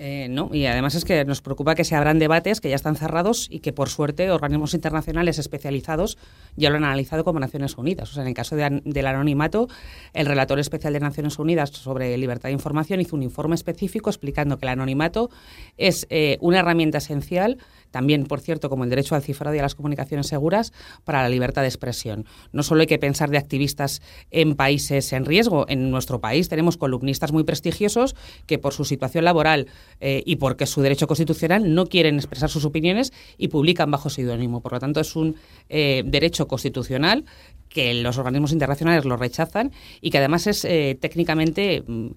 Eh, 0.00 0.28
no, 0.30 0.48
y 0.52 0.66
además 0.66 0.94
es 0.94 1.04
que 1.04 1.24
nos 1.24 1.42
preocupa 1.42 1.74
que 1.74 1.82
se 1.82 1.96
abran 1.96 2.20
debates 2.20 2.60
que 2.60 2.68
ya 2.68 2.76
están 2.76 2.94
cerrados 2.94 3.48
y 3.50 3.58
que 3.58 3.72
por 3.72 3.88
suerte 3.88 4.30
organismos 4.30 4.72
internacionales 4.74 5.40
especializados 5.40 6.18
ya 6.54 6.70
lo 6.70 6.76
han 6.76 6.84
analizado 6.84 7.24
como 7.24 7.40
Naciones 7.40 7.76
Unidas. 7.76 8.12
O 8.12 8.14
sea, 8.14 8.22
en 8.22 8.28
el 8.28 8.34
caso 8.34 8.54
de 8.54 8.80
del 8.84 9.06
anonimato, 9.08 9.66
el 10.14 10.26
relator 10.26 10.60
especial 10.60 10.92
de 10.92 11.00
Naciones 11.00 11.40
Unidas 11.40 11.70
sobre 11.70 12.16
libertad 12.16 12.48
de 12.48 12.52
información 12.52 13.00
hizo 13.00 13.16
un 13.16 13.24
informe 13.24 13.56
específico 13.56 14.08
explicando 14.08 14.56
que 14.58 14.66
el 14.66 14.70
anonimato 14.70 15.30
es 15.76 16.06
eh, 16.10 16.38
una 16.40 16.60
herramienta 16.60 16.98
esencial, 16.98 17.58
también, 17.90 18.24
por 18.24 18.40
cierto, 18.40 18.68
como 18.68 18.84
el 18.84 18.90
derecho 18.90 19.14
al 19.14 19.22
cifrado 19.22 19.54
y 19.54 19.58
a 19.58 19.62
las 19.62 19.74
comunicaciones 19.74 20.26
seguras, 20.26 20.72
para 21.04 21.22
la 21.22 21.28
libertad 21.28 21.62
de 21.62 21.68
expresión. 21.68 22.26
No 22.52 22.62
solo 22.62 22.82
hay 22.82 22.86
que 22.86 22.98
pensar 22.98 23.30
de 23.30 23.38
activistas 23.38 24.02
en 24.30 24.54
países 24.54 25.12
en 25.12 25.24
riesgo, 25.24 25.66
en 25.68 25.90
nuestro 25.90 26.20
país 26.20 26.48
tenemos 26.48 26.76
columnistas 26.76 27.32
muy 27.32 27.44
prestigiosos 27.44 28.14
que 28.46 28.58
por 28.58 28.72
su 28.72 28.84
situación 28.84 29.24
laboral 29.24 29.66
eh, 30.00 30.22
y 30.26 30.36
porque 30.36 30.66
su 30.66 30.82
derecho 30.82 31.06
constitucional 31.06 31.74
no 31.74 31.86
quieren 31.86 32.16
expresar 32.16 32.50
sus 32.50 32.64
opiniones 32.64 33.12
y 33.36 33.48
publican 33.48 33.90
bajo 33.90 34.10
seudónimo. 34.10 34.60
Por 34.60 34.72
lo 34.72 34.80
tanto, 34.80 35.00
es 35.00 35.16
un 35.16 35.36
eh, 35.68 36.02
derecho 36.06 36.48
constitucional 36.48 37.24
que 37.68 37.94
los 37.94 38.18
organismos 38.18 38.52
internacionales 38.52 39.04
lo 39.04 39.16
rechazan 39.16 39.72
y 40.00 40.10
que 40.10 40.18
además 40.18 40.46
es 40.46 40.64
eh, 40.64 40.96
técnicamente 41.00 41.82
mm, 41.86 42.08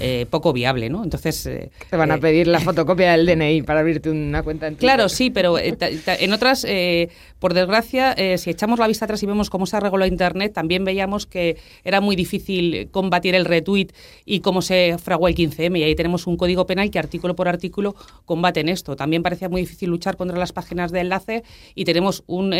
eh, 0.00 0.26
poco 0.30 0.52
viable, 0.52 0.88
¿no? 0.88 1.04
Entonces 1.04 1.44
eh, 1.46 1.70
Te 1.90 1.96
van 1.96 2.10
a 2.10 2.16
eh, 2.16 2.18
pedir 2.18 2.46
la 2.46 2.60
fotocopia 2.60 3.12
del 3.12 3.26
DNI 3.26 3.62
para 3.62 3.80
abrirte 3.80 4.10
una 4.10 4.42
cuenta 4.42 4.66
en. 4.66 4.76
Claro, 4.76 5.08
sí, 5.08 5.30
pero 5.30 5.56
en 5.58 6.32
otras, 6.32 6.66
por 7.38 7.54
desgracia, 7.54 8.14
si 8.38 8.50
echamos 8.50 8.78
la 8.78 8.86
vista 8.86 9.04
atrás 9.04 9.22
y 9.22 9.26
vemos 9.26 9.50
cómo 9.50 9.66
se 9.66 9.76
ha 9.76 9.80
regulado 9.80 10.10
Internet, 10.10 10.52
también 10.52 10.84
veíamos 10.84 11.26
que 11.26 11.56
era 11.84 12.00
muy 12.00 12.16
difícil 12.16 12.88
combatir 12.90 13.34
el 13.34 13.44
retweet 13.44 13.88
y 14.24 14.40
cómo 14.40 14.62
se 14.62 14.96
fraguó 15.02 15.28
el 15.28 15.34
15M. 15.34 15.78
Y 15.78 15.82
ahí 15.82 15.94
tenemos 15.94 16.26
un 16.26 16.36
código 16.36 16.66
penal 16.66 16.90
que 16.90 16.98
artículo 16.98 17.36
por 17.36 17.48
artículo 17.48 17.94
combaten 18.24 18.68
esto. 18.68 18.96
También 18.96 19.22
parecía 19.22 19.48
muy 19.48 19.62
difícil 19.62 19.90
luchar 19.90 20.16
contra 20.16 20.38
las 20.38 20.52
páginas 20.52 20.92
de 20.92 21.00
enlace 21.00 21.44
y 21.74 21.84
tenemos 21.84 22.24
un 22.26 22.50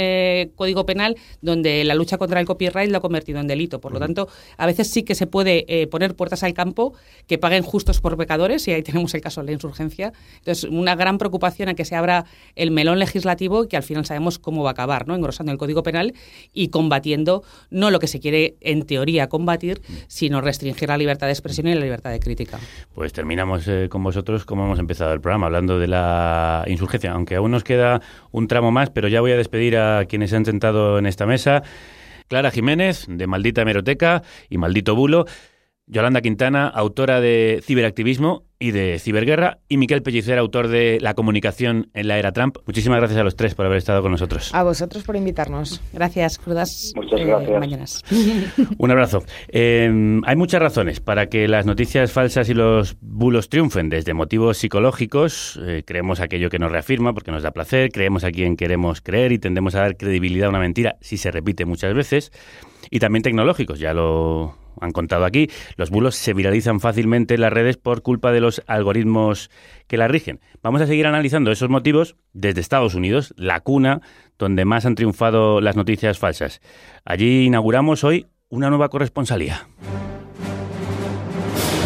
código 0.55 0.87
penal 0.87 1.17
donde 1.41 1.85
la 1.85 1.95
lucha 1.95 2.19
contra 2.21 2.39
el 2.39 2.47
copyright 2.47 2.91
lo 2.91 2.99
ha 2.99 3.01
convertido 3.01 3.41
en 3.41 3.47
delito. 3.47 3.81
Por 3.81 3.93
lo 3.93 3.99
tanto, 3.99 4.29
a 4.59 4.67
veces 4.67 4.91
sí 4.91 5.03
que 5.03 5.15
se 5.15 5.27
puede 5.27 5.65
eh, 5.69 5.87
poner 5.87 6.15
puertas 6.15 6.43
al 6.43 6.53
campo 6.53 6.93
que 7.27 7.39
paguen 7.39 7.63
justos 7.63 8.01
por 8.01 8.17
pecadores 8.19 8.69
y 8.69 8.73
ahí 8.73 8.83
tenemos 8.91 9.15
el 9.15 9.23
caso 9.23 9.41
de 9.41 9.47
la 9.47 9.53
insurgencia. 9.53 10.13
Entonces, 10.37 10.65
una 10.65 10.95
gran 10.95 11.17
preocupación 11.19 11.71
a 11.71 11.75
que 11.75 11.85
se 11.85 11.97
abra 11.97 12.27
el 12.55 12.71
melón 12.71 12.99
legislativo 12.99 13.67
que 13.69 13.77
al 13.77 13.83
final 13.83 14.05
sabemos 14.05 14.39
cómo 14.39 14.63
va 14.63 14.71
a 14.71 14.73
acabar, 14.73 15.09
¿no? 15.09 15.15
Engrosando 15.15 15.51
el 15.51 15.59
Código 15.59 15.83
Penal 15.83 16.13
y 16.53 16.69
combatiendo 16.69 17.43
no 17.71 17.91
lo 17.91 17.99
que 17.99 18.07
se 18.07 18.21
quiere 18.21 18.57
en 18.61 18.85
teoría 18.85 19.29
combatir, 19.29 19.81
sino 20.09 20.43
restringir 20.43 20.91
la 20.91 20.99
libertad 20.99 21.27
de 21.27 21.33
expresión 21.33 21.67
y 21.69 21.75
la 21.75 21.81
libertad 21.81 22.11
de 22.11 22.21
crítica. 22.21 22.59
Pues 22.95 23.15
terminamos 23.15 23.67
eh, 23.67 23.89
con 23.89 24.05
vosotros 24.05 24.45
como 24.45 24.67
hemos 24.67 24.79
empezado 24.79 25.15
el 25.15 25.21
programa, 25.21 25.47
hablando 25.47 25.79
de 25.79 25.89
la 25.89 26.65
insurgencia, 26.67 27.13
aunque 27.13 27.37
aún 27.37 27.51
nos 27.51 27.65
queda 27.65 28.03
un 28.31 28.47
tramo 28.47 28.71
más, 28.71 28.91
pero 28.91 29.09
ya 29.09 29.23
voy 29.23 29.33
a 29.33 29.37
despedir 29.37 29.79
a 29.79 30.05
quienes 30.05 30.31
se 30.31 30.37
han 30.37 30.45
sentado 30.45 30.99
en 30.99 31.07
esta 31.07 31.25
mesa. 31.27 31.63
Clara 32.31 32.53
Jiménez, 32.53 33.07
de 33.09 33.27
Maldita 33.27 33.63
Hemeroteca 33.63 34.23
y 34.49 34.57
Maldito 34.57 34.95
Bulo. 34.95 35.27
Yolanda 35.91 36.21
Quintana, 36.21 36.69
autora 36.69 37.21
de 37.21 37.63
Ciberactivismo 37.65 38.45
y 38.61 38.71
de 38.71 39.01
Ciberguerra. 39.01 39.59
Y 39.69 39.77
Miquel 39.77 40.03
Pellicer, 40.03 40.39
autor 40.39 40.69
de 40.69 40.99
La 41.01 41.15
comunicación 41.15 41.91
en 41.95 42.07
la 42.07 42.17
era 42.17 42.31
Trump. 42.31 42.59
Muchísimas 42.65 42.99
gracias 43.01 43.19
a 43.19 43.25
los 43.25 43.35
tres 43.35 43.57
por 43.57 43.67
haber 43.67 43.79
estado 43.79 44.01
con 44.01 44.13
nosotros. 44.13 44.55
A 44.55 44.63
vosotros 44.63 45.03
por 45.03 45.17
invitarnos. 45.17 45.81
Gracias, 45.93 46.39
crudas 46.39 46.93
Muchas 46.95 47.21
eh, 47.21 47.25
gracias. 47.25 47.59
mañanas. 47.59 48.05
Un 48.79 48.91
abrazo. 48.93 49.25
Eh, 49.49 50.21
hay 50.25 50.37
muchas 50.37 50.61
razones 50.61 51.01
para 51.01 51.27
que 51.27 51.49
las 51.49 51.67
noticias 51.67 52.13
falsas 52.13 52.49
y 52.49 52.55
los 52.55 52.97
bulos 53.01 53.49
triunfen. 53.49 53.89
Desde 53.89 54.15
motivos 54.15 54.59
psicológicos, 54.59 55.59
eh, 55.67 55.83
creemos 55.85 56.21
aquello 56.21 56.51
que 56.51 56.61
nos 56.61 56.71
reafirma 56.71 57.15
porque 57.15 57.33
nos 57.33 57.43
da 57.43 57.51
placer, 57.51 57.91
creemos 57.91 58.23
a 58.23 58.31
quien 58.31 58.57
queremos 58.57 59.01
creer 59.01 59.33
y 59.33 59.41
tendemos 59.41 59.75
a 59.75 59.81
dar 59.81 59.97
credibilidad 59.97 60.47
a 60.47 60.51
una 60.51 60.61
mentira 60.61 60.99
si 61.01 61.17
se 61.17 61.33
repite 61.33 61.65
muchas 61.65 61.95
veces. 61.95 62.31
Y 62.91 63.01
también 63.01 63.25
tecnológicos, 63.25 63.81
ya 63.81 63.93
lo 63.93 64.60
han 64.81 64.93
contado 64.93 65.25
aquí. 65.25 65.49
Los 65.77 65.91
bulos 65.91 66.15
se 66.15 66.35
viralizan 66.35 66.81
fácilmente 66.81 67.35
en 67.35 67.41
las 67.41 67.53
redes 67.53 67.77
por 67.77 68.03
culpa 68.03 68.33
de 68.33 68.41
los 68.41 68.63
algoritmos 68.67 69.51
que 69.87 69.97
la 69.97 70.09
rigen. 70.09 70.41
Vamos 70.63 70.81
a 70.81 70.87
seguir 70.87 71.07
analizando 71.07 71.51
esos 71.51 71.69
motivos 71.69 72.17
desde 72.33 72.61
Estados 72.61 72.95
Unidos, 72.95 73.35
la 73.37 73.61
cuna 73.61 74.01
donde 74.39 74.65
más 74.65 74.87
han 74.87 74.95
triunfado 74.95 75.61
las 75.61 75.77
noticias 75.77 76.19
falsas. 76.19 76.61
Allí 77.05 77.45
inauguramos 77.45 78.05
hoy 78.05 78.27
una 78.49 78.69
nueva 78.69 78.89
corresponsalía. 78.89 79.69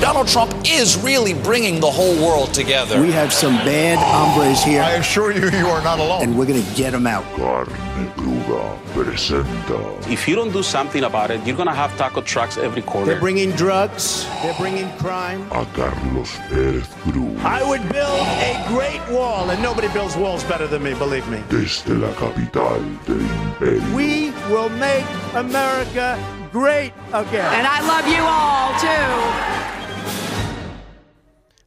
Donald 0.05 0.29
Trump 0.29 0.53
is 0.67 0.99
really 0.99 1.33
bringing 1.33 1.81
the 1.81 1.91
whole 1.91 2.15
world 2.17 2.53
together. 2.53 3.01
We 3.01 3.11
have 3.13 3.33
some 3.33 3.55
bad 3.65 3.97
hombres 3.99 4.63
here. 4.63 4.83
I 4.83 4.97
assure 4.97 5.33
you, 5.33 5.49
you 5.49 5.67
are 5.69 5.83
not 5.83 5.99
alone. 5.99 6.23
And 6.23 6.39
we're 6.39 6.45
going 6.45 6.63
to 6.63 6.75
get 6.75 6.91
them 6.91 7.07
out. 7.07 7.25
Carne 7.37 7.73
cruda 8.15 8.79
presenta. 8.93 9.81
If 10.13 10.29
you 10.29 10.37
don't 10.37 10.53
do 10.53 10.63
something 10.63 11.05
about 11.05 11.31
it, 11.31 11.41
you're 11.47 11.57
gonna 11.57 11.75
have 11.75 11.97
taco 11.97 12.21
trucks 12.21 12.59
every 12.59 12.83
corner. 12.83 13.07
They're 13.07 13.19
bringing 13.19 13.53
drugs. 13.53 14.27
They're 14.43 14.53
bringing 14.59 14.91
crime. 14.99 15.41
a 15.53 15.65
Carlos 15.73 16.33
Pérez 16.51 16.85
Cruz 17.01 17.41
I 17.43 17.63
would 17.67 17.89
build 17.89 18.27
a 18.51 18.63
great 18.69 19.01
wall, 19.09 19.49
and 19.49 19.63
nobody 19.63 19.89
builds 19.89 20.17
walls 20.17 20.45
better 20.45 20.67
than 20.67 20.83
me, 20.83 20.93
believe 20.93 21.27
me. 21.29 21.43
desde 21.49 21.89
la 21.89 22.13
capital 22.13 22.83
del 23.07 23.21
imperio. 23.21 23.97
We 23.97 24.33
will 24.51 24.69
make 24.69 25.07
America 25.35 26.19
great 26.53 26.93
again. 27.15 27.55
And 27.55 27.67
I 27.67 27.81
love 27.89 28.07
you 28.07 28.21
all 28.21 28.69
too. 28.79 29.84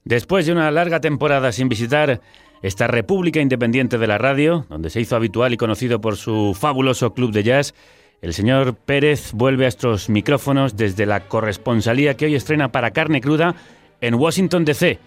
Después 0.08 0.46
de 0.46 0.54
una 0.54 0.72
larga 0.72 1.02
temporada 1.02 1.52
sin 1.52 1.68
visitar 1.68 2.22
esta 2.62 2.88
República 2.88 3.42
Independiente 3.42 3.98
de 3.98 4.08
la 4.08 4.18
Radio, 4.18 4.66
donde 4.70 4.90
se 4.90 5.02
hizo 5.02 5.18
habitual 5.18 5.52
y 5.52 5.58
conocido 5.58 6.00
por 6.00 6.16
su 6.16 6.56
fabuloso 6.58 7.14
club 7.14 7.34
de 7.34 7.44
jazz, 7.44 7.76
el 8.22 8.34
señor 8.34 8.74
Pérez 8.78 9.34
vuelve 9.34 9.66
a 9.66 9.68
estos 9.68 10.08
micrófonos 10.08 10.78
desde 10.78 11.06
la 11.06 11.28
corresponsalía 11.28 12.16
que 12.16 12.24
hoy 12.24 12.36
estrena 12.36 12.72
para 12.72 12.92
Carne 12.92 13.20
Cruda 13.20 13.56
en 14.00 14.16
Washington, 14.16 14.64
D.C., 14.64 14.98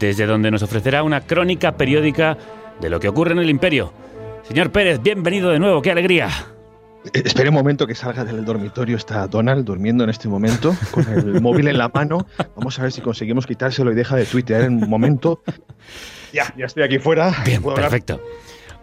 desde 0.00 0.24
donde 0.24 0.50
nos 0.50 0.62
ofrecerá 0.62 1.02
una 1.02 1.20
crónica 1.20 1.76
periódica 1.76 2.38
de 2.80 2.88
lo 2.88 2.98
que 2.98 3.08
ocurre 3.08 3.32
en 3.32 3.40
el 3.40 3.50
imperio. 3.50 3.92
Señor 4.44 4.72
Pérez, 4.72 5.02
bienvenido 5.02 5.50
de 5.50 5.58
nuevo, 5.58 5.82
qué 5.82 5.90
alegría. 5.90 6.30
Eh, 7.14 7.22
Espere 7.24 7.48
un 7.48 7.54
momento 7.54 7.86
que 7.86 7.94
salga 7.94 8.24
del 8.24 8.44
dormitorio. 8.44 8.96
Está 8.96 9.26
Donald 9.26 9.64
durmiendo 9.64 10.04
en 10.04 10.10
este 10.10 10.28
momento 10.28 10.74
con 10.90 11.06
el 11.08 11.40
móvil 11.42 11.68
en 11.68 11.78
la 11.78 11.88
mano. 11.88 12.26
Vamos 12.56 12.78
a 12.78 12.82
ver 12.82 12.92
si 12.92 13.00
conseguimos 13.00 13.46
quitárselo 13.46 13.92
y 13.92 13.94
deja 13.94 14.16
de 14.16 14.24
tuitear 14.26 14.62
en 14.62 14.82
un 14.82 14.88
momento. 14.90 15.42
Ya, 16.32 16.52
ya 16.56 16.66
estoy 16.66 16.82
aquí 16.82 16.98
fuera. 16.98 17.34
Bien, 17.44 17.62
perfecto. 17.62 18.20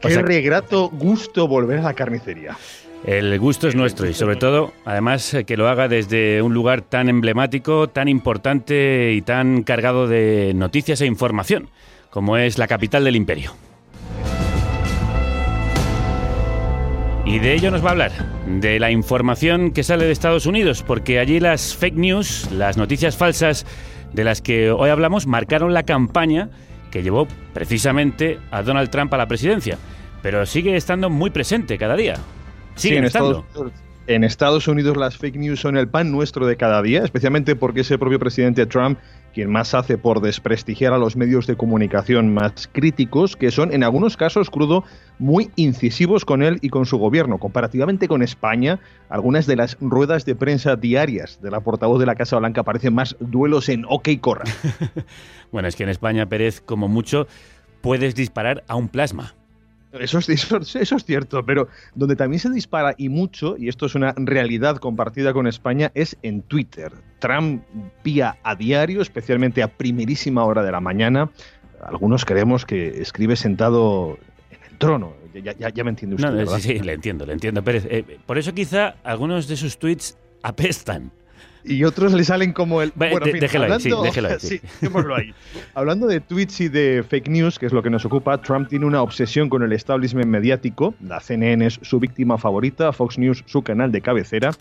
Qué 0.01 0.07
O 0.07 0.11
sea- 0.11 0.21
regrato 0.21 0.89
gusto 0.89 1.47
volver 1.47 1.79
a 1.79 1.83
la 1.83 1.93
carnicería. 1.93 2.57
El 3.05 3.37
gusto 3.39 3.67
es 3.67 3.75
nuestro 3.75 4.07
y 4.09 4.13
sobre 4.15 4.35
todo, 4.37 4.73
además, 4.83 5.31
eh, 5.35 5.43
que 5.45 5.55
lo 5.55 5.67
haga 5.69 5.87
desde 5.87 6.41
un 6.41 6.53
lugar 6.55 6.81
tan 6.81 7.09
emblemático, 7.09 7.87
tan 7.89 8.07
importante 8.07 9.13
y 9.13 9.21
tan 9.21 9.61
cargado 9.61 10.07
de 10.07 10.51
noticias 10.55 10.99
e 11.01 11.05
información, 11.05 11.69
como 12.09 12.37
es 12.37 12.57
la 12.57 12.67
capital 12.67 13.03
del 13.03 13.15
imperio. 13.15 13.53
Y 17.27 17.39
de 17.39 17.53
ello 17.53 17.71
nos 17.71 17.83
va 17.83 17.89
a 17.89 17.91
hablar, 17.91 18.11
de 18.47 18.79
la 18.79 18.89
información 18.89 19.71
que 19.71 19.83
sale 19.83 20.05
de 20.05 20.13
Estados 20.13 20.45
Unidos, 20.45 20.81
porque 20.81 21.19
allí 21.19 21.41
las 21.41 21.75
fake 21.75 21.95
news, 21.95 22.49
las 22.53 22.77
noticias 22.77 23.17
falsas 23.17 23.65
de 24.13 24.23
las 24.23 24.41
que 24.41 24.71
hoy 24.71 24.89
hablamos, 24.89 25.27
marcaron 25.27 25.73
la 25.73 25.83
campaña 25.83 26.49
que 26.89 27.03
llevó 27.03 27.27
precisamente 27.53 28.39
a 28.49 28.63
Donald 28.63 28.89
Trump 28.89 29.13
a 29.13 29.17
la 29.17 29.27
presidencia. 29.27 29.77
Pero 30.21 30.45
sigue 30.45 30.77
estando 30.77 31.09
muy 31.09 31.29
presente 31.29 31.77
cada 31.77 31.97
día. 31.97 32.15
Sí, 32.75 32.87
Siguen 32.87 32.99
en 32.99 33.05
estando. 33.07 33.45
Estados, 33.45 33.73
en 34.07 34.23
Estados 34.23 34.67
Unidos 34.69 34.95
las 34.95 35.17
fake 35.17 35.35
news 35.35 35.59
son 35.59 35.75
el 35.75 35.89
pan 35.89 36.09
nuestro 36.09 36.47
de 36.47 36.55
cada 36.55 36.81
día, 36.81 37.03
especialmente 37.03 37.57
porque 37.57 37.81
es 37.81 37.91
el 37.91 37.99
propio 37.99 38.19
presidente 38.19 38.65
Trump 38.65 38.99
quien 39.37 39.51
más 39.51 39.75
hace 39.75 39.99
por 39.99 40.19
desprestigiar 40.19 40.93
a 40.93 40.97
los 40.97 41.15
medios 41.15 41.45
de 41.45 41.55
comunicación 41.55 42.33
más 42.33 42.67
críticos, 42.71 43.35
que 43.35 43.51
son 43.51 43.71
en 43.71 43.83
algunos 43.83 44.17
casos, 44.17 44.49
crudo, 44.49 44.83
muy 45.19 45.51
incisivos 45.55 46.25
con 46.25 46.41
él 46.41 46.57
y 46.63 46.69
con 46.69 46.87
su 46.87 46.97
gobierno. 46.97 47.37
Comparativamente 47.37 48.07
con 48.07 48.23
España, 48.23 48.79
algunas 49.09 49.45
de 49.45 49.55
las 49.55 49.77
ruedas 49.79 50.25
de 50.25 50.33
prensa 50.33 50.75
diarias 50.75 51.39
de 51.39 51.51
la 51.51 51.59
portavoz 51.59 51.99
de 51.99 52.07
la 52.07 52.15
Casa 52.15 52.39
Blanca 52.39 52.63
parecen 52.63 52.95
más 52.95 53.15
duelos 53.19 53.69
en 53.69 53.85
OK 53.87 54.09
Corra. 54.21 54.45
Bueno, 55.51 55.67
es 55.67 55.75
que 55.75 55.83
en 55.83 55.89
España, 55.89 56.25
Pérez, 56.25 56.59
como 56.59 56.87
mucho, 56.87 57.27
puedes 57.81 58.15
disparar 58.15 58.63
a 58.67 58.75
un 58.75 58.89
plasma. 58.89 59.35
Eso 59.93 60.19
es, 60.19 60.29
eso, 60.29 60.57
eso 60.57 60.95
es 60.95 61.05
cierto, 61.05 61.45
pero 61.45 61.67
donde 61.95 62.15
también 62.15 62.39
se 62.39 62.49
dispara 62.49 62.93
y 62.97 63.09
mucho, 63.09 63.55
y 63.57 63.67
esto 63.69 63.85
es 63.85 63.95
una 63.95 64.13
realidad 64.17 64.77
compartida 64.77 65.33
con 65.33 65.47
España, 65.47 65.91
es 65.95 66.17
en 66.23 66.41
Twitter. 66.41 66.91
Trump 67.19 67.63
vía 68.03 68.37
a 68.43 68.55
diario, 68.55 69.01
especialmente 69.01 69.63
a 69.63 69.67
primerísima 69.69 70.43
hora 70.45 70.61
de 70.63 70.71
la 70.71 70.79
mañana. 70.81 71.29
Algunos 71.83 72.25
creemos 72.25 72.65
que 72.65 73.01
escribe 73.01 73.35
sentado 73.35 74.17
en 74.51 74.59
el 74.71 74.77
trono. 74.77 75.13
Ya, 75.33 75.53
ya- 75.53 75.69
ya 75.69 75.83
me 75.83 75.91
entiende 75.91 76.15
usted, 76.15 76.45
sí, 76.59 76.61
sí, 76.79 76.79
le 76.79 76.93
entiendo, 76.93 77.25
le 77.25 77.33
entiendo, 77.33 77.63
Pérez. 77.63 77.85
Eh, 77.89 78.17
por 78.25 78.37
eso 78.39 78.53
quizá 78.53 78.95
algunos 79.03 79.47
de 79.47 79.55
sus 79.55 79.77
tweets 79.77 80.17
apestan. 80.41 81.11
Y 81.67 81.83
otros 81.83 82.13
le 82.13 82.23
salen 82.23 82.53
como 82.53 82.81
el... 82.81 82.91
Ve- 82.95 83.09
de- 83.23 83.39
déjelo 83.39 83.65
ahí, 83.73 83.79
sí, 83.81 83.91
déjelo 84.03 84.27
ahí, 84.29 84.35
sí. 84.39 84.47
sí, 84.47 84.61
dejémoslo 84.81 85.15
ahí. 85.15 85.33
Hablando 85.73 86.07
de 86.07 86.19
tweets 86.21 86.61
y 86.61 86.69
de 86.69 87.03
fake 87.07 87.27
news, 87.29 87.59
que 87.59 87.65
es 87.65 87.73
lo 87.73 87.83
que 87.83 87.89
nos 87.89 88.05
ocupa, 88.05 88.41
Trump 88.41 88.69
tiene 88.69 88.85
una 88.85 89.01
obsesión 89.01 89.49
con 89.49 89.63
el 89.63 89.73
establishment 89.73 90.27
mediático. 90.27 90.95
La 91.01 91.19
CNN 91.19 91.65
es 91.65 91.79
su 91.81 91.99
víctima 91.99 92.37
favorita, 92.37 92.91
Fox 92.93 93.17
News 93.17 93.43
su 93.45 93.61
canal 93.61 93.91
de 93.91 94.01
cabecera. 94.01 94.51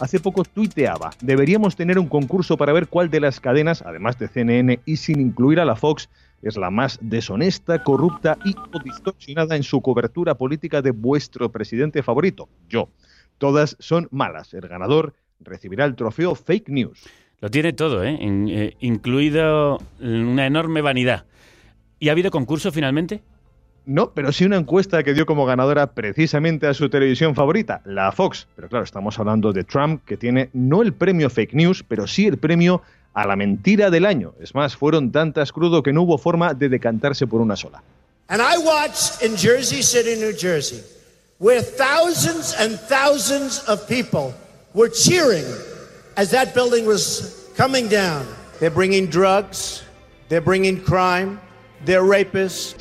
Hace 0.00 0.20
poco 0.20 0.44
tuiteaba, 0.44 1.10
deberíamos 1.20 1.76
tener 1.76 1.98
un 1.98 2.08
concurso 2.08 2.56
para 2.56 2.72
ver 2.72 2.88
cuál 2.88 3.10
de 3.10 3.20
las 3.20 3.40
cadenas, 3.40 3.82
además 3.82 4.18
de 4.18 4.28
CNN 4.28 4.80
y 4.84 4.96
sin 4.96 5.20
incluir 5.20 5.60
a 5.60 5.64
la 5.64 5.76
Fox, 5.76 6.08
es 6.42 6.56
la 6.56 6.70
más 6.70 6.98
deshonesta, 7.00 7.82
corrupta 7.82 8.36
y 8.44 8.54
o 8.72 8.78
distorsionada 8.82 9.56
en 9.56 9.62
su 9.62 9.80
cobertura 9.80 10.34
política 10.34 10.82
de 10.82 10.90
vuestro 10.90 11.50
presidente 11.50 12.02
favorito, 12.02 12.48
yo. 12.68 12.88
Todas 13.38 13.76
son 13.80 14.08
malas. 14.10 14.54
El 14.54 14.66
ganador 14.68 15.12
recibirá 15.40 15.84
el 15.84 15.94
trofeo 15.94 16.34
Fake 16.34 16.68
News. 16.68 17.04
Lo 17.40 17.50
tiene 17.50 17.72
todo, 17.72 18.02
¿eh? 18.04 18.16
In- 18.20 18.48
eh, 18.48 18.76
incluido 18.80 19.78
una 20.00 20.46
enorme 20.46 20.80
vanidad. 20.80 21.24
¿Y 21.98 22.08
ha 22.08 22.12
habido 22.12 22.30
concurso 22.30 22.72
finalmente? 22.72 23.22
No, 23.84 24.10
pero 24.12 24.32
sí 24.32 24.44
una 24.44 24.56
encuesta 24.56 25.02
que 25.04 25.14
dio 25.14 25.26
como 25.26 25.46
ganadora 25.46 25.92
precisamente 25.92 26.66
a 26.66 26.74
su 26.74 26.88
televisión 26.88 27.34
favorita, 27.34 27.82
la 27.84 28.10
Fox. 28.10 28.48
Pero 28.56 28.68
claro, 28.68 28.84
estamos 28.84 29.18
hablando 29.18 29.52
de 29.52 29.62
Trump, 29.64 30.02
que 30.04 30.16
tiene 30.16 30.50
no 30.52 30.82
el 30.82 30.92
premio 30.92 31.30
Fake 31.30 31.54
News, 31.54 31.84
pero 31.86 32.06
sí 32.06 32.26
el 32.26 32.36
premio 32.38 32.82
a 33.14 33.26
la 33.26 33.36
mentira 33.36 33.88
del 33.90 34.04
año. 34.04 34.34
Es 34.40 34.54
más, 34.54 34.76
fueron 34.76 35.12
tantas 35.12 35.52
crudo 35.52 35.82
que 35.82 35.92
no 35.92 36.02
hubo 36.02 36.18
forma 36.18 36.52
de 36.52 36.68
decantarse 36.68 37.26
por 37.26 37.40
una 37.40 37.54
sola. 37.54 37.82
And 38.28 38.42
I 38.42 38.58
watched 38.58 39.22
in 39.22 39.36
Jersey 39.36 39.82
City, 39.84 40.16
New 40.20 40.32
Jersey, 40.36 40.80
where 41.38 41.62
thousands 41.62 42.56
and 42.58 42.76
thousands 42.88 43.62
of 43.68 43.86
people 43.86 44.34
were 44.76 44.90
cheering 44.90 45.46
as 46.18 46.30
that 46.30 46.54
building 46.54 46.86
was 46.86 47.50
coming 47.56 47.88
down. 47.88 48.26
They're 48.60 48.70
bringing 48.70 49.06
drugs. 49.06 49.82
They're 50.28 50.42
bringing 50.42 50.80
crime. 50.82 51.40
They're 51.84 52.02
rapists. 52.02 52.74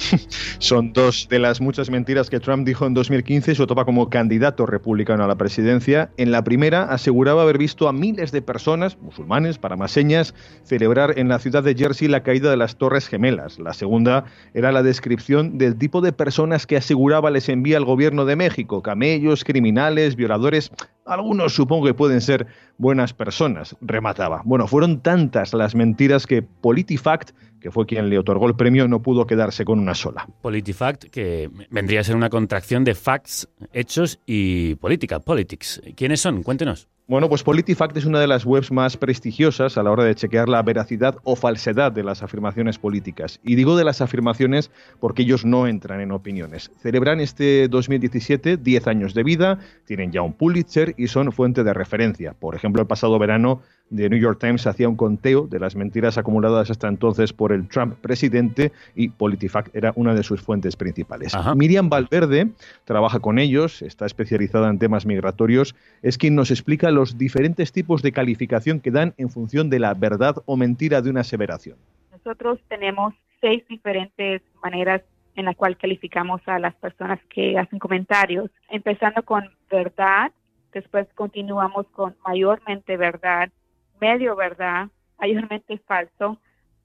Son 0.60 0.92
dos 0.92 1.28
de 1.30 1.40
las 1.40 1.62
muchas 1.62 1.90
mentiras 1.90 2.30
que 2.30 2.40
Trump 2.40 2.66
dijo 2.66 2.86
en 2.86 2.94
2015 2.94 3.52
y 3.52 3.56
su 3.56 3.64
etapa 3.64 3.86
como 3.86 4.10
candidato 4.10 4.66
republicano 4.66 5.24
a 5.24 5.28
la 5.28 5.36
presidencia. 5.36 6.10
En 6.18 6.32
la 6.32 6.44
primera 6.44 6.84
aseguraba 6.84 7.44
haber 7.44 7.58
visto 7.58 7.88
a 7.88 7.94
miles 7.94 8.32
de 8.32 8.42
personas, 8.42 8.98
musulmanes, 8.98 9.58
para 9.58 9.76
más 9.76 9.92
señas, 9.92 10.34
celebrar 10.64 11.20
en 11.20 11.30
la 11.30 11.40
ciudad 11.40 11.64
de 11.64 11.76
Jersey 11.76 12.08
la 12.08 12.24
caída 12.24 12.50
de 12.50 12.58
las 12.58 12.78
Torres 12.78 13.08
Gemelas. 13.08 13.60
La 13.60 13.74
segunda 13.74 14.26
era 14.54 14.72
la 14.72 14.82
descripción 14.82 15.58
del 15.58 15.78
tipo 15.78 16.02
de 16.02 16.14
personas 16.14 16.66
que 16.66 16.78
aseguraba 16.78 17.32
les 17.32 17.48
envía 17.48 17.78
el 17.78 17.86
gobierno 17.86 18.26
de 18.26 18.36
México, 18.36 18.82
camellos, 18.82 19.44
criminales, 19.44 20.16
violadores. 20.16 20.72
Algunos 21.06 21.54
supongo 21.54 21.86
que 21.86 21.94
pueden 21.94 22.20
ser 22.20 22.48
buenas 22.80 23.14
personas, 23.14 23.76
remataba. 23.80 24.42
Bueno, 24.44 24.68
fueron 24.68 25.02
tantas 25.02 25.54
las 25.54 25.76
mentiras 25.76 26.26
que 26.26 26.42
PolitiFact, 26.42 27.32
que 27.60 27.70
fue 27.70 27.86
quien 27.86 28.10
le 28.10 28.18
otorgó 28.18 28.48
el 28.48 28.56
premio, 28.56 28.88
no 28.88 29.04
pudo 29.04 29.28
quedarse 29.28 29.66
con 29.66 29.80
una 29.80 29.94
sola. 29.94 30.28
PolitiFact, 30.42 31.06
que 31.06 31.52
vendría 31.70 32.00
a 32.00 32.04
ser 32.04 32.16
una 32.16 32.32
contracción 32.32 32.84
de 32.84 32.96
facts, 32.96 33.48
hechos 33.72 34.20
y 34.26 34.76
política, 34.76 35.20
politics. 35.20 35.80
¿Quiénes 35.96 36.22
son? 36.22 36.42
Cuéntenos. 36.42 36.88
Bueno, 37.08 37.30
pues 37.30 37.44
PolitiFact 37.44 37.96
es 37.98 38.06
una 38.06 38.20
de 38.20 38.26
las 38.26 38.48
webs 38.48 38.72
más 38.72 38.98
prestigiosas 38.98 39.78
a 39.78 39.84
la 39.84 39.92
hora 39.92 40.04
de 40.04 40.16
chequear 40.16 40.50
la 40.50 40.64
veracidad 40.64 41.18
o 41.24 41.36
falsedad 41.36 41.92
de 41.92 42.04
las 42.04 42.24
afirmaciones 42.24 42.80
políticas. 42.80 43.40
Y 43.44 43.54
digo 43.54 43.78
de 43.78 43.84
las 43.84 44.02
afirmaciones 44.02 44.72
porque 45.00 45.22
ellos 45.22 45.46
no 45.46 45.68
entran 45.68 46.02
en 46.02 46.12
opiniones. 46.12 46.72
Celebran 46.82 47.20
este 47.20 47.68
2017 47.68 48.58
10 48.58 48.88
años 48.88 49.14
de 49.14 49.22
vida, 49.22 49.60
tienen 49.86 50.12
ya 50.12 50.24
un 50.24 50.34
Pulitzer 50.34 50.96
y 50.98 51.06
son 51.06 51.32
fuente 51.32 51.64
de 51.64 51.76
referencia. 51.76 52.34
Por 52.34 52.56
ejemplo, 52.56 52.82
el 52.82 52.88
pasado 52.88 53.20
verano 53.20 53.62
The 53.94 54.10
New 54.10 54.20
York 54.20 54.40
Times 54.40 54.66
hacía 54.66 54.90
un 54.90 54.96
conteo 54.96 55.48
de 55.48 55.60
las 55.60 55.76
mentiras 55.76 56.18
acumuladas 56.18 56.72
hasta 56.72 56.88
entonces 56.88 57.34
por 57.34 57.52
el 57.52 57.68
Trump 57.68 57.96
presidente 58.02 58.72
y 58.96 59.10
PolitiFact 59.10 59.76
era 59.76 59.94
una 59.96 60.14
de 60.14 60.24
sus 60.24 60.42
fuentes 60.42 60.76
principales. 60.76 61.34
Miriam 61.56 61.90
Valverde 61.90 62.50
trabaja 62.86 63.20
con 63.20 63.38
ellos, 63.38 63.82
está 63.82 64.06
especializada 64.06 64.70
en 64.70 64.80
temas 64.80 65.06
migratorios, 65.06 65.76
es 66.02 66.18
quien 66.18 66.36
nos 66.36 66.52
explica 66.52 66.90
los 66.92 67.18
diferentes 67.18 67.72
tipos 67.72 68.02
de 68.02 68.12
calificación 68.12 68.80
que 68.80 68.92
dan 68.92 69.14
en 69.18 69.30
función 69.30 69.70
de 69.70 69.80
la 69.80 69.94
verdad 69.94 70.36
o 70.46 70.58
mentira 70.58 71.02
de 71.02 71.10
una 71.12 71.22
aseveración. 71.22 71.78
Nosotros 72.12 72.60
tenemos 72.68 73.14
seis 73.40 73.64
diferentes 73.68 74.42
maneras 74.64 75.04
en 75.36 75.46
la 75.46 75.54
cual 75.54 75.78
calificamos 75.78 76.42
a 76.48 76.60
las 76.60 76.74
personas 76.76 77.20
que 77.30 77.58
hacen 77.60 77.78
comentarios, 77.78 78.50
empezando 78.70 79.22
con 79.24 79.44
verdad, 79.70 80.32
después 80.74 81.08
continuamos 81.14 81.86
con 81.88 82.16
mayormente 82.26 82.98
verdad, 82.98 83.52
medio 84.00 84.36
verdad, 84.36 84.88
mayormente 85.20 85.78
falso, 85.80 86.40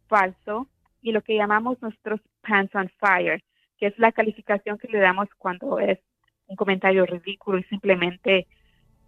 falso, 0.08 0.68
y 1.02 1.12
lo 1.12 1.22
que 1.22 1.36
llamamos 1.36 1.80
nuestros 1.80 2.20
pants 2.42 2.74
on 2.74 2.90
fire, 2.98 3.42
que 3.78 3.86
es 3.86 3.98
la 3.98 4.12
calificación 4.12 4.78
que 4.78 4.88
le 4.88 4.98
damos 4.98 5.28
cuando 5.38 5.78
es 5.78 5.98
un 6.46 6.56
comentario 6.56 7.06
ridículo 7.06 7.58
y 7.58 7.64
simplemente 7.64 8.46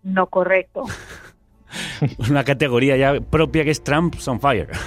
no 0.02 0.26
correcto. 0.26 0.84
Una 2.30 2.44
categoría 2.44 2.96
ya 2.96 3.20
propia 3.20 3.64
que 3.64 3.70
es 3.70 3.82
Trump's 3.82 4.28
on 4.28 4.40
Fire. 4.40 4.68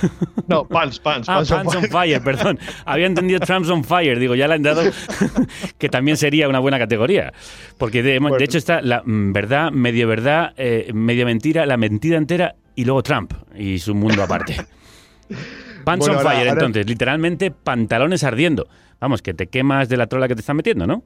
No, 0.48 0.68
Pants, 0.68 1.00
Pants, 1.00 1.28
Ah, 1.28 1.38
Pants 1.38 1.52
on 1.52 1.58
Pants 1.58 1.76
on 1.76 1.82
Fire. 1.86 2.20
Fire, 2.20 2.24
perdón. 2.24 2.60
Había 2.86 3.08
entendido 3.08 3.40
Trump's 3.40 3.70
on 3.72 3.84
Fire. 3.84 4.20
Digo, 4.20 4.36
ya 4.36 4.48
le 4.48 4.54
han 4.54 4.62
dado 4.62 4.84
que 5.80 5.90
también 5.90 6.18
sería 6.18 6.48
una 6.48 6.60
buena 6.60 6.78
categoría. 6.78 7.34
Porque 7.80 8.04
de, 8.04 8.20
de 8.20 8.44
hecho 8.44 8.60
está 8.60 8.80
la 8.84 9.02
mm, 9.04 9.34
verdad, 9.34 9.72
medio 9.72 10.08
verdad, 10.08 10.54
eh, 10.58 10.92
media 10.94 11.26
mentira, 11.26 11.66
la 11.66 11.78
mentira 11.78 12.18
entera 12.18 12.54
y 12.76 12.86
luego 12.86 13.02
Trump 13.04 13.34
y 13.56 13.80
su 13.80 13.96
mundo 13.96 14.24
aparte. 14.24 14.56
Pants 15.86 16.06
Bueno, 16.08 16.20
on 16.20 16.26
Fire, 16.26 16.40
ahora- 16.40 16.52
entonces, 16.54 16.88
literalmente 16.88 17.52
pantalones 17.52 18.24
ardiendo. 18.24 18.68
Vamos, 19.00 19.22
que 19.22 19.34
te 19.34 19.48
quemas 19.48 19.90
de 19.90 19.98
la 19.98 20.08
trola 20.08 20.28
que 20.28 20.36
te 20.36 20.42
están 20.42 20.56
metiendo, 20.58 20.88
¿no? 20.88 21.04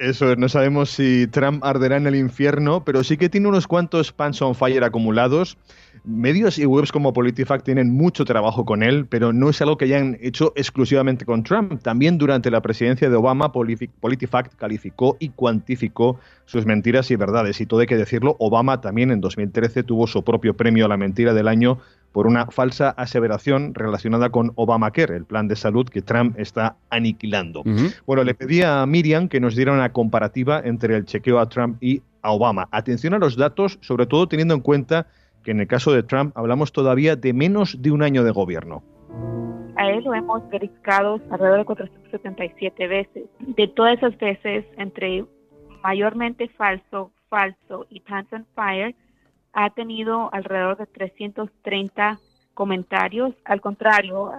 Eso, 0.00 0.34
no 0.34 0.48
sabemos 0.48 0.88
si 0.88 1.26
Trump 1.26 1.62
arderá 1.62 1.98
en 1.98 2.06
el 2.06 2.14
infierno, 2.14 2.82
pero 2.86 3.04
sí 3.04 3.18
que 3.18 3.28
tiene 3.28 3.48
unos 3.48 3.66
cuantos 3.66 4.12
pants 4.12 4.40
on 4.40 4.54
fire 4.54 4.82
acumulados. 4.82 5.58
Medios 6.04 6.58
y 6.58 6.64
webs 6.64 6.90
como 6.90 7.12
PolitiFact 7.12 7.66
tienen 7.66 7.90
mucho 7.92 8.24
trabajo 8.24 8.64
con 8.64 8.82
él, 8.82 9.04
pero 9.04 9.34
no 9.34 9.50
es 9.50 9.60
algo 9.60 9.76
que 9.76 9.84
hayan 9.84 10.16
hecho 10.22 10.54
exclusivamente 10.56 11.26
con 11.26 11.42
Trump. 11.42 11.82
También 11.82 12.16
durante 12.16 12.50
la 12.50 12.62
presidencia 12.62 13.10
de 13.10 13.16
Obama, 13.16 13.52
PolitiFact 13.52 14.54
calificó 14.54 15.18
y 15.20 15.28
cuantificó 15.28 16.18
sus 16.46 16.64
mentiras 16.64 17.10
y 17.10 17.16
verdades. 17.16 17.60
Y 17.60 17.66
todo 17.66 17.80
hay 17.80 17.86
que 17.86 17.98
decirlo, 17.98 18.36
Obama 18.38 18.80
también 18.80 19.10
en 19.10 19.20
2013 19.20 19.82
tuvo 19.82 20.06
su 20.06 20.24
propio 20.24 20.56
premio 20.56 20.86
a 20.86 20.88
la 20.88 20.96
mentira 20.96 21.34
del 21.34 21.46
año 21.46 21.78
por 22.12 22.26
una 22.26 22.46
falsa 22.46 22.90
aseveración 22.90 23.74
relacionada 23.74 24.30
con 24.30 24.52
Obamacare, 24.56 25.16
el 25.16 25.24
plan 25.24 25.48
de 25.48 25.56
salud 25.56 25.88
que 25.88 26.02
Trump 26.02 26.38
está 26.38 26.76
aniquilando. 26.90 27.62
Bueno, 28.06 28.24
le 28.24 28.34
pedí 28.34 28.62
a 28.62 28.84
Miriam 28.86 29.28
que 29.28 29.40
nos 29.40 29.54
diera 29.54 29.72
una 29.72 29.92
comparativa 29.92 30.60
entre 30.64 30.96
el 30.96 31.04
chequeo 31.04 31.38
a 31.38 31.48
Trump 31.48 31.76
y 31.80 32.02
a 32.22 32.32
Obama. 32.32 32.68
Atención 32.70 33.14
a 33.14 33.18
los 33.18 33.36
datos, 33.36 33.78
sobre 33.80 34.06
todo 34.06 34.26
teniendo 34.26 34.54
en 34.54 34.60
cuenta 34.60 35.06
que 35.44 35.52
en 35.52 35.60
el 35.60 35.66
caso 35.66 35.92
de 35.92 36.02
Trump 36.02 36.36
hablamos 36.36 36.72
todavía 36.72 37.16
de 37.16 37.32
menos 37.32 37.80
de 37.80 37.90
un 37.90 38.02
año 38.02 38.24
de 38.24 38.30
gobierno. 38.30 38.82
A 39.76 39.88
él 39.88 40.04
lo 40.04 40.12
hemos 40.12 40.46
verificado 40.50 41.20
alrededor 41.30 41.60
de 41.60 41.64
477 41.64 42.88
veces. 42.88 43.24
De 43.38 43.68
todas 43.68 43.96
esas 43.96 44.18
veces, 44.18 44.66
entre 44.76 45.24
mayormente 45.82 46.48
falso, 46.48 47.12
falso 47.30 47.86
y 47.88 48.00
Pants 48.00 48.32
on 48.32 48.46
Fire 48.54 48.94
ha 49.52 49.70
tenido 49.70 50.32
alrededor 50.32 50.78
de 50.78 50.86
330 50.86 52.18
comentarios. 52.54 53.34
Al 53.44 53.60
contrario, 53.60 54.32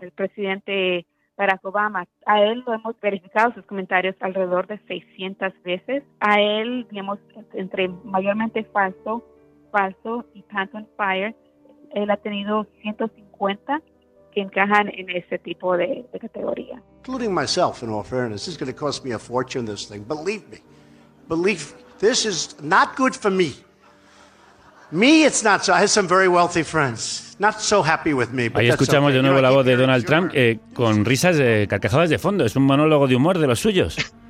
el 0.00 0.10
presidente 0.12 1.06
Barack 1.36 1.64
Obama, 1.64 2.06
a 2.26 2.42
él 2.42 2.62
lo 2.66 2.74
hemos 2.74 2.98
verificado 3.00 3.52
sus 3.54 3.64
comentarios 3.64 4.14
alrededor 4.20 4.66
de 4.66 4.78
600 4.86 5.52
veces. 5.64 6.04
A 6.20 6.40
él, 6.40 6.86
digamos, 6.90 7.18
entre 7.54 7.88
mayormente 7.88 8.64
falso, 8.64 9.24
falso 9.70 10.24
y 10.34 10.42
Pants 10.42 10.74
on 10.74 10.86
Fire, 10.96 11.34
él 11.94 12.10
ha 12.10 12.16
tenido 12.16 12.66
150 12.82 13.80
que 14.32 14.40
encajan 14.40 14.88
en 14.88 15.10
ese 15.10 15.38
tipo 15.38 15.76
de, 15.76 16.06
de 16.12 16.18
categoría. 16.18 16.82
Including 16.98 17.34
myself, 17.34 17.82
in 17.82 17.90
all 17.90 18.04
fairness, 18.04 18.44
this 18.44 18.54
is 18.54 18.58
going 18.58 18.72
to 18.72 18.78
cost 18.78 19.04
me 19.04 19.12
a 19.12 19.18
fortune, 19.18 19.66
this 19.66 19.86
thing. 19.86 20.04
Believe 20.04 20.48
me. 20.50 20.58
Believe 21.28 21.74
this 21.98 22.24
is 22.24 22.56
not 22.62 22.96
good 22.96 23.14
for 23.14 23.30
me. 23.30 23.54
Me, 24.92 25.24
it's 25.24 25.42
not 25.42 25.64
so. 25.64 25.72
I 25.72 25.78
have 25.78 25.88
some 25.88 26.06
very 26.06 26.28
wealthy 26.28 26.62
friends. 26.62 27.34
Not 27.38 27.60
so 27.60 27.82
happy 27.82 28.12
with 28.12 28.28
me. 28.30 28.48
but 28.50 28.60
Ahí 28.60 28.68
escuchamos 28.68 29.08
okay. 29.08 29.14
de 29.14 29.18
You 29.18 29.22
nuevo 29.22 29.38
know, 29.38 29.42
la 29.42 29.50
voz 29.50 29.64
de 29.64 29.76
Donald 29.76 30.04
Trump 30.04 30.30
eh, 30.34 30.58
con 30.74 31.04
risas 31.06 31.36
de 31.38 31.66
carcajadas 31.68 32.10
de 32.10 32.18
fondo. 32.18 32.44
Es 32.44 32.56
un 32.56 32.64
monólogo 32.64 33.08
de 33.08 33.16
humor 33.16 33.38
de 33.38 33.46
los 33.46 33.58
suyos. 33.60 33.96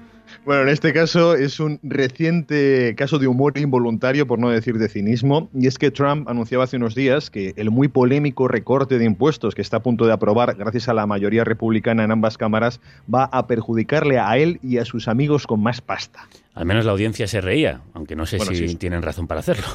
Bueno, 0.45 0.63
en 0.63 0.71
este 0.71 0.93
caso 0.93 1.37
es 1.37 1.61
un 1.61 1.79
reciente 1.85 2.97
caso 2.97 3.21
de 3.21 3.29
humor 3.29 3.57
involuntario, 3.59 4.27
por 4.27 4.41
no 4.41 4.51
decir 4.51 4.77
de 4.77 4.89
cinismo, 4.89 5.49
y 5.55 5.69
es 5.69 5.79
que 5.79 5.93
Trump 5.93 6.29
anunciaba 6.29 6.65
hace 6.65 6.79
unos 6.79 6.97
días 6.97 7.31
que 7.31 7.53
el 7.57 7.71
muy 7.71 7.87
polémico 7.87 8.49
recorte 8.49 8.99
de 8.99 9.05
impuestos 9.05 9.55
que 9.55 9.63
está 9.63 9.77
a 9.77 9.83
punto 9.85 10.05
de 10.05 10.13
aprobar 10.13 10.57
gracias 10.57 10.89
a 10.89 10.95
la 10.95 11.07
mayoría 11.07 11.45
republicana 11.45 12.03
en 12.03 12.11
ambas 12.11 12.39
cámaras 12.39 12.81
va 13.13 13.25
a 13.27 13.47
perjudicarle 13.47 14.19
a 14.19 14.37
él 14.37 14.59
y 14.65 14.79
a 14.79 14.85
sus 14.85 15.07
amigos 15.07 15.47
con 15.47 15.63
más 15.63 15.81
pasta. 15.81 16.27
Al 16.55 16.67
menos 16.67 16.87
la 16.87 16.91
audiencia 16.91 17.29
se 17.29 17.41
reía, 17.41 17.83
aunque 17.95 18.17
no 18.17 18.27
sé 18.27 18.39
Bueno, 18.39 18.51
si 18.51 18.59
sí, 18.59 18.69
sí. 18.71 18.75
tienen 18.77 19.03
razón 19.03 19.29
para 19.29 19.41
hacerlo. 19.41 19.67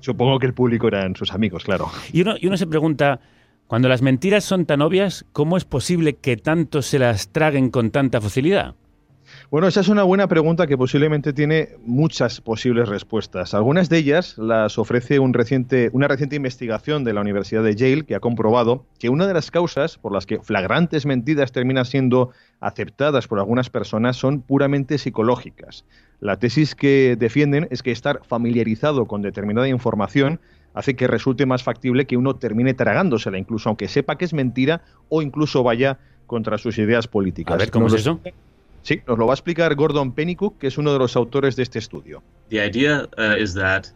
Supongo 0.00 0.38
que 0.38 0.46
el 0.46 0.54
público 0.54 0.88
eran 0.88 1.16
sus 1.16 1.32
amigos, 1.32 1.64
claro. 1.64 1.90
Y 2.12 2.22
uno, 2.22 2.34
y 2.40 2.46
uno 2.46 2.56
se 2.56 2.66
pregunta, 2.66 3.20
cuando 3.66 3.88
las 3.88 4.02
mentiras 4.02 4.44
son 4.44 4.64
tan 4.64 4.80
obvias, 4.80 5.26
¿cómo 5.32 5.56
es 5.56 5.64
posible 5.64 6.14
que 6.14 6.36
tanto 6.36 6.82
se 6.82 6.98
las 6.98 7.30
traguen 7.30 7.70
con 7.70 7.90
tanta 7.90 8.20
facilidad? 8.20 8.74
Bueno, 9.48 9.68
esa 9.68 9.80
es 9.80 9.88
una 9.88 10.02
buena 10.02 10.26
pregunta 10.26 10.66
que 10.66 10.76
posiblemente 10.76 11.32
tiene 11.32 11.76
muchas 11.84 12.40
posibles 12.40 12.88
respuestas. 12.88 13.54
Algunas 13.54 13.88
de 13.88 13.98
ellas 13.98 14.36
las 14.38 14.76
ofrece 14.76 15.20
un 15.20 15.34
reciente, 15.34 15.88
una 15.92 16.08
reciente 16.08 16.34
investigación 16.34 17.04
de 17.04 17.12
la 17.12 17.20
Universidad 17.20 17.62
de 17.62 17.76
Yale 17.76 18.04
que 18.04 18.16
ha 18.16 18.20
comprobado 18.20 18.84
que 18.98 19.08
una 19.08 19.28
de 19.28 19.34
las 19.34 19.52
causas 19.52 19.98
por 19.98 20.12
las 20.12 20.26
que 20.26 20.40
flagrantes 20.40 21.06
mentiras 21.06 21.52
terminan 21.52 21.84
siendo 21.84 22.30
aceptadas 22.58 23.28
por 23.28 23.38
algunas 23.38 23.70
personas 23.70 24.16
son 24.16 24.40
puramente 24.40 24.98
psicológicas. 24.98 25.84
La 26.18 26.38
tesis 26.40 26.74
que 26.74 27.14
defienden 27.16 27.68
es 27.70 27.84
que 27.84 27.92
estar 27.92 28.22
familiarizado 28.24 29.06
con 29.06 29.22
determinada 29.22 29.68
información 29.68 30.40
hace 30.74 30.96
que 30.96 31.06
resulte 31.06 31.46
más 31.46 31.62
factible 31.62 32.06
que 32.06 32.16
uno 32.16 32.34
termine 32.34 32.74
tragándosela, 32.74 33.38
incluso 33.38 33.68
aunque 33.68 33.86
sepa 33.86 34.18
que 34.18 34.24
es 34.24 34.34
mentira 34.34 34.82
o 35.08 35.22
incluso 35.22 35.62
vaya 35.62 35.98
contra 36.26 36.58
sus 36.58 36.78
ideas 36.78 37.06
políticas. 37.06 37.54
A 37.54 37.58
ver, 37.58 37.70
¿cómo 37.70 37.84
Nos 37.84 37.94
es 37.94 38.00
eso? 38.00 38.20
Sí, 38.86 39.02
nos 39.04 39.18
lo 39.18 39.26
va 39.26 39.32
a 39.32 39.34
explicar 39.34 39.74
Gordon 39.74 40.12
Pennycook, 40.12 40.58
que 40.58 40.68
es 40.68 40.78
uno 40.78 40.92
de 40.92 41.00
los 41.00 41.16
autores 41.16 41.56
de 41.56 41.64
este 41.64 41.80
estudio. 41.80 42.22
The 42.50 42.64
idea 42.64 43.08
uh, 43.18 43.36
is 43.36 43.52
that 43.54 43.86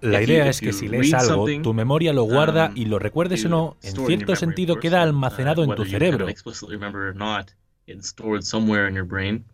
La 0.00 0.22
idea 0.22 0.44
if 0.44 0.50
es 0.50 0.60
que 0.60 0.66
you 0.66 0.72
si 0.72 0.86
lees 0.86 1.10
read 1.10 1.20
algo, 1.20 1.46
tu 1.62 1.74
memoria 1.74 2.12
lo 2.12 2.22
guarda 2.22 2.68
um, 2.68 2.76
y 2.76 2.84
lo 2.84 3.00
recuerdes 3.00 3.44
o 3.44 3.48
no, 3.48 3.76
en 3.82 3.96
cierto 4.06 4.36
sentido 4.36 4.76
queda 4.78 4.98
course, 4.98 5.08
almacenado 5.08 5.62
uh, 5.62 5.64
en 5.64 5.74
tu 5.74 5.84
cerebro. 5.84 6.28
explicitly 6.28 6.76
remember 6.76 7.08
or 7.08 7.16
not, 7.16 7.50
it's 7.88 8.10
stored 8.10 8.44
somewhere 8.44 8.88
in 8.88 8.94
your 8.94 9.04
brain 9.04 9.44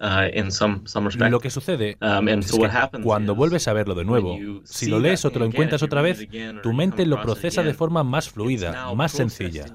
uh. 0.00 0.28
Lo 1.30 1.38
que 1.38 1.50
sucede 1.50 1.96
Um, 2.00 2.28
es 2.28 2.50
que 2.50 2.58
what 2.58 2.72
happens 2.72 3.04
cuando 3.04 3.36
vuelves 3.36 3.68
a 3.68 3.72
verlo 3.72 3.94
de 3.94 4.04
nuevo, 4.04 4.36
you 4.36 4.62
si 4.64 4.86
lo 4.86 4.98
lees 4.98 5.24
o 5.24 5.30
te 5.30 5.38
lo 5.38 5.44
encuentras 5.44 5.82
if 5.82 5.86
you 5.86 5.86
otra 5.86 6.02
read 6.02 6.16
vez, 6.16 6.22
it 6.22 6.28
again 6.28 6.56
or 6.56 6.62
tu 6.62 6.70
you 6.70 6.74
mente 6.74 7.06
lo 7.06 7.22
procesa 7.22 7.62
de 7.62 7.74
forma 7.74 8.02
más 8.02 8.28
fluida, 8.28 8.92
más 8.96 9.12
sencilla. 9.12 9.66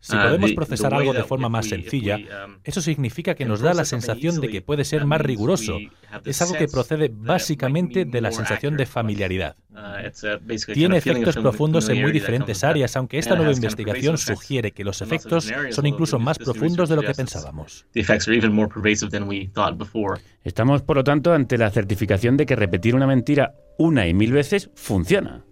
Si 0.00 0.16
uh, 0.16 0.20
podemos 0.20 0.52
procesar 0.52 0.94
algo 0.94 1.12
de 1.12 1.20
that 1.20 1.26
forma 1.26 1.48
if 1.48 1.52
más 1.52 1.68
sencilla, 1.68 2.16
um, 2.16 2.58
eso 2.64 2.80
significa 2.80 3.34
que 3.34 3.44
can 3.44 3.48
nos 3.48 3.60
da 3.60 3.74
la 3.74 3.84
process 3.84 4.00
something 4.00 4.06
sensación 4.06 4.40
de 4.40 4.48
que 4.48 4.62
puede 4.62 4.84
ser 4.84 5.00
that 5.00 5.08
más 5.08 5.20
riguroso. 5.20 5.78
Es 6.24 6.40
algo 6.40 6.54
que 6.54 6.68
procede 6.68 7.06
that 7.08 7.10
it 7.10 7.12
might 7.12 7.28
básicamente 7.28 8.04
be 8.04 8.10
de 8.10 8.20
la 8.22 8.30
more 8.30 8.36
sensación 8.36 8.76
de 8.78 8.86
familiaridad. 8.86 9.56
Uh, 9.70 10.08
basically 10.40 10.74
Tiene 10.74 10.96
efectos 10.96 11.36
profundos 11.36 11.88
en 11.90 12.00
muy 12.00 12.12
diferentes 12.12 12.64
áreas, 12.64 12.96
aunque 12.96 13.18
esta 13.18 13.34
it 13.34 13.36
nueva 13.36 13.52
investigación 13.52 14.16
sugiere 14.16 14.72
que 14.72 14.84
los 14.84 15.02
efectos 15.02 15.50
son 15.70 15.86
incluso 15.86 16.18
más 16.18 16.38
profundos 16.38 16.88
de 16.88 16.96
lo 16.96 17.02
que 17.02 17.12
pensábamos. 17.12 17.86
The 17.92 18.00
effects 18.00 18.26
are 18.26 18.36
even 18.36 18.52
more 18.52 18.68
pervasive 18.72 19.10
than 19.10 19.28
we 19.28 19.50
thought 19.54 19.76
before. 19.76 20.20
Estamos, 20.44 20.80
por 20.82 20.96
lo 20.96 21.04
tanto, 21.04 21.34
ante 21.34 21.58
la 21.58 21.70
certificación 21.70 22.38
de 22.38 22.46
que 22.46 22.56
repetir 22.56 22.94
una 22.94 23.06
mentira 23.06 23.54
una 23.76 24.06
y 24.06 24.14
mil 24.14 24.32
veces 24.32 24.70
funciona. 24.74 25.44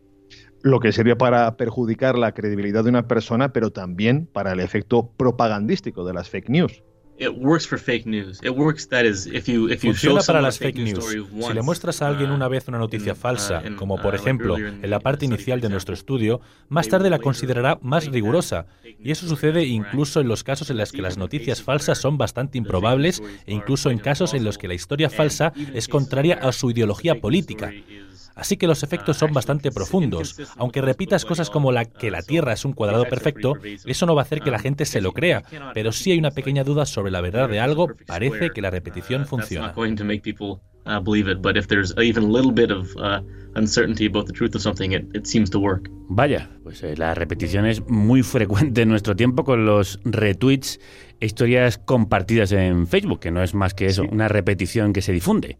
Lo 0.62 0.80
que 0.80 0.92
sirve 0.92 1.16
para 1.16 1.56
perjudicar 1.56 2.18
la 2.18 2.32
credibilidad 2.32 2.82
de 2.82 2.90
una 2.90 3.06
persona, 3.06 3.52
pero 3.52 3.70
también 3.70 4.26
para 4.26 4.52
el 4.52 4.60
efecto 4.60 5.12
propagandístico 5.16 6.04
de 6.04 6.14
las 6.14 6.28
fake 6.28 6.48
news. 6.48 6.82
It 7.20 7.30
works 7.36 7.66
for 7.66 7.80
fake 7.80 8.06
news. 8.06 8.40
It 8.44 8.50
works 8.50 8.88
that 8.90 9.04
is 9.04 9.26
if 9.26 9.48
you 9.48 9.68
if 9.68 9.82
you 9.82 9.92
show 9.92 10.12
Funciona 10.12 10.22
para 10.22 10.40
las 10.40 10.58
fake 10.58 10.78
news. 10.78 11.04
Si 11.04 11.52
le 11.52 11.62
muestras 11.62 12.00
a 12.00 12.06
alguien 12.06 12.30
uh, 12.30 12.34
una 12.34 12.46
vez 12.46 12.68
una 12.68 12.78
noticia 12.78 13.16
falsa, 13.16 13.60
in, 13.66 13.74
como 13.74 13.94
uh, 13.94 13.96
por 13.96 14.12
like 14.12 14.22
ejemplo 14.22 14.56
en 14.56 14.88
la 14.88 14.98
the 14.98 15.02
parte 15.02 15.24
inicial 15.24 15.60
de 15.60 15.68
nuestro 15.68 15.94
estudio, 15.94 16.40
más 16.68 16.88
tarde 16.88 17.04
will 17.04 17.10
la 17.10 17.18
considerará 17.18 17.78
más 17.82 18.06
rigurosa. 18.06 18.66
Y 19.00 19.10
eso 19.10 19.26
sucede 19.26 19.64
incluso 19.64 20.20
en 20.20 20.28
los 20.28 20.44
casos 20.44 20.70
en 20.70 20.76
los 20.76 20.92
que 20.92 21.02
las 21.02 21.18
noticias 21.18 21.60
falsas 21.60 21.98
son 21.98 22.18
bastante 22.18 22.56
improbables 22.56 23.20
e 23.46 23.52
incluso 23.52 23.90
en 23.90 23.98
casos 23.98 24.32
en 24.34 24.44
los 24.44 24.56
que 24.56 24.68
la 24.68 24.74
historia 24.74 25.10
falsa 25.10 25.52
es 25.74 25.88
contraria 25.88 26.34
a 26.34 26.52
su 26.52 26.70
ideología 26.70 27.20
política. 27.20 27.72
Así 28.38 28.56
que 28.56 28.66
los 28.66 28.82
efectos 28.82 29.16
son 29.16 29.32
bastante 29.32 29.70
profundos. 29.70 30.36
Aunque 30.56 30.80
repitas 30.80 31.24
cosas 31.24 31.50
como 31.50 31.72
la 31.72 31.84
que 31.84 32.10
la 32.10 32.22
Tierra 32.22 32.52
es 32.52 32.64
un 32.64 32.72
cuadrado 32.72 33.04
perfecto, 33.04 33.54
eso 33.84 34.06
no 34.06 34.14
va 34.14 34.22
a 34.22 34.24
hacer 34.24 34.40
que 34.40 34.50
la 34.50 34.58
gente 34.58 34.84
se 34.84 35.00
lo 35.00 35.12
crea, 35.12 35.42
pero 35.74 35.92
si 35.92 36.12
hay 36.12 36.18
una 36.18 36.30
pequeña 36.30 36.64
duda 36.64 36.86
sobre 36.86 37.10
la 37.10 37.20
verdad 37.20 37.48
de 37.48 37.60
algo, 37.60 37.88
parece 38.06 38.50
que 38.50 38.62
la 38.62 38.70
repetición 38.70 39.26
funciona. 39.26 39.68
not 39.68 39.74
going 39.74 39.96
to 39.96 40.04
make 40.04 40.22
people 40.22 40.60
believe 41.04 41.30
it, 41.30 41.42
but 41.42 41.56
if 41.56 41.66
there's 41.66 41.92
even 42.00 42.24
a 42.24 42.28
little 42.28 42.52
bit 42.52 42.70
of 42.70 42.94
uncertainty 43.54 44.06
about 44.06 44.26
the 44.26 44.32
truth 44.32 44.54
of 44.54 44.62
something, 44.62 44.92
it, 44.92 45.04
it 45.14 45.26
seems 45.26 45.50
to 45.50 45.58
work. 45.58 45.90
Vaya, 46.08 46.48
pues 46.62 46.82
eh, 46.82 46.94
la 46.96 47.14
repetición 47.14 47.66
es 47.66 47.86
muy 47.88 48.22
frecuente 48.22 48.82
en 48.82 48.88
nuestro 48.88 49.14
tiempo 49.16 49.44
con 49.44 49.66
los 49.66 50.00
retweets 50.04 50.80
e 51.20 51.26
historias 51.26 51.78
compartidas 51.78 52.52
en 52.52 52.86
Facebook, 52.86 53.20
que 53.20 53.30
no 53.30 53.42
es 53.42 53.54
más 53.54 53.74
que 53.74 53.86
eso, 53.86 54.04
una 54.04 54.28
repetición 54.28 54.92
que 54.92 55.02
se 55.02 55.12
difunde. 55.12 55.58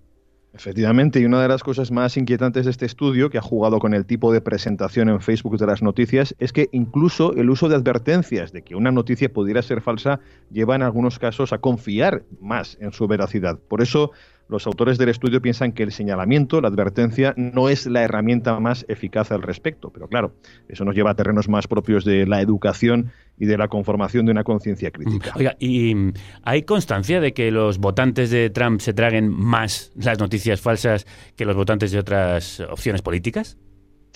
Efectivamente, 0.59 1.21
y 1.21 1.25
una 1.25 1.41
de 1.41 1.47
las 1.47 1.63
cosas 1.63 1.93
más 1.93 2.17
inquietantes 2.17 2.65
de 2.65 2.73
este 2.73 2.85
estudio, 2.85 3.31
que 3.31 3.39
ha 3.39 3.43
jugado 3.43 3.79
con 3.79 3.95
el 3.95 4.05
tipo 4.05 4.33
de 4.33 4.41
presentación 4.41 5.09
en 5.09 5.21
Facebook 5.21 5.57
de 5.57 5.67
las 5.67 5.83
noticias, 5.83 6.35
es 6.41 6.53
que 6.53 6.69
incluso 6.73 7.33
el 7.35 7.49
uso 7.49 7.69
de 7.69 7.77
advertencias 7.77 8.51
de 8.51 8.63
que 8.63 8.75
una 8.75 8.91
noticia 8.91 9.33
pudiera 9.33 9.63
ser 9.63 9.81
falsa 9.81 10.19
lleva 10.51 10.75
en 10.75 10.83
algunos 10.83 11.21
casos 11.21 11.53
a 11.53 11.59
confiar 11.59 12.25
más 12.41 12.77
en 12.81 12.91
su 12.93 13.07
veracidad. 13.07 13.61
Por 13.69 13.83
eso, 13.83 14.11
los 14.49 14.67
autores 14.67 14.99
del 14.99 15.11
estudio 15.11 15.41
piensan 15.43 15.73
que 15.73 15.83
el 15.83 15.93
señalamiento, 15.93 16.61
la 16.61 16.69
advertencia, 16.69 17.35
no 17.37 17.69
es 17.69 17.87
la 17.87 18.03
herramienta 18.03 18.59
más 18.61 18.85
eficaz 18.89 19.31
al 19.31 19.43
respecto. 19.43 19.91
Pero 19.91 20.09
claro, 20.09 20.35
eso 20.69 20.85
nos 20.85 20.95
lleva 20.95 21.11
a 21.11 21.15
terrenos 21.15 21.49
más 21.49 21.67
propios 21.67 22.05
de 22.05 22.27
la 22.27 22.41
educación 22.41 23.13
y 23.39 23.47
de 23.47 23.59
la 23.59 23.69
conformación 23.69 24.27
de 24.27 24.33
una 24.33 24.45
conciencia 24.45 24.91
crítica. 24.91 25.33
Oiga, 25.37 25.57
¿y 25.61 25.95
hay 26.43 26.63
constancia 26.63 27.21
de 27.21 27.33
que 27.33 27.51
los 27.51 27.79
votantes 27.79 28.31
de 28.31 28.51
Trump 28.51 28.81
se 28.81 28.95
traguen 28.95 29.29
más 29.29 29.93
las 29.95 30.19
noticias 30.19 30.61
falsas 30.61 31.07
que 31.37 31.45
los 31.45 31.55
votantes 31.55 31.93
de 31.93 31.99
otras 31.99 32.61
opciones 32.61 33.03
políticas? 33.03 33.59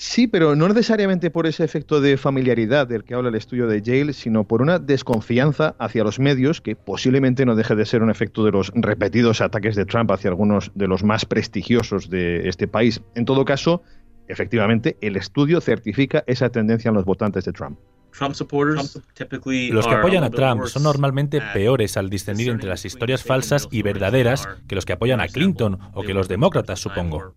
Sí, 0.05 0.27
pero 0.27 0.57
no 0.57 0.67
necesariamente 0.67 1.31
por 1.31 1.47
ese 1.47 1.63
efecto 1.63 2.01
de 2.01 2.17
familiaridad 2.17 2.89
del 2.89 3.05
que 3.05 3.15
habla 3.15 3.29
el 3.29 3.37
estudio 3.37 3.69
de 3.69 3.83
Yale, 3.83 4.13
sino 4.13 4.43
por 4.43 4.61
una 4.61 4.81
desconfianza 4.81 5.77
hacia 5.79 6.03
los 6.03 6.19
medios 6.19 6.61
que 6.61 6.75
posiblemente 6.75 7.47
no 7.47 7.55
deje 7.55 7.77
de 7.77 7.87
ser 7.87 8.03
un 8.03 8.11
efecto 8.11 8.45
de 8.45 8.51
los 8.51 8.73
repetidos 8.75 9.41
ataques 9.41 9.77
de 9.77 9.85
Trump 9.87 10.11
hacia 10.11 10.31
algunos 10.31 10.73
de 10.75 10.89
los 10.89 11.05
más 11.05 11.25
prestigiosos 11.25 12.11
de 12.11 12.49
este 12.49 12.67
país. 12.67 13.01
En 13.15 13.25
todo 13.25 13.45
caso, 13.45 13.85
efectivamente, 14.27 14.97
el 15.03 15.17
estudio 15.17 15.61
certifica 15.61 16.25
esa 16.27 16.49
tendencia 16.49 16.89
en 16.89 16.97
los 16.97 17.05
votantes 17.05 17.45
de 17.45 17.53
Trump. 17.53 17.79
Trump 18.11 18.35
supporters 18.35 19.01
typically 19.15 19.71
Los 19.71 19.87
que 19.87 19.93
are 19.93 20.01
apoyan 20.01 20.25
a 20.25 20.31
Trump 20.31 20.67
son 20.67 20.83
normalmente 20.83 21.41
peores 21.55 21.97
al 21.97 22.11
discernir 22.11 22.49
entre 22.49 22.69
las 22.69 22.85
historias 22.85 23.23
falsas 23.23 23.69
y 23.71 23.83
verdaderas 23.83 24.49
que 24.67 24.75
los 24.75 24.85
que 24.85 24.95
apoyan 24.95 25.21
a 25.21 25.29
Clinton 25.29 25.79
o 25.95 26.03
que 26.03 26.13
los 26.13 26.27
demócratas, 26.27 26.81
supongo. 26.81 27.37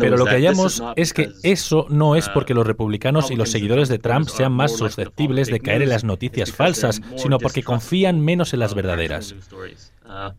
Pero 0.00 0.16
lo 0.16 0.24
que 0.24 0.32
hallamos 0.32 0.82
es 0.96 1.12
que 1.12 1.30
eso 1.42 1.86
no 1.88 2.16
es 2.16 2.26
uh, 2.26 2.30
porque 2.34 2.54
los 2.54 2.66
republicanos 2.66 3.30
y 3.30 3.36
los 3.36 3.50
seguidores 3.50 3.88
de 3.88 3.98
Trump 3.98 4.28
sean 4.28 4.52
más 4.52 4.76
susceptibles 4.76 5.48
de 5.48 5.60
caer 5.60 5.82
en 5.82 5.90
las 5.90 6.04
noticias 6.04 6.52
falsas, 6.52 7.00
sino 7.16 7.38
porque 7.38 7.62
confían 7.62 8.20
menos 8.20 8.52
en 8.52 8.60
las 8.60 8.72
of 8.72 8.76
verdaderas. 8.76 9.34
uh, 10.04 10.32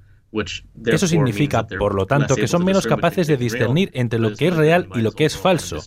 Eso 0.85 1.07
significa, 1.07 1.65
por 1.65 1.95
lo 1.95 2.05
tanto, 2.05 2.35
que 2.35 2.47
son 2.47 2.65
menos 2.65 2.85
capaces 2.85 3.27
de 3.27 3.37
discernir 3.37 3.91
entre 3.93 4.19
lo 4.19 4.35
que 4.35 4.47
es 4.49 4.55
real 4.55 4.89
y 4.93 5.01
lo 5.01 5.11
que 5.11 5.25
es 5.25 5.37
falso. 5.37 5.81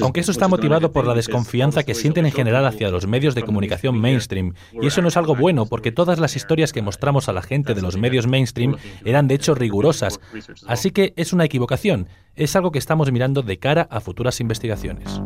Aunque 0.00 0.20
eso 0.20 0.32
está 0.32 0.48
motivado 0.48 0.92
por 0.92 1.06
la 1.06 1.14
desconfianza 1.14 1.82
que 1.82 1.94
sienten 1.94 2.26
en 2.26 2.32
general 2.32 2.66
hacia 2.66 2.90
los 2.90 3.06
medios 3.06 3.34
de 3.34 3.42
comunicación 3.42 3.98
mainstream. 3.98 4.54
Y 4.80 4.86
eso 4.86 5.02
no 5.02 5.08
es 5.08 5.16
algo 5.16 5.36
bueno 5.36 5.66
porque 5.66 5.92
todas 5.92 6.18
las 6.18 6.36
historias 6.36 6.72
que 6.72 6.82
mostramos 6.82 7.28
a 7.28 7.32
la 7.32 7.42
gente 7.42 7.74
de 7.74 7.82
los 7.82 7.96
medios 7.96 8.26
mainstream 8.26 8.76
eran 9.04 9.28
de 9.28 9.34
hecho 9.36 9.54
rigurosas. 9.54 10.20
Así 10.66 10.90
que 10.90 11.12
es 11.16 11.32
una 11.32 11.44
equivocación. 11.44 12.08
Es 12.34 12.56
algo 12.56 12.70
que 12.70 12.78
estamos 12.78 13.10
mirando 13.12 13.42
de 13.42 13.58
cara 13.58 13.86
a 13.90 14.00
futuras 14.00 14.40
investigaciones. 14.40 15.20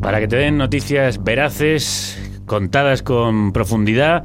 Para 0.00 0.20
que 0.20 0.28
te 0.28 0.36
den 0.36 0.56
noticias 0.56 1.22
veraces, 1.22 2.40
contadas 2.46 3.02
con 3.02 3.52
profundidad, 3.52 4.24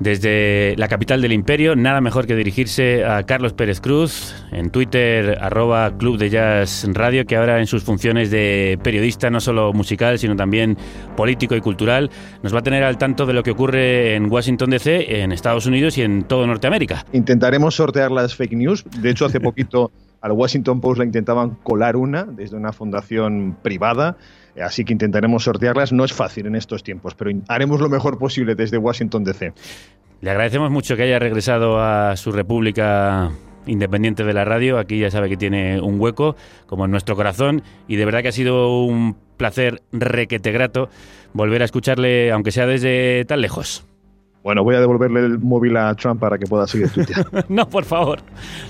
desde 0.00 0.74
la 0.76 0.88
capital 0.88 1.20
del 1.20 1.32
imperio, 1.32 1.74
nada 1.76 2.00
mejor 2.00 2.26
que 2.26 2.36
dirigirse 2.36 3.04
a 3.04 3.24
Carlos 3.24 3.52
Pérez 3.52 3.80
Cruz, 3.80 4.34
en 4.52 4.70
Twitter, 4.70 5.38
arroba 5.40 5.96
Club 5.96 6.18
de 6.18 6.30
Jazz 6.30 6.86
Radio, 6.92 7.26
que 7.26 7.36
ahora 7.36 7.58
en 7.58 7.66
sus 7.66 7.82
funciones 7.82 8.30
de 8.30 8.78
periodista, 8.82 9.30
no 9.30 9.40
solo 9.40 9.72
musical, 9.72 10.18
sino 10.18 10.36
también 10.36 10.76
político 11.16 11.56
y 11.56 11.60
cultural, 11.60 12.10
nos 12.42 12.54
va 12.54 12.60
a 12.60 12.62
tener 12.62 12.84
al 12.84 12.98
tanto 12.98 13.26
de 13.26 13.32
lo 13.32 13.42
que 13.42 13.50
ocurre 13.50 14.14
en 14.14 14.30
Washington 14.30 14.70
DC, 14.70 15.22
en 15.22 15.32
Estados 15.32 15.66
Unidos 15.66 15.98
y 15.98 16.02
en 16.02 16.24
todo 16.24 16.46
Norteamérica. 16.46 17.04
Intentaremos 17.12 17.74
sortear 17.74 18.10
las 18.10 18.34
fake 18.34 18.52
news. 18.52 18.84
De 19.00 19.10
hecho, 19.10 19.26
hace 19.26 19.40
poquito 19.40 19.90
al 20.20 20.32
Washington 20.32 20.80
Post 20.80 20.98
la 20.98 21.04
intentaban 21.04 21.56
colar 21.62 21.96
una 21.96 22.24
desde 22.24 22.56
una 22.56 22.72
fundación 22.72 23.56
privada. 23.62 24.16
Así 24.62 24.84
que 24.84 24.92
intentaremos 24.92 25.44
sortearlas. 25.44 25.92
No 25.92 26.04
es 26.04 26.12
fácil 26.12 26.46
en 26.46 26.56
estos 26.56 26.82
tiempos, 26.82 27.14
pero 27.14 27.30
haremos 27.48 27.80
lo 27.80 27.88
mejor 27.88 28.18
posible 28.18 28.54
desde 28.54 28.78
Washington 28.78 29.24
DC. 29.24 29.52
Le 30.20 30.30
agradecemos 30.30 30.70
mucho 30.70 30.96
que 30.96 31.02
haya 31.04 31.18
regresado 31.18 31.80
a 31.80 32.16
su 32.16 32.32
república 32.32 33.30
independiente 33.66 34.24
de 34.24 34.32
la 34.32 34.44
radio. 34.44 34.78
Aquí 34.78 34.98
ya 34.98 35.10
sabe 35.10 35.28
que 35.28 35.36
tiene 35.36 35.80
un 35.80 36.00
hueco, 36.00 36.36
como 36.66 36.86
en 36.86 36.90
nuestro 36.90 37.14
corazón. 37.14 37.62
Y 37.86 37.96
de 37.96 38.04
verdad 38.04 38.22
que 38.22 38.28
ha 38.28 38.32
sido 38.32 38.82
un 38.82 39.16
placer 39.36 39.82
requete 39.92 40.50
grato 40.50 40.88
volver 41.32 41.62
a 41.62 41.64
escucharle, 41.66 42.32
aunque 42.32 42.50
sea 42.50 42.66
desde 42.66 43.24
tan 43.26 43.40
lejos. 43.40 43.86
Bueno, 44.42 44.64
voy 44.64 44.76
a 44.76 44.80
devolverle 44.80 45.20
el 45.20 45.38
móvil 45.38 45.76
a 45.76 45.94
Trump 45.94 46.20
para 46.20 46.38
que 46.38 46.46
pueda 46.46 46.66
seguir 46.66 46.90
tuiteando. 46.90 47.30
no, 47.48 47.68
por 47.68 47.84
favor, 47.84 48.20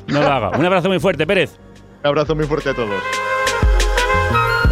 no 0.06 0.20
lo 0.20 0.26
haga. 0.26 0.50
Un 0.58 0.64
abrazo 0.64 0.88
muy 0.88 0.98
fuerte, 0.98 1.26
Pérez. 1.26 1.58
Un 2.02 2.08
abrazo 2.08 2.34
muy 2.34 2.46
fuerte 2.46 2.70
a 2.70 2.74
todos. 2.74 3.27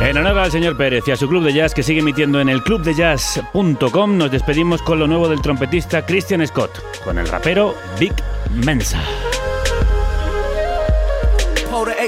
En 0.07 0.17
honor 0.17 0.39
al 0.39 0.53
señor 0.53 0.77
Pérez 0.77 1.03
y 1.09 1.11
a 1.11 1.17
su 1.17 1.29
club 1.29 1.43
de 1.43 1.53
jazz 1.53 1.75
que 1.75 1.83
sigue 1.83 1.99
emitiendo 1.99 2.41
en 2.41 2.49
el 2.49 2.63
clubdejazz.com, 2.63 4.17
nos 4.17 4.31
despedimos 4.31 4.81
con 4.81 5.01
lo 5.01 5.09
nuevo 5.09 5.29
del 5.29 5.43
trompetista 5.43 6.07
Christian 6.07 6.47
Scott, 6.47 6.81
con 7.03 7.19
el 7.19 7.27
rapero 7.27 7.75
Vic 7.99 8.15
Mensa. 8.53 9.03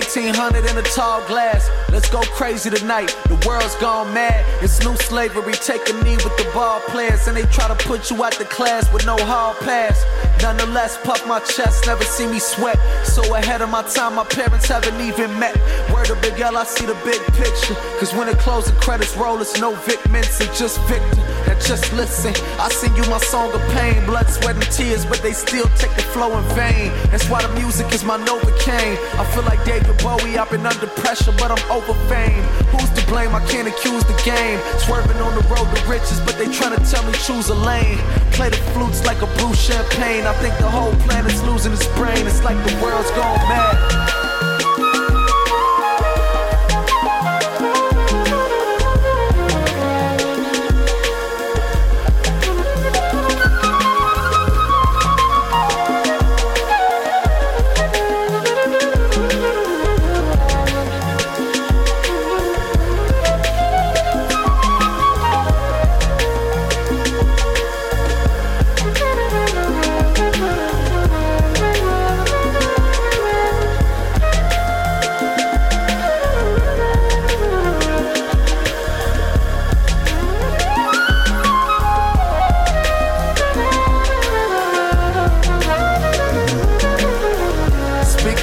Pour 0.09 0.22
the 0.22 0.30
1800 0.30 0.70
in 0.70 0.78
a 0.78 0.82
tall 0.82 1.26
glass. 1.26 1.70
Let's 1.90 2.09
go 2.10 2.20
crazy 2.20 2.70
tonight. 2.70 3.16
The 3.28 3.36
world's 3.47 3.74
gone 3.76 4.12
mad. 4.14 4.44
It's 4.62 4.82
new 4.85 4.97
slavery. 4.97 5.52
Take 5.52 5.89
a 5.89 5.93
knee 6.05 6.16
with 6.16 6.36
the 6.36 6.48
ball 6.55 6.80
players. 6.80 7.26
And 7.26 7.36
they 7.36 7.43
try 7.44 7.68
to 7.68 7.74
put 7.86 8.10
you 8.10 8.22
out 8.24 8.35
the 8.39 8.44
class 8.44 8.93
with 8.93 9.06
no 9.06 9.16
hall 9.16 9.55
pass. 9.60 10.05
Nonetheless, 10.43 10.98
puff 11.05 11.26
my 11.26 11.40
chest. 11.40 11.86
Never 11.86 12.05
see 12.05 12.26
me 12.26 12.39
sweat. 12.39 12.78
So 13.05 13.35
ahead 13.35 13.62
of 13.62 13.70
my 13.70 13.82
time, 13.82 14.14
my 14.14 14.24
parents 14.24 14.66
haven't 14.66 15.01
even 15.01 15.39
met. 15.39 15.56
Word 15.93 16.10
of 16.10 16.20
Big 16.22 16.39
L, 16.40 16.56
I 16.56 16.64
see 16.64 16.86
the 16.86 16.98
big 17.05 17.20
picture. 17.35 17.74
Cause 17.98 18.14
when 18.14 18.28
the 18.28 18.36
closing 18.36 18.76
credits 18.76 19.16
roll, 19.16 19.40
it's 19.40 19.60
no 19.60 19.74
Vic 19.74 20.01
Mensa, 20.10 20.44
just 20.55 20.80
Victor. 20.82 21.22
Just 21.69 21.93
listen. 21.93 22.33
I 22.59 22.70
sing 22.70 22.97
you 22.97 23.05
my 23.11 23.19
song 23.19 23.53
of 23.53 23.61
pain. 23.77 24.05
Blood, 24.07 24.29
sweat, 24.31 24.57
and 24.57 24.70
tears. 24.73 25.05
But 25.05 25.20
they 25.20 25.33
still 25.33 25.69
take 25.77 25.95
the 25.97 26.03
flow 26.16 26.33
in 26.39 26.45
vain. 26.57 26.93
That's 27.11 27.29
why 27.29 27.43
the 27.43 27.53
music 27.61 27.93
is 27.93 28.05
my 28.05 28.16
Novocaine. 28.16 28.97
I 29.20 29.25
feel 29.33 29.43
like 29.45 29.62
David 29.65 29.97
Bowie, 29.99 30.39
I've 30.39 30.51
been 30.51 30.65
under 30.65 30.87
pressure, 30.87 31.33
but 31.33 31.51
I'm 31.51 31.70
over 31.70 31.93
fame. 32.09 32.43
Who's 32.73 32.89
to 32.97 33.07
blame? 33.07 33.35
I 33.35 33.45
can't 33.47 33.69
accuse 33.69 34.05
the 34.05 34.16
game. 34.25 34.59
Swerving 34.79 35.20
on 35.20 35.35
the 35.35 35.45
road 35.49 35.69
to 35.69 35.81
riches, 35.85 36.20
but 36.20 36.39
they 36.39 36.51
trying 36.51 36.75
to 36.75 36.83
tell 36.91 37.05
me 37.05 37.12
choose 37.27 37.49
a 37.51 37.55
lane. 37.55 37.99
Play 38.33 38.49
the 38.49 38.57
flutes 38.73 39.05
like 39.05 39.20
a 39.20 39.27
blue 39.37 39.53
champagne. 39.55 40.25
I 40.25 40.33
think 40.41 40.57
the 40.59 40.70
whole 40.70 40.95
planet's 41.05 41.43
losing 41.43 41.73
its 41.73 41.87
brain. 41.99 42.27
It's 42.27 42.43
like 42.43 42.57
the 42.65 42.75
world's 42.83 43.11
gone 43.12 43.39
mad. 43.49 44.27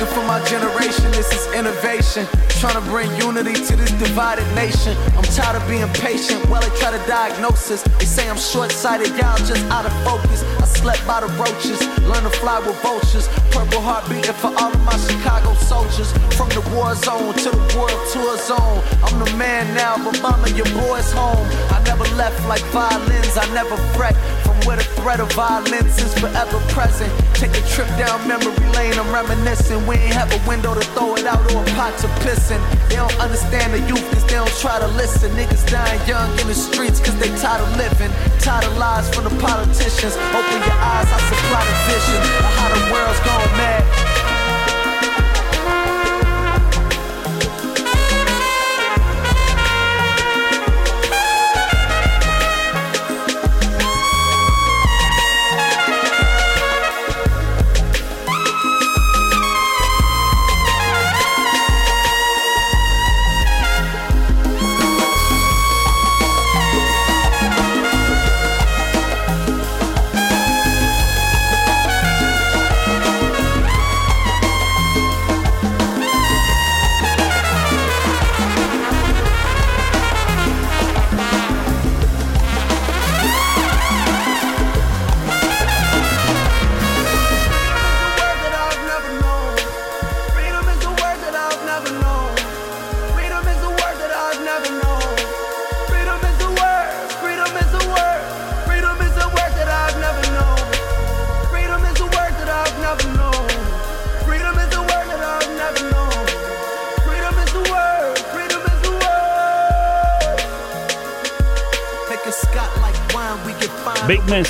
Speaking 0.05 0.21
for 0.21 0.27
my 0.27 0.43
generation, 0.45 1.09
this 1.11 1.31
is 1.33 1.53
innovation. 1.53 2.27
Trying 2.61 2.75
to 2.75 2.89
bring 2.89 3.09
unity 3.17 3.53
to 3.53 3.75
this 3.75 3.91
divided 3.93 4.45
nation. 4.53 4.95
I'm 5.17 5.23
tired 5.23 5.55
of 5.55 5.67
being 5.67 5.87
patient 5.93 6.45
while 6.49 6.61
they 6.61 6.69
try 6.77 6.91
to 6.91 7.01
diagnose 7.07 7.71
us. 7.71 7.81
They 7.97 8.05
say 8.05 8.29
I'm 8.29 8.37
short 8.37 8.71
sighted, 8.71 9.09
y'all 9.17 9.37
just 9.37 9.65
out 9.71 9.85
of 9.85 9.93
focus. 10.03 10.43
I 10.61 10.65
slept 10.65 11.05
by 11.07 11.21
the 11.21 11.27
roaches, 11.41 11.81
learn 12.05 12.23
to 12.23 12.29
fly 12.37 12.59
with 12.59 12.79
vultures. 12.81 13.27
Purple 13.51 13.81
heart 13.81 14.07
beating 14.09 14.33
for 14.33 14.53
all 14.61 14.71
of 14.71 14.83
my 14.85 14.97
Chicago 14.97 15.53
soldiers. 15.55 16.11
From 16.37 16.49
the 16.49 16.61
war 16.75 16.93
zone 16.95 17.33
to 17.33 17.49
the 17.49 17.65
world 17.77 18.01
tour 18.13 18.37
zone. 18.37 18.81
I'm 19.01 19.17
the 19.17 19.31
man 19.37 19.73
now, 19.73 19.97
but 19.97 20.21
mama, 20.21 20.49
your 20.49 20.69
boy's 20.85 21.11
home. 21.11 21.47
I 21.73 21.81
never 21.85 22.05
left 22.15 22.37
like 22.47 22.63
violins, 22.69 23.37
I 23.37 23.45
never 23.53 23.77
fret. 23.97 24.15
Where 24.65 24.77
the 24.77 24.83
threat 24.97 25.19
of 25.19 25.31
violence 25.33 26.01
is 26.01 26.11
forever 26.17 26.57
present. 26.73 27.13
Take 27.35 27.53
a 27.53 27.61
trip 27.69 27.87
down 28.01 28.27
memory 28.27 28.57
lane, 28.73 28.97
I'm 28.97 29.13
reminiscing. 29.13 29.85
We 29.85 29.95
ain't 29.95 30.17
have 30.17 30.33
a 30.33 30.41
window 30.49 30.73
to 30.73 30.81
throw 30.97 31.13
it 31.15 31.25
out 31.25 31.39
or 31.53 31.61
a 31.61 31.65
pot 31.77 31.93
to 31.99 32.07
piss 32.25 32.49
in. 32.49 32.59
They 32.89 32.95
don't 32.95 33.13
understand 33.19 33.73
the 33.73 33.81
youth 33.85 34.01
cause 34.11 34.25
they 34.25 34.41
don't 34.41 34.57
try 34.57 34.79
to 34.79 34.87
listen. 34.97 35.29
Niggas 35.37 35.69
dying 35.69 36.01
young 36.07 36.31
in 36.39 36.47
the 36.47 36.55
streets 36.55 36.99
cause 36.99 37.15
they 37.19 37.29
tired 37.37 37.61
of 37.61 37.69
living. 37.77 38.09
Tired 38.39 38.65
of 38.65 38.75
lies 38.77 39.07
from 39.13 39.25
the 39.25 39.35
politicians. 39.37 40.17
Open 40.33 40.59
your 40.65 40.79
eyes, 40.81 41.09
I 41.13 41.19
supply 41.29 41.61
the 41.61 41.77
vision 41.85 42.21
of 42.41 42.51
how 42.57 42.69
the 42.73 42.81
world's 42.91 43.19
gone 43.21 43.51
mad. 43.61 44.14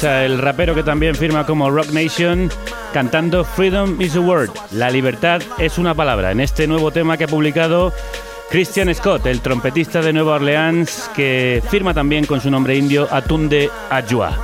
El 0.03 0.39
rapero 0.39 0.76
que 0.76 0.84
también 0.84 1.15
firma 1.15 1.45
como 1.45 1.69
Rock 1.69 1.89
Nation, 1.91 2.51
cantando 2.93 3.43
Freedom 3.43 3.99
is 4.01 4.15
a 4.15 4.19
Word. 4.19 4.51
La 4.72 4.89
libertad 4.89 5.41
es 5.57 5.77
una 5.77 5.93
palabra. 5.93 6.31
En 6.31 6.39
este 6.39 6.67
nuevo 6.67 6.91
tema 6.91 7.17
que 7.17 7.23
ha 7.23 7.27
publicado 7.27 7.93
Christian 8.49 8.93
Scott, 8.93 9.26
el 9.26 9.41
trompetista 9.41 10.01
de 10.01 10.13
Nueva 10.13 10.35
Orleans, 10.35 11.09
que 11.15 11.63
firma 11.69 11.93
también 11.93 12.26
con 12.26 12.41
su 12.41 12.51
nombre 12.51 12.76
indio 12.76 13.07
Atunde 13.09 13.69
Ajua. 13.89 14.38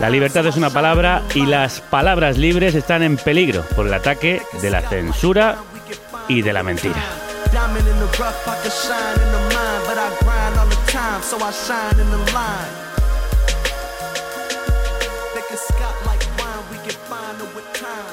La 0.00 0.10
libertad 0.10 0.46
es 0.46 0.56
una 0.56 0.70
palabra 0.70 1.22
y 1.34 1.44
las 1.44 1.80
palabras 1.80 2.38
libres 2.38 2.74
están 2.74 3.02
en 3.02 3.16
peligro 3.16 3.62
por 3.76 3.86
el 3.86 3.94
ataque 3.94 4.42
de 4.62 4.70
la 4.70 4.80
censura 4.82 5.56
y 6.28 6.42
de 6.42 6.52
la 6.52 6.62
mentira. 6.62 7.02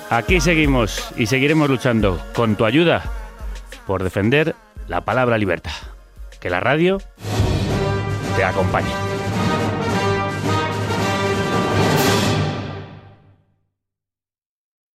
Aquí 0.10 0.40
seguimos 0.40 1.12
y 1.18 1.26
seguiremos 1.26 1.70
luchando 1.70 2.22
con 2.36 2.56
tu 2.56 2.66
ayuda 2.66 3.04
por 3.88 4.04
defender 4.04 4.56
la 4.88 5.02
palabra 5.02 5.38
libertad. 5.38 5.72
Que 6.40 6.50
la 6.50 6.60
radio 6.60 7.00
te 8.36 8.44
acompañe. 8.44 9.15